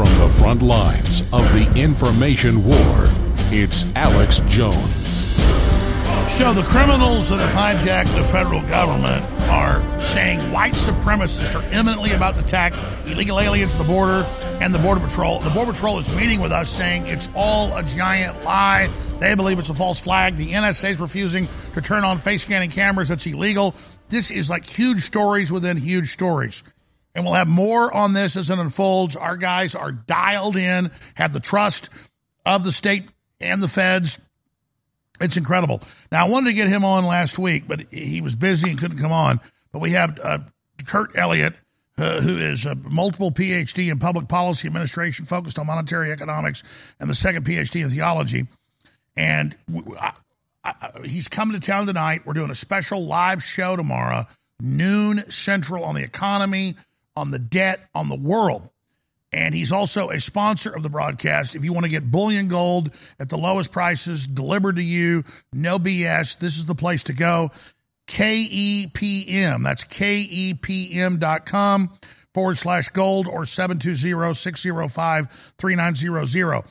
From 0.00 0.18
the 0.18 0.30
front 0.30 0.62
lines 0.62 1.20
of 1.30 1.42
the 1.52 1.70
information 1.76 2.64
war, 2.64 3.10
it's 3.52 3.84
Alex 3.94 4.40
Jones. 4.48 4.94
So 6.32 6.54
the 6.54 6.62
criminals 6.62 7.28
that 7.28 7.38
have 7.38 7.76
hijacked 7.76 8.16
the 8.16 8.24
federal 8.24 8.62
government 8.62 9.22
are 9.50 9.82
saying 10.00 10.52
white 10.52 10.72
supremacists 10.72 11.54
are 11.54 11.62
imminently 11.74 12.12
about 12.12 12.36
to 12.36 12.40
attack 12.40 12.72
illegal 13.08 13.38
aliens 13.38 13.74
at 13.74 13.78
the 13.78 13.84
border 13.84 14.26
and 14.62 14.74
the 14.74 14.78
Border 14.78 15.02
Patrol. 15.02 15.38
The 15.40 15.50
Border 15.50 15.72
Patrol 15.72 15.98
is 15.98 16.08
meeting 16.16 16.40
with 16.40 16.50
us 16.50 16.70
saying 16.70 17.06
it's 17.06 17.28
all 17.34 17.76
a 17.76 17.82
giant 17.82 18.42
lie. 18.42 18.88
They 19.18 19.34
believe 19.34 19.58
it's 19.58 19.68
a 19.68 19.74
false 19.74 20.00
flag. 20.00 20.38
The 20.38 20.52
NSA 20.52 20.92
is 20.92 21.00
refusing 21.00 21.46
to 21.74 21.82
turn 21.82 22.04
on 22.04 22.16
face 22.16 22.40
scanning 22.40 22.70
cameras. 22.70 23.10
That's 23.10 23.26
illegal. 23.26 23.74
This 24.08 24.30
is 24.30 24.48
like 24.48 24.64
huge 24.64 25.02
stories 25.02 25.52
within 25.52 25.76
huge 25.76 26.10
stories. 26.10 26.62
And 27.14 27.24
we'll 27.24 27.34
have 27.34 27.48
more 27.48 27.94
on 27.94 28.12
this 28.12 28.36
as 28.36 28.50
it 28.50 28.58
unfolds. 28.58 29.16
Our 29.16 29.36
guys 29.36 29.74
are 29.74 29.92
dialed 29.92 30.56
in, 30.56 30.90
have 31.14 31.32
the 31.32 31.40
trust 31.40 31.90
of 32.46 32.64
the 32.64 32.72
state 32.72 33.08
and 33.40 33.62
the 33.62 33.68
feds. 33.68 34.18
It's 35.20 35.36
incredible. 35.36 35.82
Now, 36.10 36.26
I 36.26 36.28
wanted 36.28 36.50
to 36.50 36.54
get 36.54 36.68
him 36.68 36.84
on 36.84 37.04
last 37.04 37.38
week, 37.38 37.64
but 37.66 37.82
he 37.90 38.20
was 38.20 38.36
busy 38.36 38.70
and 38.70 38.78
couldn't 38.78 38.98
come 38.98 39.12
on. 39.12 39.40
But 39.72 39.80
we 39.80 39.90
have 39.90 40.18
uh, 40.22 40.38
Kirk 40.86 41.16
Elliott, 41.16 41.54
uh, 41.98 42.20
who 42.20 42.38
is 42.38 42.64
a 42.64 42.74
multiple 42.74 43.30
PhD 43.30 43.90
in 43.90 43.98
public 43.98 44.28
policy 44.28 44.66
administration 44.66 45.26
focused 45.26 45.58
on 45.58 45.66
monetary 45.66 46.12
economics 46.12 46.62
and 46.98 47.10
the 47.10 47.14
second 47.14 47.44
PhD 47.44 47.82
in 47.82 47.90
theology. 47.90 48.46
And 49.16 49.56
I, 49.98 50.12
I, 50.64 50.90
he's 51.04 51.28
coming 51.28 51.60
to 51.60 51.66
town 51.66 51.86
tonight. 51.86 52.22
We're 52.24 52.32
doing 52.32 52.50
a 52.50 52.54
special 52.54 53.04
live 53.04 53.42
show 53.42 53.76
tomorrow, 53.76 54.26
noon 54.58 55.30
central 55.30 55.84
on 55.84 55.94
the 55.94 56.02
economy, 56.02 56.76
on 57.16 57.30
the 57.30 57.38
debt, 57.38 57.88
on 57.94 58.08
the 58.08 58.16
world. 58.16 58.68
And 59.32 59.54
he's 59.54 59.70
also 59.70 60.10
a 60.10 60.20
sponsor 60.20 60.74
of 60.74 60.82
the 60.82 60.88
broadcast. 60.88 61.54
If 61.54 61.64
you 61.64 61.72
want 61.72 61.84
to 61.84 61.90
get 61.90 62.10
bullion 62.10 62.48
gold 62.48 62.90
at 63.20 63.28
the 63.28 63.38
lowest 63.38 63.70
prices 63.70 64.26
delivered 64.26 64.74
to 64.76 64.82
you, 64.82 65.24
no 65.52 65.78
BS, 65.78 66.38
this 66.38 66.58
is 66.58 66.66
the 66.66 66.74
place 66.74 67.04
to 67.04 67.12
go. 67.12 67.52
KEPM, 68.08 69.62
that's 69.62 69.84
KEPM.com 69.84 71.92
forward 72.34 72.58
slash 72.58 72.88
gold 72.88 73.28
or 73.28 73.46
720 73.46 74.34
605 74.34 75.52
3900. 75.58 76.62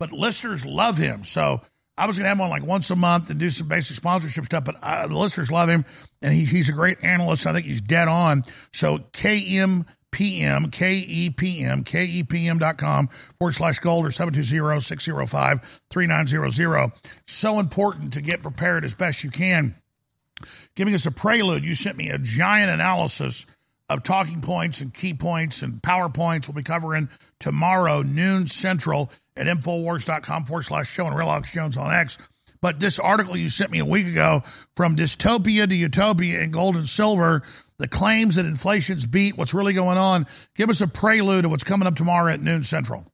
But 0.00 0.12
listeners 0.12 0.64
love 0.64 0.98
him. 0.98 1.22
So 1.22 1.60
I 1.98 2.06
was 2.06 2.16
going 2.16 2.24
to 2.24 2.28
have 2.28 2.38
him 2.38 2.42
on 2.42 2.50
like 2.50 2.64
once 2.64 2.90
a 2.90 2.96
month 2.96 3.30
and 3.30 3.40
do 3.40 3.50
some 3.50 3.66
basic 3.66 3.96
sponsorship 3.96 4.44
stuff, 4.44 4.64
but 4.64 4.76
uh, 4.82 5.08
the 5.08 5.18
listeners 5.18 5.50
love 5.50 5.68
him, 5.68 5.84
and 6.22 6.32
he, 6.32 6.44
he's 6.44 6.68
a 6.68 6.72
great 6.72 7.02
analyst. 7.02 7.44
I 7.46 7.52
think 7.52 7.66
he's 7.66 7.80
dead 7.80 8.06
on. 8.08 8.44
So 8.72 8.98
KM 8.98 9.84
PM, 10.10 10.70
K-E-P-M, 10.70 11.84
K-E-P-M.com 11.84 13.10
forward 13.38 13.52
slash 13.52 13.78
gold 13.80 14.06
or 14.06 14.10
720-605-3900. 14.10 16.92
So 17.26 17.58
important 17.58 18.14
to 18.14 18.22
get 18.22 18.42
prepared 18.42 18.84
as 18.84 18.94
best 18.94 19.22
you 19.22 19.30
can. 19.30 19.74
Giving 20.76 20.94
us 20.94 21.04
a 21.06 21.10
prelude, 21.10 21.64
you 21.64 21.74
sent 21.74 21.96
me 21.96 22.10
a 22.10 22.18
giant 22.18 22.70
analysis 22.70 23.44
of 23.88 24.02
talking 24.02 24.40
points 24.40 24.80
and 24.80 24.92
key 24.92 25.14
points 25.14 25.62
and 25.62 25.80
PowerPoints 25.82 26.48
we'll 26.48 26.54
be 26.54 26.62
covering 26.62 27.08
tomorrow, 27.38 28.02
noon 28.02 28.46
central 28.46 29.10
at 29.36 29.46
Infowars.com 29.46 30.44
forward 30.44 30.64
slash 30.64 30.90
show 30.90 31.06
and 31.06 31.16
Real 31.16 31.30
Alex 31.30 31.52
Jones 31.52 31.76
on 31.76 31.92
X. 31.92 32.18
But 32.60 32.80
this 32.80 32.98
article 32.98 33.36
you 33.36 33.48
sent 33.48 33.70
me 33.70 33.78
a 33.78 33.84
week 33.84 34.06
ago 34.06 34.42
from 34.74 34.96
dystopia 34.96 35.68
to 35.68 35.74
utopia 35.74 36.40
in 36.40 36.50
gold 36.50 36.76
and 36.76 36.88
silver, 36.88 37.42
the 37.78 37.88
claims 37.88 38.34
that 38.34 38.46
inflation's 38.46 39.06
beat, 39.06 39.38
what's 39.38 39.54
really 39.54 39.72
going 39.72 39.98
on. 39.98 40.26
Give 40.56 40.68
us 40.68 40.80
a 40.80 40.88
prelude 40.88 41.44
of 41.44 41.50
what's 41.52 41.64
coming 41.64 41.86
up 41.86 41.94
tomorrow 41.94 42.32
at 42.32 42.40
noon 42.40 42.64
central. 42.64 43.10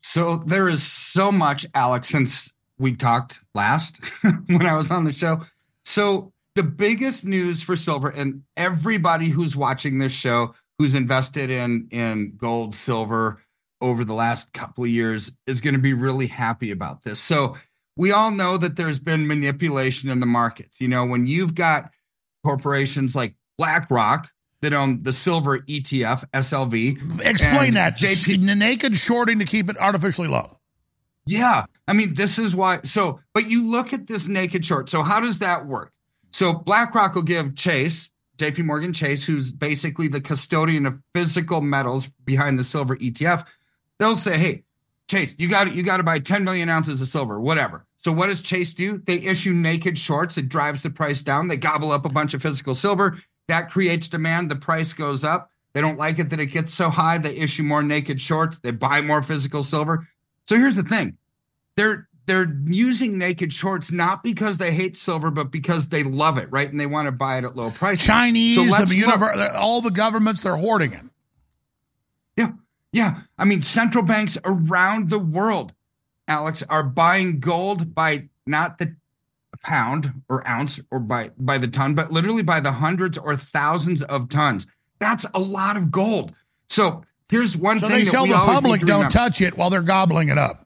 So 0.00 0.38
there 0.38 0.68
is 0.68 0.82
so 0.82 1.32
much, 1.32 1.66
Alex, 1.74 2.08
since 2.08 2.52
we 2.78 2.96
talked 2.96 3.40
last 3.54 3.96
when 4.46 4.66
I 4.66 4.74
was 4.74 4.90
on 4.90 5.04
the 5.04 5.12
show. 5.12 5.42
So 5.84 6.32
the 6.56 6.62
biggest 6.62 7.24
news 7.24 7.62
for 7.62 7.76
silver 7.76 8.08
and 8.08 8.42
everybody 8.56 9.28
who's 9.28 9.54
watching 9.54 9.98
this 9.98 10.12
show 10.12 10.54
who's 10.78 10.94
invested 10.94 11.50
in 11.50 11.88
in 11.90 12.34
gold, 12.36 12.74
silver 12.74 13.40
over 13.80 14.04
the 14.04 14.14
last 14.14 14.52
couple 14.52 14.84
of 14.84 14.90
years 14.90 15.32
is 15.46 15.60
going 15.60 15.74
to 15.74 15.80
be 15.80 15.92
really 15.92 16.26
happy 16.26 16.70
about 16.70 17.02
this. 17.02 17.20
So 17.20 17.56
we 17.96 18.10
all 18.10 18.30
know 18.30 18.56
that 18.56 18.76
there's 18.76 18.98
been 18.98 19.26
manipulation 19.26 20.08
in 20.08 20.20
the 20.20 20.26
markets. 20.26 20.80
You 20.80 20.88
know, 20.88 21.04
when 21.04 21.26
you've 21.26 21.54
got 21.54 21.90
corporations 22.42 23.14
like 23.14 23.34
BlackRock 23.58 24.30
that 24.62 24.72
own 24.72 25.02
the 25.02 25.12
silver 25.12 25.60
ETF, 25.60 26.24
SLV. 26.32 27.20
Explain 27.24 27.74
that. 27.74 27.98
JP 27.98 28.46
the 28.46 28.54
naked 28.54 28.96
shorting 28.96 29.38
to 29.38 29.44
keep 29.44 29.68
it 29.68 29.76
artificially 29.78 30.28
low. 30.28 30.58
Yeah. 31.26 31.66
I 31.86 31.92
mean, 31.92 32.14
this 32.14 32.38
is 32.38 32.54
why. 32.54 32.80
So, 32.84 33.20
but 33.34 33.50
you 33.50 33.64
look 33.64 33.92
at 33.92 34.06
this 34.06 34.26
naked 34.26 34.64
short. 34.64 34.88
So, 34.88 35.02
how 35.02 35.20
does 35.20 35.40
that 35.40 35.66
work? 35.66 35.92
So, 36.36 36.52
BlackRock 36.52 37.14
will 37.14 37.22
give 37.22 37.54
Chase, 37.56 38.10
JP 38.36 38.66
Morgan 38.66 38.92
Chase, 38.92 39.24
who's 39.24 39.54
basically 39.54 40.06
the 40.06 40.20
custodian 40.20 40.84
of 40.84 41.00
physical 41.14 41.62
metals 41.62 42.10
behind 42.26 42.58
the 42.58 42.64
silver 42.64 42.94
ETF, 42.94 43.46
they'll 43.98 44.18
say, 44.18 44.36
hey, 44.36 44.64
Chase, 45.08 45.34
you 45.38 45.48
got 45.48 45.72
you 45.72 45.82
got 45.82 45.96
to 45.96 46.02
buy 46.02 46.18
10 46.18 46.44
million 46.44 46.68
ounces 46.68 47.00
of 47.00 47.08
silver, 47.08 47.40
whatever. 47.40 47.86
So 48.04 48.12
what 48.12 48.26
does 48.26 48.42
Chase 48.42 48.74
do? 48.74 48.98
They 48.98 49.14
issue 49.14 49.54
naked 49.54 49.98
shorts. 49.98 50.36
It 50.36 50.50
drives 50.50 50.82
the 50.82 50.90
price 50.90 51.22
down. 51.22 51.48
They 51.48 51.56
gobble 51.56 51.90
up 51.90 52.04
a 52.04 52.10
bunch 52.10 52.34
of 52.34 52.42
physical 52.42 52.74
silver. 52.74 53.16
That 53.48 53.70
creates 53.70 54.08
demand. 54.08 54.50
The 54.50 54.56
price 54.56 54.92
goes 54.92 55.24
up. 55.24 55.50
They 55.72 55.80
don't 55.80 55.96
like 55.96 56.18
it 56.18 56.28
that 56.28 56.40
it 56.40 56.48
gets 56.48 56.74
so 56.74 56.90
high. 56.90 57.16
They 57.16 57.34
issue 57.34 57.62
more 57.62 57.82
naked 57.82 58.20
shorts. 58.20 58.58
They 58.58 58.72
buy 58.72 59.00
more 59.00 59.22
physical 59.22 59.62
silver. 59.62 60.06
So 60.46 60.56
here's 60.58 60.76
the 60.76 60.82
thing. 60.82 61.16
They're 61.76 62.05
they're 62.26 62.52
using 62.66 63.18
naked 63.18 63.52
shorts 63.52 63.90
not 63.92 64.22
because 64.22 64.58
they 64.58 64.72
hate 64.72 64.96
silver, 64.96 65.30
but 65.30 65.50
because 65.50 65.88
they 65.88 66.02
love 66.02 66.38
it, 66.38 66.50
right? 66.50 66.68
And 66.70 66.78
they 66.78 66.86
want 66.86 67.06
to 67.06 67.12
buy 67.12 67.38
it 67.38 67.44
at 67.44 67.56
low 67.56 67.70
prices. 67.70 68.04
Chinese, 68.04 68.56
So 68.56 68.64
the 68.64 68.70
let's 68.70 68.92
look. 68.92 69.14
univer- 69.14 69.54
all 69.54 69.80
the 69.80 69.90
governments, 69.90 70.40
they're 70.40 70.56
hoarding 70.56 70.92
it. 70.92 71.04
Yeah. 72.36 72.52
Yeah. 72.92 73.20
I 73.38 73.44
mean, 73.44 73.62
central 73.62 74.04
banks 74.04 74.36
around 74.44 75.10
the 75.10 75.18
world, 75.18 75.72
Alex, 76.28 76.62
are 76.68 76.82
buying 76.82 77.40
gold 77.40 77.94
by 77.94 78.28
not 78.46 78.78
the 78.78 78.94
pound 79.62 80.12
or 80.28 80.46
ounce 80.46 80.80
or 80.90 80.98
by 81.00 81.30
by 81.38 81.58
the 81.58 81.68
ton, 81.68 81.94
but 81.94 82.12
literally 82.12 82.42
by 82.42 82.60
the 82.60 82.72
hundreds 82.72 83.16
or 83.16 83.36
thousands 83.36 84.02
of 84.02 84.28
tons. 84.28 84.66
That's 84.98 85.24
a 85.34 85.40
lot 85.40 85.76
of 85.76 85.90
gold. 85.90 86.32
So 86.68 87.04
here's 87.28 87.56
one 87.56 87.78
So 87.78 87.88
thing 87.88 87.98
they 87.98 88.04
that 88.04 88.10
tell 88.10 88.26
the 88.26 88.34
public 88.34 88.80
don't 88.82 88.88
remember. 88.90 89.10
touch 89.10 89.40
it 89.40 89.56
while 89.56 89.70
they're 89.70 89.82
gobbling 89.82 90.28
it 90.28 90.38
up. 90.38 90.65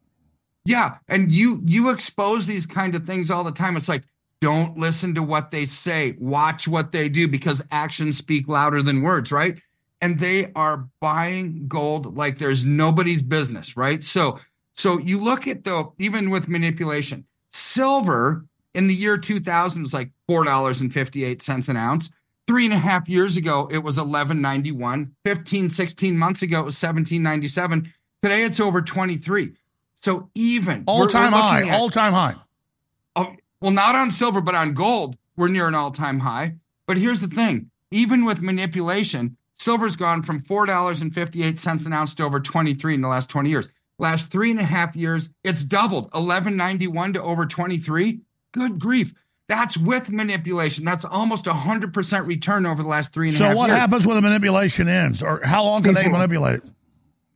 Yeah, 0.64 0.96
and 1.08 1.30
you 1.30 1.62
you 1.64 1.90
expose 1.90 2.46
these 2.46 2.66
kind 2.66 2.94
of 2.94 3.06
things 3.06 3.30
all 3.30 3.44
the 3.44 3.52
time. 3.52 3.76
It's 3.76 3.88
like 3.88 4.04
don't 4.40 4.78
listen 4.78 5.14
to 5.14 5.22
what 5.22 5.50
they 5.50 5.64
say, 5.64 6.14
watch 6.18 6.66
what 6.66 6.92
they 6.92 7.08
do 7.08 7.28
because 7.28 7.62
actions 7.70 8.16
speak 8.16 8.48
louder 8.48 8.82
than 8.82 9.02
words, 9.02 9.30
right? 9.30 9.60
And 10.00 10.18
they 10.18 10.50
are 10.54 10.88
buying 11.00 11.66
gold 11.68 12.16
like 12.16 12.38
there's 12.38 12.64
nobody's 12.64 13.22
business, 13.22 13.76
right? 13.76 14.02
So 14.02 14.38
so 14.74 14.98
you 14.98 15.18
look 15.18 15.46
at 15.46 15.64
though 15.64 15.94
even 15.98 16.30
with 16.30 16.48
manipulation, 16.48 17.24
silver 17.52 18.44
in 18.74 18.86
the 18.86 18.94
year 18.94 19.18
2000 19.18 19.82
was 19.82 19.94
like 19.94 20.10
four 20.26 20.44
dollars 20.44 20.80
and 20.80 20.92
58 20.92 21.42
cents 21.42 21.68
an 21.68 21.76
ounce. 21.76 22.10
Three 22.46 22.64
and 22.64 22.74
a 22.74 22.78
half 22.78 23.08
years 23.08 23.36
ago, 23.36 23.68
it 23.70 23.78
was 23.78 23.96
1191. 23.96 25.14
15, 25.24 25.70
16 25.70 26.18
months 26.18 26.42
ago, 26.42 26.60
it 26.60 26.64
was 26.64 26.82
1797. 26.82 27.92
Today, 28.22 28.42
it's 28.42 28.58
over 28.58 28.82
23. 28.82 29.52
So 30.02 30.30
even 30.34 30.84
All 30.86 31.06
time 31.06 31.32
high. 31.32 31.62
at- 31.68 31.78
All 31.78 31.90
time 31.90 32.12
high. 32.12 32.34
Oh, 33.16 33.34
well, 33.60 33.70
not 33.70 33.94
on 33.94 34.10
silver, 34.10 34.40
but 34.40 34.54
on 34.54 34.72
gold, 34.74 35.16
we're 35.36 35.48
near 35.48 35.68
an 35.68 35.74
all 35.74 35.90
time 35.90 36.20
high. 36.20 36.54
But 36.86 36.96
here's 36.98 37.20
the 37.20 37.28
thing 37.28 37.70
even 37.90 38.24
with 38.24 38.40
manipulation, 38.40 39.36
silver's 39.58 39.96
gone 39.96 40.22
from 40.22 40.40
$4.58 40.42 41.86
an 41.86 41.92
ounce 41.92 42.14
to 42.14 42.22
over 42.24 42.40
23 42.40 42.94
in 42.94 43.00
the 43.00 43.08
last 43.08 43.28
20 43.28 43.50
years. 43.50 43.68
Last 43.98 44.30
three 44.30 44.50
and 44.50 44.58
a 44.60 44.64
half 44.64 44.96
years, 44.96 45.28
it's 45.44 45.62
doubled 45.64 46.04
1191 46.12 47.12
to 47.14 47.22
over 47.22 47.44
23. 47.46 48.20
Good 48.52 48.78
grief. 48.78 49.12
That's 49.48 49.76
with 49.76 50.10
manipulation. 50.10 50.84
That's 50.84 51.04
almost 51.04 51.46
a 51.46 51.52
100% 51.52 52.26
return 52.26 52.64
over 52.64 52.82
the 52.82 52.88
last 52.88 53.12
three 53.12 53.28
and 53.28 53.36
a 53.36 53.38
half 53.44 53.52
So 53.52 53.56
what 53.58 53.68
years. 53.68 53.78
happens 53.78 54.06
when 54.06 54.16
the 54.16 54.22
manipulation 54.22 54.88
ends, 54.88 55.22
or 55.22 55.42
how 55.44 55.64
long 55.64 55.82
can 55.82 55.92
they 55.94 56.08
manipulate 56.08 56.56
it? 56.56 56.64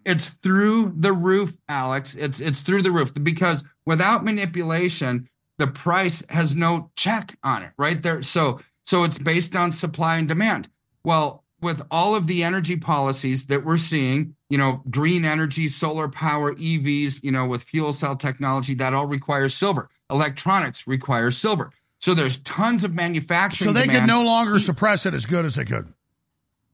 It's 0.05 0.29
through 0.29 0.95
the 0.97 1.13
roof, 1.13 1.57
Alex. 1.69 2.15
It's 2.15 2.41
it's 2.41 2.63
through 2.63 2.83
the 2.83 2.93
roof 2.93 3.13
because 3.23 3.65
without 3.87 4.25
manipulation, 4.25 5.29
the 5.59 5.67
price 5.67 6.23
has 6.29 6.55
no 6.55 6.91
check 6.97 7.37
on 7.43 7.63
it, 7.63 7.73
right 7.79 8.03
there. 8.03 8.23
So 8.23 8.61
so 8.87 9.05
it's 9.05 9.19
based 9.19 9.57
on 9.57 9.73
supply 9.73 10.19
and 10.19 10.29
demand. 10.29 10.69
Well, 11.05 11.45
with 11.61 11.83
all 11.91 12.15
of 12.15 12.27
the 12.27 12.45
energy 12.45 12.77
policies 12.77 13.47
that 13.47 13.65
we're 13.65 13.79
seeing, 13.79 14.37
you 14.51 14.59
know, 14.59 14.83
green 14.91 15.25
energy, 15.25 15.69
solar 15.69 16.09
power, 16.09 16.55
EVs, 16.55 17.25
you 17.25 17.33
know, 17.33 17.47
with 17.47 17.63
fuel 17.63 17.93
cell 17.93 18.17
technology, 18.17 18.75
that 18.75 18.93
all 18.93 19.07
requires 19.07 19.55
silver. 19.55 19.89
Electronics 20.11 20.87
requires 20.87 21.39
silver. 21.39 21.73
So 22.01 22.13
there's 22.13 22.37
tons 22.41 22.85
of 22.85 22.93
manufacturing. 22.93 23.69
So 23.69 23.73
they 23.73 23.87
can 23.87 24.03
demand. 24.03 24.09
no 24.09 24.25
longer 24.25 24.59
suppress 24.59 25.07
it 25.07 25.15
as 25.15 25.25
good 25.25 25.47
as 25.47 25.55
they 25.55 25.65
could. 25.65 25.93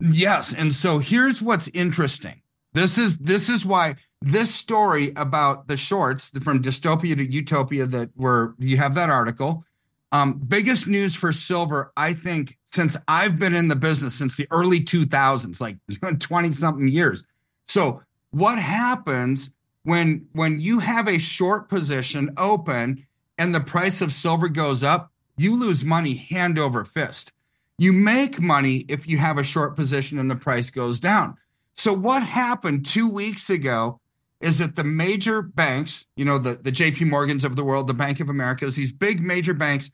Yes, 0.01 0.53
and 0.53 0.75
so 0.75 0.99
here's 0.99 1.41
what's 1.41 1.69
interesting. 1.69 2.40
This 2.73 2.99
is 2.99 3.19
this 3.19 3.49
is 3.49 3.65
why 3.65 3.97
this 4.23 4.55
story 4.55 5.13
about 5.17 5.67
the 5.67 5.77
shorts 5.77 6.31
from 6.43 6.63
dystopia 6.63 7.17
to 7.17 7.25
utopia 7.25 7.87
that 7.87 8.11
were 8.17 8.55
you 8.59 8.77
have 8.77 8.95
that 8.95 9.11
article. 9.11 9.65
Um, 10.13 10.41
biggest 10.47 10.87
news 10.89 11.15
for 11.15 11.33
silver, 11.33 11.93
I 11.97 12.15
think, 12.15 12.59
since 12.73 12.97
I've 13.07 13.39
been 13.39 13.55
in 13.55 13.69
the 13.69 13.77
business 13.77 14.15
since 14.15 14.37
the 14.37 14.49
early 14.51 14.81
2000s, 14.81 15.61
like 15.61 15.77
20 16.19 16.53
something 16.53 16.89
years. 16.89 17.23
So 17.67 18.03
what 18.31 18.59
happens 18.59 19.51
when 19.85 20.27
when 20.33 20.61
you 20.61 20.81
have 20.81 21.09
a 21.09 21.19
short 21.19 21.69
position 21.69 22.33
open 22.37 23.07
and 23.39 23.55
the 23.55 23.61
price 23.61 24.01
of 24.01 24.13
silver 24.13 24.49
goes 24.49 24.83
up? 24.83 25.11
You 25.37 25.55
lose 25.55 25.83
money 25.83 26.15
hand 26.15 26.59
over 26.59 26.85
fist. 26.85 27.33
You 27.79 27.93
make 27.95 28.39
money 28.39 28.85
if 28.89 29.09
you 29.09 29.17
have 29.17 29.39
a 29.39 29.43
short 29.43 29.75
position 29.75 30.19
and 30.19 30.31
the 30.31 30.37
price 30.37 30.69
goes 30.69 31.01
down. 31.01 31.39
So 31.81 31.95
what 31.95 32.23
happened 32.23 32.85
two 32.85 33.09
weeks 33.09 33.49
ago 33.49 34.01
is 34.39 34.59
that 34.59 34.77
the 34.77 34.85
major 34.85 35.41
banks, 35.41 36.05
you 36.15 36.27
know, 36.27 36.37
the, 36.37 36.57
the 36.57 36.71
JP 36.71 37.09
Morgans 37.09 37.43
of 37.43 37.57
the 37.57 37.65
world, 37.65 37.87
the 37.87 37.95
Bank 37.95 38.21
of 38.21 38.29
Americas, 38.29 38.77
these 38.77 38.93
big 38.93 39.23
major 39.23 39.55
banks 39.55 39.91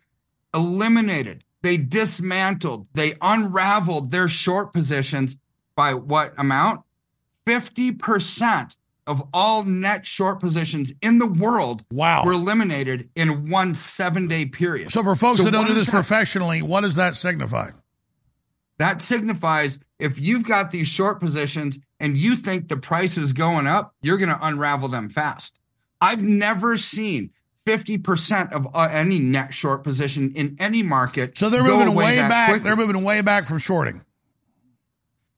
eliminated, 0.52 1.44
they 1.62 1.76
dismantled, 1.76 2.88
they 2.94 3.14
unraveled 3.20 4.10
their 4.10 4.26
short 4.26 4.72
positions 4.72 5.36
by 5.76 5.94
what 5.94 6.34
amount? 6.36 6.82
50% 7.46 8.74
of 9.06 9.22
all 9.32 9.62
net 9.62 10.04
short 10.06 10.40
positions 10.40 10.92
in 11.00 11.18
the 11.18 11.26
world 11.26 11.84
wow. 11.92 12.24
were 12.24 12.32
eliminated 12.32 13.10
in 13.14 13.48
one 13.48 13.76
seven 13.76 14.26
day 14.26 14.44
period. 14.44 14.90
So 14.90 15.04
for 15.04 15.14
folks 15.14 15.44
that 15.44 15.52
don't 15.52 15.68
do 15.68 15.72
this 15.74 15.86
that- 15.86 15.92
professionally, 15.92 16.62
what 16.62 16.80
does 16.80 16.96
that 16.96 17.14
signify? 17.14 17.70
that 18.78 19.00
signifies 19.02 19.78
if 19.98 20.18
you've 20.18 20.44
got 20.44 20.70
these 20.70 20.88
short 20.88 21.20
positions 21.20 21.78
and 22.00 22.16
you 22.16 22.36
think 22.36 22.68
the 22.68 22.76
price 22.76 23.16
is 23.16 23.32
going 23.32 23.66
up, 23.66 23.94
you're 24.02 24.18
going 24.18 24.28
to 24.28 24.46
unravel 24.46 24.88
them 24.88 25.08
fast. 25.08 25.58
I've 26.00 26.22
never 26.22 26.76
seen 26.76 27.30
50% 27.66 28.52
of 28.52 28.68
uh, 28.74 28.88
any 28.92 29.18
net 29.18 29.52
short 29.52 29.82
position 29.82 30.32
in 30.34 30.56
any 30.58 30.82
market. 30.82 31.36
So 31.36 31.48
they're 31.48 31.62
moving 31.62 31.94
way 31.94 32.16
back. 32.18 32.50
quickly. 32.50 32.64
They're 32.64 32.76
moving 32.76 33.02
way 33.02 33.22
back 33.22 33.46
from 33.46 33.58
shorting. 33.58 34.04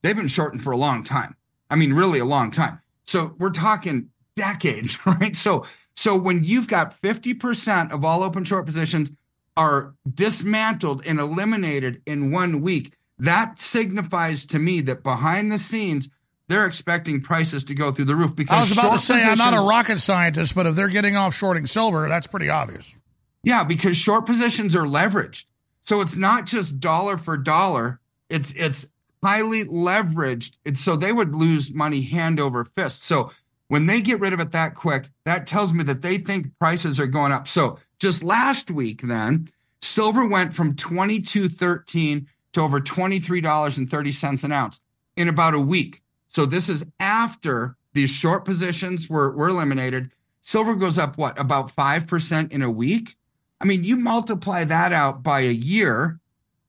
They've 0.02 0.16
been 0.16 0.28
shorting 0.28 0.60
for 0.60 0.72
a 0.72 0.76
long 0.76 1.04
time. 1.04 1.36
I 1.70 1.76
mean, 1.76 1.92
really 1.92 2.18
a 2.18 2.24
long 2.24 2.50
time. 2.50 2.80
So 3.06 3.34
we're 3.38 3.50
talking 3.50 4.10
decades, 4.36 4.98
right? 5.06 5.34
So 5.34 5.64
So 5.96 6.16
when 6.16 6.44
you've 6.44 6.68
got 6.68 7.00
50% 7.00 7.92
of 7.92 8.04
all 8.04 8.22
open 8.22 8.44
short 8.44 8.66
positions 8.66 9.10
are 9.56 9.94
dismantled 10.14 11.02
and 11.04 11.18
eliminated 11.18 12.02
in 12.06 12.30
one 12.30 12.60
week, 12.60 12.92
that 13.18 13.60
signifies 13.60 14.46
to 14.46 14.58
me 14.58 14.80
that 14.82 15.02
behind 15.02 15.50
the 15.50 15.58
scenes, 15.58 16.08
they're 16.48 16.66
expecting 16.66 17.20
prices 17.20 17.64
to 17.64 17.74
go 17.74 17.92
through 17.92 18.06
the 18.06 18.16
roof 18.16 18.34
because 18.34 18.56
I 18.56 18.60
was 18.60 18.72
about 18.72 18.92
to 18.92 18.98
say 18.98 19.22
I'm 19.22 19.38
not 19.38 19.54
a 19.54 19.60
rocket 19.60 20.00
scientist, 20.00 20.54
but 20.54 20.66
if 20.66 20.74
they're 20.74 20.88
getting 20.88 21.16
off 21.16 21.34
shorting 21.34 21.66
silver, 21.66 22.08
that's 22.08 22.26
pretty 22.26 22.48
obvious. 22.48 22.96
Yeah, 23.42 23.64
because 23.64 23.96
short 23.96 24.26
positions 24.26 24.74
are 24.74 24.84
leveraged. 24.84 25.44
So 25.82 26.00
it's 26.00 26.16
not 26.16 26.46
just 26.46 26.80
dollar 26.80 27.16
for 27.18 27.36
dollar. 27.36 28.00
It's 28.28 28.52
it's 28.56 28.86
highly 29.22 29.64
leveraged. 29.64 30.52
It's 30.64 30.80
so 30.80 30.96
they 30.96 31.12
would 31.12 31.34
lose 31.34 31.72
money 31.72 32.02
hand 32.02 32.40
over 32.40 32.64
fist. 32.64 33.02
So 33.02 33.30
when 33.68 33.86
they 33.86 34.00
get 34.00 34.20
rid 34.20 34.32
of 34.32 34.40
it 34.40 34.52
that 34.52 34.74
quick, 34.74 35.10
that 35.24 35.46
tells 35.46 35.72
me 35.72 35.84
that 35.84 36.02
they 36.02 36.18
think 36.18 36.58
prices 36.58 36.98
are 36.98 37.06
going 37.06 37.32
up. 37.32 37.46
So 37.48 37.78
just 37.98 38.22
last 38.22 38.70
week 38.70 39.02
then, 39.02 39.50
silver 39.82 40.26
went 40.26 40.54
from 40.54 40.74
22.13 40.74 42.26
to 42.52 42.60
over 42.60 42.80
$23.30 42.80 44.44
an 44.44 44.52
ounce 44.52 44.80
in 45.16 45.28
about 45.28 45.54
a 45.54 45.60
week. 45.60 46.02
So 46.28 46.46
this 46.46 46.68
is 46.68 46.84
after 47.00 47.76
these 47.94 48.10
short 48.10 48.44
positions 48.44 49.08
were, 49.08 49.30
were 49.32 49.48
eliminated. 49.48 50.10
Silver 50.42 50.74
goes 50.74 50.98
up 50.98 51.18
what 51.18 51.38
about 51.38 51.74
5% 51.74 52.52
in 52.52 52.62
a 52.62 52.70
week? 52.70 53.16
I 53.60 53.64
mean, 53.64 53.84
you 53.84 53.96
multiply 53.96 54.64
that 54.64 54.92
out 54.92 55.22
by 55.22 55.40
a 55.40 55.52
year. 55.52 56.20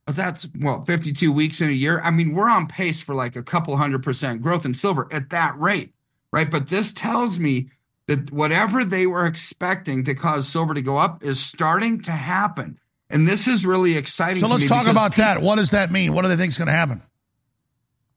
That's 0.07 0.47
well, 0.59 0.83
52 0.85 1.31
weeks 1.31 1.61
in 1.61 1.69
a 1.69 1.73
year. 1.73 2.01
I 2.01 2.09
mean, 2.09 2.33
we're 2.33 2.49
on 2.49 2.67
pace 2.67 2.99
for 2.99 3.13
like 3.13 3.35
a 3.35 3.43
couple 3.43 3.77
hundred 3.77 4.01
percent 4.01 4.41
growth 4.41 4.65
in 4.65 4.73
silver 4.73 5.07
at 5.11 5.29
that 5.29 5.59
rate, 5.59 5.93
right? 6.31 6.49
But 6.49 6.69
this 6.69 6.91
tells 6.91 7.37
me 7.37 7.69
that 8.07 8.31
whatever 8.31 8.83
they 8.83 9.05
were 9.05 9.27
expecting 9.27 10.03
to 10.05 10.15
cause 10.15 10.47
silver 10.47 10.73
to 10.73 10.81
go 10.81 10.97
up 10.97 11.23
is 11.23 11.39
starting 11.39 12.01
to 12.01 12.11
happen. 12.11 12.79
And 13.09 13.27
this 13.27 13.47
is 13.47 13.65
really 13.65 13.97
exciting. 13.97 14.39
So 14.41 14.47
let's 14.47 14.65
talk 14.67 14.85
about 14.87 15.11
people- 15.13 15.23
that. 15.25 15.41
What 15.41 15.55
does 15.57 15.71
that 15.71 15.91
mean? 15.91 16.13
What 16.13 16.21
do 16.23 16.27
they 16.29 16.35
think 16.35 16.51
is 16.51 16.57
going 16.57 16.67
to 16.67 16.71
happen? 16.73 17.01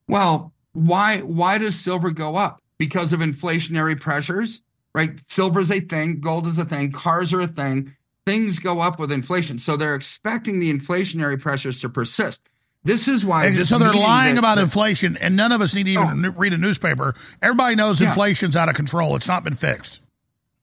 Well, 0.09 0.52
why 0.73 1.19
why 1.19 1.59
does 1.59 1.78
silver 1.78 2.10
go 2.10 2.36
up? 2.36 2.60
Because 2.78 3.12
of 3.12 3.20
inflationary 3.20 3.98
pressures, 3.98 4.60
right? 4.94 5.19
Silver 5.27 5.60
is 5.60 5.70
a 5.70 5.81
thing, 5.81 6.20
gold 6.20 6.47
is 6.47 6.59
a 6.59 6.64
thing, 6.64 6.93
cars 6.93 7.32
are 7.32 7.40
a 7.40 7.47
thing. 7.47 7.94
Things 8.27 8.59
go 8.59 8.81
up 8.81 8.98
with 8.98 9.10
inflation. 9.12 9.59
So 9.59 9.77
they're 9.77 9.94
expecting 9.94 10.59
the 10.60 10.73
inflationary 10.73 11.40
pressures 11.40 11.81
to 11.81 11.89
persist. 11.89 12.43
This 12.85 13.06
is 13.06 13.24
why 13.24 13.47
And 13.47 13.56
this 13.56 13.69
so 13.69 13.78
they're 13.78 13.93
lying 13.93 14.35
that- 14.35 14.40
about 14.40 14.56
that- 14.56 14.62
inflation, 14.64 15.16
and 15.19 15.36
none 15.36 15.52
of 15.52 15.60
us 15.60 15.74
need 15.74 15.85
to 15.86 15.93
even 15.93 16.24
n- 16.24 16.35
read 16.36 16.52
a 16.52 16.59
newspaper. 16.59 17.14
Everybody 17.40 17.77
knows 17.77 18.01
Yeah. 18.01 18.09
inflation's 18.09 18.56
out 18.56 18.69
of 18.69 18.74
control. 18.74 19.14
It's 19.16 19.28
not 19.28 19.44
been 19.44 19.55
fixed. 19.55 20.01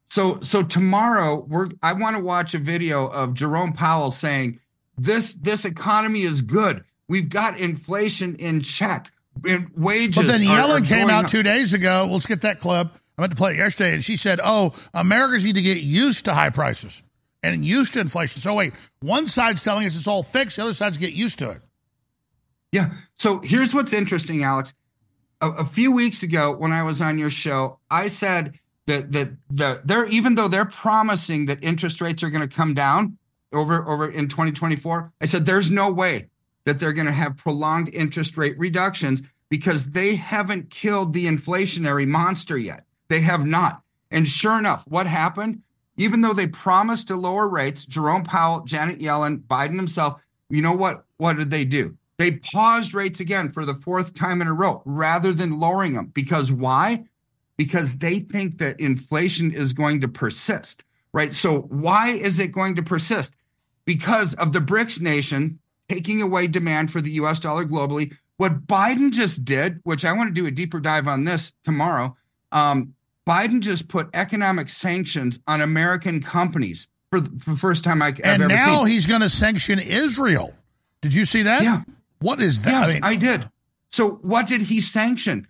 So 0.09 0.39
so 0.41 0.63
tomorrow 0.63 1.45
we're 1.47 1.69
I 1.83 1.93
want 1.93 2.17
to 2.17 2.23
watch 2.23 2.53
a 2.53 2.59
video 2.59 3.07
of 3.07 3.33
Jerome 3.33 3.73
Powell 3.73 4.11
saying 4.11 4.59
this 4.97 5.33
this 5.33 5.65
economy 5.65 6.23
is 6.23 6.41
good. 6.41 6.83
We've 7.07 7.29
got 7.29 7.59
inflation 7.59 8.35
in 8.35 8.61
check. 8.61 9.11
And 9.47 9.69
wages. 9.75 10.15
But 10.15 10.27
then 10.27 10.41
Yellen 10.41 10.85
came 10.85 11.09
out 11.09 11.25
up. 11.25 11.31
two 11.31 11.43
days 11.43 11.73
ago. 11.73 12.07
Let's 12.09 12.25
get 12.25 12.41
that 12.41 12.59
clip. 12.59 12.87
I 13.17 13.21
meant 13.21 13.31
to 13.31 13.37
play 13.37 13.53
it 13.53 13.57
yesterday, 13.57 13.93
and 13.93 14.03
she 14.03 14.17
said, 14.17 14.39
"Oh, 14.43 14.73
Americans 14.93 15.45
need 15.45 15.55
to 15.55 15.61
get 15.61 15.77
used 15.77 16.25
to 16.25 16.33
high 16.33 16.49
prices 16.49 17.03
and 17.41 17.63
used 17.63 17.93
to 17.93 18.01
inflation." 18.01 18.41
So 18.41 18.55
wait, 18.55 18.73
one 18.99 19.27
side's 19.27 19.61
telling 19.61 19.85
us 19.85 19.95
it's 19.95 20.07
all 20.07 20.23
fixed, 20.23 20.57
the 20.57 20.63
other 20.63 20.73
side's 20.73 20.97
get 20.97 21.13
used 21.13 21.39
to 21.39 21.51
it. 21.51 21.61
Yeah. 22.71 22.91
So 23.15 23.39
here's 23.39 23.73
what's 23.73 23.93
interesting, 23.93 24.43
Alex. 24.43 24.73
A, 25.41 25.49
a 25.51 25.65
few 25.65 25.91
weeks 25.91 26.23
ago, 26.23 26.55
when 26.55 26.73
I 26.73 26.83
was 26.83 27.01
on 27.01 27.17
your 27.17 27.29
show, 27.29 27.79
I 27.89 28.09
said 28.09 28.58
that 28.89 29.11
that 29.11 29.29
the 29.49 29.81
they're 29.85 30.07
even 30.07 30.35
though 30.35 30.47
they're 30.47 30.65
promising 30.65 31.45
that 31.45 31.63
interest 31.63 32.01
rates 32.01 32.23
are 32.23 32.29
going 32.29 32.47
to 32.47 32.53
come 32.53 32.73
down 32.73 33.17
over 33.53 33.87
over 33.87 34.09
in 34.09 34.27
2024, 34.27 35.13
I 35.21 35.25
said 35.25 35.45
there's 35.45 35.71
no 35.71 35.91
way 35.91 36.27
that 36.65 36.79
they're 36.79 36.93
going 36.93 37.07
to 37.07 37.13
have 37.13 37.37
prolonged 37.37 37.89
interest 37.93 38.35
rate 38.35 38.57
reductions 38.57 39.21
because 39.49 39.85
they 39.85 40.15
haven't 40.15 40.69
killed 40.69 41.13
the 41.13 41.25
inflationary 41.25 42.07
monster 42.07 42.57
yet. 42.57 42.83
They 43.07 43.21
have 43.21 43.45
not. 43.45 43.81
And 44.11 44.27
sure 44.27 44.57
enough, 44.57 44.83
what 44.87 45.07
happened? 45.07 45.61
Even 45.97 46.21
though 46.21 46.33
they 46.33 46.47
promised 46.47 47.07
to 47.07 47.15
lower 47.15 47.47
rates, 47.47 47.85
Jerome 47.85 48.23
Powell, 48.23 48.61
Janet 48.65 48.99
Yellen, 48.99 49.41
Biden 49.43 49.75
himself, 49.75 50.21
you 50.49 50.61
know 50.61 50.73
what? 50.73 51.05
What 51.17 51.37
did 51.37 51.51
they 51.51 51.65
do? 51.65 51.95
They 52.17 52.31
paused 52.31 52.93
rates 52.93 53.19
again 53.19 53.49
for 53.49 53.65
the 53.65 53.75
fourth 53.75 54.13
time 54.13 54.41
in 54.41 54.47
a 54.47 54.53
row 54.53 54.81
rather 54.85 55.33
than 55.33 55.59
lowering 55.59 55.93
them. 55.93 56.07
Because 56.07 56.51
why? 56.51 57.05
Because 57.59 57.97
they 57.97 58.19
think 58.19 58.57
that 58.59 58.79
inflation 58.79 59.51
is 59.51 59.73
going 59.73 59.99
to 60.01 60.07
persist, 60.07 60.83
right? 61.13 61.35
So, 61.35 61.63
why 61.63 62.11
is 62.11 62.39
it 62.39 62.53
going 62.53 62.75
to 62.77 62.81
persist? 62.81 63.33
Because 63.83 64.33
of 64.35 64.53
the 64.53 64.59
BRICS 64.59 65.01
nation 65.01 65.59
taking 65.89 66.21
away 66.21 66.47
demand 66.47 66.91
for 66.91 67.01
the 67.01 67.11
US 67.11 67.39
dollar 67.39 67.65
globally. 67.65 68.15
What 68.37 68.65
Biden 68.65 69.11
just 69.11 69.43
did, 69.43 69.81
which 69.83 70.05
I 70.05 70.13
want 70.13 70.33
to 70.33 70.41
do 70.41 70.47
a 70.47 70.51
deeper 70.51 70.79
dive 70.79 71.07
on 71.07 71.25
this 71.25 71.51
tomorrow, 71.65 72.15
um, 72.53 72.93
Biden 73.27 73.59
just 73.59 73.89
put 73.89 74.07
economic 74.13 74.69
sanctions 74.69 75.39
on 75.45 75.61
American 75.61 76.21
companies 76.23 76.87
for 77.11 77.19
the, 77.19 77.57
first 77.57 77.83
time 77.83 78.01
I, 78.01 78.07
I've 78.07 78.19
and 78.23 78.43
ever 78.43 78.47
now 78.47 78.77
seen. 78.77 78.87
he's 78.87 79.05
going 79.05 79.21
to 79.21 79.29
sanction 79.29 79.79
Israel. 79.79 80.53
Did 81.01 81.13
you 81.13 81.25
see 81.25 81.41
that? 81.41 81.63
Yeah. 81.63 81.81
What 82.19 82.39
is 82.39 82.61
that? 82.61 82.71
Yes, 82.71 82.89
I 82.89 82.93
mean, 82.93 83.03
I 83.03 83.15
did. 83.15 83.49
So 83.91 84.11
what 84.21 84.47
did 84.47 84.61
he 84.61 84.79
sanction? 84.81 85.47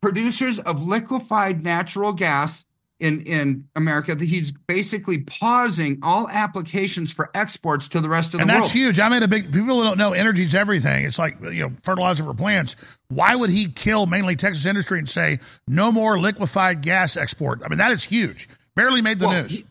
Producers 0.00 0.58
of 0.60 0.82
liquefied 0.82 1.62
natural 1.62 2.12
gas 2.12 2.64
in 3.00 3.20
in 3.22 3.68
America. 3.76 4.14
that 4.14 4.24
He's 4.24 4.50
basically 4.50 5.18
pausing 5.18 5.98
all 6.02 6.28
applications 6.28 7.12
for 7.12 7.30
exports 7.34 7.88
to 7.88 8.00
the 8.00 8.08
rest 8.08 8.32
of 8.34 8.40
and 8.40 8.48
the 8.48 8.54
world. 8.54 8.62
And 8.62 8.64
that's 8.64 8.72
huge. 8.74 8.98
I 8.98 9.08
made 9.08 9.22
a 9.22 9.28
big. 9.28 9.52
People 9.52 9.82
don't 9.82 9.98
know 9.98 10.12
energy's 10.14 10.54
everything. 10.54 11.04
It's 11.04 11.18
like 11.18 11.38
you 11.42 11.68
know 11.68 11.72
fertilizer 11.82 12.24
for 12.24 12.34
plants. 12.34 12.76
Why 13.08 13.36
would 13.36 13.50
he 13.50 13.68
kill 13.68 14.06
mainly 14.06 14.36
Texas 14.36 14.64
industry 14.66 14.98
and 14.98 15.08
say 15.08 15.38
no 15.66 15.92
more 15.92 16.18
liquefied 16.18 16.80
gas 16.80 17.16
export? 17.16 17.60
I 17.64 17.68
mean 17.68 17.78
that 17.78 17.92
is 17.92 18.04
huge. 18.04 18.48
Barely 18.74 19.02
made 19.02 19.18
the 19.18 19.28
Well, 19.28 19.42
news. 19.42 19.58
he- 19.58 19.64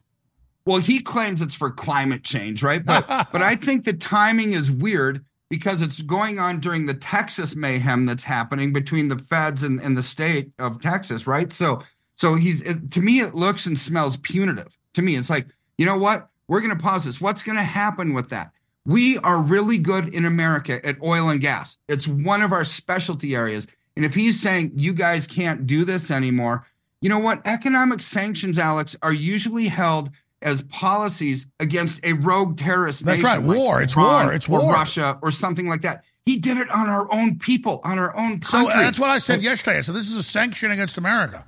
well, 0.66 0.80
he 0.80 1.00
claims 1.00 1.42
it's 1.42 1.56
for 1.56 1.72
climate 1.72 2.24
change, 2.24 2.62
right? 2.62 2.84
But 2.86 3.08
but 3.32 3.42
I 3.42 3.56
think 3.56 3.84
the 3.86 3.94
timing 3.94 4.54
is 4.54 4.70
weird 4.70 5.24
because 5.50 5.82
it's 5.82 6.02
going 6.02 6.40
on 6.40 6.60
during 6.60 6.86
the 6.86 6.94
Texas 6.94 7.56
mayhem 7.56 8.06
that's 8.06 8.24
happening 8.24 8.74
between 8.74 9.08
the 9.08 9.18
feds 9.18 9.64
and, 9.64 9.80
and 9.80 9.98
the 9.98 10.04
state 10.04 10.52
of 10.60 10.82
Texas, 10.82 11.26
right? 11.28 11.52
So 11.54 11.84
so 12.16 12.36
he's 12.36 12.62
it, 12.62 12.92
to 12.94 13.02
me 13.02 13.20
it 13.20 13.36
looks 13.36 13.66
and 13.66 13.78
smells 13.78 14.18
punitive. 14.18 14.76
To 14.94 15.02
me, 15.02 15.16
it's 15.16 15.30
like, 15.30 15.48
you 15.78 15.86
know 15.86 15.98
what? 15.98 16.30
We're 16.48 16.62
gonna 16.62 16.76
pause 16.76 17.06
this. 17.06 17.22
What's 17.22 17.44
gonna 17.44 17.64
happen 17.64 18.14
with 18.14 18.30
that? 18.30 18.52
We 18.86 19.18
are 19.20 19.42
really 19.42 19.78
good 19.78 20.14
in 20.14 20.26
America 20.26 20.84
at 20.86 21.02
oil 21.02 21.30
and 21.30 21.42
gas. 21.42 21.78
It's 21.88 22.08
one 22.08 22.42
of 22.42 22.54
our 22.54 22.66
specialty 22.66 23.36
areas. 23.36 23.68
And 23.96 24.06
if 24.06 24.16
he's 24.16 24.40
saying 24.40 24.72
you 24.76 24.94
guys 24.94 25.28
can't 25.28 25.68
do 25.68 25.84
this 25.84 26.10
anymore, 26.10 26.66
you 27.02 27.10
know 27.10 27.20
what? 27.20 27.42
Economic 27.46 28.02
sanctions, 28.02 28.58
Alex, 28.58 28.96
are 29.02 29.14
usually 29.14 29.68
held 29.68 30.10
as 30.42 30.62
policies 30.64 31.48
against 31.60 32.00
a 32.04 32.14
rogue 32.14 32.58
terrorist 32.58 33.06
That's 33.06 33.24
nation 33.24 33.44
right. 33.44 33.48
like 33.48 33.58
War. 33.58 33.82
It's 33.82 33.96
Iran 33.96 34.26
war. 34.26 34.34
It's 34.34 34.48
or 34.48 34.60
war. 34.62 34.74
Russia 34.74 35.18
or 35.22 35.32
something 35.32 35.68
like 35.68 35.82
that. 35.82 36.04
He 36.26 36.38
did 36.38 36.58
it 36.58 36.70
on 36.70 36.90
our 36.90 37.12
own 37.14 37.40
people, 37.40 37.80
on 37.84 37.98
our 37.98 38.16
own 38.18 38.42
So 38.44 38.58
country. 38.60 38.74
uh, 38.74 38.78
that's 38.82 39.00
what 39.00 39.10
I 39.10 39.18
said 39.18 39.42
yesterday. 39.42 39.82
So 39.82 39.94
this 39.94 40.10
is 40.10 40.18
a 40.18 40.24
sanction 40.24 40.72
against 40.72 40.98
America. 40.98 41.46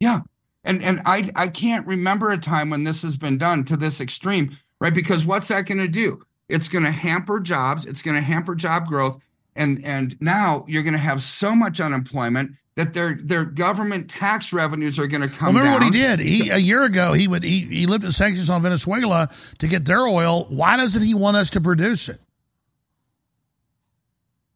Yeah. 0.00 0.20
And 0.64 0.82
and 0.82 1.00
I 1.06 1.30
I 1.36 1.48
can't 1.48 1.86
remember 1.86 2.30
a 2.30 2.38
time 2.38 2.70
when 2.70 2.84
this 2.84 3.02
has 3.02 3.16
been 3.16 3.38
done 3.38 3.64
to 3.66 3.76
this 3.76 4.00
extreme, 4.00 4.56
right? 4.80 4.92
Because 4.92 5.24
what's 5.24 5.48
that 5.48 5.66
going 5.66 5.78
to 5.78 5.88
do? 5.88 6.22
It's 6.48 6.68
going 6.68 6.84
to 6.84 6.90
hamper 6.90 7.40
jobs, 7.40 7.86
it's 7.86 8.02
going 8.02 8.16
to 8.16 8.20
hamper 8.22 8.54
job 8.54 8.86
growth 8.86 9.20
and 9.56 9.84
and 9.84 10.16
now 10.20 10.64
you're 10.68 10.82
going 10.82 10.94
to 10.94 10.98
have 10.98 11.22
so 11.22 11.54
much 11.54 11.80
unemployment 11.80 12.52
that 12.80 12.94
their 12.94 13.18
their 13.22 13.44
government 13.44 14.08
tax 14.08 14.54
revenues 14.54 14.98
are 14.98 15.06
going 15.06 15.20
to 15.20 15.28
come 15.28 15.54
Remember 15.54 15.72
what 15.72 15.82
he 15.82 15.90
did? 15.90 16.18
He 16.18 16.48
a 16.48 16.56
year 16.56 16.82
ago 16.82 17.12
he 17.12 17.28
would 17.28 17.42
he, 17.42 17.60
he 17.60 17.84
lifted 17.86 18.12
sanctions 18.14 18.48
on 18.48 18.62
Venezuela 18.62 19.28
to 19.58 19.68
get 19.68 19.84
their 19.84 20.00
oil. 20.06 20.46
Why 20.48 20.78
doesn't 20.78 21.02
he 21.02 21.12
want 21.12 21.36
us 21.36 21.50
to 21.50 21.60
produce 21.60 22.08
it? 22.08 22.20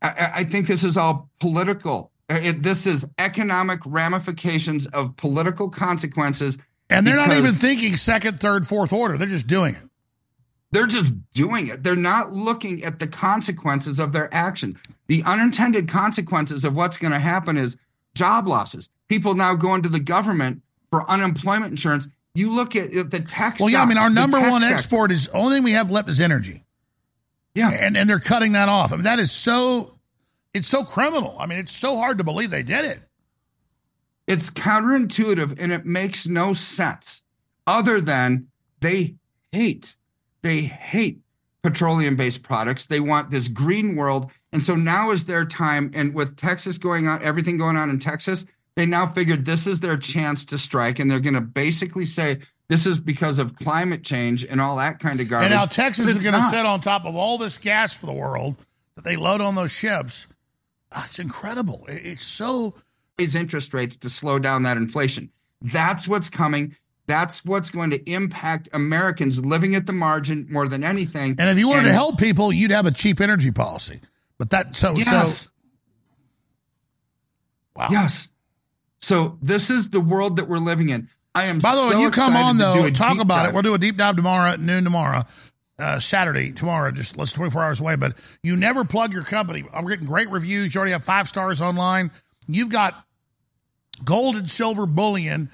I- 0.00 0.08
I, 0.08 0.32
I 0.40 0.44
think 0.44 0.66
this 0.66 0.84
is 0.84 0.96
all 0.96 1.28
political. 1.38 2.10
Uh, 2.30 2.34
It, 2.42 2.62
this 2.62 2.86
is 2.86 3.06
economic 3.18 3.80
ramifications 3.84 4.86
of 4.86 5.14
political 5.18 5.68
consequences. 5.68 6.56
And 6.88 7.06
they're 7.06 7.16
not 7.16 7.32
even 7.34 7.52
thinking 7.52 7.96
second, 7.96 8.40
third, 8.40 8.66
fourth 8.66 8.92
order. 8.92 9.18
They're 9.18 9.28
just 9.28 9.46
doing 9.46 9.74
it. 9.74 9.82
They're 10.70 10.86
just 10.86 11.12
doing 11.34 11.66
it. 11.68 11.82
They're 11.82 11.94
not 11.94 12.32
looking 12.32 12.82
at 12.84 12.98
the 12.98 13.06
consequences 13.06 14.00
of 14.00 14.12
their 14.12 14.32
action. 14.34 14.76
The 15.08 15.22
unintended 15.24 15.88
consequences 15.88 16.64
of 16.64 16.74
what's 16.74 16.96
going 16.96 17.12
to 17.12 17.18
happen 17.18 17.56
is 17.56 17.76
job 18.14 18.46
losses. 18.46 18.88
People 19.08 19.34
now 19.34 19.54
going 19.54 19.82
to 19.82 19.88
the 19.88 20.00
government 20.00 20.62
for 20.90 21.08
unemployment 21.08 21.70
insurance. 21.70 22.06
You 22.34 22.50
look 22.50 22.74
at, 22.74 22.94
at 22.94 23.10
the 23.10 23.20
tech. 23.20 23.60
Well, 23.60 23.70
yeah, 23.70 23.82
I 23.82 23.86
mean, 23.86 23.98
our 23.98 24.10
number 24.10 24.40
one 24.40 24.62
sector. 24.62 24.74
export 24.74 25.12
is 25.12 25.28
only 25.28 25.56
thing 25.56 25.64
we 25.64 25.72
have 25.72 25.90
left 25.90 26.08
is 26.08 26.20
energy. 26.20 26.64
Yeah, 27.54 27.70
and 27.70 27.96
and 27.96 28.08
they're 28.08 28.18
cutting 28.18 28.52
that 28.52 28.68
off. 28.68 28.92
I 28.92 28.96
mean, 28.96 29.04
that 29.04 29.20
is 29.20 29.30
so 29.30 29.94
it's 30.52 30.68
so 30.68 30.84
criminal. 30.84 31.36
I 31.38 31.46
mean, 31.46 31.58
it's 31.58 31.72
so 31.72 31.96
hard 31.96 32.18
to 32.18 32.24
believe 32.24 32.50
they 32.50 32.62
did 32.62 32.84
it. 32.84 33.00
It's 34.26 34.50
counterintuitive 34.50 35.56
and 35.58 35.70
it 35.72 35.84
makes 35.84 36.26
no 36.26 36.54
sense. 36.54 37.22
other 37.66 38.00
than 38.00 38.48
they 38.80 39.14
hate, 39.52 39.96
they 40.42 40.62
hate 40.62 41.20
petroleum 41.62 42.16
based 42.16 42.42
products. 42.42 42.86
They 42.86 43.00
want 43.00 43.30
this 43.30 43.48
green 43.48 43.96
world. 43.96 44.30
And 44.54 44.62
so 44.62 44.74
now 44.76 45.10
is 45.10 45.24
their 45.26 45.44
time. 45.44 45.90
And 45.94 46.14
with 46.14 46.36
Texas 46.36 46.78
going 46.78 47.08
on, 47.08 47.22
everything 47.22 47.58
going 47.58 47.76
on 47.76 47.90
in 47.90 47.98
Texas, 47.98 48.46
they 48.76 48.86
now 48.86 49.06
figured 49.06 49.44
this 49.44 49.66
is 49.66 49.80
their 49.80 49.96
chance 49.98 50.44
to 50.46 50.58
strike. 50.58 50.98
And 50.98 51.10
they're 51.10 51.20
going 51.20 51.34
to 51.34 51.40
basically 51.40 52.06
say, 52.06 52.38
this 52.68 52.86
is 52.86 52.98
because 53.00 53.38
of 53.40 53.56
climate 53.56 54.04
change 54.04 54.44
and 54.44 54.60
all 54.60 54.76
that 54.76 55.00
kind 55.00 55.20
of 55.20 55.28
garbage. 55.28 55.46
And 55.46 55.54
now 55.54 55.66
Texas 55.66 56.06
is 56.08 56.22
going 56.22 56.34
to 56.34 56.42
sit 56.42 56.64
on 56.64 56.80
top 56.80 57.04
of 57.04 57.14
all 57.16 57.36
this 57.36 57.58
gas 57.58 57.94
for 57.94 58.06
the 58.06 58.12
world 58.12 58.56
that 58.94 59.04
they 59.04 59.16
load 59.16 59.40
on 59.40 59.54
those 59.54 59.72
ships. 59.72 60.26
Ah, 60.92 61.04
It's 61.08 61.18
incredible. 61.18 61.84
It's 61.88 62.24
so. 62.24 62.74
Raise 63.18 63.34
interest 63.36 63.72
rates 63.74 63.96
to 63.96 64.10
slow 64.10 64.38
down 64.40 64.64
that 64.64 64.76
inflation. 64.76 65.30
That's 65.62 66.08
what's 66.08 66.28
coming. 66.28 66.76
That's 67.06 67.44
what's 67.44 67.70
going 67.70 67.90
to 67.90 68.10
impact 68.10 68.68
Americans 68.72 69.44
living 69.44 69.74
at 69.74 69.86
the 69.86 69.92
margin 69.92 70.46
more 70.50 70.66
than 70.66 70.82
anything. 70.82 71.36
And 71.38 71.50
if 71.50 71.58
you 71.58 71.68
wanted 71.68 71.84
to 71.84 71.92
help 71.92 72.18
people, 72.18 72.52
you'd 72.52 72.70
have 72.72 72.86
a 72.86 72.90
cheap 72.90 73.20
energy 73.20 73.50
policy. 73.50 74.00
But 74.38 74.50
that 74.50 74.76
so 74.76 74.94
Yes. 74.96 75.42
so. 75.42 75.50
Wow. 77.76 77.88
Yes. 77.90 78.28
So 79.00 79.38
this 79.42 79.70
is 79.70 79.90
the 79.90 80.00
world 80.00 80.36
that 80.36 80.48
we're 80.48 80.58
living 80.58 80.88
in. 80.88 81.08
I 81.34 81.46
am. 81.46 81.58
By 81.58 81.74
the 81.74 81.82
way, 81.82 81.90
so 81.90 82.00
you 82.00 82.10
come 82.10 82.36
on 82.36 82.56
though, 82.56 82.88
talk 82.90 83.18
about 83.18 83.42
dive. 83.42 83.48
it. 83.48 83.54
We'll 83.54 83.62
do 83.62 83.74
a 83.74 83.78
deep 83.78 83.96
dive 83.96 84.16
tomorrow 84.16 84.50
at 84.50 84.60
noon 84.60 84.84
tomorrow, 84.84 85.24
uh, 85.78 85.98
Saturday 85.98 86.52
tomorrow. 86.52 86.92
Just 86.92 87.16
less 87.16 87.32
than 87.32 87.38
24 87.38 87.64
hours 87.64 87.80
away. 87.80 87.96
But 87.96 88.16
you 88.42 88.56
never 88.56 88.84
plug 88.84 89.12
your 89.12 89.22
company. 89.22 89.64
I'm 89.72 89.84
getting 89.86 90.06
great 90.06 90.30
reviews. 90.30 90.74
You 90.74 90.78
already 90.78 90.92
have 90.92 91.04
five 91.04 91.28
stars 91.28 91.60
online. 91.60 92.12
You've 92.46 92.70
got 92.70 93.04
gold 94.04 94.36
and 94.36 94.48
silver 94.48 94.86
bullion 94.86 95.50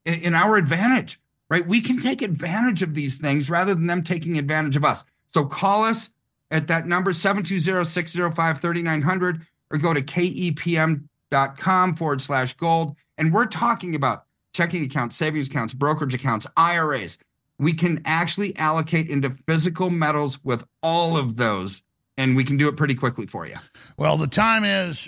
in, 0.05 0.21
in 0.21 0.35
our 0.35 0.55
advantage, 0.55 1.19
right? 1.49 1.67
We 1.67 1.81
can 1.81 1.99
take 1.99 2.21
advantage 2.21 2.83
of 2.83 2.93
these 2.93 3.17
things 3.17 3.49
rather 3.49 3.73
than 3.73 3.87
them 3.87 4.03
taking 4.03 4.37
advantage 4.37 4.75
of 4.75 4.85
us. 4.85 5.03
So 5.33 5.45
call 5.45 5.83
us 5.83 6.09
at 6.51 6.67
that 6.67 6.85
number 6.85 7.11
720-605-3900 7.11 9.41
or 9.71 9.77
go 9.77 9.93
to 9.93 10.01
kepm.com 10.01 11.95
forward 11.95 12.21
slash 12.21 12.53
gold. 12.55 12.97
And 13.21 13.31
we're 13.31 13.45
talking 13.45 13.93
about 13.93 14.23
checking 14.51 14.83
accounts, 14.83 15.15
savings 15.15 15.47
accounts, 15.47 15.75
brokerage 15.75 16.15
accounts, 16.15 16.47
IRAs. 16.57 17.19
We 17.59 17.71
can 17.71 18.01
actually 18.03 18.57
allocate 18.57 19.11
into 19.11 19.29
physical 19.45 19.91
metals 19.91 20.43
with 20.43 20.63
all 20.81 21.15
of 21.15 21.37
those, 21.37 21.83
and 22.17 22.35
we 22.35 22.43
can 22.43 22.57
do 22.57 22.67
it 22.67 22.77
pretty 22.77 22.95
quickly 22.95 23.27
for 23.27 23.45
you. 23.45 23.57
Well, 23.95 24.17
the 24.17 24.25
time 24.25 24.63
is 24.63 25.07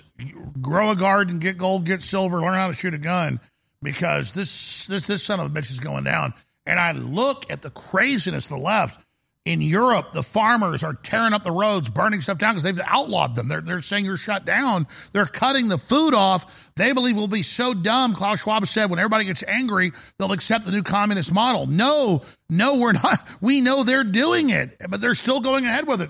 grow 0.61 0.91
a 0.91 0.95
garden, 0.95 1.39
get 1.39 1.57
gold, 1.57 1.85
get 1.85 2.03
silver, 2.03 2.39
learn 2.39 2.53
how 2.53 2.67
to 2.67 2.75
shoot 2.75 2.93
a 2.93 2.99
gun, 2.99 3.39
because 3.81 4.33
this 4.33 4.85
this 4.85 5.07
this 5.07 5.23
son 5.23 5.39
of 5.39 5.47
a 5.47 5.49
bitch 5.49 5.71
is 5.71 5.79
going 5.79 6.03
down. 6.03 6.35
And 6.67 6.79
I 6.79 6.91
look 6.91 7.49
at 7.49 7.63
the 7.63 7.71
craziness 7.71 8.45
of 8.45 8.51
the 8.51 8.63
left 8.63 9.03
in 9.45 9.61
Europe. 9.61 10.13
The 10.13 10.23
farmers 10.23 10.83
are 10.83 10.93
tearing 10.93 11.33
up 11.33 11.43
the 11.43 11.51
roads, 11.51 11.89
burning 11.89 12.21
stuff 12.21 12.37
down 12.37 12.53
because 12.53 12.63
they've 12.63 12.85
outlawed 12.85 13.35
them. 13.35 13.47
They're 13.47 13.61
they're 13.61 13.81
saying 13.81 14.05
you're 14.05 14.17
shut 14.17 14.45
down. 14.45 14.87
They're 15.11 15.25
cutting 15.25 15.67
the 15.67 15.77
food 15.77 16.13
off. 16.13 16.71
They 16.75 16.93
believe 16.93 17.17
we'll 17.17 17.27
be 17.27 17.43
so 17.43 17.73
dumb. 17.73 18.15
Klaus 18.15 18.41
Schwab 18.41 18.65
said 18.67 18.89
when 18.89 18.99
everybody 18.99 19.25
gets 19.25 19.43
angry, 19.47 19.91
they'll 20.17 20.31
accept 20.31 20.65
the 20.65 20.71
new 20.71 20.83
communist 20.83 21.33
model. 21.33 21.67
No, 21.67 22.21
no, 22.49 22.77
we're 22.77 22.93
not. 22.93 23.19
We 23.41 23.59
know 23.59 23.83
they're 23.83 24.05
doing 24.05 24.51
it, 24.51 24.77
but 24.89 25.01
they're 25.01 25.15
still 25.15 25.41
going 25.41 25.65
ahead 25.65 25.85
with 25.85 26.01
it. 26.01 26.09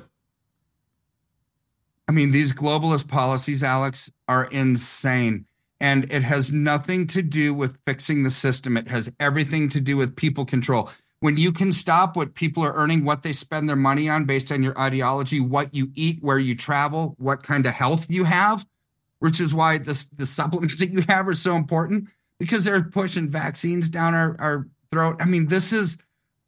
I 2.07 2.11
mean, 2.11 2.31
these 2.31 2.53
globalist 2.53 3.07
policies, 3.07 3.63
Alex, 3.63 4.11
are 4.27 4.45
insane. 4.45 5.45
And 5.79 6.11
it 6.11 6.21
has 6.21 6.51
nothing 6.51 7.07
to 7.07 7.21
do 7.21 7.53
with 7.53 7.79
fixing 7.85 8.23
the 8.23 8.29
system. 8.29 8.77
It 8.77 8.87
has 8.87 9.11
everything 9.19 9.67
to 9.69 9.81
do 9.81 9.97
with 9.97 10.15
people 10.15 10.45
control. 10.45 10.89
When 11.23 11.37
you 11.37 11.53
can 11.53 11.71
stop 11.71 12.17
what 12.17 12.35
people 12.35 12.65
are 12.65 12.73
earning, 12.73 13.05
what 13.05 13.23
they 13.23 13.31
spend 13.31 13.69
their 13.69 13.77
money 13.77 14.09
on 14.09 14.25
based 14.25 14.51
on 14.51 14.61
your 14.61 14.77
ideology, 14.77 15.39
what 15.39 15.73
you 15.73 15.89
eat, 15.95 16.17
where 16.21 16.37
you 16.37 16.53
travel, 16.53 17.15
what 17.17 17.43
kind 17.43 17.65
of 17.65 17.73
health 17.73 18.07
you 18.09 18.25
have, 18.25 18.65
which 19.19 19.39
is 19.39 19.53
why 19.53 19.77
this, 19.77 20.03
the 20.17 20.25
supplements 20.39 20.79
that 20.79 20.91
you 20.91 20.99
have 21.07 21.29
are 21.29 21.33
so 21.33 21.55
important 21.55 22.09
because 22.39 22.65
they're 22.65 22.83
pushing 22.83 23.29
vaccines 23.29 23.87
down 23.87 24.13
our, 24.13 24.35
our 24.37 24.67
throat. 24.91 25.15
I 25.21 25.23
mean, 25.23 25.47
this 25.47 25.71
is 25.71 25.97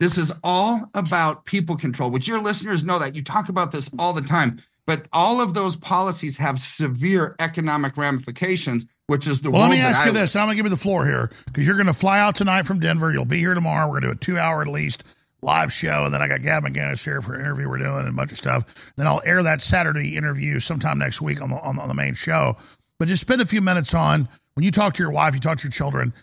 this 0.01 0.17
is 0.17 0.29
all 0.43 0.89
about 0.93 1.45
people 1.45 1.77
control, 1.77 2.11
which 2.11 2.27
your 2.27 2.41
listeners 2.41 2.83
know 2.83 2.99
that. 2.99 3.15
You 3.15 3.23
talk 3.23 3.47
about 3.47 3.71
this 3.71 3.89
all 3.97 4.11
the 4.11 4.21
time, 4.21 4.61
but 4.85 5.07
all 5.13 5.39
of 5.39 5.53
those 5.53 5.77
policies 5.77 6.35
have 6.35 6.59
severe 6.59 7.37
economic 7.39 7.95
ramifications, 7.95 8.87
which 9.07 9.27
is 9.27 9.41
the 9.41 9.51
Well, 9.51 9.61
let 9.61 9.69
me 9.71 9.79
ask 9.79 10.01
I 10.01 10.05
you 10.07 10.11
live 10.11 10.21
this. 10.21 10.35
I'm 10.35 10.47
going 10.47 10.55
to 10.55 10.63
give 10.63 10.65
you 10.65 10.75
the 10.75 10.81
floor 10.81 11.05
here 11.05 11.29
because 11.45 11.65
you're 11.67 11.75
going 11.75 11.85
to 11.87 11.93
fly 11.93 12.19
out 12.19 12.35
tonight 12.35 12.63
from 12.63 12.79
Denver. 12.79 13.11
You'll 13.11 13.25
be 13.25 13.39
here 13.39 13.53
tomorrow. 13.53 13.87
We're 13.87 13.99
going 13.99 14.03
to 14.03 14.07
do 14.09 14.13
a 14.13 14.15
two 14.15 14.39
hour 14.39 14.61
at 14.61 14.67
least 14.67 15.03
live 15.41 15.71
show. 15.71 16.05
And 16.05 16.13
then 16.13 16.21
I 16.21 16.27
got 16.27 16.41
Gavin 16.41 16.73
McInnes 16.73 17.03
here 17.03 17.21
for 17.21 17.35
an 17.35 17.41
interview 17.41 17.69
we're 17.69 17.77
doing 17.77 17.99
and 17.99 18.07
a 18.07 18.11
bunch 18.13 18.31
of 18.31 18.37
stuff. 18.37 18.63
Then 18.95 19.05
I'll 19.05 19.21
air 19.25 19.43
that 19.43 19.61
Saturday 19.61 20.17
interview 20.17 20.59
sometime 20.59 20.97
next 20.97 21.21
week 21.21 21.41
on 21.41 21.49
the, 21.49 21.59
on, 21.59 21.75
the- 21.75 21.81
on 21.83 21.87
the 21.87 21.93
main 21.93 22.15
show. 22.15 22.57
But 22.97 23.07
just 23.07 23.21
spend 23.21 23.41
a 23.41 23.45
few 23.45 23.61
minutes 23.61 23.93
on 23.93 24.27
when 24.55 24.63
you 24.63 24.71
talk 24.71 24.93
to 24.95 25.03
your 25.03 25.11
wife, 25.11 25.33
you 25.35 25.39
talk 25.39 25.59
to 25.59 25.63
your 25.65 25.71
children. 25.71 26.13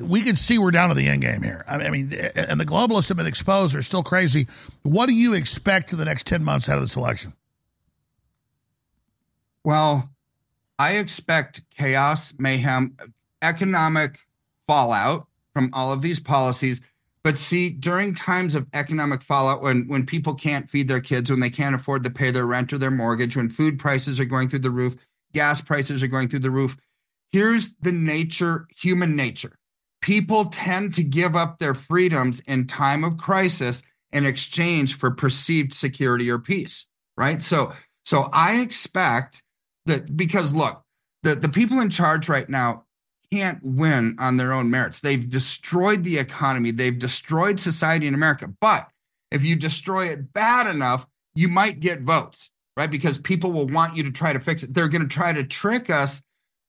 We 0.00 0.22
can 0.22 0.36
see 0.36 0.56
we're 0.56 0.70
down 0.70 0.88
to 0.88 0.94
the 0.94 1.06
end 1.08 1.20
game 1.20 1.42
here. 1.42 1.62
I 1.68 1.76
mean, 1.76 1.86
I 1.86 1.90
mean, 1.90 2.12
and 2.36 2.58
the 2.58 2.64
globalists 2.64 3.08
have 3.08 3.18
been 3.18 3.26
exposed. 3.26 3.74
They're 3.74 3.82
still 3.82 4.02
crazy. 4.04 4.46
What 4.82 5.06
do 5.06 5.12
you 5.12 5.34
expect 5.34 5.92
in 5.92 5.98
the 5.98 6.06
next 6.06 6.26
10 6.26 6.42
months 6.42 6.70
out 6.70 6.76
of 6.78 6.82
this 6.84 6.96
election? 6.96 7.34
Well, 9.62 10.08
I 10.78 10.92
expect 10.92 11.62
chaos, 11.76 12.32
mayhem, 12.38 12.96
economic 13.42 14.18
fallout 14.66 15.26
from 15.52 15.70
all 15.72 15.92
of 15.92 16.02
these 16.02 16.20
policies. 16.20 16.80
But 17.22 17.38
see, 17.38 17.70
during 17.70 18.14
times 18.14 18.54
of 18.54 18.66
economic 18.74 19.22
fallout, 19.22 19.62
when 19.62 19.88
when 19.88 20.04
people 20.04 20.34
can't 20.34 20.70
feed 20.70 20.88
their 20.88 21.00
kids, 21.00 21.30
when 21.30 21.40
they 21.40 21.50
can't 21.50 21.74
afford 21.74 22.04
to 22.04 22.10
pay 22.10 22.30
their 22.30 22.44
rent 22.44 22.72
or 22.72 22.78
their 22.78 22.90
mortgage, 22.90 23.36
when 23.36 23.48
food 23.48 23.78
prices 23.78 24.20
are 24.20 24.26
going 24.26 24.50
through 24.50 24.58
the 24.58 24.70
roof, 24.70 24.96
gas 25.32 25.62
prices 25.62 26.02
are 26.02 26.08
going 26.08 26.28
through 26.28 26.40
the 26.40 26.50
roof, 26.50 26.76
here's 27.32 27.72
the 27.80 27.92
nature, 27.92 28.66
human 28.76 29.16
nature. 29.16 29.56
People 30.02 30.46
tend 30.46 30.92
to 30.94 31.02
give 31.02 31.34
up 31.34 31.58
their 31.58 31.72
freedoms 31.72 32.40
in 32.46 32.66
time 32.66 33.04
of 33.04 33.16
crisis 33.16 33.82
in 34.12 34.26
exchange 34.26 34.94
for 34.94 35.10
perceived 35.10 35.72
security 35.72 36.30
or 36.30 36.38
peace, 36.38 36.84
right? 37.16 37.42
So 37.42 37.72
so 38.04 38.28
I 38.34 38.60
expect 38.60 39.42
that 39.86 40.16
because 40.16 40.54
look, 40.54 40.82
the, 41.22 41.34
the 41.34 41.48
people 41.48 41.80
in 41.80 41.90
charge 41.90 42.28
right 42.28 42.48
now 42.48 42.84
can't 43.32 43.60
win 43.62 44.16
on 44.18 44.36
their 44.36 44.52
own 44.52 44.70
merits. 44.70 45.00
They've 45.00 45.28
destroyed 45.28 46.04
the 46.04 46.18
economy, 46.18 46.70
they've 46.70 46.98
destroyed 46.98 47.58
society 47.58 48.06
in 48.06 48.14
America. 48.14 48.48
But 48.60 48.88
if 49.30 49.42
you 49.42 49.56
destroy 49.56 50.06
it 50.06 50.32
bad 50.32 50.66
enough, 50.66 51.06
you 51.34 51.48
might 51.48 51.80
get 51.80 52.02
votes, 52.02 52.50
right? 52.76 52.90
Because 52.90 53.18
people 53.18 53.50
will 53.52 53.66
want 53.66 53.96
you 53.96 54.04
to 54.04 54.12
try 54.12 54.32
to 54.32 54.40
fix 54.40 54.62
it. 54.62 54.72
They're 54.72 54.88
going 54.88 55.02
to 55.02 55.08
try 55.08 55.32
to 55.32 55.42
trick 55.44 55.90
us 55.90 56.22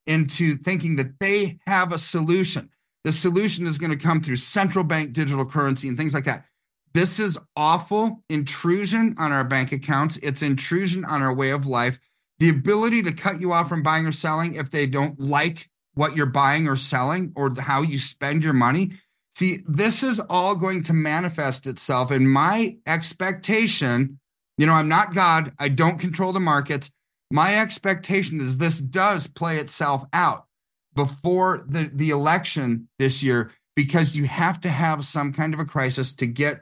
into 0.08 0.58
thinking 0.58 0.96
that 0.96 1.20
they 1.20 1.60
have 1.68 1.92
a 1.92 2.00
solution. 2.00 2.70
The 3.04 3.14
solution 3.14 3.68
is 3.68 3.78
going 3.78 3.92
to 3.92 4.04
come 4.04 4.24
through 4.24 4.38
central 4.38 4.84
bank 4.84 5.14
digital 5.14 5.46
currency 5.46 5.88
and 5.88 5.98
things 5.98 6.14
like 6.14 6.26
that. 6.26 6.46
This 6.94 7.20
is 7.20 7.38
awful 7.56 8.24
intrusion 8.30 9.16
on 9.20 9.32
our 9.32 9.44
bank 9.44 9.72
accounts. 9.72 10.18
It's 10.24 10.42
intrusion 10.42 11.06
on 11.06 11.22
our 11.22 11.34
way 11.34 11.50
of 11.52 11.68
life. 11.68 12.00
The 12.40 12.50
ability 12.50 13.04
to 13.04 13.14
cut 13.14 13.40
you 13.40 13.54
off 13.54 13.70
from 13.70 13.84
buying 13.84 14.06
or 14.06 14.12
selling 14.12 14.56
if 14.56 14.72
they 14.72 14.88
don't 14.88 15.20
like 15.20 15.70
what 15.94 16.16
you're 16.16 16.26
buying 16.26 16.68
or 16.68 16.76
selling 16.76 17.32
or 17.36 17.54
how 17.58 17.82
you 17.82 17.98
spend 17.98 18.44
your 18.44 18.54
money. 18.54 18.92
See, 19.36 19.64
this 19.68 20.04
is 20.04 20.20
all 20.20 20.56
going 20.56 20.84
to 20.84 20.94
manifest 20.94 21.68
itself 21.68 22.12
in 22.12 22.28
my 22.28 22.78
expectation. 22.86 24.20
You 24.58 24.66
know, 24.66 24.74
I'm 24.74 24.88
not 24.88 25.14
God, 25.14 25.54
I 25.60 25.70
don't 25.70 26.00
control 26.00 26.34
the 26.34 26.40
markets, 26.40 26.90
My 27.32 27.60
expectation 27.60 28.40
is 28.40 28.58
this 28.58 28.80
does 28.80 29.28
play 29.28 29.58
itself 29.58 30.06
out 30.14 30.46
before 30.94 31.66
the, 31.68 31.90
the 31.94 32.12
election 32.12 32.88
this 33.00 33.24
year 33.24 33.52
because 33.76 34.16
you 34.16 34.26
have 34.26 34.62
to 34.62 34.70
have 34.70 35.06
some 35.06 35.34
kind 35.34 35.54
of 35.54 35.60
a 35.60 35.66
crisis 35.66 36.14
to 36.14 36.28
get 36.28 36.62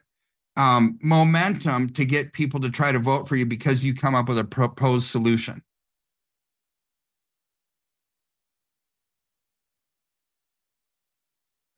um, 0.55 0.99
momentum 1.01 1.89
to 1.89 2.05
get 2.05 2.34
people 2.34 2.59
to 2.61 2.69
try 2.69 2.91
to 2.91 2.99
vote 2.99 3.27
for 3.27 3.35
you 3.35 3.45
because 3.45 3.84
you 3.84 3.95
come 3.95 4.15
up 4.15 4.27
with 4.27 4.38
a 4.38 4.43
proposed 4.43 5.07
solution. 5.07 5.61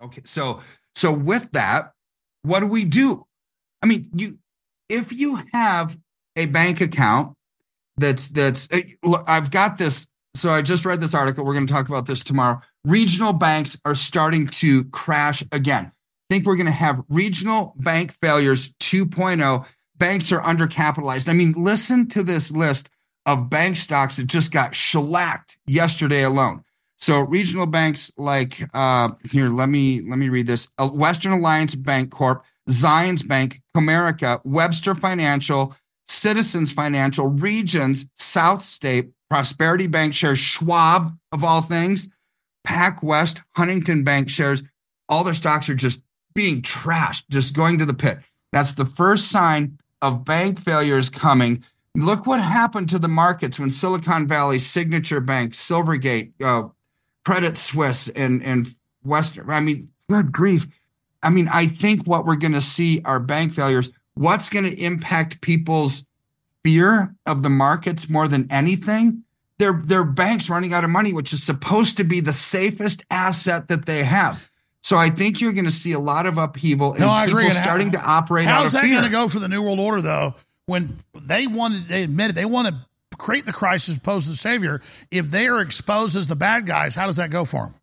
Okay, 0.01 0.21
so 0.25 0.61
so 0.95 1.11
with 1.11 1.51
that, 1.53 1.93
what 2.43 2.59
do 2.59 2.67
we 2.67 2.83
do? 2.83 3.25
I 3.81 3.87
mean, 3.87 4.09
you 4.13 4.37
if 4.89 5.11
you 5.11 5.41
have 5.51 5.97
a 6.35 6.45
bank 6.45 6.81
account 6.81 7.35
that's 7.97 8.27
that's 8.27 8.67
uh, 8.71 9.23
I've 9.25 9.51
got 9.51 9.77
this. 9.77 10.05
So 10.35 10.49
I 10.49 10.61
just 10.61 10.83
read 10.83 10.99
this 10.99 11.13
article. 11.13 11.45
We're 11.45 11.53
going 11.53 11.65
to 11.65 11.71
talk 11.71 11.87
about 11.87 12.07
this 12.07 12.21
tomorrow. 12.21 12.59
Regional 12.83 13.31
banks 13.31 13.77
are 13.85 13.95
starting 13.95 14.47
to 14.47 14.83
crash 14.85 15.41
again. 15.51 15.93
Think 16.29 16.45
we're 16.45 16.55
going 16.55 16.65
to 16.65 16.71
have 16.71 17.03
regional 17.09 17.73
bank 17.77 18.15
failures 18.21 18.71
2.0. 18.79 19.65
Banks 19.97 20.31
are 20.31 20.41
undercapitalized. 20.41 21.27
I 21.27 21.33
mean, 21.33 21.53
listen 21.57 22.07
to 22.09 22.23
this 22.23 22.51
list 22.51 22.89
of 23.25 23.49
bank 23.49 23.77
stocks 23.77 24.17
that 24.17 24.27
just 24.27 24.51
got 24.51 24.75
shellacked 24.75 25.57
yesterday 25.65 26.23
alone. 26.23 26.63
So 26.99 27.19
regional 27.19 27.65
banks 27.65 28.11
like 28.17 28.61
uh, 28.73 29.09
here, 29.29 29.49
let 29.49 29.69
me 29.69 30.01
let 30.01 30.17
me 30.17 30.29
read 30.29 30.47
this: 30.47 30.67
uh, 30.77 30.87
Western 30.87 31.33
Alliance 31.33 31.75
Bank 31.75 32.11
Corp, 32.11 32.43
Zions 32.69 33.27
Bank, 33.27 33.61
Comerica, 33.75 34.41
Webster 34.43 34.95
Financial, 34.95 35.75
Citizens 36.07 36.71
Financial, 36.71 37.27
Regions, 37.27 38.05
South 38.15 38.65
State, 38.65 39.11
Prosperity 39.29 39.87
Bank 39.87 40.13
shares, 40.13 40.39
Schwab 40.39 41.17
of 41.31 41.43
all 41.43 41.61
things, 41.61 42.07
PacWest, 42.65 43.39
Huntington 43.55 44.03
Bank 44.03 44.29
shares. 44.29 44.63
All 45.09 45.23
their 45.23 45.33
stocks 45.33 45.69
are 45.69 45.75
just 45.75 45.99
being 46.35 46.61
trashed, 46.61 47.23
just 47.29 47.53
going 47.53 47.79
to 47.79 47.85
the 47.85 47.93
pit. 47.93 48.19
That's 48.51 48.73
the 48.73 48.85
first 48.85 49.29
sign 49.29 49.79
of 50.01 50.23
bank 50.23 50.59
failures 50.59 51.09
coming. 51.09 51.63
Look 51.95 52.27
what 52.27 52.41
happened 52.41 52.89
to 52.89 52.99
the 52.99 53.07
markets 53.07 53.57
when 53.57 53.71
Silicon 53.71 54.27
Valley, 54.27 54.59
Signature 54.59 55.21
Bank, 55.21 55.53
Silvergate, 55.53 56.33
uh, 56.43 56.67
Credit 57.23 57.57
Suisse, 57.57 58.09
and 58.09 58.43
and 58.43 58.67
Western. 59.03 59.49
I 59.49 59.61
mean, 59.61 59.89
good 60.09 60.31
grief. 60.31 60.67
I 61.23 61.29
mean, 61.29 61.47
I 61.47 61.67
think 61.67 62.05
what 62.05 62.25
we're 62.25 62.35
going 62.35 62.53
to 62.53 62.61
see 62.61 63.01
are 63.05 63.19
bank 63.19 63.53
failures. 63.53 63.89
What's 64.13 64.49
going 64.49 64.65
to 64.65 64.79
impact 64.79 65.41
people's 65.41 66.03
fear 66.63 67.15
of 67.25 67.43
the 67.43 67.49
markets 67.49 68.09
more 68.09 68.27
than 68.27 68.51
anything? 68.51 69.23
Their 69.57 69.81
their 69.85 70.03
banks 70.03 70.49
running 70.49 70.73
out 70.73 70.83
of 70.83 70.89
money, 70.89 71.13
which 71.13 71.31
is 71.31 71.43
supposed 71.43 71.95
to 71.97 72.03
be 72.03 72.19
the 72.19 72.33
safest 72.33 73.05
asset 73.09 73.69
that 73.69 73.85
they 73.85 74.03
have. 74.03 74.49
So 74.85 74.97
I 74.97 75.09
think 75.09 75.41
you're 75.41 75.51
going 75.51 75.65
to 75.65 75.71
see 75.71 75.93
a 75.93 75.99
lot 75.99 76.27
of 76.27 76.37
upheaval 76.37 76.91
and 76.91 76.99
No, 76.99 77.09
I 77.09 77.25
people 77.25 77.39
agree. 77.39 77.49
Starting 77.55 77.87
how- 77.87 77.99
to 77.99 78.05
operate 78.05 78.47
out 78.47 78.61
How's 78.61 78.73
that 78.73 78.85
going 78.85 79.03
to 79.03 79.09
go 79.09 79.27
for 79.27 79.39
the 79.39 79.47
New 79.47 79.63
World 79.63 79.79
Order, 79.79 80.03
though? 80.03 80.35
When 80.67 80.99
they 81.19 81.47
wanted, 81.47 81.85
they 81.87 82.03
admitted 82.03 82.35
they 82.35 82.45
want 82.45 82.67
to 82.67 82.75
create 83.17 83.47
the 83.47 83.51
crisis, 83.51 83.97
pose 83.97 84.27
the 84.27 84.35
savior. 84.35 84.81
If 85.09 85.31
they 85.31 85.47
are 85.47 85.59
exposed 85.59 86.15
as 86.15 86.27
the 86.27 86.35
bad 86.35 86.67
guys, 86.67 86.93
how 86.93 87.07
does 87.07 87.15
that 87.15 87.31
go 87.31 87.45
for 87.45 87.63
them? 87.63 87.75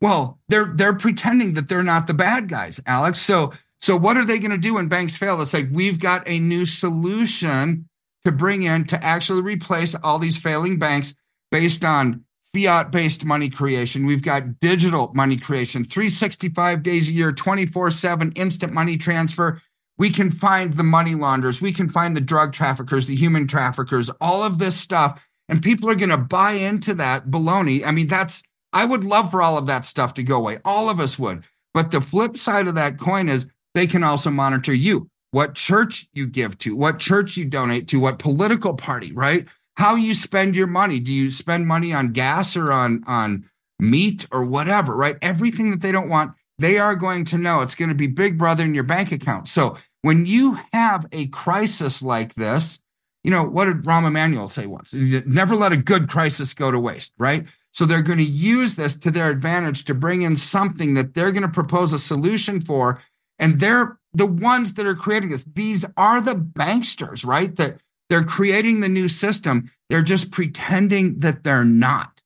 Well, 0.00 0.38
they're 0.48 0.72
they're 0.74 0.94
pretending 0.94 1.52
that 1.54 1.68
they're 1.68 1.82
not 1.82 2.06
the 2.06 2.14
bad 2.14 2.48
guys, 2.48 2.80
Alex. 2.86 3.20
So 3.20 3.52
so 3.82 3.94
what 3.94 4.16
are 4.16 4.24
they 4.24 4.38
going 4.38 4.50
to 4.50 4.56
do 4.56 4.74
when 4.74 4.88
banks 4.88 5.18
fail? 5.18 5.42
It's 5.42 5.52
like 5.52 5.68
we've 5.70 6.00
got 6.00 6.26
a 6.26 6.38
new 6.38 6.64
solution 6.64 7.86
to 8.24 8.32
bring 8.32 8.62
in 8.62 8.86
to 8.86 9.04
actually 9.04 9.42
replace 9.42 9.94
all 9.94 10.18
these 10.18 10.38
failing 10.38 10.78
banks 10.78 11.14
based 11.50 11.84
on 11.84 12.24
fiat 12.54 12.90
based 12.90 13.24
money 13.24 13.50
creation. 13.50 14.06
We've 14.06 14.22
got 14.22 14.60
digital 14.60 15.12
money 15.14 15.36
creation, 15.36 15.84
365 15.84 16.82
days 16.82 17.08
a 17.08 17.12
year, 17.12 17.32
24/7 17.32 18.32
instant 18.36 18.72
money 18.72 18.96
transfer. 18.96 19.60
We 19.98 20.10
can 20.10 20.30
find 20.30 20.74
the 20.74 20.82
money 20.82 21.14
launderers, 21.14 21.60
we 21.60 21.72
can 21.72 21.88
find 21.88 22.16
the 22.16 22.20
drug 22.20 22.52
traffickers, 22.52 23.06
the 23.06 23.16
human 23.16 23.46
traffickers, 23.46 24.10
all 24.20 24.42
of 24.42 24.58
this 24.58 24.76
stuff 24.76 25.20
and 25.48 25.62
people 25.62 25.90
are 25.90 25.94
going 25.94 26.08
to 26.08 26.16
buy 26.16 26.52
into 26.52 26.94
that 26.94 27.26
baloney. 27.26 27.86
I 27.86 27.90
mean, 27.90 28.08
that's 28.08 28.42
I 28.72 28.86
would 28.86 29.04
love 29.04 29.30
for 29.30 29.42
all 29.42 29.58
of 29.58 29.66
that 29.66 29.84
stuff 29.84 30.14
to 30.14 30.22
go 30.22 30.38
away. 30.38 30.58
All 30.64 30.88
of 30.88 30.98
us 30.98 31.18
would. 31.18 31.44
But 31.74 31.90
the 31.90 32.00
flip 32.00 32.38
side 32.38 32.68
of 32.68 32.74
that 32.76 32.98
coin 32.98 33.28
is 33.28 33.46
they 33.74 33.86
can 33.86 34.02
also 34.02 34.30
monitor 34.30 34.72
you, 34.72 35.08
what 35.30 35.54
church 35.54 36.06
you 36.14 36.26
give 36.26 36.56
to, 36.60 36.74
what 36.74 36.98
church 36.98 37.36
you 37.36 37.44
donate 37.44 37.86
to, 37.88 38.00
what 38.00 38.18
political 38.18 38.74
party, 38.74 39.12
right? 39.12 39.46
How 39.82 39.96
you 39.96 40.14
spend 40.14 40.54
your 40.54 40.68
money. 40.68 41.00
Do 41.00 41.12
you 41.12 41.32
spend 41.32 41.66
money 41.66 41.92
on 41.92 42.12
gas 42.12 42.56
or 42.56 42.70
on 42.70 43.02
on 43.08 43.50
meat 43.80 44.28
or 44.30 44.44
whatever, 44.44 44.94
right? 44.94 45.16
Everything 45.20 45.72
that 45.72 45.80
they 45.80 45.90
don't 45.90 46.08
want, 46.08 46.34
they 46.56 46.78
are 46.78 46.94
going 46.94 47.24
to 47.24 47.36
know. 47.36 47.62
It's 47.62 47.74
going 47.74 47.88
to 47.88 47.94
be 47.96 48.06
Big 48.06 48.38
Brother 48.38 48.62
in 48.62 48.74
your 48.74 48.84
bank 48.84 49.10
account. 49.10 49.48
So 49.48 49.76
when 50.02 50.24
you 50.24 50.56
have 50.72 51.06
a 51.10 51.26
crisis 51.26 52.00
like 52.00 52.36
this, 52.36 52.78
you 53.24 53.32
know, 53.32 53.42
what 53.42 53.64
did 53.64 53.82
Rahm 53.82 54.06
Emanuel 54.06 54.46
say 54.46 54.66
once? 54.66 54.92
Never 54.92 55.56
let 55.56 55.72
a 55.72 55.76
good 55.76 56.08
crisis 56.08 56.54
go 56.54 56.70
to 56.70 56.78
waste, 56.78 57.12
right? 57.18 57.44
So 57.72 57.84
they're 57.84 58.02
going 58.02 58.18
to 58.18 58.24
use 58.24 58.76
this 58.76 58.94
to 58.98 59.10
their 59.10 59.30
advantage 59.30 59.84
to 59.86 59.94
bring 59.94 60.22
in 60.22 60.36
something 60.36 60.94
that 60.94 61.14
they're 61.14 61.32
going 61.32 61.42
to 61.42 61.48
propose 61.48 61.92
a 61.92 61.98
solution 61.98 62.60
for. 62.60 63.02
And 63.40 63.58
they're 63.58 63.98
the 64.14 64.26
ones 64.26 64.74
that 64.74 64.86
are 64.86 64.94
creating 64.94 65.30
this. 65.30 65.42
These 65.42 65.84
are 65.96 66.20
the 66.20 66.36
banksters, 66.36 67.26
right? 67.26 67.56
That 67.56 67.80
they're 68.12 68.22
creating 68.22 68.80
the 68.80 68.90
new 68.90 69.08
system. 69.08 69.70
They're 69.88 70.02
just 70.02 70.30
pretending 70.30 71.20
that 71.20 71.44
they're 71.44 71.64
not, 71.64 72.20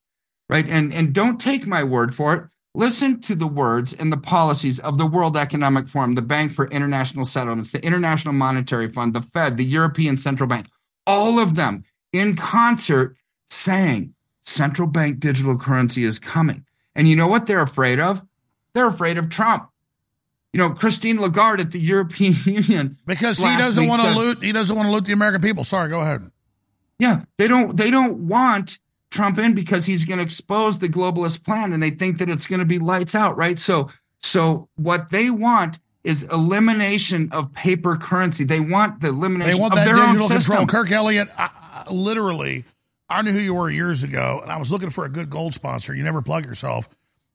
right? 0.51 0.67
And, 0.69 0.93
and 0.93 1.13
don't 1.13 1.41
take 1.41 1.65
my 1.65 1.85
word 1.85 2.13
for 2.13 2.35
it. 2.35 2.43
Listen 2.75 3.21
to 3.21 3.37
the 3.37 3.47
words 3.47 3.95
and 3.95 4.13
the 4.13 4.17
policies 4.17 4.81
of 4.81 4.99
the 4.99 5.07
World 5.07 5.37
Economic 5.37 5.87
Forum, 5.87 6.17
the 6.17 6.23
Bank 6.23 6.53
for 6.53 6.67
International 6.71 7.25
Settlements, 7.25 7.71
the 7.71 7.81
International 7.85 8.35
Monetary 8.35 8.89
Fund, 8.89 9.15
the 9.15 9.23
Fed, 9.23 9.59
the 9.59 9.65
European 9.65 10.19
Central 10.19 10.49
Bank, 10.49 10.67
all 11.07 11.39
of 11.39 11.55
them 11.55 11.85
in 12.13 12.35
concert 12.35 13.17
saying 13.49 14.13
central 14.45 14.89
bank 14.89 15.21
digital 15.21 15.57
currency 15.57 16.03
is 16.03 16.19
coming. 16.19 16.65
And 16.97 17.07
you 17.07 17.15
know 17.15 17.29
what 17.29 17.47
they're 17.47 17.63
afraid 17.63 18.01
of? 18.01 18.23
They're 18.75 18.89
afraid 18.89 19.19
of 19.19 19.31
Trump. 19.31 19.71
You 20.53 20.59
know, 20.59 20.71
Christine 20.71 21.21
Lagarde 21.21 21.63
at 21.63 21.71
the 21.73 21.81
European 21.81 22.35
Union 22.45 22.99
Because 23.07 23.39
he 23.39 23.45
doesn't 23.45 23.87
want 23.87 24.03
to 24.03 24.11
loot. 24.19 24.43
He 24.43 24.53
doesn't 24.53 24.75
want 24.75 24.87
to 24.89 24.93
loot 24.93 25.05
the 25.05 25.13
American 25.13 25.43
people. 25.43 25.65
Sorry, 25.65 25.89
go 25.91 26.01
ahead. 26.01 26.31
Yeah, 26.99 27.25
they 27.37 27.47
don't 27.49 27.77
they 27.77 27.91
don't 27.91 28.27
want 28.27 28.79
Trump 29.11 29.39
in 29.39 29.55
because 29.55 29.85
he's 29.85 30.05
going 30.05 30.19
to 30.19 30.25
expose 30.25 30.79
the 30.79 30.89
globalist 30.89 31.45
plan 31.45 31.73
and 31.73 31.83
they 31.83 31.91
think 31.91 32.19
that 32.19 32.29
it's 32.31 32.47
going 32.47 32.61
to 32.61 32.65
be 32.67 32.79
lights 32.79 33.15
out, 33.15 33.37
right? 33.37 33.59
So 33.59 33.91
so 34.23 34.69
what 34.77 35.11
they 35.11 35.31
want 35.31 35.79
is 36.05 36.23
elimination 36.25 37.29
of 37.33 37.53
paper 37.53 37.97
currency. 37.97 38.45
They 38.45 38.61
want 38.61 39.01
the 39.01 39.09
elimination 39.09 39.55
They 39.55 39.61
want 39.61 39.73
of 39.73 39.79
that 39.79 39.87
their 39.87 39.97
own 39.97 40.15
digital 40.15 40.29
control. 40.29 40.59
system. 40.59 40.67
Kirk 40.69 40.91
Elliott, 40.91 41.29
I, 41.37 41.51
I, 41.87 41.93
literally, 41.93 42.65
I 43.09 43.23
knew 43.23 43.33
who 43.33 43.41
you 43.41 43.55
were 43.55 43.69
years 43.69 44.05
ago, 44.05 44.39
and 44.43 44.51
I 44.51 44.57
was 44.57 44.71
looking 44.71 44.91
for 44.91 45.05
a 45.05 45.09
good 45.09 45.29
gold 45.31 45.53
sponsor. 45.53 45.95
You 45.95 46.05
never 46.05 46.23
plug 46.23 46.47
yourself. 46.47 46.89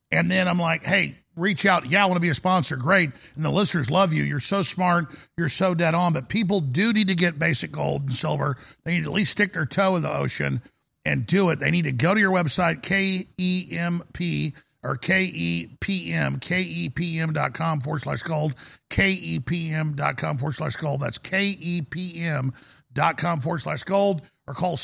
And 0.10 0.32
then 0.32 0.48
I'm 0.48 0.58
like, 0.60 0.84
hey, 0.84 1.18
reach 1.36 1.66
out. 1.66 1.90
Yeah, 1.90 2.04
I 2.04 2.06
want 2.06 2.18
to 2.18 2.22
be 2.22 2.30
a 2.30 2.36
sponsor. 2.36 2.76
Great. 2.76 3.12
And 3.36 3.46
the 3.46 3.50
listeners 3.50 3.90
love 3.90 4.14
you. 4.14 4.24
You're 4.24 4.40
so 4.40 4.64
smart. 4.64 5.08
You're 5.38 5.50
so 5.50 5.74
dead 5.74 5.96
on. 5.96 6.14
But 6.14 6.30
people 6.30 6.60
do 6.60 6.94
need 6.94 7.08
to 7.08 7.16
get 7.16 7.40
basic 7.40 7.72
gold 7.72 8.04
and 8.04 8.14
silver. 8.14 8.58
They 8.84 8.94
need 8.94 9.04
to 9.04 9.10
at 9.10 9.16
least 9.16 9.32
stick 9.32 9.54
their 9.54 9.66
toe 9.66 9.96
in 9.96 10.04
the 10.04 10.14
ocean 10.14 10.62
and 11.06 11.26
do 11.26 11.50
it. 11.50 11.60
They 11.60 11.72
need 11.72 11.84
to 11.84 11.92
go 11.92 12.14
to 12.14 12.20
your 12.20 12.32
website, 12.32 12.82
KEMP 12.82 14.54
or 14.84 14.96
K-E-P-M, 14.96 16.40
K-E-P-M 16.40 17.34
dot 17.34 17.54
com 17.54 17.80
forward 17.82 18.02
slash 18.02 18.24
gold, 18.24 18.56
K-E-P-M 18.90 19.94
dot 19.94 20.18
com 20.18 20.38
forward 20.38 20.54
slash 20.54 20.76
gold. 20.76 21.02
That's 21.02 21.18
K-E-P-M 21.20 22.54
dot 22.94 23.18
com 23.18 23.40
forward 23.40 23.60
slash 23.60 23.84
gold 23.84 24.24
or 24.48 24.54
call 24.54 24.78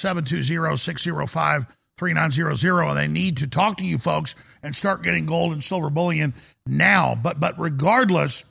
720-605-3900 1.98 2.90
and 2.90 2.98
they 2.98 3.08
need 3.08 3.38
to 3.38 3.48
talk 3.48 3.78
to 3.78 3.86
you 3.86 3.98
folks 3.98 4.36
and 4.64 4.76
start 4.76 5.04
getting 5.04 5.26
gold 5.26 5.54
and 5.54 5.64
silver 5.64 5.90
bullion 5.90 6.34
now. 6.66 7.16
But 7.16 7.40
but 7.40 7.60
regardless, 7.60 8.46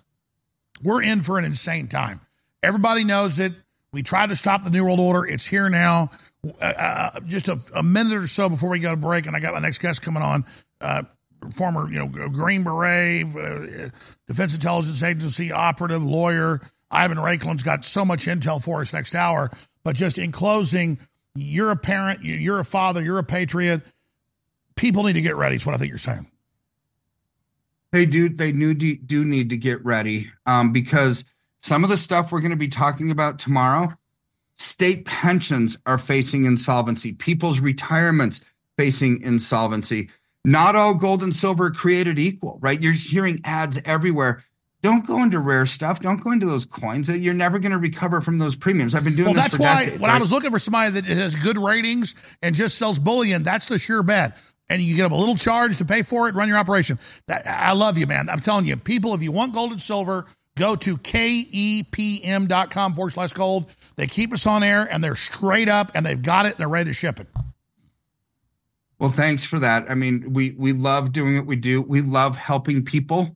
we're 0.82 1.02
in 1.02 1.23
for 1.23 1.39
an 1.39 1.44
insane 1.44 1.89
time. 1.89 2.20
Everybody 2.62 3.05
knows 3.05 3.39
it. 3.39 3.52
We 3.93 4.02
tried 4.02 4.28
to 4.28 4.36
stop 4.36 4.62
the 4.62 4.70
New 4.70 4.85
World 4.85 5.01
Order. 5.01 5.27
It's 5.27 5.47
here 5.47 5.68
now. 5.68 6.10
Uh, 6.60 6.64
uh, 6.64 7.20
just 7.20 7.48
a, 7.48 7.59
a 7.74 7.82
minute 7.82 8.12
or 8.12 8.28
so 8.28 8.48
before 8.48 8.68
we 8.68 8.78
go 8.78 8.90
to 8.90 8.97
break, 8.97 9.27
and 9.27 9.35
I 9.35 9.40
got 9.40 9.55
my 9.55 9.60
next 9.60 9.78
guest 9.78 10.02
coming 10.02 10.23
on. 10.23 10.44
Uh, 10.81 11.02
former, 11.55 11.90
you 11.90 11.98
know, 11.98 12.28
Green 12.28 12.62
Beret, 12.62 13.24
uh, 13.36 13.90
Defense 14.27 14.55
Intelligence 14.55 15.02
Agency 15.02 15.52
operative, 15.52 16.02
lawyer. 16.02 16.60
Ivan 16.90 17.18
Raiklin's 17.18 17.62
got 17.62 17.85
so 17.85 18.05
much 18.05 18.27
intel 18.27 18.62
for 18.62 18.81
us 18.81 18.93
next 18.93 19.14
hour. 19.14 19.51
But 19.82 19.97
just 19.97 20.18
in 20.18 20.32
closing, 20.32 20.98
you're 21.36 21.70
a 21.70 21.76
parent, 21.76 22.22
you- 22.24 22.34
you're 22.34 22.58
a 22.58 22.64
father, 22.64 23.02
you're 23.02 23.18
a 23.18 23.24
patriot. 23.24 23.82
People 24.74 25.04
need 25.04 25.14
to 25.14 25.22
get 25.22 25.36
ready. 25.36 25.56
Is 25.56 25.64
what 25.64 25.74
I 25.74 25.78
think 25.78 25.88
you're 25.88 25.98
saying. 25.98 26.30
They 27.92 28.04
do. 28.06 28.28
They 28.28 28.52
do, 28.52 28.74
do 28.74 29.24
need 29.24 29.50
to 29.50 29.56
get 29.56 29.84
ready 29.84 30.30
um, 30.44 30.72
because 30.72 31.24
some 31.60 31.84
of 31.84 31.90
the 31.90 31.96
stuff 31.96 32.30
we're 32.30 32.40
going 32.40 32.50
to 32.50 32.56
be 32.56 32.68
talking 32.68 33.10
about 33.10 33.38
tomorrow, 33.38 33.92
State 34.58 35.04
pensions 35.04 35.76
are 35.84 35.98
facing 35.98 36.44
insolvency. 36.44 37.12
People's 37.12 37.60
retirements 37.60 38.40
facing 38.78 39.20
insolvency. 39.20 40.08
Not 40.46 40.74
all 40.74 40.94
gold 40.94 41.22
and 41.22 41.34
silver 41.34 41.70
created 41.70 42.18
equal, 42.18 42.58
right? 42.62 42.80
You're 42.80 42.94
hearing 42.94 43.40
ads 43.44 43.78
everywhere. 43.84 44.44
Don't 44.86 45.04
go 45.04 45.20
into 45.24 45.40
rare 45.40 45.66
stuff. 45.66 45.98
Don't 45.98 46.22
go 46.22 46.30
into 46.30 46.46
those 46.46 46.64
coins. 46.64 47.08
That 47.08 47.18
you're 47.18 47.34
never 47.34 47.58
going 47.58 47.72
to 47.72 47.78
recover 47.78 48.20
from 48.20 48.38
those 48.38 48.54
premiums. 48.54 48.94
I've 48.94 49.02
been 49.02 49.16
doing 49.16 49.26
well, 49.26 49.34
that's 49.34 49.58
why 49.58 49.86
decades, 49.86 50.00
when 50.00 50.12
I 50.12 50.18
was 50.18 50.30
looking 50.30 50.52
for 50.52 50.60
somebody 50.60 50.92
that 50.92 51.04
has 51.06 51.34
good 51.34 51.58
ratings 51.58 52.14
and 52.40 52.54
just 52.54 52.78
sells 52.78 53.00
bullion, 53.00 53.42
that's 53.42 53.66
the 53.66 53.80
sure 53.80 54.04
bet. 54.04 54.38
And 54.68 54.80
you 54.80 54.94
get 54.94 55.10
a 55.10 55.16
little 55.16 55.34
charge 55.34 55.78
to 55.78 55.84
pay 55.84 56.02
for 56.02 56.28
it, 56.28 56.36
run 56.36 56.46
your 56.46 56.56
operation. 56.56 57.00
That, 57.26 57.48
I 57.48 57.72
love 57.72 57.98
you, 57.98 58.06
man. 58.06 58.28
I'm 58.30 58.38
telling 58.38 58.64
you, 58.64 58.76
people, 58.76 59.12
if 59.12 59.24
you 59.24 59.32
want 59.32 59.54
gold 59.54 59.72
and 59.72 59.82
silver, 59.82 60.26
go 60.54 60.76
to 60.76 60.92
E 61.12 61.82
kepm.com 61.82 62.94
forward 62.94 63.10
slash 63.10 63.32
gold. 63.32 63.74
They 63.96 64.06
keep 64.06 64.32
us 64.32 64.46
on 64.46 64.62
air 64.62 64.84
and 64.88 65.02
they're 65.02 65.16
straight 65.16 65.68
up 65.68 65.90
and 65.96 66.06
they've 66.06 66.22
got 66.22 66.46
it 66.46 66.50
and 66.50 66.58
they're 66.58 66.68
ready 66.68 66.90
to 66.90 66.94
ship 66.94 67.18
it. 67.18 67.26
Well, 69.00 69.10
thanks 69.10 69.44
for 69.44 69.58
that. 69.58 69.90
I 69.90 69.94
mean, 69.94 70.32
we 70.32 70.50
we 70.56 70.72
love 70.72 71.12
doing 71.12 71.36
what 71.36 71.46
we 71.46 71.56
do. 71.56 71.82
We 71.82 72.02
love 72.02 72.36
helping 72.36 72.84
people. 72.84 73.35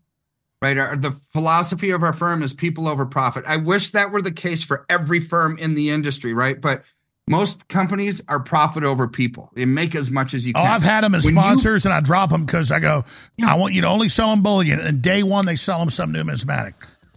Right? 0.62 0.76
Our, 0.76 0.94
the 0.96 1.18
philosophy 1.32 1.90
of 1.90 2.02
our 2.02 2.12
firm 2.12 2.42
is 2.42 2.52
people 2.52 2.86
over 2.86 3.06
profit. 3.06 3.44
I 3.46 3.56
wish 3.56 3.90
that 3.90 4.12
were 4.12 4.20
the 4.20 4.32
case 4.32 4.62
for 4.62 4.84
every 4.90 5.18
firm 5.20 5.56
in 5.56 5.74
the 5.74 5.88
industry, 5.88 6.34
right? 6.34 6.60
But 6.60 6.82
most 7.26 7.66
companies 7.68 8.20
are 8.28 8.40
profit 8.40 8.84
over 8.84 9.08
people. 9.08 9.50
They 9.54 9.64
make 9.64 9.94
as 9.94 10.10
much 10.10 10.34
as 10.34 10.44
you 10.46 10.52
Oh, 10.54 10.60
can. 10.60 10.70
I've 10.70 10.82
had 10.82 11.02
them 11.04 11.14
as 11.14 11.24
When 11.24 11.34
you- 11.34 11.40
sponsors 11.40 11.86
and 11.86 11.94
I 11.94 12.00
drop 12.00 12.28
them 12.30 12.44
because 12.44 12.70
I 12.70 12.78
go, 12.78 13.04
I 13.42 13.54
want 13.54 13.72
you 13.72 13.80
to 13.82 13.86
only 13.88 14.10
sell 14.10 14.28
them 14.30 14.42
bullion. 14.42 14.80
And 14.80 15.00
day 15.00 15.22
one, 15.22 15.46
they 15.46 15.56
sell 15.56 15.78
them 15.78 15.88
some 15.88 16.12
numismatic. 16.12 16.74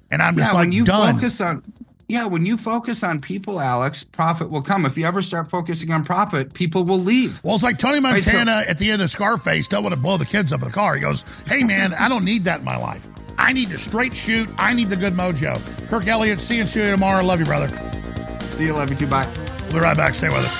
And 0.10 0.22
I'm 0.22 0.38
just 0.38 0.52
yeah, 0.52 0.57
like, 0.57 0.64
when 0.65 0.72
you 0.72 0.86
done. 0.86 1.15
focus 1.15 1.41
on 1.41 1.64
yeah, 2.10 2.26
when 2.26 2.45
you 2.45 2.57
focus 2.57 3.02
on 3.03 3.22
people, 3.22 3.60
Alex, 3.60 4.03
profit 4.03 4.49
will 4.52 4.61
come. 4.61 4.86
If 4.86 4.98
you 4.98 5.06
ever 5.06 5.22
start 5.22 5.49
focusing 5.49 5.90
on 5.91 6.03
profit, 6.06 6.53
people 6.53 6.84
will 6.84 6.99
leave. 6.99 7.40
Well, 7.44 7.56
it's 7.56 7.64
like 7.64 7.80
Tony 7.80 7.99
Right, 7.99 8.24
so- 8.24 8.32
Montana 8.34 8.65
at 8.68 8.78
the 8.78 8.91
end 8.91 9.02
of 9.02 9.10
Scarface 9.10 9.68
don't 9.68 9.84
want 9.84 9.95
to 9.95 9.99
blow 9.99 10.18
the 10.18 10.26
kids 10.26 10.53
up 10.53 10.61
in 10.61 10.68
the 10.68 10.74
car. 10.74 10.95
He 10.95 11.02
goes, 11.02 11.26
Hey, 11.48 11.64
man, 11.64 11.94
I 11.94 12.07
don't 12.07 12.24
need 12.24 12.44
that 12.44 12.60
in 12.60 12.65
my 12.65 12.78
life. 12.78 13.07
I 13.38 13.53
need 13.53 13.69
to 13.69 13.77
straight 13.77 14.14
shoot. 14.14 14.49
I 14.57 14.73
need 14.73 14.89
the 14.89 14.95
good 14.95 15.14
mojo. 15.14 15.60
Kirk 15.89 16.07
Elliott, 16.07 16.39
see 16.39 16.55
you 16.55 16.61
in 16.61 16.68
studio 16.68 16.91
tomorrow. 16.91 17.23
Love 17.23 17.39
you, 17.39 17.45
brother. 17.45 17.69
See 18.57 18.65
you. 18.65 18.73
Love 18.73 18.89
you 18.89 18.95
too. 18.95 19.07
Bye. 19.07 19.27
We'll 19.64 19.73
be 19.73 19.80
right 19.80 19.97
back. 19.97 20.14
Stay 20.14 20.30
with 20.30 20.45
us. 20.45 20.60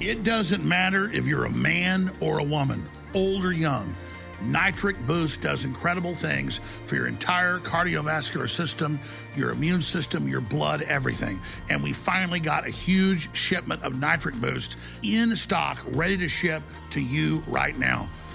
It 0.00 0.24
doesn't 0.24 0.64
matter 0.64 1.10
if 1.12 1.26
you're 1.26 1.44
a 1.44 1.50
man 1.50 2.10
or 2.20 2.38
a 2.38 2.42
woman, 2.42 2.88
old 3.14 3.44
or 3.44 3.52
young. 3.52 3.94
Nitric 4.42 4.98
Boost 5.06 5.40
does 5.40 5.64
incredible 5.64 6.14
things 6.14 6.60
for 6.84 6.96
your 6.96 7.06
entire 7.06 7.58
cardiovascular 7.60 8.48
system, 8.48 8.98
your 9.36 9.50
immune 9.50 9.82
system, 9.82 10.26
your 10.26 10.40
blood, 10.40 10.82
everything. 10.82 11.40
And 11.70 11.82
we 11.82 11.92
finally 11.92 12.40
got 12.40 12.66
a 12.66 12.70
huge 12.70 13.34
shipment 13.36 13.82
of 13.84 13.98
Nitric 13.98 14.34
Boost 14.40 14.76
in 15.02 15.36
stock, 15.36 15.78
ready 15.92 16.16
to 16.16 16.28
ship 16.28 16.62
to 16.90 17.00
you 17.00 17.42
right 17.46 17.78
now. 17.78 18.10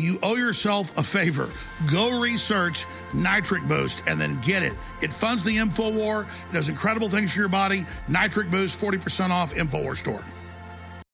You 0.00 0.18
owe 0.22 0.36
yourself 0.36 0.96
a 0.96 1.02
favor. 1.02 1.50
Go 1.92 2.20
research 2.20 2.86
Nitric 3.12 3.68
Boost 3.68 4.02
and 4.06 4.18
then 4.18 4.40
get 4.40 4.62
it. 4.62 4.72
It 5.02 5.12
funds 5.12 5.44
the 5.44 5.56
InfoWar, 5.58 6.24
it 6.24 6.52
does 6.54 6.70
incredible 6.70 7.10
things 7.10 7.32
for 7.34 7.40
your 7.40 7.48
body. 7.48 7.84
Nitric 8.08 8.50
Boost, 8.50 8.80
40% 8.80 9.28
off, 9.28 9.54
InfoWar 9.54 9.96
Store. 9.96 10.24